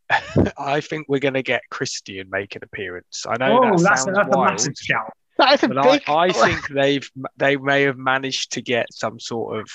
I 0.58 0.82
think 0.82 1.08
we're 1.08 1.20
going 1.20 1.36
to 1.36 1.44
get 1.44 1.62
Christian 1.70 2.30
make 2.30 2.56
an 2.56 2.64
appearance. 2.64 3.26
I 3.28 3.38
know 3.38 3.60
Oh, 3.60 3.78
that 3.78 3.84
that's, 3.84 4.04
sounds 4.04 4.18
that's 4.18 4.28
a 4.34 4.38
wild, 4.38 4.52
massive 4.52 4.74
shout. 4.78 5.14
That 5.38 5.54
is 5.54 5.64
a 5.64 5.68
but 5.70 5.78
I, 5.78 5.92
big. 5.98 6.04
I 6.10 6.32
think 6.32 6.68
they've 6.70 7.10
they 7.38 7.56
may 7.56 7.84
have 7.84 7.98
managed 7.98 8.54
to 8.54 8.62
get 8.62 8.92
some 8.92 9.20
sort 9.20 9.60
of 9.60 9.70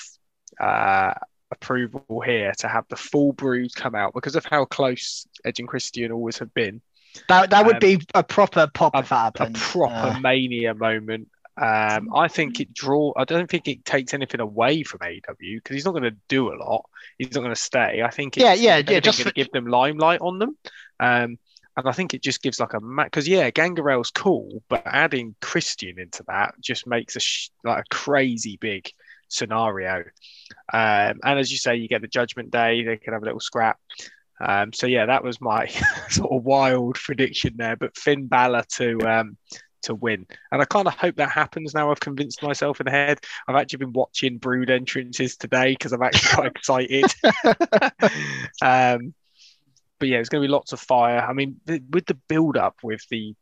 uh, 0.59 1.13
approval 1.51 2.21
here 2.25 2.51
to 2.59 2.67
have 2.67 2.85
the 2.89 2.95
full 2.95 3.33
brood 3.33 3.73
come 3.75 3.95
out 3.95 4.13
because 4.13 4.35
of 4.35 4.45
how 4.45 4.65
close 4.65 5.27
Edge 5.45 5.59
and 5.59 5.67
Christian 5.67 6.11
always 6.11 6.37
have 6.39 6.53
been. 6.53 6.81
that 7.29 7.49
that 7.51 7.65
would 7.65 7.75
um, 7.75 7.79
be 7.79 7.99
a 8.13 8.23
proper 8.23 8.67
pop 8.73 8.93
a- 8.95 9.03
A 9.43 9.49
proper 9.53 9.93
Uh, 10.17 10.19
mania 10.19 10.73
moment. 10.73 11.27
Um, 11.57 12.13
I 12.13 12.27
think 12.27 12.59
it 12.59 12.73
draw. 12.73 13.13
I 13.15 13.23
don't 13.23 13.49
think 13.49 13.67
it 13.69 13.85
takes 13.85 14.13
anything 14.13 14.41
away 14.41 14.83
from 14.83 14.99
AEW 14.99 15.55
because 15.55 15.73
he's 15.73 15.85
not 15.85 15.91
going 15.91 16.03
to 16.03 16.15
do 16.27 16.53
a 16.53 16.55
lot. 16.57 16.83
He's 17.17 17.33
not 17.33 17.41
going 17.41 17.55
to 17.55 17.61
stay. 17.61 18.01
I 18.03 18.09
think 18.09 18.35
it's, 18.35 18.43
Yeah, 18.43 18.53
yeah, 18.53 18.81
yeah, 18.85 18.99
just 18.99 19.19
for- 19.21 19.29
to 19.29 19.33
give 19.33 19.49
them 19.51 19.65
limelight 19.67 20.19
on 20.19 20.37
them. 20.39 20.57
Um, 20.99 21.37
and 21.77 21.87
I 21.89 21.91
think 21.93 22.13
it 22.13 22.21
just 22.21 22.41
gives 22.41 22.59
like 22.59 22.73
a 22.73 22.79
because 22.81 23.27
yeah, 23.27 23.49
Gangrel's 23.51 24.11
cool, 24.11 24.63
but 24.69 24.81
adding 24.85 25.35
Christian 25.41 25.97
into 25.99 26.23
that 26.27 26.55
just 26.61 26.87
makes 26.87 27.15
a 27.15 27.19
sh- 27.21 27.49
like 27.63 27.79
a 27.85 27.89
crazy 27.89 28.57
big 28.59 28.89
scenario. 29.27 30.03
Um, 30.71 31.19
and 31.23 31.39
as 31.39 31.51
you 31.51 31.57
say, 31.57 31.75
you 31.75 31.87
get 31.87 32.01
the 32.01 32.07
Judgment 32.07 32.51
Day. 32.51 32.83
They 32.83 32.97
can 32.97 33.13
have 33.13 33.21
a 33.21 33.25
little 33.25 33.39
scrap. 33.39 33.77
Um, 34.39 34.73
so 34.73 34.87
yeah, 34.87 35.05
that 35.05 35.23
was 35.23 35.39
my 35.39 35.67
sort 36.09 36.31
of 36.31 36.43
wild 36.43 36.95
prediction 36.95 37.53
there. 37.57 37.75
But 37.75 37.97
Finn 37.97 38.27
Balor 38.27 38.63
to 38.77 38.99
um, 39.01 39.37
to 39.83 39.95
win, 39.95 40.25
and 40.51 40.61
I 40.61 40.65
kind 40.65 40.87
of 40.87 40.95
hope 40.95 41.15
that 41.17 41.29
happens 41.29 41.73
now. 41.73 41.91
I've 41.91 41.99
convinced 41.99 42.43
myself 42.43 42.79
in 42.79 42.85
the 42.85 42.91
head. 42.91 43.19
I've 43.47 43.55
actually 43.55 43.77
been 43.77 43.93
watching 43.93 44.37
Brood 44.37 44.69
entrances 44.69 45.37
today 45.37 45.71
because 45.71 45.93
I'm 45.93 46.03
actually 46.03 46.35
quite 46.35 46.51
excited. 46.55 47.05
um, 48.61 49.13
but 49.97 50.09
yeah, 50.09 50.17
it's 50.17 50.29
going 50.29 50.41
to 50.41 50.47
be 50.47 50.51
lots 50.51 50.73
of 50.73 50.79
fire. 50.79 51.19
I 51.19 51.33
mean, 51.33 51.61
th- 51.67 51.83
with 51.89 52.05
the 52.05 52.15
build 52.27 52.57
up 52.57 52.75
with 52.83 53.01
the 53.09 53.35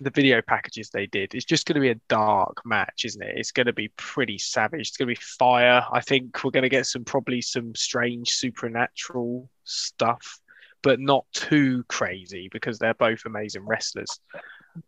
the 0.00 0.10
video 0.10 0.42
packages 0.42 0.90
they 0.90 1.06
did, 1.06 1.34
it's 1.34 1.44
just 1.44 1.66
going 1.66 1.74
to 1.74 1.80
be 1.80 1.90
a 1.90 2.00
dark 2.08 2.60
match, 2.64 3.04
isn't 3.04 3.22
it? 3.22 3.34
It's 3.36 3.52
going 3.52 3.66
to 3.66 3.72
be 3.72 3.88
pretty 3.96 4.38
savage. 4.38 4.88
It's 4.88 4.96
going 4.96 5.08
to 5.08 5.14
be 5.14 5.26
fire. 5.38 5.84
I 5.92 6.00
think 6.00 6.42
we're 6.42 6.50
going 6.50 6.64
to 6.64 6.68
get 6.68 6.86
some 6.86 7.04
probably 7.04 7.40
some 7.40 7.74
strange 7.74 8.30
supernatural 8.30 9.48
stuff, 9.64 10.40
but 10.82 11.00
not 11.00 11.24
too 11.32 11.84
crazy 11.88 12.48
because 12.52 12.78
they're 12.78 12.94
both 12.94 13.24
amazing 13.24 13.64
wrestlers. 13.66 14.20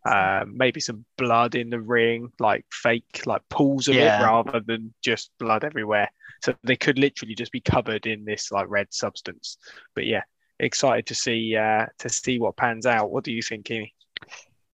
Um, 0.05 0.57
maybe 0.57 0.81
some 0.81 1.05
blood 1.17 1.55
in 1.55 1.69
the 1.69 1.79
ring, 1.79 2.29
like 2.39 2.65
fake, 2.71 3.21
like 3.25 3.41
pools 3.49 3.87
of 3.87 3.95
Yeah. 3.95 4.19
it, 4.19 4.23
rather 4.23 4.59
than 4.59 4.93
just 5.01 5.31
blood 5.39 5.63
everywhere. 5.63 6.09
So 6.43 6.53
they 6.63 6.75
could 6.75 6.99
literally 6.99 7.35
just 7.35 7.53
be 7.53 7.61
covered 7.61 8.05
in 8.05 8.25
this 8.25 8.51
like 8.51 8.67
red 8.69 8.87
substance. 8.93 9.57
But 9.95 10.05
yeah, 10.05 10.23
excited 10.59 11.05
to 11.07 11.15
see 11.15 11.55
uh, 11.55 11.85
to 11.99 12.09
see 12.09 12.37
what 12.37 12.57
pans 12.57 12.85
out. 12.85 13.09
What 13.11 13.23
do 13.23 13.31
you 13.31 13.41
think, 13.41 13.65
Kenny? 13.65 13.93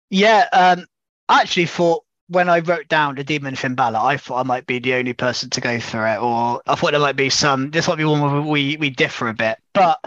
Yeah, 0.09 0.47
um, 0.53 0.85
I 1.27 1.41
actually 1.41 1.65
thought 1.65 2.03
when 2.29 2.49
I 2.49 2.59
wrote 2.59 2.87
down 2.87 3.15
the 3.15 3.23
Demon 3.23 3.55
Finn 3.55 3.75
Balor, 3.75 3.99
I 3.99 4.17
thought 4.17 4.39
I 4.39 4.43
might 4.43 4.67
be 4.67 4.79
the 4.79 4.95
only 4.95 5.13
person 5.13 5.49
to 5.51 5.61
go 5.61 5.79
for 5.79 6.05
it, 6.07 6.19
or 6.21 6.61
I 6.67 6.75
thought 6.75 6.91
there 6.91 6.99
might 6.99 7.15
be 7.15 7.29
some. 7.29 7.71
This 7.71 7.87
might 7.87 7.97
be 7.97 8.05
one 8.05 8.21
where 8.21 8.41
we 8.41 8.77
we 8.77 8.89
differ 8.89 9.27
a 9.29 9.33
bit, 9.33 9.57
but 9.73 9.99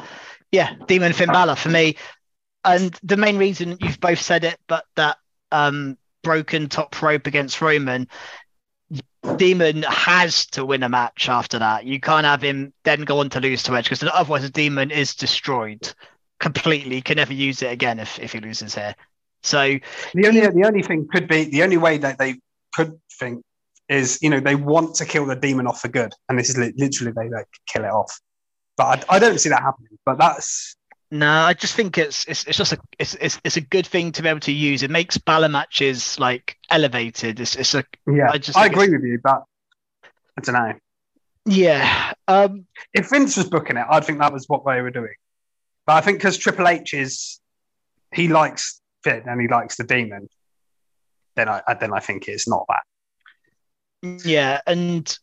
yeah, 0.53 0.75
Demon 0.87 1.13
Finn 1.13 1.29
Balor 1.29 1.57
for 1.57 1.69
me. 1.71 1.97
And 2.65 2.99
the 3.03 3.17
main 3.17 3.39
reason 3.39 3.79
you've 3.81 4.01
both 4.01 4.21
said 4.21 4.45
it, 4.45 4.59
but 4.67 4.85
that 4.97 5.17
um, 5.51 5.97
broken 6.23 6.69
top 6.69 7.01
rope 7.01 7.27
against 7.27 7.63
Roman, 7.63 8.07
Demon 9.37 9.83
has 9.85 10.47
to 10.49 10.67
win 10.67 10.83
a 10.83 10.89
match 10.89 11.29
after 11.31 11.59
that. 11.59 11.87
You 11.87 12.01
can't 12.01 12.27
have 12.27 12.43
him 12.43 12.75
then 12.85 13.03
go 13.03 13.21
on 13.21 13.31
to 13.31 13.41
lose 13.41 13.63
to 13.65 13.77
Edge 13.77 13.85
because 13.85 14.03
otherwise 14.03 14.43
the 14.43 14.51
Demon 14.51 14.91
is 14.91 15.15
destroyed 15.15 15.91
completely. 16.39 17.01
Can 17.01 17.17
never 17.17 17.33
use 17.33 17.63
it 17.63 17.73
again 17.73 17.99
if 17.99 18.19
if 18.19 18.33
he 18.33 18.41
loses 18.41 18.75
here. 18.75 18.95
So 19.43 19.79
The 20.15 20.27
only 20.27 20.41
the 20.41 20.65
only 20.67 20.83
thing 20.83 21.09
could 21.11 21.29
be 21.29 21.45
the 21.45 21.63
only 21.63 21.77
way 21.79 21.99
that 21.99 22.19
they 22.19 22.41
could 22.75 22.99
think 23.19 23.43
is 23.89 24.19
you 24.23 24.31
know 24.31 24.41
they 24.41 24.55
want 24.55 24.95
to 24.97 25.05
kill 25.05 25.27
the 25.27 25.37
demon 25.37 25.67
off 25.67 25.81
for 25.81 25.89
good, 25.89 26.13
and 26.29 26.39
this 26.39 26.49
is 26.51 26.59
li- 26.59 26.75
literally 26.77 27.13
they 27.13 27.29
like 27.29 27.49
kill 27.67 27.85
it 27.85 27.89
off. 27.91 28.21
But 28.77 29.05
I, 29.11 29.17
I 29.17 29.19
don't 29.19 29.39
see 29.41 29.49
that 29.49 29.63
happening. 29.63 29.99
But 30.05 30.19
that's 30.19 30.77
No, 31.11 31.29
I 31.31 31.55
just 31.55 31.75
think 31.75 31.99
it's 31.99 32.25
it's, 32.27 32.45
it's 32.47 32.57
just 32.59 32.73
a 32.73 32.79
it's, 32.99 33.15
it's 33.15 33.41
it's 33.45 33.57
a 33.57 33.61
good 33.61 33.87
thing 33.87 34.13
to 34.13 34.23
be 34.23 34.29
able 34.29 34.41
to 34.41 34.53
use. 34.53 34.83
It 34.83 34.91
makes 34.91 35.19
Balor 35.19 35.49
matches 35.49 36.19
like 36.21 36.57
elevated. 36.71 37.41
It's 37.41 37.57
it's 37.57 37.75
a 37.75 37.85
yeah, 38.07 38.31
I 38.31 38.35
I, 38.35 38.39
just 38.39 38.57
think 38.59 38.73
agree 38.73 38.91
with 38.91 39.03
you, 39.03 39.19
but 39.23 39.43
I 40.39 40.41
don't 40.43 40.55
know. 40.55 40.75
yeah. 41.47 42.13
Um 42.29 42.67
If 42.95 43.11
Vince 43.11 43.37
was 43.37 43.49
booking 43.49 43.77
it, 43.77 43.87
I'd 43.91 44.05
think 44.05 44.21
that 44.21 44.33
was 44.33 44.49
what 44.49 44.65
they 44.65 44.81
were 44.83 44.91
doing. 44.91 45.15
But 45.87 45.95
I 45.95 46.01
think 46.03 46.19
because 46.19 46.39
Triple 46.39 46.69
H 46.69 46.95
is 46.95 47.41
he 48.13 48.29
likes 48.29 48.80
Finn 49.03 49.23
and 49.27 49.41
he 49.41 49.49
likes 49.49 49.77
the 49.77 49.85
demon, 49.85 50.29
then 51.37 51.49
I 51.49 51.63
then 51.81 51.93
I 51.93 52.01
think 52.01 52.29
it's 52.29 52.49
not 52.49 52.67
that. 52.69 54.23
yeah, 54.25 54.61
and 54.67 55.19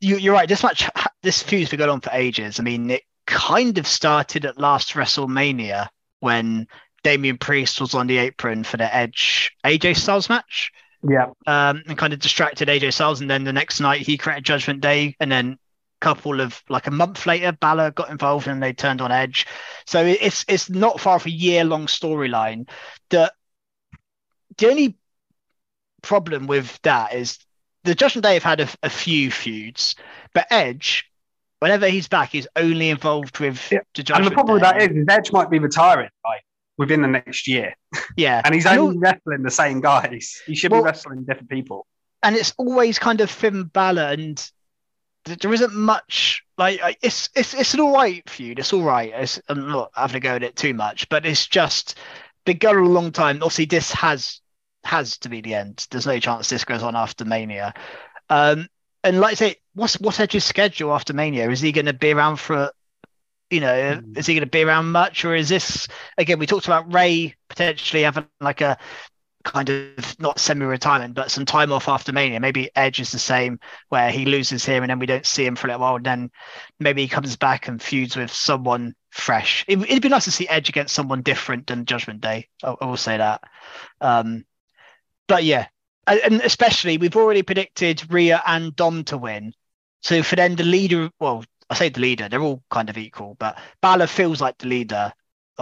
you 0.00 0.16
you're 0.16 0.34
right. 0.34 0.48
This 0.48 0.62
match 0.62 0.88
this 1.22 1.42
feud's 1.42 1.70
been 1.70 1.78
going 1.78 1.90
on 1.90 2.00
for 2.00 2.10
ages. 2.12 2.60
I 2.60 2.62
mean, 2.62 2.90
it 2.90 3.02
kind 3.26 3.78
of 3.78 3.86
started 3.86 4.44
at 4.44 4.58
last 4.58 4.92
WrestleMania 4.92 5.88
when 6.20 6.66
Damian 7.02 7.38
Priest 7.38 7.80
was 7.80 7.94
on 7.94 8.06
the 8.06 8.18
apron 8.18 8.64
for 8.64 8.76
the 8.76 8.94
Edge 8.94 9.52
AJ 9.64 9.96
Styles 9.96 10.28
match. 10.28 10.72
Yeah, 11.08 11.30
um, 11.46 11.82
and 11.86 11.96
kind 11.96 12.12
of 12.12 12.18
distracted 12.18 12.68
AJ 12.68 12.92
Styles. 12.92 13.20
And 13.20 13.30
then 13.30 13.44
the 13.44 13.52
next 13.52 13.80
night 13.80 14.02
he 14.02 14.18
created 14.18 14.44
Judgment 14.44 14.80
Day, 14.80 15.16
and 15.20 15.32
then 15.32 15.58
couple 16.00 16.40
of 16.40 16.62
like 16.68 16.86
a 16.86 16.90
month 16.90 17.26
later, 17.26 17.52
Balor 17.52 17.90
got 17.92 18.10
involved 18.10 18.46
and 18.48 18.62
they 18.62 18.72
turned 18.72 19.00
on 19.00 19.12
Edge. 19.12 19.46
So 19.86 20.04
it's 20.04 20.44
it's 20.48 20.70
not 20.70 21.00
far 21.00 21.16
off 21.16 21.26
a 21.26 21.30
year 21.30 21.64
long 21.64 21.86
storyline. 21.86 22.68
That 23.10 23.32
the 24.58 24.68
only 24.70 24.96
problem 26.02 26.46
with 26.46 26.80
that 26.82 27.14
is 27.14 27.38
the 27.84 27.94
Judgment 27.94 28.24
Day 28.24 28.34
have 28.34 28.42
had 28.42 28.60
a, 28.60 28.68
a 28.82 28.90
few 28.90 29.30
feuds, 29.30 29.94
but 30.32 30.46
Edge. 30.50 31.06
Whenever 31.60 31.88
he's 31.90 32.08
back, 32.08 32.30
he's 32.30 32.46
only 32.56 32.88
involved 32.88 33.38
with 33.38 33.70
Yeah, 33.70 33.80
the 33.94 34.14
and 34.14 34.24
the 34.24 34.30
problem 34.30 34.54
with 34.54 34.62
that 34.62 34.80
is, 34.80 34.96
is 34.96 35.04
Edge 35.10 35.30
might 35.30 35.50
be 35.50 35.58
retiring 35.58 36.08
like 36.24 36.40
within 36.78 37.02
the 37.02 37.08
next 37.08 37.46
year, 37.46 37.74
yeah, 38.16 38.40
and 38.46 38.54
he's 38.54 38.64
And 38.64 38.78
only 38.78 38.94
al- 38.96 39.00
wrestling 39.00 39.42
the 39.42 39.50
same 39.50 39.82
guys. 39.82 40.40
He 40.46 40.54
should 40.54 40.72
Well- 40.72 40.80
be 40.80 40.86
wrestling 40.86 41.24
different 41.24 41.50
people. 41.50 41.86
and 42.22 42.34
it's 42.34 42.54
always 42.56 42.98
kind 42.98 43.20
of 43.20 43.30
Finn 43.30 43.64
Balor, 43.64 44.04
and 44.04 44.50
there 45.24 45.52
isn't 45.52 45.74
much 45.74 46.42
like 46.56 46.80
it's 47.02 47.28
it's 47.34 47.54
it's 47.54 47.74
an 47.74 47.80
all 47.80 47.94
right 47.94 48.28
feud. 48.28 48.58
It's 48.58 48.72
all 48.72 48.82
right. 48.82 49.12
It's, 49.14 49.40
I'm 49.48 49.68
not 49.68 49.90
having 49.94 50.14
to 50.14 50.20
go 50.20 50.34
at 50.34 50.42
it 50.42 50.56
too 50.56 50.74
much, 50.74 51.08
but 51.08 51.26
it's 51.26 51.46
just 51.46 51.98
been 52.44 52.58
going 52.58 52.78
a 52.78 52.88
long 52.88 53.12
time. 53.12 53.36
Obviously, 53.36 53.66
this 53.66 53.92
has 53.92 54.40
has 54.84 55.18
to 55.18 55.28
be 55.28 55.40
the 55.40 55.54
end. 55.54 55.86
There's 55.90 56.06
no 56.06 56.18
chance 56.18 56.48
this 56.48 56.64
goes 56.64 56.82
on 56.82 56.96
after 56.96 57.24
Mania. 57.24 57.74
Um, 58.30 58.68
and 59.04 59.20
like 59.20 59.32
I 59.32 59.34
say, 59.34 59.56
what's 59.74 60.00
what's 60.00 60.20
Edge's 60.20 60.44
schedule 60.44 60.92
after 60.94 61.12
Mania? 61.12 61.50
Is 61.50 61.60
he 61.60 61.72
going 61.72 61.86
to 61.86 61.92
be 61.92 62.12
around 62.12 62.36
for? 62.36 62.70
You 63.50 63.60
know, 63.60 64.00
Mm. 64.00 64.16
is 64.16 64.26
he 64.26 64.34
going 64.34 64.44
to 64.44 64.50
be 64.50 64.62
around 64.62 64.92
much, 64.92 65.24
or 65.24 65.34
is 65.34 65.48
this 65.48 65.88
again? 66.16 66.38
We 66.38 66.46
talked 66.46 66.66
about 66.66 66.92
Rey 66.94 67.34
potentially 67.48 68.04
having 68.04 68.26
like 68.40 68.60
a 68.60 68.78
kind 69.44 69.70
of 69.70 70.18
not 70.18 70.38
semi-retirement, 70.38 71.14
but 71.14 71.30
some 71.30 71.44
time 71.44 71.72
off 71.72 71.88
after 71.88 72.12
Mania. 72.12 72.40
Maybe 72.40 72.70
Edge 72.76 73.00
is 73.00 73.12
the 73.12 73.18
same, 73.18 73.58
where 73.88 74.10
he 74.10 74.24
loses 74.24 74.64
here 74.64 74.80
and 74.80 74.90
then 74.90 74.98
we 74.98 75.06
don't 75.06 75.26
see 75.26 75.44
him 75.44 75.56
for 75.56 75.66
a 75.66 75.70
little 75.70 75.80
while, 75.80 75.96
and 75.96 76.04
then 76.04 76.30
maybe 76.78 77.02
he 77.02 77.08
comes 77.08 77.36
back 77.36 77.68
and 77.68 77.82
feuds 77.82 78.16
with 78.16 78.32
someone 78.32 78.94
fresh. 79.10 79.64
It, 79.66 79.78
would 79.78 80.02
be 80.02 80.08
nice 80.08 80.24
to 80.24 80.30
see 80.30 80.48
Edge 80.48 80.68
against 80.68 80.94
someone 80.94 81.22
different 81.22 81.66
than 81.66 81.86
Judgment 81.86 82.20
Day. 82.20 82.48
I, 82.62 82.74
I 82.80 82.84
will 82.86 82.96
say 82.96 83.16
that. 83.16 83.42
Um, 84.00 84.44
but 85.26 85.44
yeah, 85.44 85.66
and 86.06 86.40
especially 86.40 86.98
we've 86.98 87.16
already 87.16 87.42
predicted 87.42 88.12
Rhea 88.12 88.42
and 88.46 88.74
Dom 88.74 89.04
to 89.04 89.18
win. 89.18 89.54
So 90.02 90.22
for 90.22 90.36
then 90.36 90.56
the 90.56 90.64
leader, 90.64 91.10
well, 91.20 91.44
I 91.68 91.74
say 91.74 91.88
the 91.88 92.00
leader, 92.00 92.28
they're 92.28 92.42
all 92.42 92.62
kind 92.70 92.90
of 92.90 92.98
equal, 92.98 93.36
but 93.38 93.58
Balor 93.80 94.08
feels 94.08 94.40
like 94.40 94.58
the 94.58 94.66
leader 94.66 95.12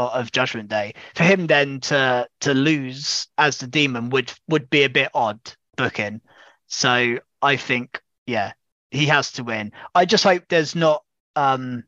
of 0.02 0.32
Judgment 0.32 0.68
Day. 0.68 0.94
For 1.14 1.24
him 1.24 1.46
then 1.46 1.80
to 1.80 2.28
to 2.40 2.54
lose 2.54 3.26
as 3.36 3.58
the 3.58 3.66
demon 3.66 4.10
would 4.10 4.32
would 4.48 4.70
be 4.70 4.84
a 4.84 4.88
bit 4.88 5.10
odd 5.14 5.40
booking. 5.76 6.20
So 6.66 7.18
I 7.42 7.56
think 7.56 8.00
yeah, 8.26 8.52
he 8.90 9.06
has 9.06 9.32
to 9.32 9.44
win. 9.44 9.72
I 9.94 10.04
just 10.04 10.24
hope 10.24 10.44
there's 10.48 10.74
not 10.74 11.02
um 11.36 11.84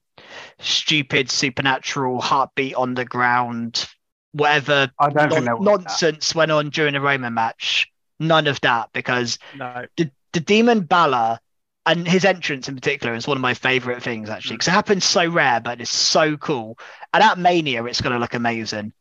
stupid 0.59 1.31
supernatural 1.31 2.21
heartbeat 2.21 2.75
on 2.75 2.95
the 2.95 3.05
ground, 3.05 3.87
whatever 4.33 4.91
I 4.99 5.11
don't 5.11 5.31
non- 5.31 5.45
think 5.45 5.61
nonsense 5.61 6.35
went 6.35 6.51
on 6.51 6.71
during 6.71 6.95
the 6.95 7.01
Roman 7.01 7.35
match. 7.35 7.91
None 8.19 8.47
of 8.47 8.61
that 8.61 8.91
because 8.93 9.39
no. 9.57 9.87
the 9.97 10.11
the 10.33 10.41
demon 10.41 10.81
Balor 10.81 11.39
and 11.87 12.07
his 12.07 12.25
entrance 12.25 12.69
in 12.69 12.75
particular 12.75 13.15
is 13.15 13.27
one 13.27 13.37
of 13.37 13.41
my 13.41 13.55
favorite 13.55 14.03
things 14.03 14.29
actually 14.29 14.57
because 14.57 14.69
it 14.69 14.73
happens 14.73 15.05
so 15.05 15.29
rare 15.29 15.61
but 15.61 15.81
it's 15.81 15.91
so 15.91 16.37
cool 16.37 16.79
and 17.13 17.23
at 17.23 17.39
mania 17.39 17.85
it's 17.85 18.01
going 18.01 18.13
to 18.13 18.19
look 18.19 18.35
amazing 18.35 18.93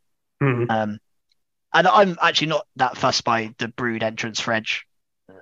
mm-hmm. 0.41 0.69
um 0.69 0.99
and 1.73 1.87
i'm 1.87 2.17
actually 2.21 2.47
not 2.47 2.65
that 2.77 2.97
fussed 2.97 3.23
by 3.23 3.53
the 3.57 3.67
brood 3.67 4.03
entrance 4.03 4.39
for 4.39 4.53
edge 4.53 4.85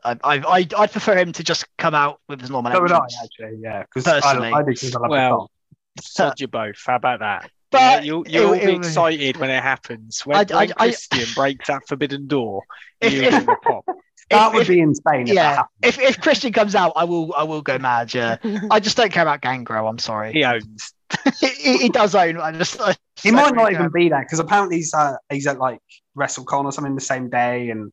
I, 0.04 0.18
I, 0.24 0.68
I 0.74 0.82
would 0.82 0.92
prefer 0.92 1.18
him 1.18 1.32
to 1.34 1.44
just 1.44 1.66
come 1.78 1.96
out 1.96 2.20
with 2.28 2.42
his 2.42 2.50
normal 2.50 2.72
so 2.72 2.82
entrance. 2.84 3.16
I, 3.20 3.24
actually, 3.24 3.60
yeah. 3.62 3.84
Because 3.84 4.04
personally, 4.04 4.50
I, 4.50 4.60
I, 4.60 5.06
I 5.06 5.08
well, 5.08 5.52
sod 6.00 6.40
you 6.40 6.48
both. 6.48 6.76
How 6.86 6.96
about 6.96 7.20
that? 7.20 7.50
But 7.72 8.06
you'll, 8.06 8.28
you'll 8.28 8.54
it, 8.54 8.66
be 8.66 8.74
it, 8.74 8.78
excited 8.78 9.38
when 9.38 9.50
it 9.50 9.62
happens. 9.62 10.22
When, 10.26 10.38
I- 10.38 10.44
when 10.44 10.72
I- 10.72 10.74
I- 10.78 10.88
Christian 10.88 11.28
breaks 11.36 11.68
that 11.68 11.88
forbidden 11.88 12.28
door, 12.28 12.64
If- 13.02 13.14
you'll 13.14 13.26
if- 13.34 13.48
be 13.48 13.54
pop. 13.64 13.86
That 14.30 14.48
if- 14.48 14.54
would 14.54 14.62
if- 14.64 14.68
be 14.68 14.80
insane. 14.80 15.28
If 15.28 15.34
yeah 15.34 15.64
if, 15.82 16.00
if 16.00 16.20
christian 16.22 16.52
comes 16.54 16.76
out 16.76 16.94
i 16.96 17.04
will 17.04 17.34
i 17.36 17.44
will 17.44 17.62
go 17.62 17.78
mad 17.78 18.14
yeah 18.14 18.38
i 18.72 18.80
just 18.80 18.98
don't 18.98 19.12
care 19.12 19.24
about 19.24 19.42
gangrel 19.42 19.88
i'm 19.88 20.00
sorry 20.00 20.34
He 20.34 20.44
owns. 20.44 20.94
he, 21.40 21.48
he, 21.48 21.78
he 21.78 21.90
does 21.90 22.14
own 22.16 22.38
i 22.38 22.52
just 22.52 22.80
I 22.82 22.96
He 23.22 23.32
might 23.32 23.48
don't 23.48 23.56
not 23.56 23.72
even 23.72 23.84
care. 23.84 23.90
be 23.90 24.10
there 24.10 24.22
because 24.22 24.40
apparently 24.40 24.78
he's 24.78 24.94
uh, 24.94 25.16
he's 25.32 25.48
at 25.48 25.58
like 25.60 25.80
WrestleCon 26.18 26.66
or 26.66 26.72
something 26.72 26.96
the 26.96 27.02
same 27.02 27.30
day, 27.30 27.70
and 27.70 27.92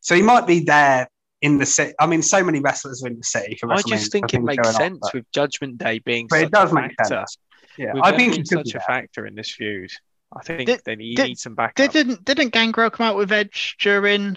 so 0.00 0.14
he 0.14 0.22
might 0.22 0.46
be 0.46 0.60
there 0.60 1.08
in 1.40 1.58
the 1.58 1.66
city. 1.66 1.92
I 2.00 2.06
mean, 2.06 2.20
so 2.22 2.42
many 2.44 2.60
wrestlers 2.60 3.02
are 3.02 3.06
in 3.08 3.16
the 3.16 3.24
city 3.24 3.56
for 3.58 3.72
I 3.72 3.80
just 3.82 4.12
think 4.12 4.34
it 4.34 4.42
makes 4.42 4.62
going 4.62 4.74
on, 4.74 4.80
sense 4.80 4.98
but- 5.02 5.14
with 5.14 5.32
Judgment 5.32 5.78
Day 5.78 5.98
being 6.00 6.26
But 6.28 6.36
such 6.40 6.46
it 6.46 6.52
does 6.52 6.70
a 6.70 6.74
make 6.74 6.92
factor. 6.98 7.04
sense. 7.26 7.38
yeah, 7.78 7.92
With 7.94 8.02
I 8.04 8.10
them 8.10 8.18
think 8.20 8.32
being 8.32 8.42
he 8.44 8.48
could 8.48 8.64
be 8.64 8.70
such 8.70 8.74
a 8.74 8.78
there. 8.78 8.80
factor 8.86 9.26
in 9.26 9.34
this 9.36 9.50
feud. 9.52 9.90
I 10.36 10.42
think 10.42 10.66
Did- 10.66 10.82
then 10.84 11.00
he 11.00 11.14
did- 11.14 11.28
needs 11.28 11.42
some 11.42 11.54
backup. 11.54 11.90
didn't 11.92 12.24
didn't 12.24 12.50
gangrel 12.50 12.90
come 12.90 13.06
out 13.06 13.16
with 13.16 13.32
edge 13.32 13.76
during 13.80 14.36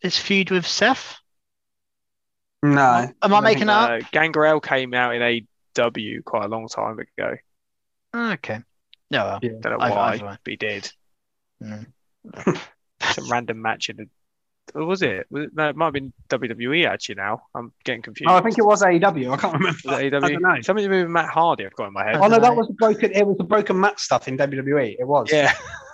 his 0.00 0.16
feud 0.18 0.50
with 0.50 0.66
seth 0.66 1.16
No, 2.62 2.72
am 2.72 3.12
i 3.22 3.28
don't 3.28 3.44
making 3.44 3.58
think 3.60 3.68
that 3.68 3.90
Uh, 4.02 4.06
Gangrel 4.12 4.60
came 4.60 4.94
out 4.94 5.14
in 5.14 5.22
AEW 5.76 6.24
quite 6.24 6.44
a 6.44 6.48
long 6.48 6.68
time 6.68 6.98
ago. 6.98 7.36
okay 8.14 8.60
no 9.10 9.24
well, 9.24 9.38
Yeah. 9.42 9.50
Don't 9.60 9.72
know 9.72 9.78
I've- 9.80 9.94
why, 9.94 10.08
I've- 10.14 10.22
but 10.22 10.38
he 10.50 10.56
did. 10.56 10.90
mm. 11.62 11.86
Some 13.02 13.30
random 13.30 13.60
match 13.62 13.88
in 13.88 13.96
the. 13.98 14.08
What 14.72 14.86
was 14.88 15.02
it? 15.02 15.26
Was 15.30 15.44
it? 15.44 15.50
No, 15.54 15.68
it 15.68 15.76
might 15.76 15.84
have 15.86 15.94
been 15.94 16.12
WWE 16.28 16.88
actually. 16.88 17.14
Now 17.16 17.42
I'm 17.54 17.72
getting 17.84 18.02
confused. 18.02 18.26
No, 18.28 18.34
I 18.36 18.40
think 18.40 18.58
it 18.58 18.64
was 18.64 18.82
AEW. 18.82 19.32
I 19.32 19.36
can't 19.36 19.52
remember. 19.52 19.78
Was 19.84 20.00
it 20.00 20.12
I 20.14 20.18
AEW? 20.18 20.20
don't 20.32 20.42
know. 20.42 20.60
Something 20.62 20.88
to 20.88 20.92
do 20.92 21.02
with 21.02 21.10
Matt 21.10 21.28
Hardy. 21.28 21.66
I've 21.66 21.74
got 21.76 21.86
in 21.86 21.92
my 21.92 22.04
head. 22.04 22.16
Oh 22.16 22.26
no, 22.26 22.40
that 22.40 22.56
was 22.56 22.66
the 22.66 22.74
broken. 22.74 23.12
It 23.12 23.24
was 23.24 23.36
the 23.36 23.44
broken 23.44 23.78
match 23.78 24.00
stuff 24.00 24.26
in 24.26 24.36
WWE. 24.36 24.96
It 24.98 25.06
was. 25.06 25.30
Yeah. 25.30 25.54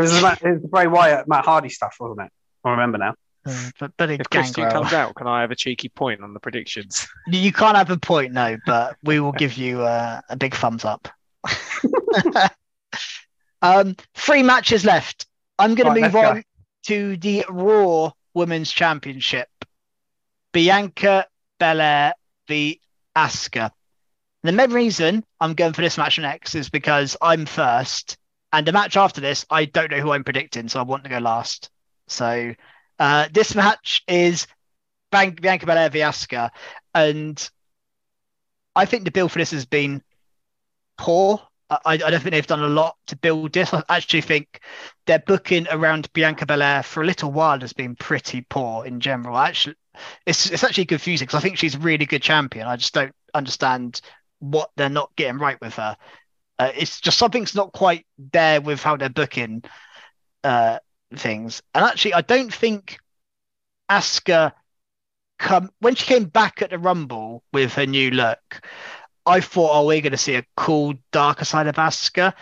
It 0.00 0.02
was 0.02 0.12
the, 0.14 0.22
Matt- 0.22 0.42
it 0.42 0.52
was 0.52 0.62
the 0.62 0.68
Bray 0.68 0.86
Wyatt, 0.86 1.28
Matt 1.28 1.44
Hardy 1.44 1.68
stuff, 1.68 1.96
wasn't 2.00 2.26
it? 2.26 2.32
I 2.64 2.70
remember 2.70 2.98
now. 2.98 3.14
Mm, 3.46 3.72
but 3.78 3.92
but 3.96 4.10
If 4.10 4.28
Christian 4.30 4.64
gangrel 4.64 4.82
comes 4.82 4.92
out, 4.92 5.14
can 5.14 5.26
I 5.26 5.40
have 5.42 5.50
a 5.50 5.56
cheeky 5.56 5.88
point 5.88 6.22
on 6.22 6.34
the 6.34 6.40
predictions? 6.40 7.06
You 7.28 7.52
can't 7.52 7.76
have 7.76 7.90
a 7.90 7.96
point, 7.98 8.32
no, 8.32 8.56
but 8.66 8.96
we 9.02 9.18
will 9.20 9.32
give 9.32 9.54
you 9.54 9.82
uh, 9.82 10.20
a 10.28 10.36
big 10.36 10.54
thumbs 10.54 10.84
up. 10.84 11.08
um, 13.62 13.96
three 14.14 14.42
matches 14.42 14.84
left. 14.84 15.26
I'm 15.58 15.74
going 15.74 15.88
Right, 15.88 15.94
to 15.96 16.00
move 16.02 16.14
let's 16.14 16.26
go. 16.26 16.30
on 16.38 16.44
to 16.84 17.16
the 17.16 17.44
Raw 17.48 18.12
Women's 18.34 18.70
Championship. 18.72 19.48
Bianca 20.52 21.26
Belair 21.58 22.14
v 22.48 22.80
Asuka. 23.16 23.70
The 24.42 24.52
main 24.52 24.70
reason 24.72 25.24
I'm 25.40 25.54
going 25.54 25.74
for 25.74 25.82
this 25.82 25.98
match 25.98 26.18
next 26.18 26.54
is 26.54 26.70
because 26.70 27.16
I'm 27.20 27.44
first, 27.46 28.16
and 28.52 28.66
the 28.66 28.72
match 28.72 28.96
after 28.96 29.20
this, 29.20 29.46
I 29.50 29.64
don't 29.64 29.90
know 29.90 30.00
who 30.00 30.12
I'm 30.12 30.24
predicting, 30.24 30.68
so 30.68 30.80
I 30.80 30.82
want 30.82 31.04
to 31.04 31.10
go 31.10 31.18
last. 31.18 31.70
So 32.08 32.54
uh, 32.98 33.28
this 33.32 33.54
match 33.54 34.02
is 34.08 34.46
Bianca 35.10 35.66
Belair 35.66 35.90
v 35.90 36.00
Asuka, 36.00 36.50
and 36.94 37.50
I 38.74 38.84
think 38.84 39.04
the 39.04 39.10
build 39.10 39.32
for 39.32 39.38
this 39.38 39.50
has 39.52 39.66
been 39.66 40.02
poor. 40.98 41.40
I, 41.70 41.78
I 41.84 41.96
don't 41.96 42.20
think 42.20 42.32
they've 42.32 42.46
done 42.46 42.62
a 42.62 42.68
lot 42.68 42.96
to 43.06 43.16
build 43.16 43.52
this. 43.52 43.72
I 43.72 43.84
actually 43.88 44.22
think 44.22 44.60
their 45.06 45.20
booking 45.20 45.66
around 45.70 46.12
Bianca 46.12 46.46
Belair 46.46 46.82
for 46.82 47.02
a 47.02 47.06
little 47.06 47.30
while 47.30 47.60
has 47.60 47.72
been 47.72 47.94
pretty 47.94 48.42
poor 48.48 48.84
in 48.84 49.00
general. 49.00 49.36
Actually, 49.38 49.76
it's 50.26 50.50
it's 50.50 50.64
actually 50.64 50.86
confusing 50.86 51.26
because 51.26 51.38
I 51.38 51.42
think 51.42 51.58
she's 51.58 51.74
a 51.76 51.80
really 51.80 52.06
good 52.06 52.22
champion. 52.22 52.66
I 52.66 52.76
just 52.76 52.94
don't 52.94 53.14
understand 53.34 54.00
what 54.40 54.70
they're 54.76 54.88
not 54.88 55.14
getting 55.16 55.38
right 55.38 55.60
with 55.60 55.74
her. 55.74 55.96
Uh, 56.60 56.72
it's 56.76 57.00
just 57.00 57.16
something's 57.16 57.54
not 57.54 57.72
quite 57.72 58.04
there 58.32 58.60
with 58.60 58.82
how 58.82 58.94
they're 58.94 59.08
booking 59.08 59.64
uh, 60.44 60.78
things. 61.14 61.62
And 61.74 61.82
actually, 61.86 62.12
I 62.12 62.20
don't 62.20 62.52
think 62.52 62.98
Asuka 63.90 64.52
come 65.38 65.70
when 65.78 65.94
she 65.94 66.04
came 66.04 66.24
back 66.24 66.60
at 66.60 66.68
the 66.68 66.78
Rumble 66.78 67.42
with 67.50 67.72
her 67.76 67.86
new 67.86 68.10
look. 68.10 68.60
I 69.24 69.40
thought, 69.40 69.70
oh, 69.72 69.86
we're 69.86 70.02
going 70.02 70.12
to 70.12 70.18
see 70.18 70.34
a 70.34 70.44
cool, 70.54 70.92
darker 71.12 71.46
side 71.46 71.66
of 71.66 71.76
Asuka, 71.76 72.34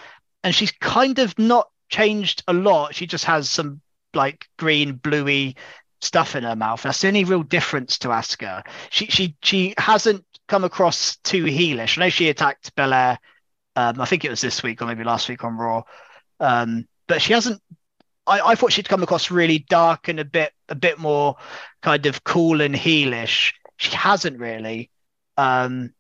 and 0.43 0.53
she's 0.53 0.73
kind 0.73 1.20
of 1.20 1.39
not 1.39 1.69
changed 1.89 2.43
a 2.49 2.53
lot. 2.53 2.97
She 2.97 3.07
just 3.07 3.24
has 3.27 3.49
some 3.49 3.81
like 4.15 4.49
green, 4.59 4.95
bluey 4.95 5.55
stuff 6.01 6.35
in 6.35 6.43
her 6.43 6.57
mouth. 6.57 6.82
That's 6.82 7.01
the 7.01 7.07
only 7.07 7.23
real 7.23 7.45
difference 7.45 7.99
to 7.99 8.09
Asuka. 8.09 8.66
She 8.90 9.07
she 9.07 9.36
she 9.45 9.74
hasn't 9.78 10.24
come 10.49 10.65
across 10.65 11.19
too 11.19 11.45
heelish. 11.45 11.97
I 11.97 12.07
know 12.07 12.11
she 12.11 12.28
attacked 12.28 12.74
Belair. 12.74 13.20
Um, 13.79 14.01
I 14.01 14.07
think 14.07 14.25
it 14.25 14.31
was 14.31 14.41
this 14.41 14.65
week 14.65 14.83
or 14.83 14.87
maybe 14.87 15.05
last 15.05 15.29
week 15.29 15.45
on 15.45 15.57
Raw. 15.57 15.85
Um, 16.41 16.89
but 17.07 17.23
she 17.23 17.33
hasn't. 17.33 17.63
I, 18.27 18.41
I 18.41 18.55
thought 18.57 18.73
she'd 18.73 18.89
come 18.89 19.05
across 19.05 19.31
really 19.31 19.61
dark 19.61 20.09
and 20.09 20.19
a 20.19 20.25
bit 20.25 20.53
a 20.69 20.75
bit 20.75 20.99
more 20.99 21.37
kind 21.81 22.05
of 22.07 22.25
cool 22.25 22.61
and 22.61 22.75
heelish. 22.75 23.53
She 23.77 23.95
hasn't 23.95 24.41
really. 24.41 24.91
Um, 25.37 25.95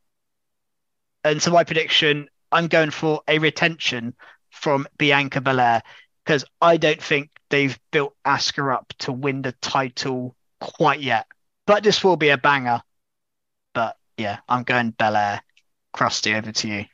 and 1.22 1.40
so 1.40 1.52
my 1.52 1.62
prediction, 1.62 2.28
I'm 2.50 2.66
going 2.66 2.90
for 2.90 3.22
a 3.28 3.38
retention 3.38 4.12
from 4.50 4.88
Bianca 4.98 5.40
Belair 5.40 5.82
because 6.24 6.44
I 6.60 6.78
don't 6.78 7.00
think 7.00 7.30
they've 7.48 7.78
built 7.92 8.16
Asuka 8.26 8.74
up 8.74 8.92
to 8.98 9.12
win 9.12 9.42
the 9.42 9.52
title 9.52 10.34
quite 10.60 11.00
yet. 11.00 11.28
But 11.64 11.84
this 11.84 12.02
will 12.02 12.16
be 12.16 12.30
a 12.30 12.38
banger. 12.38 12.80
But 13.72 13.96
yeah, 14.16 14.38
I'm 14.48 14.64
going 14.64 14.90
Belair. 14.90 15.42
Krusty, 15.94 16.36
over 16.36 16.50
to 16.50 16.68
you. 16.68 16.84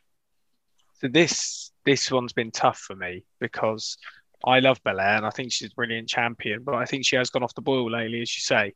So 1.00 1.08
this 1.08 1.72
this 1.84 2.10
one's 2.10 2.32
been 2.32 2.50
tough 2.50 2.78
for 2.78 2.96
me 2.96 3.24
because 3.40 3.98
I 4.46 4.60
love 4.60 4.82
Belair 4.84 5.16
and 5.16 5.26
I 5.26 5.30
think 5.30 5.52
she's 5.52 5.70
a 5.70 5.74
brilliant 5.74 6.08
champion, 6.08 6.62
but 6.62 6.74
I 6.74 6.84
think 6.84 7.04
she 7.04 7.16
has 7.16 7.30
gone 7.30 7.42
off 7.42 7.54
the 7.54 7.62
boil 7.62 7.90
lately, 7.90 8.22
as 8.22 8.36
you 8.36 8.40
say. 8.40 8.74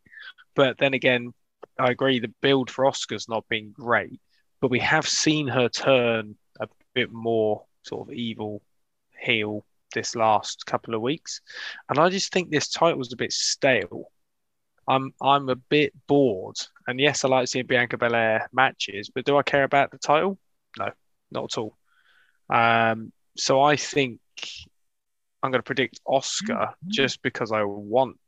But 0.54 0.78
then 0.78 0.94
again, 0.94 1.32
I 1.78 1.90
agree 1.90 2.20
the 2.20 2.32
build 2.40 2.70
for 2.70 2.84
Asuka's 2.84 3.28
not 3.28 3.48
been 3.48 3.72
great, 3.72 4.20
but 4.60 4.70
we 4.70 4.80
have 4.80 5.06
seen 5.06 5.48
her 5.48 5.68
turn 5.68 6.36
a 6.60 6.68
bit 6.94 7.12
more 7.12 7.64
sort 7.84 8.08
of 8.08 8.14
evil 8.14 8.62
heel 9.20 9.64
this 9.94 10.14
last 10.16 10.66
couple 10.66 10.94
of 10.94 11.00
weeks. 11.00 11.40
And 11.88 11.98
I 11.98 12.08
just 12.08 12.32
think 12.32 12.50
this 12.50 12.68
title's 12.68 13.12
a 13.12 13.16
bit 13.16 13.32
stale. 13.32 14.10
I'm 14.86 15.12
I'm 15.20 15.48
a 15.48 15.56
bit 15.56 15.92
bored. 16.06 16.56
And 16.86 16.98
yes, 16.98 17.24
I 17.24 17.28
like 17.28 17.48
seeing 17.48 17.66
Bianca 17.66 17.98
Belair 17.98 18.48
matches, 18.52 19.10
but 19.14 19.24
do 19.24 19.36
I 19.36 19.42
care 19.42 19.64
about 19.64 19.90
the 19.90 19.98
title? 19.98 20.38
No, 20.78 20.90
not 21.30 21.44
at 21.44 21.58
all. 21.58 21.77
Um, 22.50 23.12
so 23.36 23.60
I 23.62 23.76
think 23.76 24.20
I'm 25.42 25.50
going 25.50 25.60
to 25.60 25.62
predict 25.62 26.00
Asuka 26.06 26.74
just 26.86 27.22
because 27.22 27.52
I 27.52 27.62
want 27.64 28.18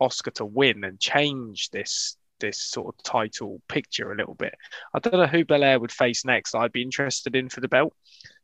Asuka 0.00 0.32
to 0.34 0.44
win 0.44 0.84
and 0.84 0.98
change 0.98 1.70
this 1.70 2.16
this 2.40 2.60
sort 2.60 2.92
of 2.92 3.02
title 3.04 3.62
picture 3.68 4.10
a 4.10 4.16
little 4.16 4.34
bit. 4.34 4.52
I 4.92 4.98
don't 4.98 5.12
know 5.12 5.26
who 5.26 5.44
Belair 5.44 5.78
would 5.78 5.92
face 5.92 6.24
next. 6.24 6.56
I'd 6.56 6.72
be 6.72 6.82
interested 6.82 7.36
in 7.36 7.48
for 7.48 7.60
the 7.60 7.68
belt. 7.68 7.94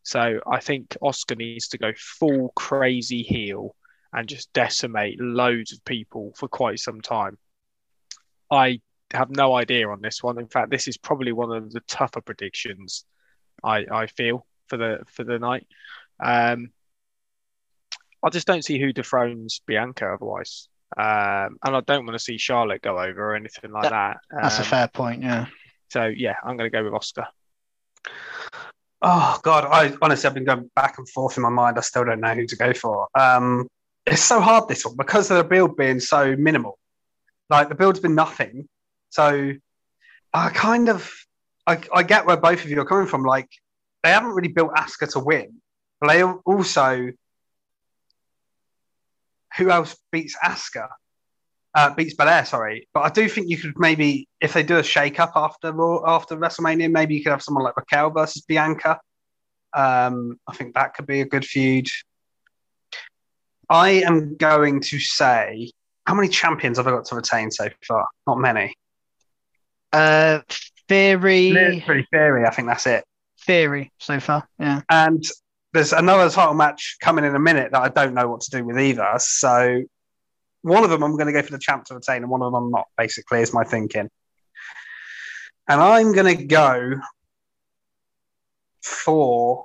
So 0.04 0.38
I 0.46 0.60
think 0.60 0.96
Asuka 1.02 1.36
needs 1.36 1.66
to 1.68 1.78
go 1.78 1.92
full 1.96 2.52
crazy 2.54 3.22
heel 3.22 3.74
and 4.12 4.28
just 4.28 4.52
decimate 4.52 5.20
loads 5.20 5.72
of 5.72 5.84
people 5.84 6.32
for 6.36 6.48
quite 6.48 6.78
some 6.78 7.00
time. 7.00 7.38
I 8.50 8.80
have 9.12 9.30
no 9.30 9.54
idea 9.54 9.88
on 9.88 10.00
this 10.00 10.22
one. 10.22 10.38
In 10.38 10.46
fact, 10.48 10.70
this 10.70 10.86
is 10.86 10.96
probably 10.96 11.32
one 11.32 11.50
of 11.50 11.72
the 11.72 11.80
tougher 11.80 12.20
predictions 12.20 13.04
I, 13.64 13.84
I 13.90 14.06
feel 14.06 14.46
for 14.68 14.76
the 14.76 15.00
for 15.08 15.24
the 15.24 15.38
night. 15.38 15.66
Um, 16.20 16.70
I 18.22 18.30
just 18.30 18.46
don't 18.46 18.64
see 18.64 18.80
who 18.80 18.92
dethrones 18.92 19.60
Bianca 19.66 20.06
otherwise. 20.12 20.68
Um, 20.96 21.58
and 21.62 21.76
I 21.76 21.80
don't 21.80 22.06
want 22.06 22.14
to 22.14 22.24
see 22.24 22.38
Charlotte 22.38 22.82
go 22.82 22.98
over 22.98 23.30
or 23.30 23.36
anything 23.36 23.70
like 23.70 23.84
that. 23.84 24.18
that. 24.30 24.42
That's 24.42 24.56
um, 24.56 24.62
a 24.62 24.64
fair 24.64 24.88
point. 24.88 25.22
Yeah. 25.22 25.46
So 25.90 26.06
yeah, 26.06 26.36
I'm 26.42 26.56
going 26.56 26.70
to 26.70 26.76
go 26.76 26.84
with 26.84 26.92
Asuka. 26.92 27.26
Oh 29.00 29.38
God, 29.42 29.64
I 29.64 29.96
honestly 30.02 30.26
I've 30.26 30.34
been 30.34 30.44
going 30.44 30.70
back 30.74 30.98
and 30.98 31.08
forth 31.08 31.36
in 31.36 31.42
my 31.42 31.50
mind. 31.50 31.78
I 31.78 31.82
still 31.82 32.04
don't 32.04 32.20
know 32.20 32.34
who 32.34 32.46
to 32.46 32.56
go 32.56 32.72
for. 32.72 33.06
Um, 33.14 33.68
it's 34.06 34.22
so 34.22 34.40
hard 34.40 34.68
this 34.68 34.84
one 34.84 34.96
because 34.96 35.30
of 35.30 35.36
the 35.36 35.44
build 35.44 35.76
being 35.76 36.00
so 36.00 36.34
minimal. 36.36 36.78
Like 37.48 37.68
the 37.68 37.74
build's 37.74 38.00
been 38.00 38.14
nothing, 38.14 38.68
so 39.10 39.52
I 40.34 40.50
kind 40.50 40.88
of 40.88 41.12
I, 41.66 41.78
I 41.94 42.02
get 42.02 42.26
where 42.26 42.36
both 42.36 42.64
of 42.64 42.70
you 42.70 42.80
are 42.80 42.84
coming 42.84 43.06
from. 43.06 43.22
Like 43.22 43.48
they 44.02 44.10
haven't 44.10 44.30
really 44.30 44.48
built 44.48 44.72
Asuka 44.74 45.10
to 45.12 45.20
win, 45.20 45.60
but 46.00 46.08
they 46.08 46.22
also 46.22 47.10
who 49.56 49.70
else 49.70 49.96
beats 50.12 50.36
Asuka? 50.42 50.88
Uh, 51.74 51.94
beats 51.94 52.14
Belair, 52.14 52.44
sorry. 52.44 52.88
But 52.94 53.00
I 53.00 53.10
do 53.10 53.28
think 53.28 53.48
you 53.48 53.58
could 53.58 53.74
maybe, 53.78 54.26
if 54.40 54.52
they 54.52 54.62
do 54.62 54.78
a 54.78 54.82
shake 54.82 55.20
up 55.20 55.32
after 55.36 55.68
after 56.06 56.36
WrestleMania, 56.36 56.90
maybe 56.90 57.14
you 57.14 57.22
could 57.22 57.30
have 57.30 57.42
someone 57.42 57.64
like 57.64 57.76
Raquel 57.76 58.10
versus 58.10 58.42
Bianca. 58.42 58.98
Um, 59.74 60.38
I 60.46 60.54
think 60.54 60.74
that 60.74 60.94
could 60.94 61.06
be 61.06 61.20
a 61.20 61.26
good 61.26 61.44
feud. 61.44 61.86
I 63.68 63.90
am 64.06 64.36
going 64.36 64.80
to 64.80 64.98
say, 64.98 65.72
how 66.06 66.14
many 66.14 66.28
champions 66.28 66.78
have 66.78 66.86
I 66.86 66.90
got 66.90 67.04
to 67.06 67.16
retain 67.16 67.50
so 67.50 67.68
far? 67.86 68.06
Not 68.26 68.38
many. 68.38 68.74
Uh, 69.92 70.40
Theory. 70.88 71.50
Literally 71.50 72.06
Theory, 72.10 72.46
I 72.46 72.50
think 72.50 72.68
that's 72.68 72.86
it. 72.86 73.04
Theory 73.48 73.90
so 73.98 74.20
far. 74.20 74.46
Yeah. 74.58 74.82
And 74.90 75.24
there's 75.72 75.94
another 75.94 76.28
title 76.28 76.52
match 76.52 76.98
coming 77.00 77.24
in 77.24 77.34
a 77.34 77.38
minute 77.38 77.72
that 77.72 77.80
I 77.80 77.88
don't 77.88 78.12
know 78.12 78.28
what 78.28 78.42
to 78.42 78.50
do 78.50 78.62
with 78.62 78.78
either. 78.78 79.14
So 79.16 79.84
one 80.60 80.84
of 80.84 80.90
them 80.90 81.02
I'm 81.02 81.12
going 81.12 81.28
to 81.28 81.32
go 81.32 81.40
for 81.40 81.52
the 81.52 81.58
champ 81.58 81.86
to 81.86 81.94
retain, 81.94 82.18
and 82.22 82.28
one 82.30 82.42
of 82.42 82.52
them 82.52 82.62
I'm 82.62 82.70
not. 82.70 82.88
Basically, 82.98 83.40
is 83.40 83.54
my 83.54 83.64
thinking. 83.64 84.10
And 85.66 85.80
I'm 85.80 86.12
going 86.12 86.36
to 86.36 86.44
go 86.44 86.96
for 88.82 89.64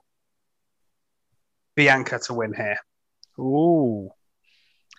Bianca 1.75 2.19
to 2.27 2.33
win 2.33 2.53
here. 2.53 2.77
Ooh. 3.37 4.09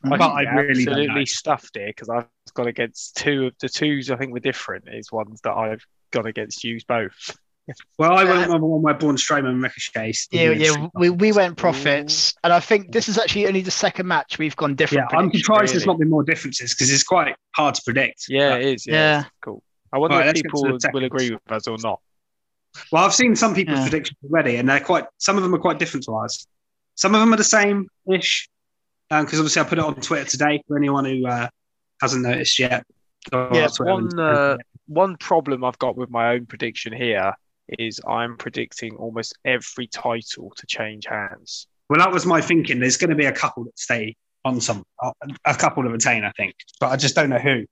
Mm-hmm. 0.05 0.13
I 0.13 0.17
But 0.19 0.25
think 0.27 0.37
I 0.37 0.43
you're 0.43 0.55
really 0.67 0.85
don't 0.85 0.93
absolutely 0.93 1.21
know. 1.21 1.25
stuffed 1.25 1.71
here 1.79 1.87
because 1.87 2.11
I've 2.11 2.27
got 2.53 2.67
against 2.67 3.17
two 3.17 3.47
of 3.47 3.55
the 3.63 3.71
twos 3.71 4.11
I 4.11 4.17
think 4.17 4.35
were 4.35 4.41
different 4.41 4.89
is 4.93 5.11
ones 5.11 5.41
that 5.45 5.55
I've 5.55 5.87
got 6.11 6.27
against 6.27 6.65
you 6.65 6.79
both. 6.87 7.35
Well, 7.99 8.13
I 8.13 8.25
went 8.25 8.51
with 8.51 8.61
the 8.61 8.67
one 8.67 8.83
where 8.83 8.95
Braun 8.95 9.17
Strowman 9.17 9.49
and 9.49 9.63
Ricochet. 9.63 10.13
Yeah, 10.31 10.51
yeah. 10.51 10.89
We, 10.95 11.11
we 11.11 11.33
went 11.33 11.57
profits, 11.57 12.35
and 12.45 12.53
I 12.53 12.61
think 12.61 12.93
this 12.93 13.09
is 13.09 13.19
actually 13.19 13.47
only 13.47 13.63
the 13.63 13.71
second 13.71 14.07
match 14.07 14.39
we've 14.39 14.57
gone 14.57 14.75
different. 14.75 14.99
Yeah, 14.99 15.07
different. 15.07 15.23
I'm 15.25 15.31
predictions, 15.31 15.47
surprised 15.47 15.73
there's 15.75 15.87
not 15.87 15.99
been 15.99 16.11
more 16.11 16.23
differences 16.23 16.75
because 16.75 16.93
it's 16.93 17.03
quite 17.05 17.37
hard 17.57 17.75
to 17.77 17.83
predict. 17.83 18.27
Yeah, 18.29 18.51
But- 18.51 18.61
it 18.63 18.75
is. 18.75 18.87
Yeah, 18.87 18.95
Yeah. 18.95 19.25
cool. 19.41 19.63
I 19.93 19.99
wonder 19.99 20.17
Right, 20.17 20.23
if 20.23 20.27
let's 20.27 20.43
get 20.43 20.49
to 20.51 20.79
people 20.79 20.93
will 20.93 21.05
agree 21.05 21.31
with 21.31 21.53
us 21.53 21.67
or 21.67 21.79
not. 21.83 22.01
Well, 22.91 23.05
I've 23.05 23.15
seen 23.15 23.37
some 23.37 23.55
people's 23.55 23.79
Yeah. 23.79 23.85
predictions 23.85 24.19
already, 24.25 24.57
and 24.57 24.69
they're 24.69 24.81
quite. 24.81 25.05
Some 25.19 25.37
of 25.37 25.43
them 25.43 25.55
are 25.55 25.59
quite 25.59 25.79
different 25.79 26.05
to 26.07 26.15
ours. 26.15 26.47
Some 26.97 27.15
of 27.15 27.21
them 27.21 27.33
are 27.33 27.37
the 27.37 27.45
same 27.45 27.89
ish, 28.13 28.49
because 29.09 29.39
obviously 29.39 29.63
I 29.63 29.65
put 29.65 29.79
it 29.79 29.85
on 29.85 29.95
Twitter 29.97 30.29
today 30.29 30.63
for 30.67 30.77
anyone 30.77 31.05
who 31.05 31.27
uh, 31.27 31.49
hasn't 32.03 32.23
noticed 32.25 32.59
yet. 32.59 32.85
Go 33.31 33.47
on 33.47 33.55
Yeah, 33.55 33.69
one, 33.79 34.21
uh, 34.21 34.57
One 34.87 35.17
problem 35.17 35.65
I've 35.65 35.79
got 35.79 35.97
with 35.97 36.11
my 36.11 36.33
own 36.33 36.45
prediction 36.47 36.93
here 36.93 37.33
is 37.69 38.01
I'm 38.07 38.37
predicting 38.37 38.97
almost 38.97 39.37
every 39.45 39.87
title 39.87 40.53
to 40.57 40.67
change 40.67 41.07
hands. 41.07 41.67
well, 41.89 41.99
that 41.99 42.13
was 42.13 42.27
my 42.27 42.41
thinking. 42.41 42.81
There's 42.81 42.97
going 42.97 43.11
to 43.11 43.17
be 43.17 43.27
a 43.27 43.33
couple 43.33 43.65
that 43.65 43.79
stay 43.79 44.17
on 44.45 44.61
some, 44.61 44.85
a 45.47 45.55
couple 45.55 45.83
to 45.85 45.89
retain, 45.89 46.25
I 46.25 46.31
think, 46.33 46.55
but 46.79 46.89
I 46.91 46.97
just 46.97 47.15
don't 47.15 47.31
know 47.31 47.39
who. 47.39 47.65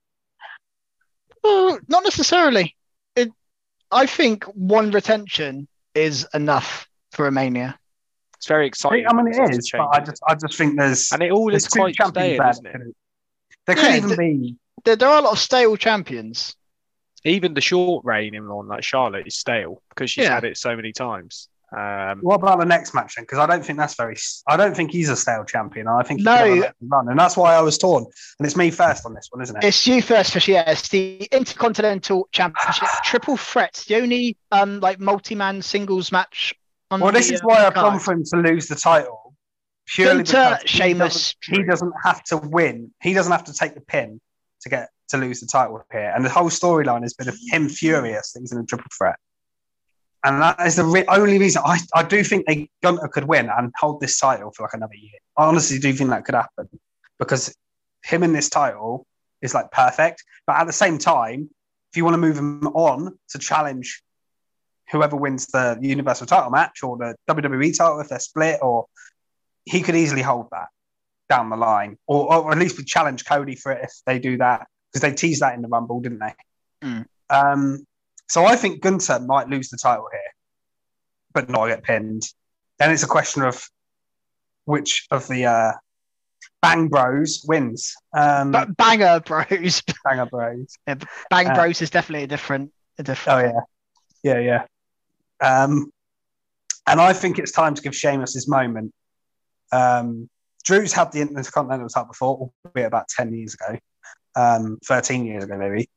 Well, 1.43 1.79
not 1.87 2.03
necessarily. 2.03 2.75
It, 3.15 3.29
I 3.91 4.05
think 4.05 4.45
one 4.45 4.91
retention 4.91 5.67
is 5.93 6.27
enough 6.33 6.87
for 7.11 7.25
Romania. 7.25 7.77
It's 8.37 8.47
very 8.47 8.65
exciting. 8.67 9.05
I 9.07 9.13
mean, 9.13 9.27
it's 9.33 9.71
but 9.71 9.87
I 9.91 9.99
just, 9.99 10.21
I 10.27 10.35
just 10.35 10.57
think 10.57 10.77
there's, 10.77 11.11
and 11.11 11.21
it 11.21 11.31
all 11.31 11.49
there's 11.49 11.63
is 11.63 11.69
quite 11.69 11.95
champions 11.95 12.35
stale, 12.35 12.37
there. 12.37 12.49
isn't 12.49 12.65
it? 12.89 12.95
There 13.67 13.75
could 13.75 13.85
Yeah, 13.85 13.97
even 13.97 14.09
th- 14.09 14.19
be. 14.19 14.55
There, 14.83 14.95
there 14.95 15.09
are 15.09 15.19
a 15.19 15.21
lot 15.21 15.33
of 15.33 15.39
stale 15.39 15.77
champions. 15.77 16.55
Even 17.25 17.53
the 17.53 17.61
short 17.61 18.03
reign 18.05 18.35
in 18.35 18.47
one 18.49 18.67
like 18.67 18.83
Charlotte 18.83 19.27
is 19.27 19.35
stale 19.35 19.81
because 19.89 20.11
she's 20.11 20.25
Yeah. 20.25 20.35
had 20.35 20.43
it 20.43 20.57
so 20.57 20.75
many 20.75 20.91
times. 20.91 21.47
Um, 21.75 22.19
What 22.21 22.35
about 22.35 22.59
the 22.59 22.65
next 22.65 22.93
match 22.93 23.15
then? 23.15 23.23
Because 23.23 23.39
I 23.39 23.47
don't 23.47 23.65
think 23.65 23.79
that's 23.79 23.95
very. 23.95 24.15
I 24.47 24.57
don't 24.57 24.75
think 24.75 24.91
he's 24.91 25.09
a 25.09 25.15
stale 25.15 25.43
champion. 25.43 25.87
I 25.87 26.03
think 26.03 26.19
he 26.19 26.23
No. 26.23 26.37
could 26.37 26.47
have 26.49 26.57
a 26.57 26.61
better 26.61 26.75
run, 26.81 27.09
and 27.09 27.17
that's 27.19 27.35
why 27.35 27.55
I 27.55 27.61
was 27.61 27.79
torn. 27.79 28.05
And 28.37 28.45
it's 28.45 28.55
me 28.55 28.69
first 28.69 29.05
on 29.07 29.15
this 29.15 29.27
one, 29.31 29.41
isn't 29.41 29.55
it? 29.55 29.63
It's 29.63 29.87
you 29.87 30.01
first, 30.03 30.33
for 30.33 30.51
yeah. 30.51 30.69
It's 30.69 30.89
the 30.89 31.27
Intercontinental 31.31 32.27
Championship 32.31 32.87
triple 33.03 33.37
threat, 33.37 33.83
the 33.87 33.95
only 33.95 34.37
um 34.51 34.81
like 34.81 34.99
multi-man 34.99 35.61
singles 35.63 36.11
match. 36.11 36.53
On 36.91 36.99
well, 36.99 37.11
this 37.11 37.29
the, 37.29 37.35
is 37.35 37.41
uh, 37.41 37.45
why 37.45 37.65
I've 37.65 37.73
card. 37.73 37.93
gone 37.93 37.99
for 37.99 38.13
him 38.13 38.23
to 38.23 38.37
lose 38.37 38.67
the 38.67 38.75
title. 38.75 39.33
Purely 39.87 40.17
Gunther, 40.23 40.59
because 40.61 40.71
he 40.71 40.77
Sheamus, 40.77 41.35
doesn't, 41.43 41.57
he 41.57 41.63
doesn't 41.63 41.93
have 42.03 42.23
to 42.25 42.37
win. 42.37 42.93
He 43.01 43.13
doesn't 43.13 43.31
have 43.31 43.45
to 43.45 43.53
take 43.53 43.73
the 43.73 43.81
pin 43.81 44.21
to 44.61 44.69
get 44.69 44.89
to 45.13 45.17
lose 45.19 45.39
the 45.39 45.47
title 45.47 45.83
here. 45.91 46.11
And 46.15 46.25
the 46.25 46.29
whole 46.29 46.49
storyline 46.49 47.03
has 47.03 47.13
been 47.13 47.29
of 47.29 47.37
him 47.47 47.69
furious 47.69 48.33
that 48.33 48.41
he's 48.41 48.51
in 48.51 48.57
a 48.57 48.65
triple 48.65 48.89
threat. 48.97 49.15
And 50.25 50.41
that 50.41 50.59
is 50.65 50.75
the 50.75 50.85
re- 50.85 51.05
only 51.07 51.37
reason 51.37 51.61
I, 51.65 51.79
I 51.93 52.03
do 52.03 52.23
think 52.23 52.45
they 52.45 52.69
Gunther 52.81 53.09
could 53.09 53.25
win 53.25 53.49
and 53.55 53.71
hold 53.77 53.99
this 53.99 54.19
title 54.19 54.51
for 54.51 54.63
like 54.63 54.73
another 54.73 54.95
year. 54.95 55.19
I 55.37 55.45
honestly 55.45 55.79
do 55.79 55.93
think 55.93 56.09
that 56.09 56.25
could 56.25 56.35
happen 56.35 56.67
because 57.19 57.53
him 58.03 58.23
in 58.23 58.33
this 58.33 58.49
title 58.49 59.05
is 59.41 59.53
like 59.53 59.71
perfect. 59.71 60.23
But 60.47 60.57
at 60.57 60.67
the 60.67 60.73
same 60.73 60.97
time, 60.97 61.49
if 61.91 61.97
you 61.97 62.05
want 62.05 62.15
to 62.15 62.19
move 62.19 62.37
him 62.37 62.65
on 62.67 63.17
to 63.29 63.39
challenge 63.39 64.01
whoever 64.91 65.15
wins 65.15 65.47
the 65.47 65.77
Universal 65.81 66.27
title 66.27 66.49
match 66.49 66.83
or 66.83 66.97
the 66.97 67.15
WWE 67.29 67.77
title 67.77 67.99
if 67.99 68.09
they're 68.09 68.19
split, 68.19 68.59
or 68.61 68.87
he 69.65 69.81
could 69.81 69.95
easily 69.95 70.21
hold 70.21 70.47
that 70.51 70.67
down 71.29 71.49
the 71.49 71.57
line, 71.57 71.97
or, 72.07 72.33
or 72.33 72.51
at 72.51 72.57
least 72.57 72.85
challenge 72.87 73.25
Cody 73.25 73.55
for 73.55 73.73
it 73.73 73.83
if 73.83 73.93
they 74.05 74.19
do 74.19 74.37
that 74.37 74.67
because 74.93 75.01
they 75.01 75.15
teased 75.15 75.41
that 75.41 75.55
in 75.55 75.61
the 75.61 75.67
Rumble, 75.67 75.99
didn't 75.99 76.19
they? 76.19 76.33
Mm. 76.87 77.05
Um, 77.29 77.87
so 78.29 78.45
I 78.45 78.55
think 78.55 78.81
Gunther 78.81 79.21
might 79.21 79.49
lose 79.49 79.69
the 79.69 79.77
title 79.77 80.07
here, 80.11 80.21
but 81.33 81.49
not 81.49 81.67
get 81.67 81.83
pinned. 81.83 82.23
Then 82.77 82.91
it's 82.91 83.03
a 83.03 83.07
question 83.07 83.43
of 83.43 83.67
which 84.65 85.07
of 85.09 85.27
the 85.27 85.45
uh, 85.45 85.71
Bang 86.61 86.87
Bros 86.87 87.43
wins. 87.47 87.95
Um, 88.15 88.51
Ba- 88.51 88.67
Banger 88.77 89.19
Bros. 89.19 89.81
Banger 90.05 90.25
Bros. 90.27 90.77
Yeah, 90.87 90.95
Bang 91.29 91.47
Uh, 91.49 91.53
Bros 91.55 91.81
is 91.81 91.89
definitely 91.89 92.23
a 92.23 92.27
different, 92.27 92.71
a 92.99 93.03
different. 93.03 93.53
Oh 93.53 93.61
yeah, 94.23 94.39
yeah, 94.39 94.65
yeah. 95.41 95.63
Um, 95.63 95.91
and 96.87 97.01
I 97.01 97.13
think 97.13 97.39
it's 97.39 97.51
time 97.51 97.73
to 97.75 97.81
give 97.81 97.95
Sheamus 97.95 98.33
his 98.33 98.47
moment. 98.47 98.93
Um, 99.71 100.29
Drew's 100.63 100.93
had 100.93 101.11
the 101.11 101.21
Intercontinental 101.21 101.89
title 101.89 102.07
before, 102.07 102.51
albeit 102.65 102.87
about 102.87 103.07
ten 103.09 103.33
years 103.33 103.53
ago, 103.53 103.77
um, 104.35 104.77
thirteen 104.85 105.25
years 105.25 105.43
ago 105.43 105.57
maybe. 105.57 105.89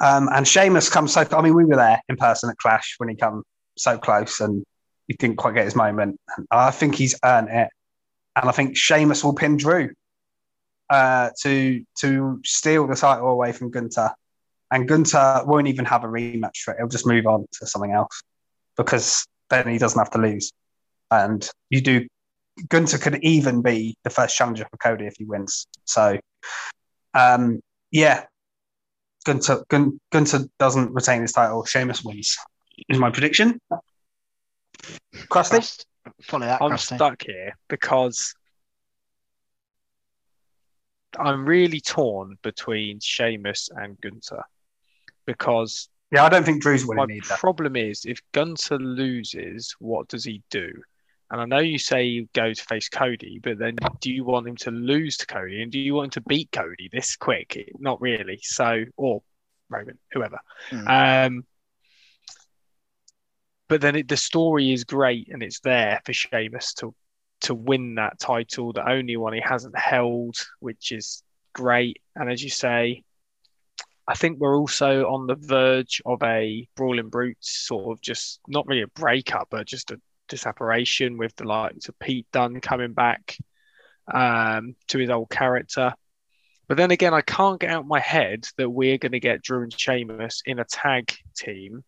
Um, 0.00 0.28
and 0.32 0.46
Sheamus 0.46 0.88
comes 0.88 1.12
so. 1.12 1.26
I 1.30 1.42
mean, 1.42 1.54
we 1.54 1.64
were 1.64 1.76
there 1.76 2.00
in 2.08 2.16
person 2.16 2.50
at 2.50 2.56
Clash 2.58 2.94
when 2.98 3.08
he 3.08 3.16
come 3.16 3.42
so 3.76 3.98
close, 3.98 4.40
and 4.40 4.64
he 5.08 5.14
didn't 5.14 5.36
quite 5.36 5.54
get 5.54 5.64
his 5.64 5.76
moment. 5.76 6.18
I 6.50 6.70
think 6.70 6.94
he's 6.94 7.18
earned 7.24 7.48
it, 7.48 7.68
and 8.36 8.48
I 8.48 8.52
think 8.52 8.76
Sheamus 8.76 9.22
will 9.22 9.34
pin 9.34 9.56
Drew 9.56 9.90
uh, 10.90 11.30
to 11.42 11.84
to 12.00 12.40
steal 12.44 12.86
the 12.86 12.96
title 12.96 13.28
away 13.28 13.52
from 13.52 13.70
Gunther 13.70 14.10
and 14.74 14.88
Gunther 14.88 15.44
won't 15.46 15.68
even 15.68 15.84
have 15.84 16.02
a 16.02 16.08
rematch 16.08 16.58
for 16.64 16.74
it. 16.74 16.78
He'll 16.78 16.88
just 16.88 17.06
move 17.06 17.26
on 17.26 17.46
to 17.60 17.66
something 17.66 17.92
else 17.92 18.22
because 18.76 19.24
then 19.48 19.68
he 19.68 19.78
doesn't 19.78 19.98
have 19.98 20.10
to 20.10 20.18
lose. 20.18 20.52
And 21.12 21.48
you 21.70 21.80
do. 21.80 22.06
Gunther 22.68 22.98
could 22.98 23.22
even 23.22 23.62
be 23.62 23.96
the 24.02 24.10
first 24.10 24.36
challenger 24.36 24.66
for 24.68 24.76
Cody 24.76 25.06
if 25.06 25.14
he 25.16 25.24
wins. 25.24 25.66
So, 25.84 26.18
um, 27.12 27.60
yeah, 27.94 28.24
Gunther 29.24 29.64
Gun, 29.68 29.98
Gunther 30.10 30.40
doesn't 30.58 30.92
retain 30.92 31.22
his 31.22 31.32
title. 31.32 31.64
Sheamus 31.64 32.02
wins. 32.04 32.36
Is 32.88 32.98
my 32.98 33.10
prediction. 33.10 33.60
Krusty. 35.30 35.52
Let's 35.52 35.86
follow 36.22 36.46
that. 36.46 36.60
I'm 36.60 36.72
Krusty. 36.72 36.96
stuck 36.96 37.22
here 37.24 37.56
because 37.68 38.34
I'm 41.18 41.46
really 41.46 41.80
torn 41.80 42.36
between 42.42 42.98
Sheamus 43.00 43.68
and 43.74 43.98
Gunther 44.00 44.42
because 45.24 45.88
Yeah, 46.10 46.24
I 46.24 46.28
don't 46.28 46.44
think 46.44 46.60
Drew's 46.62 46.84
my 46.86 46.96
winning 47.02 47.20
either. 47.24 47.36
problem 47.36 47.76
is 47.76 48.04
if 48.04 48.20
Gunther 48.32 48.78
loses, 48.78 49.74
what 49.78 50.08
does 50.08 50.24
he 50.24 50.42
do? 50.50 50.72
And 51.34 51.42
I 51.42 51.56
know 51.56 51.62
you 51.62 51.78
say 51.78 52.04
you 52.04 52.28
go 52.32 52.52
to 52.52 52.64
face 52.64 52.88
Cody, 52.88 53.40
but 53.42 53.58
then 53.58 53.74
do 54.00 54.12
you 54.12 54.22
want 54.22 54.46
him 54.46 54.54
to 54.58 54.70
lose 54.70 55.16
to 55.16 55.26
Cody, 55.26 55.62
and 55.62 55.72
do 55.72 55.80
you 55.80 55.92
want 55.92 56.16
him 56.16 56.22
to 56.22 56.28
beat 56.28 56.52
Cody 56.52 56.88
this 56.92 57.16
quick? 57.16 57.72
Not 57.80 58.00
really. 58.00 58.38
So, 58.40 58.84
or 58.96 59.20
Roman, 59.68 59.98
whoever. 60.12 60.38
Mm. 60.70 61.26
Um, 61.26 61.44
but 63.68 63.80
then 63.80 63.96
it, 63.96 64.06
the 64.06 64.16
story 64.16 64.72
is 64.72 64.84
great, 64.84 65.28
and 65.28 65.42
it's 65.42 65.58
there 65.58 66.00
for 66.04 66.12
Sheamus 66.12 66.74
to 66.74 66.94
to 67.40 67.54
win 67.56 67.96
that 67.96 68.20
title, 68.20 68.72
the 68.72 68.88
only 68.88 69.16
one 69.16 69.32
he 69.32 69.40
hasn't 69.40 69.76
held, 69.76 70.36
which 70.60 70.92
is 70.92 71.24
great. 71.52 72.00
And 72.14 72.30
as 72.30 72.44
you 72.44 72.48
say, 72.48 73.02
I 74.06 74.14
think 74.14 74.38
we're 74.38 74.56
also 74.56 75.06
on 75.06 75.26
the 75.26 75.34
verge 75.34 76.00
of 76.06 76.22
a 76.22 76.68
Brawling 76.76 77.08
Brutes 77.08 77.66
sort 77.66 77.90
of 77.90 78.00
just 78.00 78.38
not 78.46 78.68
really 78.68 78.82
a 78.82 78.86
breakup, 78.86 79.48
but 79.50 79.66
just 79.66 79.90
a 79.90 80.00
disapparation 80.34 81.16
with 81.16 81.36
the 81.36 81.44
likes 81.44 81.88
of 81.88 81.96
Pete 82.00 82.26
Dunne 82.32 82.60
coming 82.60 82.92
back 82.92 83.38
um, 84.12 84.74
to 84.88 84.98
his 84.98 85.10
old 85.10 85.30
character. 85.30 85.94
But 86.66 86.76
then 86.76 86.90
again, 86.90 87.14
I 87.14 87.20
can't 87.20 87.60
get 87.60 87.70
out 87.70 87.86
my 87.86 88.00
head 88.00 88.46
that 88.56 88.68
we're 88.68 88.98
going 88.98 89.12
to 89.12 89.20
get 89.20 89.42
Drew 89.42 89.62
and 89.62 89.72
Sheamus 89.72 90.42
in 90.44 90.58
a 90.58 90.64
tag 90.64 91.14
team 91.36 91.84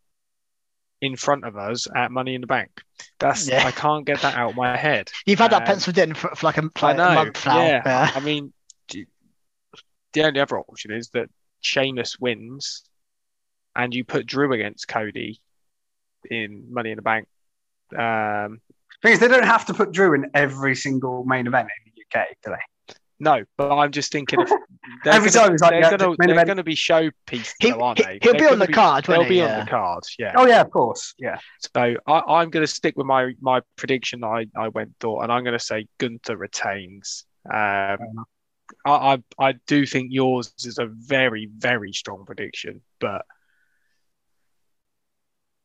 in 1.00 1.16
front 1.16 1.44
of 1.44 1.56
us 1.56 1.88
at 1.94 2.10
Money 2.12 2.34
in 2.34 2.40
the 2.40 2.46
Bank. 2.46 2.70
That's 3.18 3.48
Yeah. 3.48 3.66
I 3.66 3.70
can't 3.72 4.06
get 4.06 4.20
that 4.22 4.34
out 4.36 4.50
of 4.50 4.56
my 4.56 4.76
head. 4.76 5.10
You've 5.26 5.38
had 5.38 5.50
that 5.50 5.62
Um, 5.62 5.66
penciled 5.66 5.98
in 5.98 6.14
for, 6.14 6.34
for 6.34 6.46
like, 6.46 6.58
a, 6.58 6.62
for 6.62 6.86
like 6.86 6.96
know. 6.96 7.08
a 7.08 7.14
month 7.14 7.44
now. 7.44 7.58
Yeah. 7.66 7.82
Yeah. 7.84 8.10
I 8.14 8.20
mean, 8.20 8.52
the 8.88 10.22
only 10.22 10.40
other 10.40 10.58
option 10.58 10.92
is 10.92 11.10
that 11.10 11.28
Sheamus 11.60 12.18
wins, 12.18 12.84
and 13.74 13.94
you 13.94 14.04
put 14.04 14.24
Drew 14.26 14.52
against 14.52 14.88
Cody 14.88 15.40
in 16.30 16.72
Money 16.72 16.92
in 16.92 16.96
the 16.96 17.02
Bank. 17.02 17.28
Um, 17.94 18.60
Because 19.02 19.20
they 19.20 19.28
don't 19.28 19.44
have 19.44 19.66
to 19.66 19.74
put 19.74 19.92
Drew 19.92 20.14
in 20.14 20.30
every 20.34 20.74
single 20.74 21.24
main 21.24 21.46
event 21.46 21.68
in 21.86 21.92
the 21.94 22.18
UK, 22.20 22.26
do 22.44 22.50
they? 22.50 22.94
no, 23.18 23.44
but 23.56 23.74
I'm 23.74 23.92
just 23.92 24.12
thinking 24.12 24.40
of 24.40 24.48
they're 25.04 25.14
Every 25.14 25.30
gonna, 25.30 25.46
time 25.46 25.54
it's 25.54 25.62
like, 25.62 25.70
they're 25.70 25.80
yeah, 25.80 25.90
gonna, 25.90 26.08
main 26.08 26.16
they're 26.18 26.30
event. 26.32 26.48
gonna 26.48 26.62
be 26.64 26.74
showpiece, 26.74 27.54
He, 27.58 27.70
though, 27.70 27.80
aren't 27.80 27.98
he, 27.98 28.04
they? 28.04 28.18
will 28.22 28.32
They're 28.32 28.40
be 28.40 28.46
on 28.46 28.58
gonna 28.58 28.66
the 28.66 28.72
card, 28.72 29.04
They'll 29.06 29.18
won't 29.18 29.28
be 29.30 29.36
he? 29.36 29.42
on 29.42 29.48
Yeah. 29.48 29.64
the 29.64 29.70
card, 29.70 30.02
yeah. 30.18 30.32
Oh 30.36 30.46
yeah, 30.46 30.60
of 30.60 30.70
course. 30.70 31.14
Yeah. 31.18 31.38
So 31.74 31.96
I, 32.06 32.20
I'm 32.28 32.50
going 32.50 32.62
to 32.66 32.72
stick 32.72 32.94
with 32.96 33.06
my 33.06 33.32
my 33.40 33.60
prediction 33.76 34.22
I, 34.24 34.46
I 34.56 34.68
went 34.68 34.94
thought, 35.00 35.22
and 35.22 35.32
I'm 35.32 35.44
going 35.44 35.58
to 35.58 35.64
say 35.64 35.86
Gunther 35.98 36.36
retains. 36.36 37.24
Um, 37.46 38.26
I, 38.84 38.90
I 38.90 39.18
I 39.38 39.52
do 39.66 39.86
think 39.86 40.08
yours 40.10 40.52
is 40.64 40.78
a 40.78 40.86
very 40.86 41.48
very 41.56 41.92
strong 41.92 42.24
prediction, 42.26 42.82
but 43.00 43.24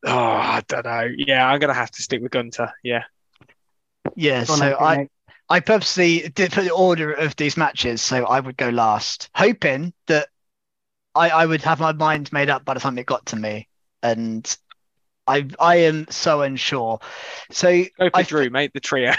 oh 0.06 0.16
I 0.16 0.51
don't 0.72 0.84
know. 0.84 1.08
Yeah, 1.16 1.46
I'm 1.46 1.58
going 1.60 1.68
to 1.68 1.74
have 1.74 1.90
to 1.92 2.02
stick 2.02 2.22
with 2.22 2.32
Gunther. 2.32 2.72
Yeah, 2.82 3.02
Yeah, 4.16 4.44
Go 4.44 4.56
so 4.56 4.76
then, 4.78 4.78
I, 4.80 5.08
I 5.48 5.60
purposely 5.60 6.28
did 6.34 6.52
put 6.52 6.64
the 6.64 6.72
order 6.72 7.12
of 7.12 7.36
these 7.36 7.56
matches, 7.56 8.00
so 8.02 8.24
I 8.24 8.40
would 8.40 8.56
go 8.56 8.70
last, 8.70 9.28
hoping 9.34 9.92
that 10.06 10.28
I, 11.14 11.30
I 11.30 11.46
would 11.46 11.62
have 11.62 11.80
my 11.80 11.92
mind 11.92 12.32
made 12.32 12.50
up 12.50 12.64
by 12.64 12.74
the 12.74 12.80
time 12.80 12.98
it 12.98 13.06
got 13.06 13.26
to 13.26 13.36
me, 13.36 13.68
and 14.02 14.56
I 15.26 15.46
I 15.60 15.76
am 15.76 16.06
so 16.10 16.42
unsure. 16.42 17.00
So 17.50 17.84
go 17.98 18.10
for 18.10 18.16
I- 18.18 18.22
Drew, 18.22 18.50
mate. 18.50 18.72
The 18.74 18.80
trio. 18.80 19.12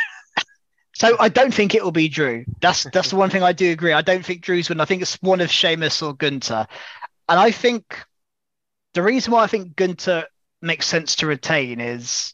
so 0.95 1.15
I 1.19 1.30
don't 1.30 1.53
think 1.53 1.75
it 1.75 1.84
will 1.84 1.91
be 1.91 2.09
Drew. 2.09 2.45
That's 2.61 2.84
that's 2.85 3.11
the 3.11 3.15
one 3.15 3.30
thing 3.30 3.43
I 3.43 3.53
do 3.53 3.71
agree. 3.71 3.93
I 3.93 4.01
don't 4.01 4.25
think 4.25 4.41
Drew's 4.41 4.69
win. 4.69 4.81
I 4.81 4.85
think 4.85 5.01
it's 5.01 5.15
one 5.21 5.41
of 5.41 5.51
Sheamus 5.51 6.01
or 6.01 6.13
Gunther, 6.13 6.67
and 7.30 7.39
I 7.39 7.51
think 7.51 8.03
the 8.93 9.03
reason 9.03 9.31
why 9.34 9.43
I 9.43 9.47
think 9.47 9.75
Gunther 9.75 10.25
makes 10.64 10.88
sense 10.88 11.18
to 11.18 11.27
retain 11.27 11.80
is 11.80 12.34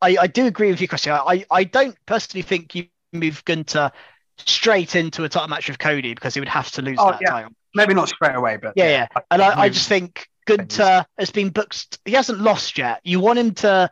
I, 0.00 0.16
I 0.20 0.26
do 0.26 0.46
agree 0.46 0.70
with 0.70 0.80
you, 0.80 0.88
Christian. 0.88 1.12
I, 1.12 1.44
I 1.50 1.64
don't 1.64 1.96
personally 2.06 2.42
think 2.42 2.74
you 2.74 2.86
move 3.12 3.44
Gunther 3.44 3.92
straight 4.38 4.94
into 4.94 5.24
a 5.24 5.28
title 5.28 5.48
match 5.48 5.68
with 5.68 5.78
Cody 5.78 6.14
because 6.14 6.34
he 6.34 6.40
would 6.40 6.48
have 6.48 6.70
to 6.72 6.82
lose 6.82 6.98
Oh, 7.00 7.10
that 7.10 7.20
yeah. 7.20 7.30
title. 7.30 7.50
Maybe 7.74 7.94
not 7.94 8.08
straight 8.08 8.34
away, 8.34 8.56
but 8.56 8.74
Yeah, 8.76 9.06
yeah. 9.12 9.20
And 9.30 9.42
I, 9.42 9.62
I 9.62 9.68
just 9.68 9.88
think 9.88 10.28
Gunther 10.46 11.04
has 11.18 11.30
been 11.30 11.50
booked. 11.50 11.98
He 12.04 12.12
hasn't 12.12 12.40
lost 12.40 12.78
yet. 12.78 13.00
You 13.04 13.20
want 13.20 13.38
him 13.38 13.54
to 13.54 13.90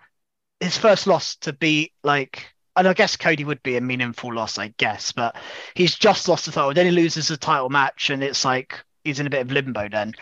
his 0.60 0.78
first 0.78 1.06
loss 1.06 1.36
to 1.36 1.52
be 1.52 1.92
like, 2.02 2.52
and 2.76 2.86
I 2.88 2.94
guess 2.94 3.16
Cody 3.16 3.44
would 3.44 3.62
be 3.62 3.76
a 3.76 3.80
meaningful 3.80 4.32
loss, 4.32 4.58
I 4.58 4.68
guess, 4.78 5.12
but 5.12 5.36
he's 5.74 5.94
just 5.96 6.28
lost 6.28 6.46
the 6.46 6.52
title. 6.52 6.72
Then 6.72 6.86
he 6.86 6.92
loses 6.92 7.30
a 7.30 7.36
title 7.36 7.68
match, 7.68 8.10
and 8.10 8.22
it's 8.22 8.44
like 8.44 8.82
he's 9.04 9.20
in 9.20 9.26
a 9.26 9.30
bit 9.30 9.40
of 9.42 9.50
limbo 9.50 9.88
then. 9.88 10.14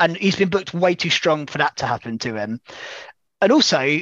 And 0.00 0.16
he's 0.16 0.36
been 0.36 0.48
booked 0.48 0.74
way 0.74 0.94
too 0.94 1.10
strong 1.10 1.46
for 1.46 1.58
that 1.58 1.76
to 1.78 1.86
happen 1.86 2.18
to 2.18 2.34
him. 2.34 2.60
And 3.40 3.52
also, 3.52 4.00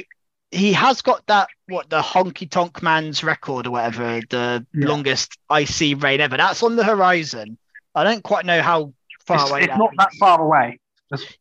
he 0.51 0.73
has 0.73 1.01
got 1.01 1.25
that 1.27 1.49
what 1.67 1.89
the 1.89 2.01
honky 2.01 2.49
tonk 2.49 2.81
man's 2.81 3.23
record 3.23 3.67
or 3.67 3.71
whatever, 3.71 4.21
the 4.29 4.65
Yeah. 4.73 4.87
longest 4.87 5.37
IC 5.49 5.95
reign 5.95 6.21
ever. 6.21 6.37
That's 6.37 6.63
on 6.63 6.75
the 6.75 6.83
horizon. 6.83 7.57
I 7.93 8.03
don't 8.03 8.23
quite 8.23 8.45
know 8.45 8.61
how 8.61 8.93
far 9.25 9.41
it's, 9.41 9.49
away 9.49 9.59
it's 9.61 9.67
that 9.69 9.77
not 9.77 9.91
is. 9.91 9.97
that 9.97 10.13
far 10.19 10.41
away. 10.41 10.79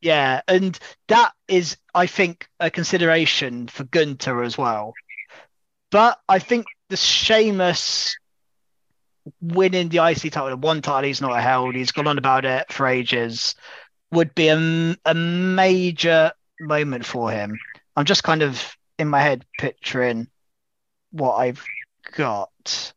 Yeah, 0.01 0.41
and 0.47 0.79
that 1.09 1.33
is, 1.49 1.77
I 1.95 2.07
think, 2.07 2.49
a 2.61 2.71
consideration 2.71 3.67
for 3.67 3.85
Gunther 3.85 4.43
as 4.43 4.57
well. 4.57 4.95
But 5.91 6.19
I 6.29 6.39
think 6.39 6.67
the 6.89 6.97
Sheamus 6.97 8.17
winning 9.41 9.89
the 9.89 9.99
IC 10.07 10.33
title, 10.33 10.51
the 10.51 10.57
one 10.57 10.83
title 10.83 11.07
he's 11.07 11.21
not 11.21 11.41
held, 11.43 11.75
he's 11.75 11.91
gone 11.91 12.07
on 12.07 12.19
about 12.19 12.45
it 12.45 12.73
for 12.73 12.87
ages, 12.87 13.57
would 14.13 14.35
be 14.35 14.49
a, 14.49 14.97
a 15.05 15.15
major 15.15 16.33
moment 16.61 17.05
for 17.05 17.31
him. 17.31 17.59
I'm 17.97 18.05
just 18.05 18.23
kind 18.23 18.43
of 18.43 18.77
in 18.99 19.09
my 19.09 19.21
head 19.21 19.45
picturing 19.59 20.29
what 21.11 21.35
I've 21.37 21.65
got. 22.13 22.93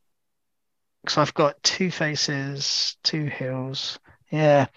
So 1.07 1.21
I've 1.21 1.33
got 1.33 1.61
two 1.63 1.91
faces, 1.91 2.97
two 3.03 3.25
heels. 3.25 3.99
Yeah. 4.31 4.67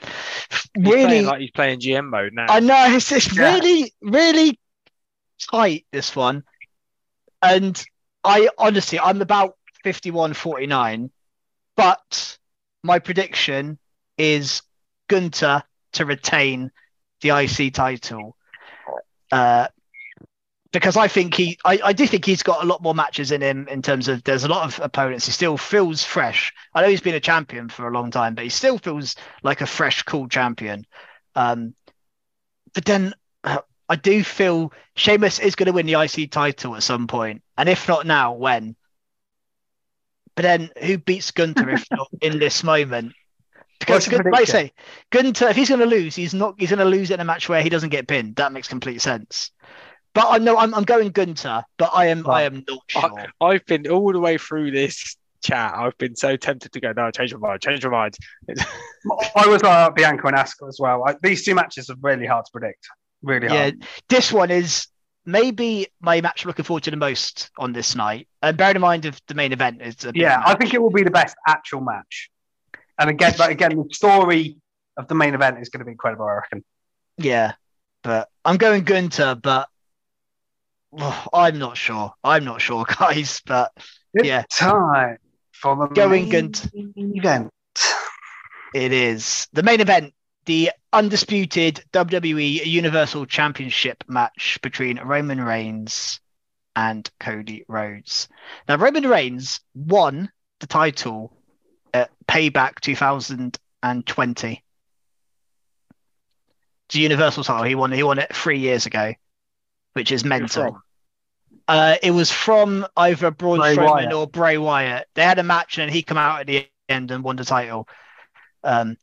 He's 0.75 0.85
really 0.87 1.23
like 1.23 1.41
he's 1.41 1.51
playing 1.51 1.81
GM 1.81 2.09
mode 2.09 2.33
now. 2.33 2.47
I 2.49 2.61
know 2.61 2.87
it's, 2.89 3.13
it's 3.13 3.37
Yeah. 3.37 3.55
really, 3.55 3.93
really 4.01 4.59
tight 5.51 5.87
this 5.93 6.17
one. 6.17 6.45
And 7.43 7.83
I 8.25 8.49
honestly, 8.57 8.99
I'm 9.01 9.21
about 9.21 9.57
51 9.85 10.35
49, 10.35 11.11
but 11.77 12.39
my 12.83 12.99
prediction 13.01 13.79
is 14.17 14.63
Gunther 15.09 15.65
to 15.93 16.05
retain 16.05 16.71
the 17.21 17.31
IC 17.31 17.75
title. 17.75 18.37
Uh, 19.31 19.69
because 20.73 20.97
I 20.97 21.07
think 21.07 21.35
he, 21.35 21.59
I, 21.65 21.79
I 21.85 21.93
do 21.93 22.07
think 22.07 22.25
he's 22.25 22.43
got 22.43 22.65
a 22.65 22.67
lot 22.67 22.83
more 22.83 22.95
matches 22.95 23.31
in 23.31 23.43
him 23.43 23.69
in 23.69 23.83
terms 23.83 24.09
of 24.09 24.25
there's 24.25 24.45
a 24.45 24.49
lot 24.49 24.65
of 24.65 24.85
opponents. 24.85 25.27
He 25.27 25.33
still 25.33 25.59
feels 25.59 26.03
fresh. 26.03 26.53
I 26.75 26.83
know 26.83 26.89
he's 26.89 27.03
been 27.03 27.15
a 27.15 27.21
champion 27.21 27.69
for 27.69 27.87
a 27.87 27.93
long 27.93 28.11
time, 28.11 28.35
but 28.35 28.45
he 28.45 28.51
still 28.51 28.79
feels 28.79 29.15
like 29.43 29.61
a 29.61 29.67
fresh, 29.67 30.03
cool 30.03 30.29
champion. 30.29 30.87
Um, 31.35 31.75
but 32.75 32.87
then 32.87 33.13
uh, 33.45 33.59
I 33.89 33.97
do 33.97 34.25
feel 34.25 34.73
Sheamus 34.97 35.39
is 35.39 35.55
going 35.55 35.67
to 35.67 35.73
win 35.73 35.87
the 35.87 36.01
IC 36.01 36.31
title 36.31 36.75
at 36.75 36.83
some 36.83 37.07
point, 37.07 37.43
and 37.59 37.69
if 37.69 37.87
not 37.87 38.07
now, 38.07 38.33
when? 38.33 38.75
But 40.35 40.43
then 40.43 40.71
who 40.83 40.97
beats 40.97 41.31
Gunther 41.31 41.69
if 41.69 41.85
not 41.91 42.09
in 42.23 42.39
this 42.39 42.65
moment? 42.65 43.13
Because, 43.83 44.07
What's 44.07 44.13
your 44.13 44.23
Gun- 44.23 44.33
like 44.33 44.43
I 44.43 44.45
say, 44.45 44.73
Gunther, 45.11 45.49
if 45.49 45.57
he's 45.57 45.69
going 45.69 45.81
to 45.81 45.87
lose, 45.87 46.15
he's 46.15 46.35
not. 46.35 46.55
He's 46.59 46.71
going 46.71 46.79
to 46.79 46.85
lose 46.85 47.11
in 47.11 47.21
a 47.21 47.25
match 47.25 47.49
where 47.49 47.63
he 47.63 47.69
doesn't 47.69 47.91
get 47.91 48.07
pinned. 48.07 48.37
That 48.37 48.53
makes 48.53 48.69
complete 48.69 49.01
sense. 49.01 49.51
But 50.15 50.27
I 50.29 50.39
know 50.39 50.59
I'm, 50.59 50.75
I'm 50.75 50.85
going 50.85 51.11
Gunther, 51.11 51.65
but 51.79 51.91
I 51.93 52.07
am 52.07 52.29
I 52.29 52.43
am 52.43 52.65
not 52.69 52.81
sure. 52.87 53.27
I've 53.41 53.65
been 53.67 53.89
all 53.89 54.13
the 54.13 54.21
way 54.21 54.39
through 54.39 54.71
this 54.71 55.17
chat. 55.43 55.75
I've 55.75 55.97
been 55.99 56.15
so 56.15 56.37
tempted 56.37 56.73
to 56.73 56.81
go, 56.81 56.93
no, 56.93 57.11
change 57.11 57.35
my 57.35 57.49
mind, 57.49 57.61
change 57.63 57.85
my 57.85 57.91
mind. 57.91 58.17
I 59.37 59.47
was 59.47 59.63
uh, 59.63 59.91
Bianca 59.91 60.27
and 60.29 60.37
Asuka 60.37 60.69
as 60.69 60.79
well. 60.79 61.03
I, 61.07 61.17
these 61.23 61.45
two 61.45 61.55
matches 61.55 61.91
are 61.91 61.97
really 62.01 62.27
hard 62.27 62.45
to 62.45 62.51
predict. 62.53 62.87
Really 63.23 63.49
hard. 63.49 63.77
Yeah, 63.79 63.87
this 64.09 64.33
one 64.33 64.51
is 64.51 64.87
maybe 65.25 65.89
my 66.01 66.21
match 66.21 66.45
I'm 66.45 66.49
looking 66.49 66.65
forward 66.65 66.85
to 66.85 66.91
the 66.91 66.97
most 66.97 67.51
on 67.59 67.73
this 67.73 67.95
night. 67.95 68.29
And 68.43 68.57
bearing 68.57 68.77
in 68.77 68.83
mind 68.83 69.05
if 69.05 69.25
the 69.27 69.35
main 69.35 69.53
event 69.53 69.83
is 69.83 70.05
a 70.05 70.13
big 70.13 70.23
Yeah, 70.23 70.43
I 70.45 70.55
think 70.55 70.75
it 70.75 70.83
will 70.83 70.91
be 70.91 71.03
the 71.03 71.11
best 71.11 71.37
actual 71.47 71.81
match. 71.81 72.31
And 73.03 73.11
again, 73.11 73.35
but 73.37 73.51
again, 73.51 73.77
the 73.77 73.89
story 73.93 74.57
of 74.97 75.09
the 75.09 75.15
main 75.17 75.35
event 75.35 75.59
is 75.61 75.69
going 75.71 75.81
to 75.81 75.85
be 75.85 75.91
incredible. 75.91 76.25
I 76.25 76.35
reckon. 76.35 76.65
Yeah, 77.19 77.55
but 78.05 78.29
I'm 78.45 78.59
going 78.59 78.85
Gunther, 78.85 79.35
but 79.43 79.69
oh, 80.97 81.27
I'm 81.35 81.59
not 81.59 81.77
sure. 81.77 82.13
I'm 82.23 82.45
not 82.45 82.61
sure, 82.61 82.85
guys. 83.01 83.43
But 83.45 83.73
It's 84.15 84.25
Yeah. 84.29 84.45
time 84.53 85.19
for 85.53 85.75
the 85.75 85.89
Going 85.89 86.29
main 86.29 86.31
Gunther. 86.31 86.69
event. 86.97 87.51
it 88.73 88.93
is 88.93 89.49
the 89.53 89.65
main 89.65 89.81
event, 89.81 90.15
the 90.45 90.71
undisputed 90.93 91.83
WWE 91.93 92.65
Universal 92.65 93.27
Championship 93.27 94.05
match 94.07 94.61
between 94.63 95.01
Roman 95.01 95.41
Reigns 95.41 96.21
and 96.77 97.11
Cody 97.19 97.65
Rhodes. 97.67 98.29
Now, 98.69 98.77
Roman 98.77 99.09
Reigns 99.09 99.59
won 99.75 100.31
the 100.61 100.69
title 100.69 101.37
at 101.93 102.11
Payback 102.27 102.81
2020. 102.81 104.65
The 106.91 106.99
Universal 106.99 107.45
title, 107.45 107.65
he 107.65 107.75
won. 107.75 107.93
He 107.93 108.03
won 108.03 108.19
it 108.19 108.35
three 108.35 108.59
years 108.59 108.87
ago, 108.87 109.15
which 109.95 110.13
is 110.13 110.25
mental. 110.25 110.83
Uh, 111.69 111.97
it 112.03 112.11
was 112.11 112.31
from 112.31 112.87
either 112.97 113.31
Braun 113.31 113.59
Bray 113.59 113.77
Strowman 113.77 113.91
Wyatt. 113.91 114.13
or 114.13 114.27
Bray 114.27 114.59
Wyatt. 114.59 115.07
They 115.15 115.23
had 115.23 115.39
a 115.39 115.43
match 115.43 115.79
and 115.79 115.91
he 115.91 116.03
come 116.03 116.19
out 116.19 116.41
at 116.41 116.47
the 116.47 116.67
end 116.89 117.11
and 117.11 117.25
won 117.25 117.37
the 117.37 117.45
title. 117.45 117.89
Um, 118.65 118.97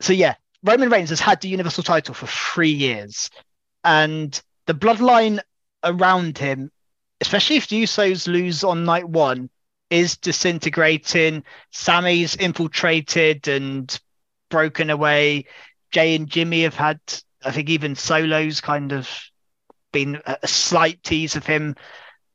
so 0.00 0.12
yeah, 0.12 0.34
Roman 0.62 0.90
Reigns 0.90 1.10
has 1.10 1.20
had 1.20 1.40
the 1.40 1.48
Universal 1.48 1.84
title 1.84 2.14
for 2.14 2.26
three 2.26 2.70
years, 2.70 3.30
and 3.84 4.40
the 4.66 4.74
bloodline 4.74 5.40
around 5.82 6.36
him, 6.36 6.70
especially 7.20 7.56
if 7.56 7.68
the 7.68 7.82
Usos 7.82 8.26
lose 8.26 8.64
on 8.64 8.84
night 8.84 9.08
one, 9.08 9.48
is 9.90 10.16
disintegrating. 10.16 11.44
Sami's 11.72 12.36
infiltrated 12.36 13.48
and 13.48 14.00
broken 14.48 14.88
away. 14.88 15.46
Jay 15.90 16.14
and 16.14 16.28
Jimmy 16.28 16.62
have 16.62 16.76
had, 16.76 17.00
I 17.44 17.50
think, 17.50 17.68
even 17.68 17.96
solos 17.96 18.60
kind 18.60 18.92
of 18.92 19.08
been 19.92 20.22
a, 20.24 20.46
slight 20.46 21.02
tease 21.02 21.34
of 21.34 21.44
him, 21.44 21.74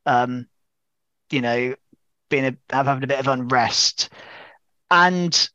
um, 0.05 0.47
you 1.31 1.41
know, 1.41 1.75
being 2.29 2.45
a, 2.45 2.75
having 2.75 3.03
a 3.03 3.07
bit 3.07 3.19
of 3.19 3.27
unrest, 3.27 4.09
and 4.91 5.49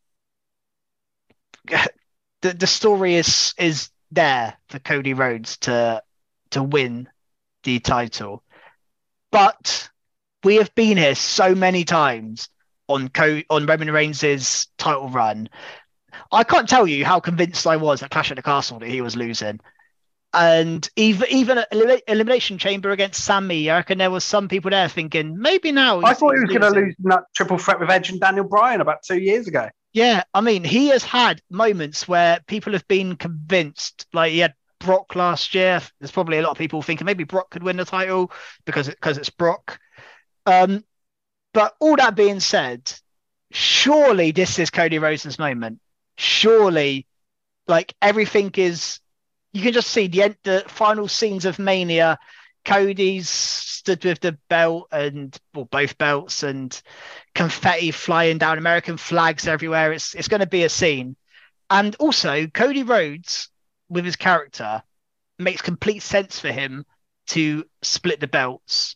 the 1.67 2.53
the 2.53 2.67
story 2.67 3.15
is 3.15 3.53
is 3.59 3.89
there 4.11 4.57
for 4.69 4.79
Cody 4.79 5.13
Rhodes 5.13 5.57
to 5.57 6.01
to 6.51 6.63
win 6.63 7.07
the 7.63 7.79
title, 7.79 8.43
but 9.31 9.90
we 10.43 10.55
have 10.55 10.73
been 10.75 10.97
here 10.97 11.15
so 11.15 11.55
many 11.55 11.83
times 11.83 12.49
on 12.87 13.09
Co- 13.09 13.43
on 13.49 13.65
Roman 13.65 13.91
Reigns' 13.91 14.67
title 14.77 15.09
run. 15.09 15.49
I 16.31 16.43
can't 16.43 16.67
tell 16.69 16.87
you 16.87 17.05
how 17.05 17.19
convinced 17.19 17.67
I 17.67 17.77
was 17.77 18.03
at 18.03 18.11
Clash 18.11 18.31
at 18.31 18.37
the 18.37 18.43
Castle 18.43 18.79
that 18.79 18.89
he 18.89 19.01
was 19.01 19.15
losing. 19.15 19.59
And 20.33 20.87
even 20.95 21.27
even 21.29 21.57
at 21.57 21.67
Elim- 21.71 21.99
Elimination 22.07 22.57
Chamber 22.57 22.91
against 22.91 23.23
Sami, 23.23 23.69
I 23.69 23.77
reckon 23.77 23.97
there 23.97 24.11
was 24.11 24.23
some 24.23 24.47
people 24.47 24.71
there 24.71 24.87
thinking 24.87 25.37
maybe 25.37 25.71
now. 25.71 26.01
I 26.01 26.13
thought 26.13 26.35
he 26.35 26.41
was 26.41 26.49
going 26.49 26.73
to 26.73 26.79
lose 26.79 26.95
in 27.03 27.09
that 27.09 27.23
triple 27.35 27.57
threat 27.57 27.79
with 27.79 27.89
Edge 27.89 28.09
and 28.09 28.19
Daniel 28.19 28.45
Bryan 28.45 28.79
about 28.79 29.03
two 29.03 29.17
years 29.17 29.47
ago. 29.47 29.69
Yeah, 29.93 30.23
I 30.33 30.39
mean, 30.39 30.63
he 30.63 30.87
has 30.87 31.03
had 31.03 31.41
moments 31.49 32.07
where 32.07 32.39
people 32.47 32.71
have 32.73 32.87
been 32.87 33.17
convinced. 33.17 34.05
Like 34.13 34.31
he 34.31 34.39
had 34.39 34.53
Brock 34.79 35.15
last 35.15 35.53
year. 35.53 35.81
There's 35.99 36.11
probably 36.11 36.37
a 36.37 36.41
lot 36.41 36.51
of 36.51 36.57
people 36.57 36.81
thinking 36.81 37.05
maybe 37.05 37.25
Brock 37.25 37.49
could 37.49 37.63
win 37.63 37.75
the 37.75 37.83
title 37.83 38.31
because 38.65 38.87
because 38.87 39.17
it's 39.17 39.29
Brock. 39.29 39.79
Um, 40.45 40.83
but 41.53 41.75
all 41.79 41.95
that 41.97 42.15
being 42.15 42.39
said, 42.39 42.91
surely 43.51 44.31
this 44.31 44.59
is 44.59 44.69
Cody 44.69 44.99
Rhodes' 44.99 45.39
moment. 45.39 45.79
Surely, 46.17 47.07
like 47.67 47.93
everything 48.01 48.51
is. 48.55 48.99
You 49.53 49.61
can 49.63 49.73
just 49.73 49.89
see 49.89 50.07
the 50.07 50.23
end, 50.23 50.37
the 50.43 50.63
final 50.67 51.07
scenes 51.07 51.45
of 51.45 51.59
Mania. 51.59 52.17
Cody's 52.63 53.27
stood 53.27 54.05
with 54.05 54.19
the 54.19 54.37
belt 54.47 54.87
and 54.91 55.35
well, 55.53 55.65
both 55.65 55.97
belts 55.97 56.43
and 56.43 56.79
confetti 57.33 57.91
flying 57.91 58.37
down, 58.37 58.57
American 58.59 58.97
flags 58.97 59.47
everywhere. 59.47 59.91
It's 59.91 60.13
it's 60.13 60.27
going 60.27 60.41
to 60.41 60.47
be 60.47 60.63
a 60.63 60.69
scene, 60.69 61.15
and 61.69 61.95
also 61.95 62.47
Cody 62.47 62.83
Rhodes 62.83 63.49
with 63.89 64.05
his 64.05 64.15
character 64.15 64.83
makes 65.39 65.61
complete 65.61 66.03
sense 66.03 66.39
for 66.39 66.51
him 66.51 66.85
to 67.27 67.65
split 67.81 68.19
the 68.19 68.27
belts. 68.27 68.95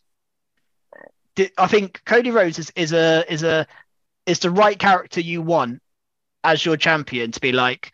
I 1.58 1.66
think 1.66 2.02
Cody 2.04 2.30
Rhodes 2.30 2.58
is, 2.58 2.72
is 2.76 2.92
a 2.92 3.24
is 3.32 3.42
a 3.42 3.66
is 4.26 4.40
the 4.40 4.50
right 4.50 4.78
character 4.78 5.20
you 5.20 5.42
want 5.42 5.82
as 6.44 6.64
your 6.64 6.76
champion 6.76 7.32
to 7.32 7.40
be 7.40 7.52
like. 7.52 7.92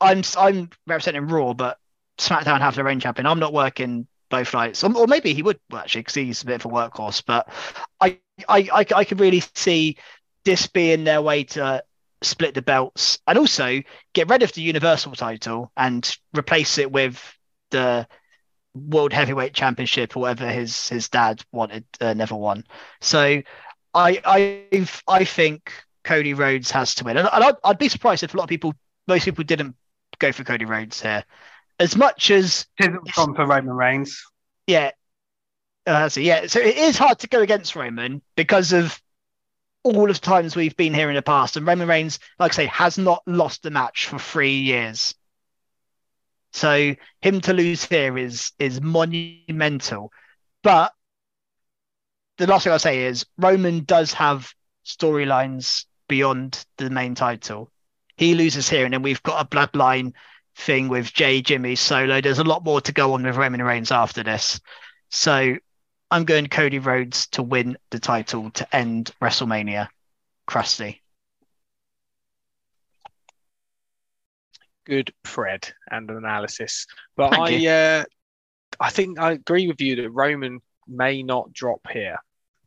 I'm 0.00 0.22
I'm 0.36 0.70
representing 0.86 1.28
Raw, 1.28 1.54
but 1.54 1.78
SmackDown 2.18 2.60
have 2.60 2.74
their 2.74 2.88
own 2.88 3.00
champion. 3.00 3.26
I'm 3.26 3.38
not 3.38 3.52
working 3.52 4.06
both 4.30 4.54
nights, 4.54 4.84
or, 4.84 5.06
maybe 5.06 5.34
he 5.34 5.42
would 5.42 5.58
actually 5.74 6.02
because 6.02 6.14
he's 6.14 6.42
a 6.42 6.46
bit 6.46 6.64
of 6.64 6.70
a 6.70 6.74
workhorse. 6.74 7.22
But 7.24 7.48
I 8.00 8.18
I 8.48 8.68
I, 8.72 8.86
I 8.94 9.04
could 9.04 9.20
really 9.20 9.42
see 9.54 9.96
this 10.44 10.66
being 10.66 11.04
their 11.04 11.22
way 11.22 11.44
to 11.44 11.82
split 12.22 12.54
the 12.54 12.62
belts 12.62 13.18
and 13.26 13.38
also 13.38 13.80
get 14.12 14.28
rid 14.28 14.42
of 14.42 14.52
the 14.52 14.62
Universal 14.62 15.12
title 15.12 15.72
and 15.76 16.16
replace 16.36 16.78
it 16.78 16.92
with 16.92 17.22
the 17.70 18.06
World 18.74 19.12
Heavyweight 19.12 19.54
Championship 19.54 20.16
or 20.16 20.20
whatever 20.20 20.48
his 20.50 20.88
his 20.88 21.08
dad 21.08 21.42
wanted, 21.52 21.84
uh, 22.00 22.14
never 22.14 22.34
won. 22.34 22.64
So 23.00 23.42
I 23.94 24.20
I 24.72 24.86
I 25.06 25.24
think 25.24 25.72
Cody 26.04 26.34
Rhodes 26.34 26.70
has 26.70 26.94
to 26.96 27.04
win, 27.04 27.16
and, 27.16 27.28
I'd, 27.28 27.54
I'd 27.64 27.78
be 27.78 27.88
surprised 27.88 28.22
if 28.22 28.34
a 28.34 28.36
lot 28.36 28.44
of 28.44 28.48
people, 28.48 28.74
most 29.06 29.24
people 29.24 29.44
didn't 29.44 29.76
go 30.18 30.32
for 30.32 30.44
Cody 30.44 30.64
Rhodes 30.64 31.00
here. 31.00 31.24
As 31.78 31.96
much 31.96 32.30
as 32.30 32.66
gone 33.14 33.34
for 33.34 33.46
Roman 33.46 33.74
Reigns. 33.74 34.22
yeah, 34.66 34.90
uh, 35.86 36.08
so 36.08 36.20
yeah, 36.20 36.46
so 36.46 36.60
it 36.60 36.76
is 36.76 36.98
hard 36.98 37.18
to 37.20 37.28
go 37.28 37.40
against 37.40 37.74
Roman 37.74 38.22
because 38.36 38.72
of 38.72 39.00
all 39.82 40.10
of 40.10 40.20
the 40.20 40.26
times 40.26 40.54
we've 40.54 40.76
been 40.76 40.94
here 40.94 41.08
in 41.08 41.16
the 41.16 41.22
past, 41.22 41.56
and 41.56 41.66
Roman 41.66 41.88
Reigns, 41.88 42.18
like 42.38 42.52
I 42.52 42.54
say, 42.54 42.66
has 42.66 42.98
not 42.98 43.22
lost 43.26 43.64
a 43.66 43.70
match 43.70 44.06
for 44.06 44.18
three 44.18 44.58
years. 44.58 45.14
So 46.52 46.94
him 47.20 47.40
to 47.42 47.52
lose 47.52 47.84
here 47.84 48.18
is 48.18 48.52
is 48.58 48.80
monumental. 48.80 50.12
But 50.62 50.92
the 52.38 52.46
last 52.46 52.64
thing 52.64 52.72
I'll 52.72 52.78
say 52.78 53.04
is 53.04 53.26
Roman 53.38 53.84
does 53.84 54.12
have 54.14 54.52
storylines 54.84 55.84
beyond 56.08 56.64
the 56.76 56.90
main 56.90 57.14
title. 57.14 57.70
He 58.16 58.34
loses 58.34 58.68
here, 58.68 58.84
and 58.84 58.92
then 58.92 59.02
we've 59.02 59.22
got 59.22 59.44
a 59.44 59.48
bloodline 59.48 60.12
thing 60.56 60.88
with 60.88 61.12
Jay, 61.12 61.40
Jimmy, 61.40 61.76
Solo. 61.76 62.20
There's 62.20 62.38
a 62.38 62.44
lot 62.44 62.64
more 62.64 62.80
to 62.82 62.92
go 62.92 63.14
on 63.14 63.22
with 63.22 63.36
Roman 63.36 63.62
Reigns 63.62 63.92
after 63.92 64.22
this. 64.22 64.60
So 65.10 65.56
I'm 66.10 66.24
going 66.24 66.48
Cody 66.48 66.78
Rhodes 66.78 67.28
to 67.28 67.42
win 67.42 67.78
the 67.90 68.00
title 68.00 68.50
to 68.52 68.76
end 68.76 69.12
WrestleMania. 69.22 69.88
Krusty. 70.48 70.99
Good 74.90 75.12
Fred 75.24 75.72
and 75.90 76.10
analysis. 76.10 76.86
But 77.16 77.30
Thank 77.30 77.62
I 77.62 77.66
uh, 77.66 78.04
I 78.80 78.90
think 78.90 79.18
I 79.18 79.32
agree 79.32 79.68
with 79.68 79.80
you 79.80 79.96
that 79.96 80.10
Roman 80.10 80.60
may 80.88 81.22
not 81.22 81.52
drop 81.52 81.86
here. 81.90 82.18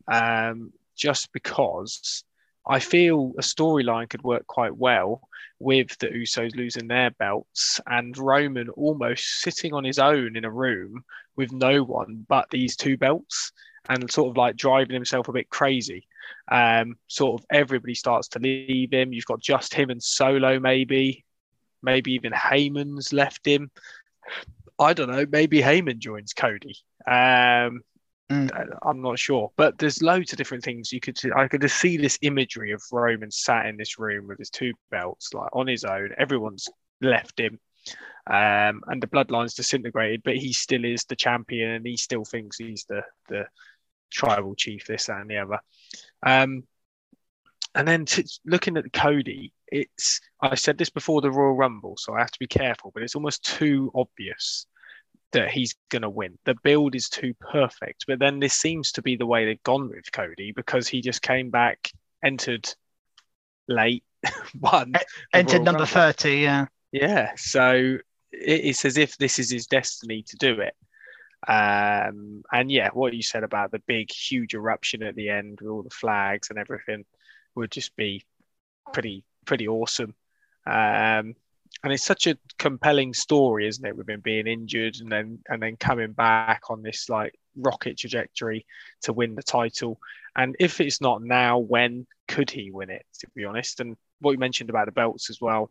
Um, 0.08 0.72
just 0.96 1.32
because 1.32 2.24
I 2.66 2.80
feel 2.80 3.32
a 3.38 3.42
storyline 3.42 4.08
could 4.08 4.22
work 4.22 4.46
quite 4.46 4.76
well 4.76 5.28
with 5.58 5.96
the 5.98 6.08
Usos 6.08 6.56
losing 6.56 6.88
their 6.88 7.10
belts 7.10 7.80
and 7.86 8.16
Roman 8.16 8.68
almost 8.70 9.40
sitting 9.40 9.72
on 9.72 9.84
his 9.84 9.98
own 9.98 10.36
in 10.36 10.44
a 10.44 10.50
room 10.50 11.04
with 11.36 11.52
no 11.52 11.82
one 11.82 12.24
but 12.28 12.48
these 12.50 12.76
two 12.76 12.96
belts 12.96 13.52
and 13.88 14.10
sort 14.10 14.30
of 14.30 14.36
like 14.36 14.56
driving 14.56 14.94
himself 14.94 15.28
a 15.28 15.32
bit 15.32 15.50
crazy. 15.50 16.06
Um, 16.50 16.96
sort 17.06 17.40
of 17.40 17.46
everybody 17.50 17.94
starts 17.94 18.28
to 18.28 18.38
leave 18.38 18.92
him. 18.92 19.12
You've 19.12 19.26
got 19.26 19.40
just 19.40 19.74
him 19.74 19.90
and 19.90 20.02
Solo, 20.02 20.58
maybe. 20.58 21.23
Maybe 21.84 22.12
even 22.12 22.32
Heyman's 22.32 23.12
left 23.12 23.46
him. 23.46 23.70
I 24.78 24.92
don't 24.92 25.10
know. 25.10 25.26
Maybe 25.30 25.60
Heyman 25.60 25.98
joins 25.98 26.32
Cody. 26.32 26.76
Um, 27.06 27.82
Mm. 28.30 28.78
I'm 28.82 29.02
not 29.02 29.18
sure, 29.18 29.52
but 29.56 29.76
there's 29.76 30.02
loads 30.02 30.32
of 30.32 30.38
different 30.38 30.64
things 30.64 30.92
you 30.92 31.00
could. 31.00 31.18
I 31.36 31.46
could 31.46 31.60
just 31.60 31.78
see 31.78 31.98
this 31.98 32.18
imagery 32.22 32.72
of 32.72 32.82
Roman 32.90 33.30
sat 33.30 33.66
in 33.66 33.76
this 33.76 33.98
room 33.98 34.26
with 34.26 34.38
his 34.38 34.48
two 34.48 34.72
belts, 34.90 35.34
like 35.34 35.50
on 35.52 35.66
his 35.66 35.84
own. 35.84 36.10
Everyone's 36.16 36.68
left 37.02 37.38
him, 37.38 37.60
um, 38.26 38.82
and 38.86 39.02
the 39.02 39.06
bloodline's 39.06 39.54
disintegrated, 39.54 40.22
but 40.24 40.36
he 40.36 40.54
still 40.54 40.86
is 40.86 41.04
the 41.04 41.16
champion, 41.16 41.72
and 41.72 41.86
he 41.86 41.98
still 41.98 42.24
thinks 42.24 42.56
he's 42.56 42.86
the 42.88 43.02
the 43.28 43.46
tribal 44.10 44.54
chief, 44.54 44.86
this 44.86 45.06
that, 45.06 45.20
and 45.20 45.30
the 45.30 45.38
other. 45.38 45.58
Um, 46.22 46.64
and 47.74 47.86
then 47.86 48.06
t- 48.06 48.24
looking 48.46 48.78
at 48.78 48.92
Cody, 48.92 49.52
it's 49.74 50.20
I 50.40 50.54
said 50.54 50.78
this 50.78 50.90
before 50.90 51.20
the 51.20 51.30
Royal 51.30 51.54
Rumble, 51.54 51.96
so 51.98 52.14
I 52.14 52.20
have 52.20 52.30
to 52.30 52.38
be 52.38 52.46
careful, 52.46 52.92
but 52.94 53.02
it's 53.02 53.16
almost 53.16 53.44
too 53.44 53.90
obvious 53.94 54.66
that 55.32 55.50
he's 55.50 55.74
going 55.90 56.02
to 56.02 56.08
win. 56.08 56.38
The 56.44 56.54
build 56.62 56.94
is 56.94 57.08
too 57.08 57.34
perfect. 57.40 58.04
But 58.06 58.20
then 58.20 58.38
this 58.38 58.54
seems 58.54 58.92
to 58.92 59.02
be 59.02 59.16
the 59.16 59.26
way 59.26 59.44
they've 59.44 59.62
gone 59.64 59.88
with 59.88 60.12
Cody 60.12 60.52
because 60.52 60.86
he 60.86 61.00
just 61.00 61.22
came 61.22 61.50
back, 61.50 61.90
entered 62.24 62.72
late, 63.66 64.04
won. 64.60 64.94
Entered 65.32 65.54
Royal 65.54 65.64
number 65.64 65.78
Rumble. 65.80 66.12
30, 66.12 66.36
yeah. 66.36 66.66
Yeah. 66.92 67.32
So 67.36 67.98
it's 68.30 68.84
as 68.84 68.96
if 68.96 69.18
this 69.18 69.40
is 69.40 69.50
his 69.50 69.66
destiny 69.66 70.22
to 70.28 70.36
do 70.36 70.60
it. 70.60 70.74
Um, 71.46 72.44
and 72.52 72.70
yeah, 72.70 72.90
what 72.92 73.12
you 73.12 73.22
said 73.22 73.42
about 73.42 73.72
the 73.72 73.80
big, 73.80 74.12
huge 74.12 74.54
eruption 74.54 75.02
at 75.02 75.16
the 75.16 75.30
end 75.30 75.58
with 75.60 75.70
all 75.70 75.82
the 75.82 75.90
flags 75.90 76.48
and 76.48 76.58
everything 76.58 77.04
would 77.56 77.72
just 77.72 77.96
be 77.96 78.24
pretty, 78.92 79.24
pretty 79.44 79.68
awesome. 79.68 80.14
Um, 80.66 81.34
and 81.82 81.92
it's 81.92 82.04
such 82.04 82.26
a 82.26 82.38
compelling 82.58 83.14
story, 83.14 83.68
isn't 83.68 83.84
it? 83.86 83.96
With 83.96 84.08
him 84.08 84.20
being 84.20 84.46
injured 84.46 84.96
and 85.00 85.10
then 85.12 85.40
and 85.48 85.62
then 85.62 85.76
coming 85.76 86.12
back 86.12 86.62
on 86.70 86.82
this 86.82 87.08
like 87.08 87.34
rocket 87.56 87.98
trajectory 87.98 88.66
to 89.02 89.12
win 89.12 89.34
the 89.34 89.42
title. 89.42 89.98
And 90.36 90.56
if 90.58 90.80
it's 90.80 91.00
not 91.00 91.22
now, 91.22 91.58
when 91.58 92.06
could 92.28 92.50
he 92.50 92.70
win 92.70 92.90
it? 92.90 93.04
To 93.20 93.28
be 93.34 93.44
honest, 93.44 93.80
and 93.80 93.96
what 94.20 94.32
you 94.32 94.38
mentioned 94.38 94.70
about 94.70 94.86
the 94.86 94.92
belts 94.92 95.30
as 95.30 95.40
well 95.40 95.70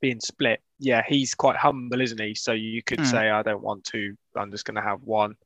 being 0.00 0.20
split. 0.20 0.60
Yeah, 0.78 1.02
he's 1.06 1.34
quite 1.34 1.56
humble, 1.56 2.00
isn't 2.00 2.20
he? 2.20 2.34
So 2.34 2.52
you 2.52 2.82
could 2.82 3.00
Hmm. 3.00 3.04
say, 3.04 3.28
I 3.30 3.42
don't 3.42 3.62
want 3.62 3.84
to. 3.86 4.16
I'm 4.36 4.50
just 4.50 4.64
going 4.64 4.76
to 4.76 4.82
have 4.82 5.02
one. 5.02 5.36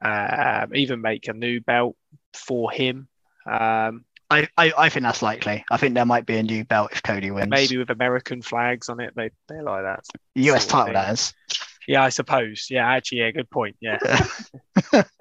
Um, 0.00 0.74
even 0.74 1.00
make 1.00 1.28
a 1.28 1.32
new 1.32 1.60
belt 1.60 1.96
for 2.34 2.70
him. 2.70 3.08
Um, 3.50 4.05
I, 4.28 4.48
I, 4.56 4.72
I 4.76 4.88
think 4.88 5.04
that's 5.04 5.22
likely. 5.22 5.64
I 5.70 5.76
think 5.76 5.94
there 5.94 6.04
might 6.04 6.26
be 6.26 6.36
a 6.36 6.42
new 6.42 6.64
belt 6.64 6.90
if 6.92 7.02
Cody 7.02 7.30
wins. 7.30 7.48
maybe 7.48 7.76
with 7.76 7.90
American 7.90 8.42
flags 8.42 8.88
on 8.88 9.00
it. 9.00 9.14
They 9.14 9.30
they 9.48 9.60
like 9.60 9.84
that. 9.84 10.04
US 10.34 10.62
sort 10.62 10.86
title, 10.86 10.94
that 10.94 11.12
is. 11.12 11.34
Yeah, 11.86 12.02
I 12.02 12.08
suppose. 12.08 12.66
Yeah, 12.68 12.88
actually, 12.88 13.18
yeah, 13.18 13.30
good 13.30 13.50
point. 13.50 13.76
Yeah, 13.80 13.98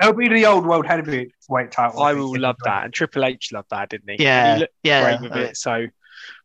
It'll 0.01 0.13
be 0.17 0.27
the 0.27 0.47
old 0.47 0.65
world 0.65 0.87
heavyweight 0.87 1.71
title. 1.71 2.01
I 2.01 2.13
will 2.13 2.35
love 2.39 2.57
that. 2.63 2.85
And 2.85 2.93
Triple 2.93 3.25
H 3.25 3.51
loved 3.51 3.69
that, 3.69 3.89
didn't 3.89 4.09
he? 4.09 4.23
Yeah, 4.23 4.57
he 4.57 4.67
yeah. 4.83 5.17
great 5.17 5.29
with 5.29 5.39
it. 5.39 5.57
So, 5.57 5.85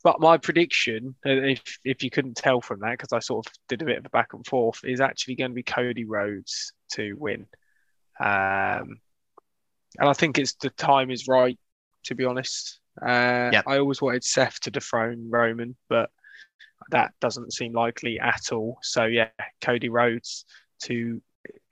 but 0.05 0.21
my 0.21 0.37
prediction, 0.37 1.15
uh, 1.25 1.31
if 1.31 1.79
if 1.85 2.03
you 2.03 2.11
couldn't 2.11 2.37
tell 2.37 2.61
from 2.61 2.81
that, 2.81 2.93
because 2.93 3.15
I 3.15 3.21
sort 3.21 3.47
of 3.47 3.53
did 3.69 3.81
a 3.81 3.87
bit 3.87 3.99
of 3.99 4.05
a 4.05 4.11
back 4.11 4.35
and 4.35 4.47
forth, 4.47 4.81
is 4.85 5.01
actually 5.01 5.37
going 5.37 5.53
to 5.53 5.55
be 5.55 5.63
Cody 5.63 6.05
Rhodes 6.05 6.75
to 6.93 7.15
win. 7.15 7.47
Um, 8.19 9.01
and 9.99 10.09
I 10.09 10.13
think 10.13 10.39
it's 10.39 10.55
the 10.55 10.69
time 10.71 11.11
is 11.11 11.27
right, 11.27 11.59
to 12.05 12.15
be 12.15 12.25
honest. 12.25 12.81
Uh, 13.01 13.51
Yep. 13.53 13.65
I 13.67 13.79
always 13.79 14.03
wanted 14.03 14.25
Seth 14.25 14.61
to 14.61 14.71
dethrone 14.71 15.29
Roman, 15.31 15.77
but 15.89 16.11
that 16.91 17.13
doesn't 17.21 17.53
seem 17.53 17.73
likely 17.73 18.19
at 18.19 18.53
all. 18.53 18.79
So 18.83 19.05
yeah, 19.05 19.29
Cody 19.61 19.89
Rhodes 19.89 20.45
to 20.85 21.21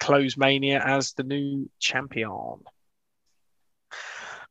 close 0.00 0.36
Mania 0.36 0.82
as 0.84 1.12
the 1.12 1.22
new 1.24 1.68
champion. 1.80 2.60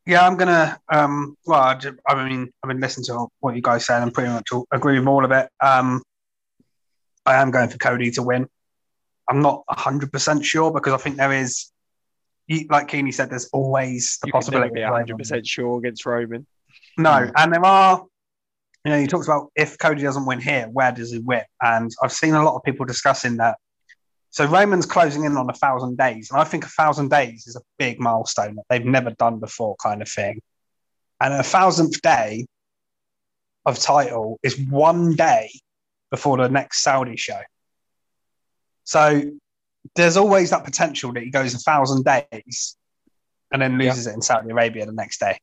Yeah, 0.06 0.26
I'm 0.26 0.38
gonna. 0.38 0.80
Um, 0.90 1.36
well, 1.46 1.62
I, 1.62 1.76
ju- 1.76 1.98
I 2.08 2.30
mean, 2.30 2.52
I've 2.64 2.70
been 2.70 2.80
listening 2.80 3.06
to 3.06 3.28
what 3.40 3.56
you 3.56 3.62
guys 3.62 3.86
said 3.86 4.02
and 4.02 4.14
pretty 4.14 4.30
much 4.30 4.48
all, 4.54 4.66
agree 4.72 4.98
with 5.00 5.08
all 5.08 5.26
of 5.26 5.32
it. 5.32 5.50
Um, 5.62 6.02
I 7.26 7.36
am 7.36 7.52
going 7.52 7.70
for 7.70 7.78
Cody 7.78 8.10
to 8.12 8.24
win. 8.24 8.48
I'm 9.30 9.42
not 9.42 9.64
100 9.68 10.12
percent 10.12 10.46
sure 10.46 10.72
because 10.72 10.94
I 10.94 10.98
think 10.98 11.18
there 11.18 11.34
is, 11.34 11.72
you- 12.48 12.68
like 12.70 12.88
Keeney 12.88 13.12
said, 13.12 13.30
there's 13.30 13.50
always 13.54 14.18
the 14.22 14.28
You 14.28 14.32
can 14.32 14.40
never 14.40 14.46
possibility. 14.46 14.74
be 14.76 14.82
100 14.84 15.18
percent 15.18 15.48
sure 15.48 15.78
against 15.78 16.06
Roman. 16.06 16.46
No, 16.98 17.26
hmm. 17.26 17.32
and 17.36 17.54
there 17.54 17.66
are. 17.66 18.06
You 18.86 18.92
know, 18.94 19.00
you 19.00 19.08
talked 19.08 19.26
about 19.26 19.52
if 19.56 19.78
Cody 19.78 20.02
doesn't 20.02 20.26
win 20.26 20.40
here, 20.40 20.70
where 20.72 20.94
does 20.94 21.12
he 21.12 21.20
win? 21.20 21.44
And 21.62 21.92
I've 22.02 22.14
seen 22.14 22.36
a 22.36 22.44
lot 22.44 22.56
of 22.56 22.64
people 22.64 22.86
discussing 22.86 23.38
that. 23.38 23.58
So 24.30 24.46
Roman's 24.46 24.86
closing 24.86 25.26
in 25.26 25.36
on 25.36 25.50
a 25.50 25.54
thousand 25.54 25.98
days, 25.98 26.30
and 26.32 26.40
I 26.40 26.46
think 26.46 26.64
a 26.64 26.70
thousand 26.70 27.10
days 27.10 27.48
is 27.48 27.58
a 27.58 27.62
big 27.78 28.00
milestone 28.00 28.56
that 28.56 28.64
they've 28.70 28.86
never 28.86 29.10
done 29.12 29.40
before, 29.40 29.76
kind 29.82 30.02
of 30.02 30.08
thing. 30.08 30.42
And 31.20 31.34
a 31.34 31.44
thousandth 31.44 32.02
day 32.02 32.46
of 33.66 33.78
title 33.78 34.40
is 34.42 34.58
one 34.58 35.16
day 35.16 35.50
before 36.12 36.38
the 36.38 36.48
next 36.48 36.82
Saudi 36.82 37.18
show. 37.18 37.42
So 38.86 39.24
there's 39.96 40.18
always 40.18 40.50
that 40.52 40.64
potential 40.64 41.14
that 41.14 41.24
he 41.24 41.30
goes 41.30 41.54
a 41.54 41.60
thousand 41.60 42.06
days 42.06 42.76
and 43.52 43.62
then 43.62 43.78
loses 43.78 44.08
it 44.08 44.14
in 44.14 44.22
Saudi 44.22 44.50
Arabia 44.50 44.86
the 44.86 44.92
next 44.92 45.20
day. 45.20 45.40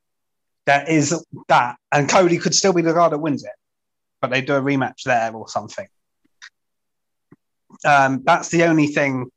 There 0.66 0.84
is 0.88 1.24
that, 1.48 1.76
and 1.92 2.08
Cody 2.08 2.38
could 2.38 2.54
still 2.54 2.72
be 2.72 2.82
the 2.82 2.92
guy 2.92 3.08
that 3.08 3.18
wins 3.18 3.44
it, 3.44 3.52
but 4.20 4.30
they 4.30 4.40
do 4.40 4.54
a 4.54 4.60
rematch 4.60 5.02
there 5.04 5.32
or 5.32 5.48
something. 5.48 5.86
Um, 7.84 8.22
that's 8.24 8.48
the 8.48 8.64
only 8.64 8.86
thing 8.86 9.30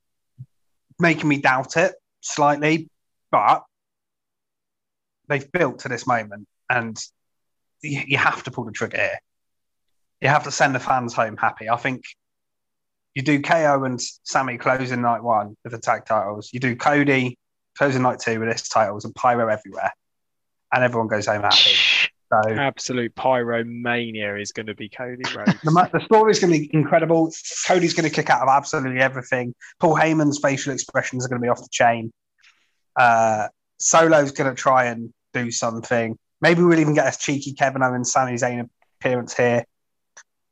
making 1.00 1.28
me 1.28 1.42
doubt 1.42 1.78
it 1.78 1.96
slightly, 2.22 2.90
but 3.32 3.64
they've 5.28 5.52
built 5.52 5.80
to 5.80 5.90
this 5.90 6.08
moment, 6.08 6.48
and 6.70 6.98
you, 7.82 8.02
you 8.08 8.18
have 8.18 8.44
to 8.44 8.52
pull 8.52 8.64
the 8.64 8.72
trigger 8.72 8.98
here. 8.98 9.20
You 10.22 10.30
have 10.30 10.46
to 10.46 10.52
send 10.52 10.74
the 10.74 10.80
fans 10.80 11.14
home 11.14 11.38
happy. 11.38 11.70
I 11.70 11.78
think 11.78 12.04
you 13.18 13.24
do 13.24 13.42
KO 13.42 13.84
and 13.84 14.00
Sami 14.26 14.60
closing 14.60 15.02
night 15.02 15.24
one 15.24 15.58
with 15.64 15.74
the 15.74 15.80
tag 15.80 16.06
titles. 16.06 16.52
You 16.54 16.60
do 16.60 16.76
Cody 16.76 17.36
closing 17.76 18.04
night 18.04 18.20
two 18.20 18.40
with 18.40 18.52
his 18.52 18.70
titles 18.70 19.06
and 19.06 19.16
Pyro 19.16 19.48
everywhere, 19.48 19.92
and 20.72 20.84
everyone 20.84 21.08
goes 21.08 21.26
home 21.26 21.42
happy. 21.42 21.72
So 22.30 22.52
Absolute 22.52 23.16
pyromania 23.16 24.42
is 24.42 24.52
going 24.52 24.66
to 24.66 24.76
be 24.76 24.90
Cody 24.90 25.24
Rhodes. 25.34 25.62
the, 25.64 25.90
the 25.94 26.02
story's 26.04 26.42
going 26.42 26.52
to 26.52 26.60
be 26.60 26.70
incredible. 26.74 27.32
Cody's 27.66 27.94
going 27.94 28.04
to 28.04 28.14
kick 28.14 28.30
out 28.30 28.42
of 28.42 28.50
absolutely 28.50 29.00
everything. 29.00 29.56
Paul 29.80 29.96
Heyman's 29.96 30.38
facial 30.38 30.74
expressions 30.74 31.26
are 31.26 31.30
going 31.30 31.40
to 31.42 31.46
be 31.46 31.48
off 31.48 31.62
the 31.62 31.70
chain. 31.72 32.12
Uh, 33.00 33.48
Solo's 33.80 34.34
going 34.34 34.54
to 34.54 34.62
try 34.62 34.88
and 34.88 35.14
do 35.34 35.52
something. 35.52 36.18
Maybe 36.42 36.64
we'll 36.64 36.82
even 36.82 36.94
get 36.94 37.16
a 37.16 37.18
cheeky 37.18 37.54
Kevin 37.54 37.82
Owens, 37.82 38.12
Sami 38.12 38.34
Zayn 38.34 38.68
appearance 39.00 39.34
here 39.34 39.64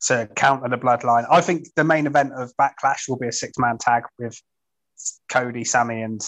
to 0.06 0.30
counter 0.36 0.70
the 0.70 0.78
bloodline. 0.78 1.26
I 1.30 1.42
think 1.42 1.68
the 1.76 1.84
main 1.84 2.08
event 2.08 2.34
of 2.34 2.52
Backlash 2.60 3.10
will 3.10 3.18
be 3.18 3.28
a 3.28 3.32
six 3.32 3.58
man 3.58 3.78
tag 3.78 4.04
with 4.20 4.40
Cody, 5.30 5.64
Sami, 5.64 6.02
and 6.02 6.22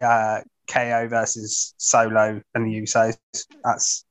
uh, 0.00 0.40
KO 0.68 1.08
versus 1.08 1.74
Solo 1.78 2.40
and 2.54 2.66
the 2.66 2.82
Usos. 2.82 3.16
That's, 3.64 4.04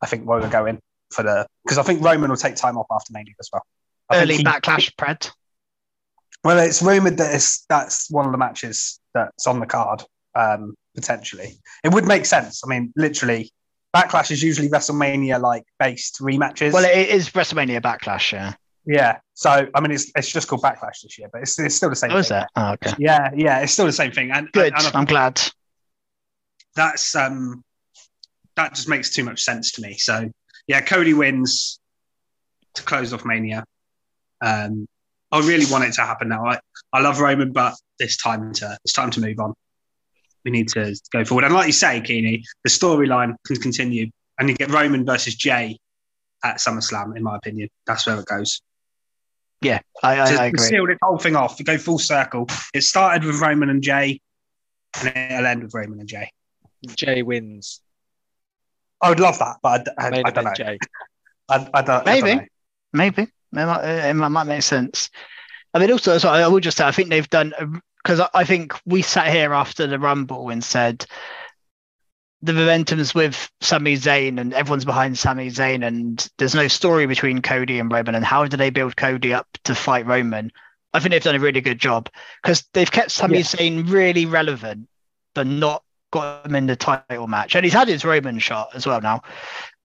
I 0.00 0.06
think, 0.06 0.26
where 0.26 0.40
we're 0.40 0.48
going 0.48 0.78
for 1.10 1.22
the 1.22 1.46
because 1.64 1.78
I 1.78 1.82
think 1.82 2.02
Roman 2.02 2.30
will 2.30 2.36
take 2.36 2.56
time 2.56 2.76
off 2.76 2.86
after 2.90 3.12
Mania 3.12 3.34
as 3.40 3.48
well. 3.52 3.62
I 4.08 4.22
Early 4.22 4.36
he- 4.36 4.44
backlash, 4.44 4.92
Pred. 4.96 5.30
Well, 6.42 6.58
it's 6.58 6.80
rumored 6.80 7.18
that 7.18 7.34
it's, 7.34 7.66
that's 7.68 8.10
one 8.10 8.24
of 8.24 8.32
the 8.32 8.38
matches 8.38 8.98
that's 9.12 9.46
on 9.46 9.60
the 9.60 9.66
card 9.66 10.02
um, 10.34 10.74
potentially. 10.94 11.58
It 11.84 11.92
would 11.92 12.06
make 12.06 12.24
sense. 12.24 12.62
I 12.64 12.68
mean, 12.68 12.92
literally, 12.96 13.52
Backlash 13.94 14.30
is 14.30 14.42
usually 14.42 14.68
WrestleMania 14.68 15.40
like 15.40 15.64
based 15.78 16.20
rematches. 16.20 16.72
Well, 16.72 16.84
it 16.84 17.08
is 17.08 17.30
WrestleMania 17.30 17.80
backlash, 17.80 18.32
yeah. 18.32 18.54
yeah. 18.86 19.18
So 19.34 19.68
I 19.74 19.80
mean, 19.80 19.90
it's 19.90 20.12
it's 20.14 20.30
just 20.30 20.46
called 20.46 20.62
Backlash 20.62 21.02
this 21.02 21.18
year, 21.18 21.28
but 21.32 21.42
it's, 21.42 21.58
it's 21.58 21.74
still 21.74 21.90
the 21.90 21.96
same. 21.96 22.12
Oh, 22.12 22.18
is 22.18 22.28
thing. 22.28 22.38
that? 22.38 22.50
Oh, 22.54 22.72
okay. 22.72 22.94
Yeah, 22.98 23.30
yeah, 23.34 23.60
it's 23.60 23.72
still 23.72 23.86
the 23.86 23.92
same 23.92 24.12
thing. 24.12 24.30
And, 24.30 24.50
Good. 24.52 24.72
and 24.76 24.90
I'm 24.94 25.06
glad. 25.06 25.40
that's 26.76 27.14
um 27.14 27.64
that 28.56 28.74
just 28.74 28.88
makes 28.88 29.10
too 29.10 29.24
much 29.24 29.42
sense 29.42 29.72
to 29.72 29.82
me. 29.82 29.94
So 29.94 30.30
yeah, 30.66 30.80
Cody 30.80 31.14
wins 31.14 31.80
to 32.74 32.82
close 32.82 33.12
off 33.12 33.24
Mania. 33.24 33.64
Um, 34.40 34.86
I 35.32 35.40
really 35.40 35.66
want 35.70 35.84
it 35.84 35.92
to 35.94 36.02
happen 36.02 36.28
now. 36.28 36.44
I, 36.44 36.58
I 36.92 37.00
love 37.00 37.20
Roman, 37.20 37.52
but 37.52 37.74
it's 37.98 38.16
time 38.16 38.52
to 38.54 38.78
it's 38.84 38.92
time 38.92 39.10
to 39.10 39.20
move 39.20 39.38
on. 39.38 39.54
We 40.44 40.50
need 40.50 40.68
to 40.70 40.94
go 41.12 41.24
forward. 41.24 41.44
And 41.44 41.54
like 41.54 41.66
you 41.66 41.72
say, 41.72 42.00
Keeney, 42.00 42.44
the 42.64 42.70
storyline 42.70 43.34
can 43.46 43.56
continue, 43.56 44.10
and 44.38 44.48
you 44.48 44.54
get 44.54 44.70
Roman 44.70 45.04
versus 45.04 45.34
Jey 45.34 45.78
at 46.42 46.56
SummerSlam. 46.56 47.16
In 47.16 47.22
my 47.22 47.36
opinion, 47.36 47.68
that's 47.86 48.06
where 48.06 48.18
it 48.18 48.26
goes. 48.26 48.62
Yeah, 49.60 49.80
I, 50.02 50.20
I, 50.22 50.32
to 50.32 50.40
I 50.40 50.46
agree. 50.46 50.66
seal 50.66 50.86
this 50.86 50.96
whole 51.02 51.18
thing 51.18 51.36
off, 51.36 51.62
go 51.62 51.76
full 51.76 51.98
circle. 51.98 52.48
It 52.72 52.82
started 52.82 53.24
with 53.26 53.40
Roman 53.40 53.68
and 53.68 53.82
Jey, 53.82 54.20
and 54.98 55.08
it'll 55.14 55.46
end 55.46 55.62
with 55.62 55.74
Roman 55.74 56.00
and 56.00 56.08
Jey. 56.08 56.30
Jey 56.96 57.22
wins. 57.22 57.82
I 59.02 59.10
would 59.10 59.20
love 59.20 59.38
that, 59.38 59.58
but 59.62 59.86
I, 59.98 60.04
I, 60.04 60.06
I 60.06 60.10
don't 60.10 60.22
know. 60.22 60.40
event 60.40 60.56
Jey. 60.56 60.78
I, 61.50 61.68
I 61.74 61.82
don't, 61.82 62.08
I 62.08 62.14
Maybe. 62.14 62.28
don't 62.28 62.36
know. 62.38 62.46
Maybe 62.92 63.22
it 63.22 63.30
might, 63.52 63.84
it 63.84 64.14
might 64.14 64.28
might 64.28 64.44
make 64.44 64.62
sense. 64.62 65.10
I 65.74 65.78
mean, 65.78 65.92
also, 65.92 66.18
so 66.18 66.28
I 66.28 66.48
will 66.48 66.60
just 66.60 66.78
say, 66.78 66.84
I 66.84 66.90
think 66.90 67.10
they've 67.10 67.28
done 67.30 67.52
because 68.02 68.20
I, 68.34 68.44
think 68.44 68.74
we 68.86 69.02
sat 69.02 69.32
here 69.32 69.52
after 69.52 69.86
the 69.86 69.98
Rumble 69.98 70.50
and 70.50 70.64
said 70.64 71.04
the 72.42 72.52
momentum's 72.52 73.14
with 73.14 73.50
Sami 73.60 73.96
Zayn 73.96 74.40
and 74.40 74.54
everyone's 74.54 74.84
behind 74.84 75.18
Sami 75.18 75.48
Zayn, 75.48 75.86
and 75.86 76.26
there's 76.38 76.54
no 76.54 76.68
story 76.68 77.06
between 77.06 77.42
Cody 77.42 77.78
and 77.78 77.92
Roman. 77.92 78.14
And 78.14 78.24
how 78.24 78.46
do 78.46 78.56
they 78.56 78.70
build 78.70 78.96
Cody 78.96 79.34
up 79.34 79.46
to 79.64 79.74
fight 79.74 80.06
Roman? 80.06 80.50
I 80.92 81.00
think 81.00 81.10
they've 81.10 81.22
done 81.22 81.36
a 81.36 81.40
really 81.40 81.60
good 81.60 81.78
job 81.78 82.08
because 82.42 82.64
they've 82.72 82.90
kept 82.90 83.10
Sami 83.10 83.38
Yeah. 83.38 83.44
Zayn 83.44 83.90
really 83.90 84.26
relevant, 84.26 84.88
but 85.34 85.46
not 85.46 85.82
got 86.10 86.46
him 86.46 86.54
in 86.54 86.66
the 86.66 86.76
title 86.76 87.28
match. 87.28 87.54
And 87.54 87.64
he's 87.64 87.74
had 87.74 87.88
his 87.88 88.04
Roman 88.04 88.38
shot 88.38 88.70
as 88.74 88.86
well 88.86 89.00
now. 89.00 89.22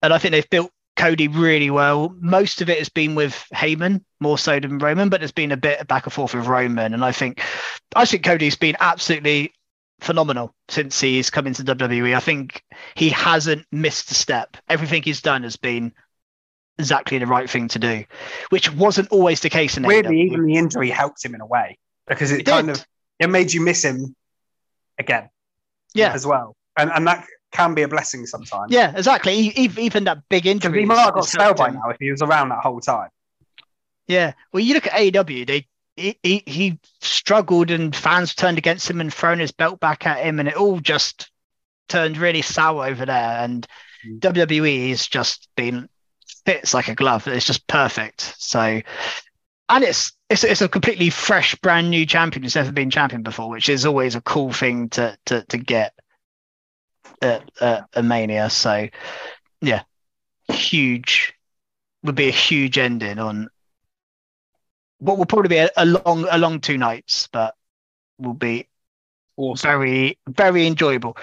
And 0.02 0.12
I 0.12 0.18
think 0.18 0.32
they've 0.32 0.50
built 0.50 0.72
Cody 0.96 1.28
really 1.28 1.70
well. 1.70 2.14
Most 2.20 2.60
of 2.62 2.70
it 2.70 2.78
has 2.78 2.88
been 2.88 3.14
with 3.14 3.46
Heyman 3.54 4.02
more 4.20 4.38
so 4.38 4.58
than 4.58 4.78
Roman, 4.78 5.08
but 5.08 5.20
there's 5.20 5.32
been 5.32 5.52
a 5.52 5.56
bit 5.56 5.80
of 5.80 5.86
back 5.86 6.04
and 6.06 6.12
forth 6.12 6.34
with 6.34 6.46
Roman. 6.46 6.94
And 6.94 7.04
I 7.04 7.12
think 7.12 7.42
I 7.94 8.04
think 8.04 8.24
Cody's 8.24 8.56
been 8.56 8.76
absolutely 8.80 9.52
phenomenal 10.00 10.54
since 10.68 11.00
he's 11.00 11.30
come 11.30 11.46
into 11.46 11.62
WWE. 11.64 12.16
I 12.16 12.20
think 12.20 12.62
he 12.94 13.10
hasn't 13.10 13.66
missed 13.70 14.10
a 14.10 14.14
step. 14.14 14.56
Everything 14.68 15.02
he's 15.02 15.22
done 15.22 15.42
has 15.42 15.56
been 15.56 15.92
exactly 16.78 17.18
the 17.18 17.26
right 17.26 17.48
thing 17.48 17.68
to 17.68 17.78
do, 17.78 18.04
which 18.50 18.72
wasn't 18.72 19.08
always 19.08 19.40
the 19.40 19.50
case 19.50 19.76
in 19.76 19.82
Weirdly, 19.84 20.20
even 20.22 20.44
the 20.44 20.56
injury 20.56 20.90
helped 20.90 21.24
him 21.24 21.34
in 21.34 21.40
a 21.40 21.46
way 21.46 21.78
because 22.06 22.32
it 22.32 22.40
It 22.40 22.46
kind 22.46 22.66
did. 22.68 22.76
of 22.76 22.86
it 23.18 23.28
made 23.28 23.52
you 23.52 23.60
miss 23.62 23.82
him 23.84 24.14
again 24.98 25.28
yeah. 25.94 26.12
as 26.12 26.26
well, 26.26 26.54
and 26.76 26.90
and 26.90 27.06
that 27.06 27.26
can 27.56 27.74
be 27.74 27.82
a 27.82 27.88
blessing 27.88 28.26
sometimes. 28.26 28.72
Yeah, 28.72 28.92
exactly. 28.96 29.34
Even 29.34 30.04
that 30.04 30.28
big 30.28 30.46
injury. 30.46 30.80
he 30.80 30.86
might 30.86 30.98
have 31.00 31.14
got 31.14 31.24
spelled 31.24 31.56
by 31.56 31.70
now 31.70 31.88
if 31.90 31.96
he 31.98 32.10
was 32.10 32.22
around 32.22 32.50
that 32.50 32.60
whole 32.60 32.80
time. 32.80 33.08
Yeah. 34.06 34.32
Well, 34.52 34.62
you 34.62 34.74
look 34.74 34.86
at 34.86 34.92
AEW, 34.92 35.46
they 35.46 35.66
he, 35.96 36.18
he, 36.22 36.42
he 36.46 36.78
struggled 37.00 37.70
and 37.70 37.96
fans 37.96 38.34
turned 38.34 38.58
against 38.58 38.90
him 38.90 39.00
and 39.00 39.12
thrown 39.12 39.38
his 39.38 39.50
belt 39.50 39.80
back 39.80 40.06
at 40.06 40.18
him, 40.18 40.38
and 40.38 40.48
it 40.48 40.54
all 40.56 40.78
just 40.78 41.30
turned 41.88 42.18
really 42.18 42.42
sour 42.42 42.86
over 42.86 43.06
there. 43.06 43.38
And 43.40 43.66
Mm. 44.06 44.20
WWE 44.20 44.90
has 44.90 45.06
just 45.06 45.48
been 45.56 45.88
fits 46.44 46.74
like 46.74 46.88
a 46.88 46.94
glove. 46.94 47.26
It's 47.26 47.46
just 47.46 47.66
perfect. 47.66 48.34
So 48.38 48.80
and 49.68 49.84
it's 49.84 50.12
it's 50.30 50.44
it's 50.44 50.62
a 50.62 50.68
completely 50.68 51.10
fresh, 51.10 51.54
brand 51.56 51.90
new 51.90 52.06
champion 52.06 52.42
who's 52.42 52.54
never 52.54 52.72
been 52.72 52.90
champion 52.90 53.22
before, 53.22 53.50
which 53.50 53.68
is 53.68 53.86
always 53.86 54.14
a 54.14 54.20
cool 54.20 54.52
thing 54.52 54.88
to 54.90 55.16
to 55.26 55.42
to 55.44 55.58
get 55.58 55.94
at, 57.22 57.50
at 57.60 57.88
a 57.94 58.02
mania. 58.02 58.50
So 58.50 58.88
yeah, 59.60 59.82
huge 60.48 61.34
would 62.02 62.14
be 62.14 62.28
a 62.28 62.32
huge 62.32 62.78
ending 62.78 63.18
on 63.18 63.48
what 64.98 65.18
will 65.18 65.26
probably 65.26 65.48
be 65.48 65.56
a, 65.56 65.70
a 65.76 65.84
long 65.84 66.26
a 66.30 66.38
long 66.38 66.60
two 66.60 66.78
nights, 66.78 67.28
but 67.32 67.54
will 68.18 68.34
be 68.34 68.68
Awesome. 69.36 69.68
very 69.68 70.18
very 70.28 70.66
enjoyable. 70.66 71.16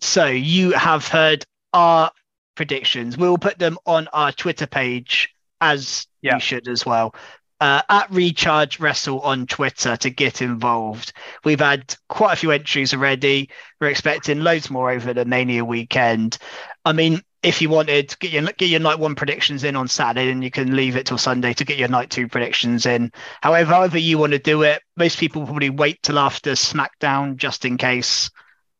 So 0.00 0.26
you 0.26 0.70
have 0.72 1.06
heard 1.06 1.44
our 1.72 2.10
predictions. 2.54 3.16
We'll 3.18 3.38
put 3.38 3.58
them 3.58 3.78
on 3.84 4.08
our 4.12 4.32
Twitter 4.32 4.66
page 4.66 5.28
as 5.60 6.06
Yeah. 6.22 6.34
you 6.34 6.40
should 6.40 6.68
as 6.68 6.86
well. 6.86 7.14
Uh, 7.60 7.82
at 7.88 8.08
Recharge 8.10 8.78
Wrestle 8.78 9.20
on 9.20 9.46
Twitter 9.46 9.96
to 9.96 10.10
get 10.10 10.42
involved. 10.42 11.12
We've 11.44 11.58
had 11.58 11.96
quite 12.08 12.34
a 12.34 12.36
few 12.36 12.52
entries 12.52 12.94
already. 12.94 13.50
We're 13.80 13.88
expecting 13.88 14.40
loads 14.40 14.70
more 14.70 14.92
over 14.92 15.12
the 15.12 15.24
Mania 15.24 15.64
weekend. 15.64 16.38
I 16.84 16.92
mean, 16.92 17.20
if 17.42 17.62
you 17.62 17.68
wanted, 17.68 18.16
get 18.18 18.32
your 18.32 18.42
get 18.42 18.68
your 18.68 18.80
night 18.80 18.98
one 18.98 19.14
predictions 19.14 19.62
in 19.62 19.76
on 19.76 19.88
Saturday, 19.88 20.30
and 20.30 20.42
you 20.42 20.50
can 20.50 20.74
leave 20.74 20.96
it 20.96 21.06
till 21.06 21.18
Sunday 21.18 21.52
to 21.54 21.64
get 21.64 21.78
your 21.78 21.88
night 21.88 22.10
two 22.10 22.28
predictions 22.28 22.84
in. 22.86 23.12
However, 23.42 23.72
however 23.72 23.98
you 23.98 24.18
want 24.18 24.32
to 24.32 24.38
do 24.38 24.62
it, 24.62 24.82
most 24.96 25.18
people 25.18 25.44
probably 25.44 25.70
wait 25.70 26.02
till 26.02 26.18
after 26.18 26.52
SmackDown 26.52 27.36
just 27.36 27.64
in 27.64 27.76
case 27.76 28.30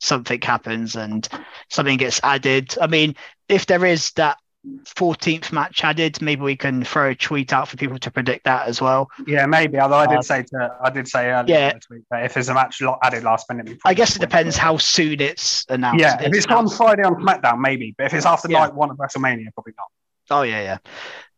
something 0.00 0.40
happens 0.40 0.96
and 0.96 1.28
something 1.70 1.96
gets 1.96 2.20
added. 2.22 2.76
I 2.80 2.88
mean, 2.88 3.14
if 3.48 3.66
there 3.66 3.84
is 3.84 4.12
that 4.12 4.38
14th 4.84 5.52
match 5.52 5.84
added, 5.84 6.20
maybe 6.20 6.42
we 6.42 6.56
can 6.56 6.84
throw 6.84 7.10
a 7.10 7.14
tweet 7.14 7.52
out 7.52 7.68
for 7.68 7.76
people 7.76 7.98
to 7.98 8.10
predict 8.10 8.44
that 8.44 8.66
as 8.66 8.80
well. 8.80 9.08
Yeah, 9.26 9.46
maybe. 9.46 9.78
Although 9.78 9.96
I 9.98 10.06
did 10.06 10.18
Uh, 10.18 10.22
say 10.22 10.42
to, 10.42 10.76
I 10.82 10.90
did 10.90 11.08
say 11.08 11.30
earlier 11.30 11.54
Yeah. 11.56 11.72
tweet 11.78 12.02
if 12.12 12.34
there's 12.34 12.48
a 12.48 12.54
match 12.54 12.82
added 13.02 13.22
last 13.22 13.48
minute, 13.48 13.78
I 13.84 13.94
guess 13.94 14.16
it 14.16 14.18
depends 14.20 14.56
it. 14.56 14.60
how 14.60 14.76
soon 14.76 15.20
it's 15.20 15.64
announced. 15.68 16.00
Yeah, 16.00 16.20
if 16.20 16.34
it's 16.34 16.46
on 16.46 16.68
Friday 16.68 17.02
on 17.04 17.14
SmackDown, 17.22 17.60
maybe. 17.60 17.94
But 17.96 18.06
if 18.06 18.14
it's 18.14 18.26
after 18.26 18.50
Yeah. 18.50 18.60
night 18.60 18.74
one 18.74 18.90
of 18.90 18.96
WrestleMania, 18.96 19.52
probably 19.54 19.74
not. 19.76 19.86
Oh 20.30 20.42
yeah, 20.42 20.60
yeah. 20.62 20.78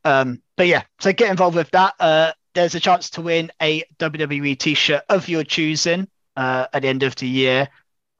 Um, 0.05 0.43
but 0.57 0.67
yeah, 0.67 0.83
so 0.99 1.13
get 1.13 1.31
involved 1.31 1.57
with 1.57 1.71
that. 1.73 1.95
Uh, 2.01 2.33
there's 2.55 2.75
a 2.75 2.81
chance 2.81 3.11
to 3.11 3.21
win 3.21 3.53
a 3.63 3.85
WWE 3.99 4.59
T-shirt 4.59 5.03
of 5.09 5.29
your 5.29 5.45
choosing 5.45 6.09
uh, 6.37 6.67
at 6.73 6.83
the 6.83 6.89
end 6.89 7.03
of 7.03 7.15
the 7.17 7.29
year. 7.29 7.69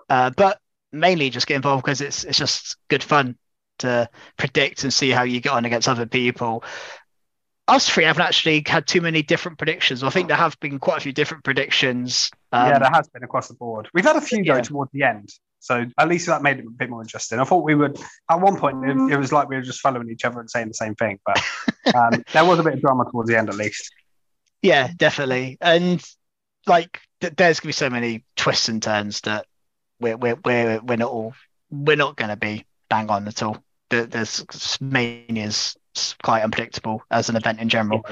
Uh, 0.09 0.31
but 0.31 0.61
mainly 0.93 1.31
just 1.31 1.47
get 1.47 1.57
involved 1.57 1.85
because 1.85 2.01
it's 2.01 2.25
it's 2.25 2.39
just 2.39 2.77
good 2.89 3.03
fun 3.03 3.37
to 3.81 4.09
predict 4.37 4.85
and 4.85 4.93
see 4.93 5.11
how 5.11 5.23
you 5.23 5.41
get 5.41 5.53
on 5.53 5.65
against 5.65 5.89
other 5.89 6.07
people. 6.07 6.65
Us 7.69 7.89
three 7.89 8.05
haven't 8.05 8.23
actually 8.23 8.65
had 8.67 8.87
too 8.87 9.01
many 9.01 9.23
different 9.23 9.59
predictions. 9.59 10.03
I 10.03 10.11
think 10.11 10.29
there 10.29 10.37
have 10.37 10.59
been 10.59 10.79
quite 10.81 10.99
a 10.99 11.01
few 11.01 11.13
different 11.13 11.45
predictions. 11.45 12.31
Um, 12.53 12.69
yeah, 12.69 12.79
there 12.81 12.91
has 12.93 13.09
been 13.09 13.23
across 13.23 13.49
the 13.49 13.55
board. 13.55 13.89
We've 13.95 14.05
had 14.05 14.17
a 14.17 14.21
few 14.21 14.39
Yeah. 14.39 14.57
go 14.57 14.63
towards 14.63 14.91
the 14.93 15.05
end. 15.05 15.31
So 15.61 15.85
at 15.99 16.09
least 16.09 16.27
that 16.27 16.43
made 16.43 16.59
it 16.59 16.67
a 16.67 16.71
bit 16.71 16.89
more 16.89 17.03
interesting. 17.03 17.39
I 17.39 17.45
thought 17.45 17.65
we 17.65 17.75
would, 17.75 18.01
at 18.31 18.41
one 18.41 18.57
point, 18.57 18.83
it, 18.89 19.13
it 19.13 19.19
was 19.19 19.31
like 19.31 19.49
we 19.49 19.57
were 19.57 19.63
just 19.63 19.81
following 19.81 20.11
each 20.11 20.25
other 20.25 20.41
and 20.41 20.51
saying 20.51 20.69
the 20.69 20.75
same 20.75 20.95
thing. 20.95 21.21
But 21.25 21.41
um, 21.95 22.25
there 22.33 22.45
was 22.45 22.59
a 22.59 22.63
bit 22.63 22.75
of 22.75 22.81
drama 22.81 23.05
towards 23.11 23.29
the 23.29 23.39
end, 23.39 23.51
at 23.51 23.57
least. 23.57 23.93
Yeah, 24.63 24.89
definitely. 24.97 25.59
And 25.61 26.03
like, 26.67 27.01
th- 27.21 27.35
there's 27.37 27.61
gonna 27.61 27.69
be 27.69 27.73
so 27.73 27.91
many 27.91 28.25
twists 28.37 28.69
and 28.69 28.83
turns 28.83 29.21
that 29.23 29.47
we're 30.01 30.17
we're 30.17 30.39
we're 30.45 30.81
we're 30.81 30.97
not 30.97 31.11
all 31.11 31.35
we're 31.71 31.97
not 31.97 32.17
gonna 32.17 32.37
be 32.37 32.65
bang 32.89 33.11
on 33.11 33.29
at 33.29 33.43
all. 33.43 33.63
There- 33.91 34.07
There's 34.07 34.79
mania's 34.81 35.77
quite 36.23 36.43
unpredictable 36.43 37.03
as 37.11 37.29
an 37.29 37.37
event 37.37 37.59
in 37.61 37.69
general. 37.69 38.05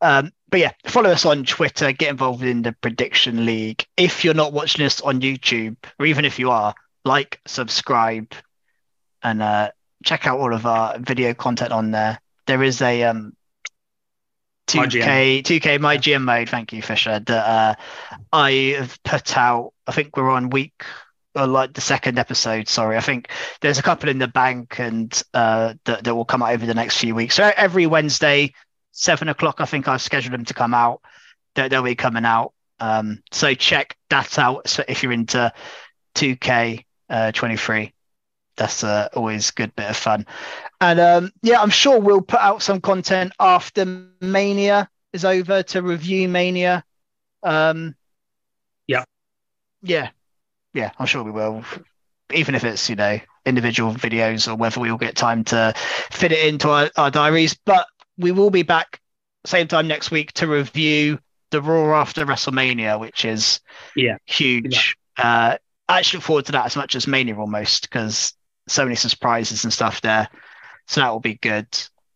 Um, 0.00 0.30
but 0.50 0.60
yeah, 0.60 0.70
follow 0.86 1.10
us 1.10 1.26
on 1.26 1.44
Twitter. 1.44 1.90
Get 1.92 2.10
involved 2.10 2.42
in 2.44 2.62
the 2.62 2.72
prediction 2.80 3.44
league. 3.44 3.84
If 3.96 4.24
you're 4.24 4.34
not 4.34 4.52
watching 4.52 4.86
us 4.86 5.00
on 5.00 5.20
YouTube, 5.20 5.76
or 5.98 6.06
even 6.06 6.24
if 6.24 6.38
you 6.38 6.50
are, 6.52 6.74
like, 7.04 7.40
subscribe, 7.46 8.32
and 9.22 9.42
uh, 9.42 9.70
check 10.04 10.26
out 10.26 10.38
all 10.38 10.54
of 10.54 10.64
our 10.64 10.98
video 10.98 11.34
content 11.34 11.72
on 11.72 11.90
there. 11.90 12.20
There 12.46 12.62
is 12.62 12.80
a 12.82 13.02
um, 13.04 13.34
2K 14.68 15.42
2K 15.42 15.80
my 15.80 15.96
GM 15.98 16.22
mode. 16.22 16.48
Thank 16.48 16.72
you, 16.72 16.82
Fisher. 16.82 17.18
That 17.20 17.46
uh, 17.46 17.74
I 18.32 18.50
have 18.78 19.02
put 19.02 19.36
out. 19.36 19.72
I 19.86 19.92
think 19.92 20.16
we're 20.16 20.30
on 20.30 20.50
week. 20.50 20.84
Or 21.36 21.46
like 21.46 21.72
the 21.72 21.80
second 21.80 22.18
episode, 22.18 22.68
sorry. 22.68 22.96
I 22.96 23.00
think 23.00 23.28
there's 23.60 23.78
a 23.78 23.82
couple 23.82 24.08
in 24.08 24.18
the 24.18 24.28
bank 24.28 24.78
and 24.78 25.20
uh, 25.34 25.74
that, 25.84 26.04
that 26.04 26.14
will 26.14 26.24
come 26.24 26.42
out 26.42 26.52
over 26.52 26.64
the 26.64 26.74
next 26.74 26.98
few 26.98 27.14
weeks. 27.14 27.34
So 27.34 27.50
every 27.56 27.86
Wednesday, 27.86 28.52
seven 28.94 29.28
o'clock. 29.28 29.56
I 29.60 29.66
think 29.66 29.88
I've 29.88 30.00
scheduled 30.00 30.32
them 30.32 30.44
to 30.46 30.54
come 30.54 30.72
out. 30.72 31.02
They'll, 31.54 31.68
they'll 31.68 31.82
be 31.82 31.94
coming 31.94 32.24
out. 32.24 32.52
Um, 32.80 33.22
so 33.30 33.54
check 33.54 33.96
that 34.10 34.38
out 34.38 34.68
so 34.68 34.84
if 34.88 35.02
you're 35.02 35.12
into 35.12 35.52
2K 36.14 36.84
uh, 37.10 37.32
23. 37.32 37.92
That's 38.56 38.84
uh, 38.84 39.08
always 39.14 39.50
a 39.50 39.52
good 39.52 39.74
bit 39.74 39.90
of 39.90 39.96
fun. 39.96 40.26
And 40.80 41.00
um, 41.00 41.32
yeah, 41.42 41.60
I'm 41.60 41.70
sure 41.70 41.98
we'll 41.98 42.22
put 42.22 42.40
out 42.40 42.62
some 42.62 42.80
content 42.80 43.32
after 43.40 43.84
Mania 44.20 44.88
is 45.12 45.24
over 45.24 45.62
to 45.64 45.82
review 45.82 46.28
Mania. 46.28 46.84
Um, 47.42 47.96
Yeah. 48.86 49.04
Yeah. 49.82 50.10
Yeah, 50.74 50.90
I'm 50.98 51.06
sure 51.06 51.22
we 51.22 51.30
will. 51.30 51.64
Even 52.32 52.54
if 52.54 52.64
it's, 52.64 52.90
you 52.90 52.96
know, 52.96 53.18
individual 53.46 53.94
videos 53.94 54.50
or 54.50 54.56
whether 54.56 54.80
we'll 54.80 54.96
get 54.96 55.16
time 55.16 55.44
to 55.44 55.72
fit 56.10 56.32
it 56.32 56.46
into 56.52 56.68
our, 56.68 56.90
our 56.96 57.10
diaries. 57.10 57.54
But 57.64 57.86
we 58.18 58.32
will 58.32 58.50
be 58.50 58.62
back 58.62 59.00
same 59.46 59.68
time 59.68 59.86
next 59.88 60.10
week 60.10 60.32
to 60.32 60.46
review 60.46 61.18
the 61.50 61.60
Raw 61.62 62.00
after 62.00 62.24
WrestleMania, 62.26 62.98
which 62.98 63.24
is 63.24 63.60
Yeah. 63.94 64.16
huge. 64.26 64.96
Uh, 65.16 65.58
I 65.88 65.98
actually 65.98 66.18
look 66.18 66.24
forward 66.24 66.46
to 66.46 66.52
that 66.52 66.66
as 66.66 66.76
much 66.76 66.96
as 66.96 67.06
Mania 67.06 67.36
almost 67.36 67.82
because 67.82 68.32
so 68.66 68.84
many 68.84 68.96
surprises 68.96 69.64
and 69.64 69.72
stuff 69.72 70.00
there. 70.00 70.28
So 70.86 71.00
that 71.02 71.10
will 71.10 71.20
be 71.20 71.34
good. 71.34 71.66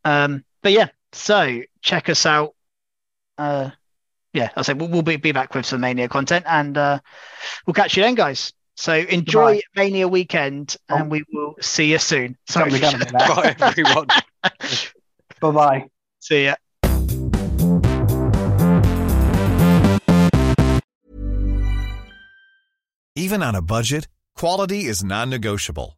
Um, 0.04 0.44
but 0.62 0.72
yeah, 0.72 0.88
so 1.12 1.60
check 1.82 2.08
us 2.08 2.24
out. 2.26 2.54
Uh, 3.36 3.70
yeah, 4.32 4.50
I'll 4.56 4.64
say 4.64 4.74
we'll, 4.74 4.88
we'll 4.88 5.02
be, 5.02 5.16
be 5.16 5.32
back 5.32 5.54
with 5.54 5.66
some 5.66 5.80
Mania 5.80 6.08
content 6.08 6.44
and 6.48 6.76
uh, 6.76 6.98
we'll 7.66 7.74
catch 7.74 7.96
you 7.96 8.02
then, 8.02 8.14
guys. 8.14 8.52
So 8.76 8.94
enjoy 8.94 9.54
Goodbye. 9.54 9.62
Mania 9.84 10.06
weekend 10.08 10.76
and 10.88 11.02
Oh. 11.06 11.08
we 11.08 11.24
will 11.32 11.56
see 11.60 11.90
you 11.90 11.98
soon. 11.98 12.36
Sorry, 12.48 12.70
Jumped 12.70 12.74
the 12.74 12.80
gun 12.80 12.94
a 12.94 12.98
bit 12.98 13.08
there. 13.12 13.28
Bye, 13.28 13.56
everyone. 13.60 14.06
Bye 15.40 15.50
bye. 15.50 15.84
see 16.20 16.44
ya. 16.44 16.54
Even 23.16 23.42
on 23.42 23.54
a 23.54 23.62
budget, 23.62 24.06
quality 24.36 24.84
is 24.84 25.02
non-negotiable. 25.02 25.97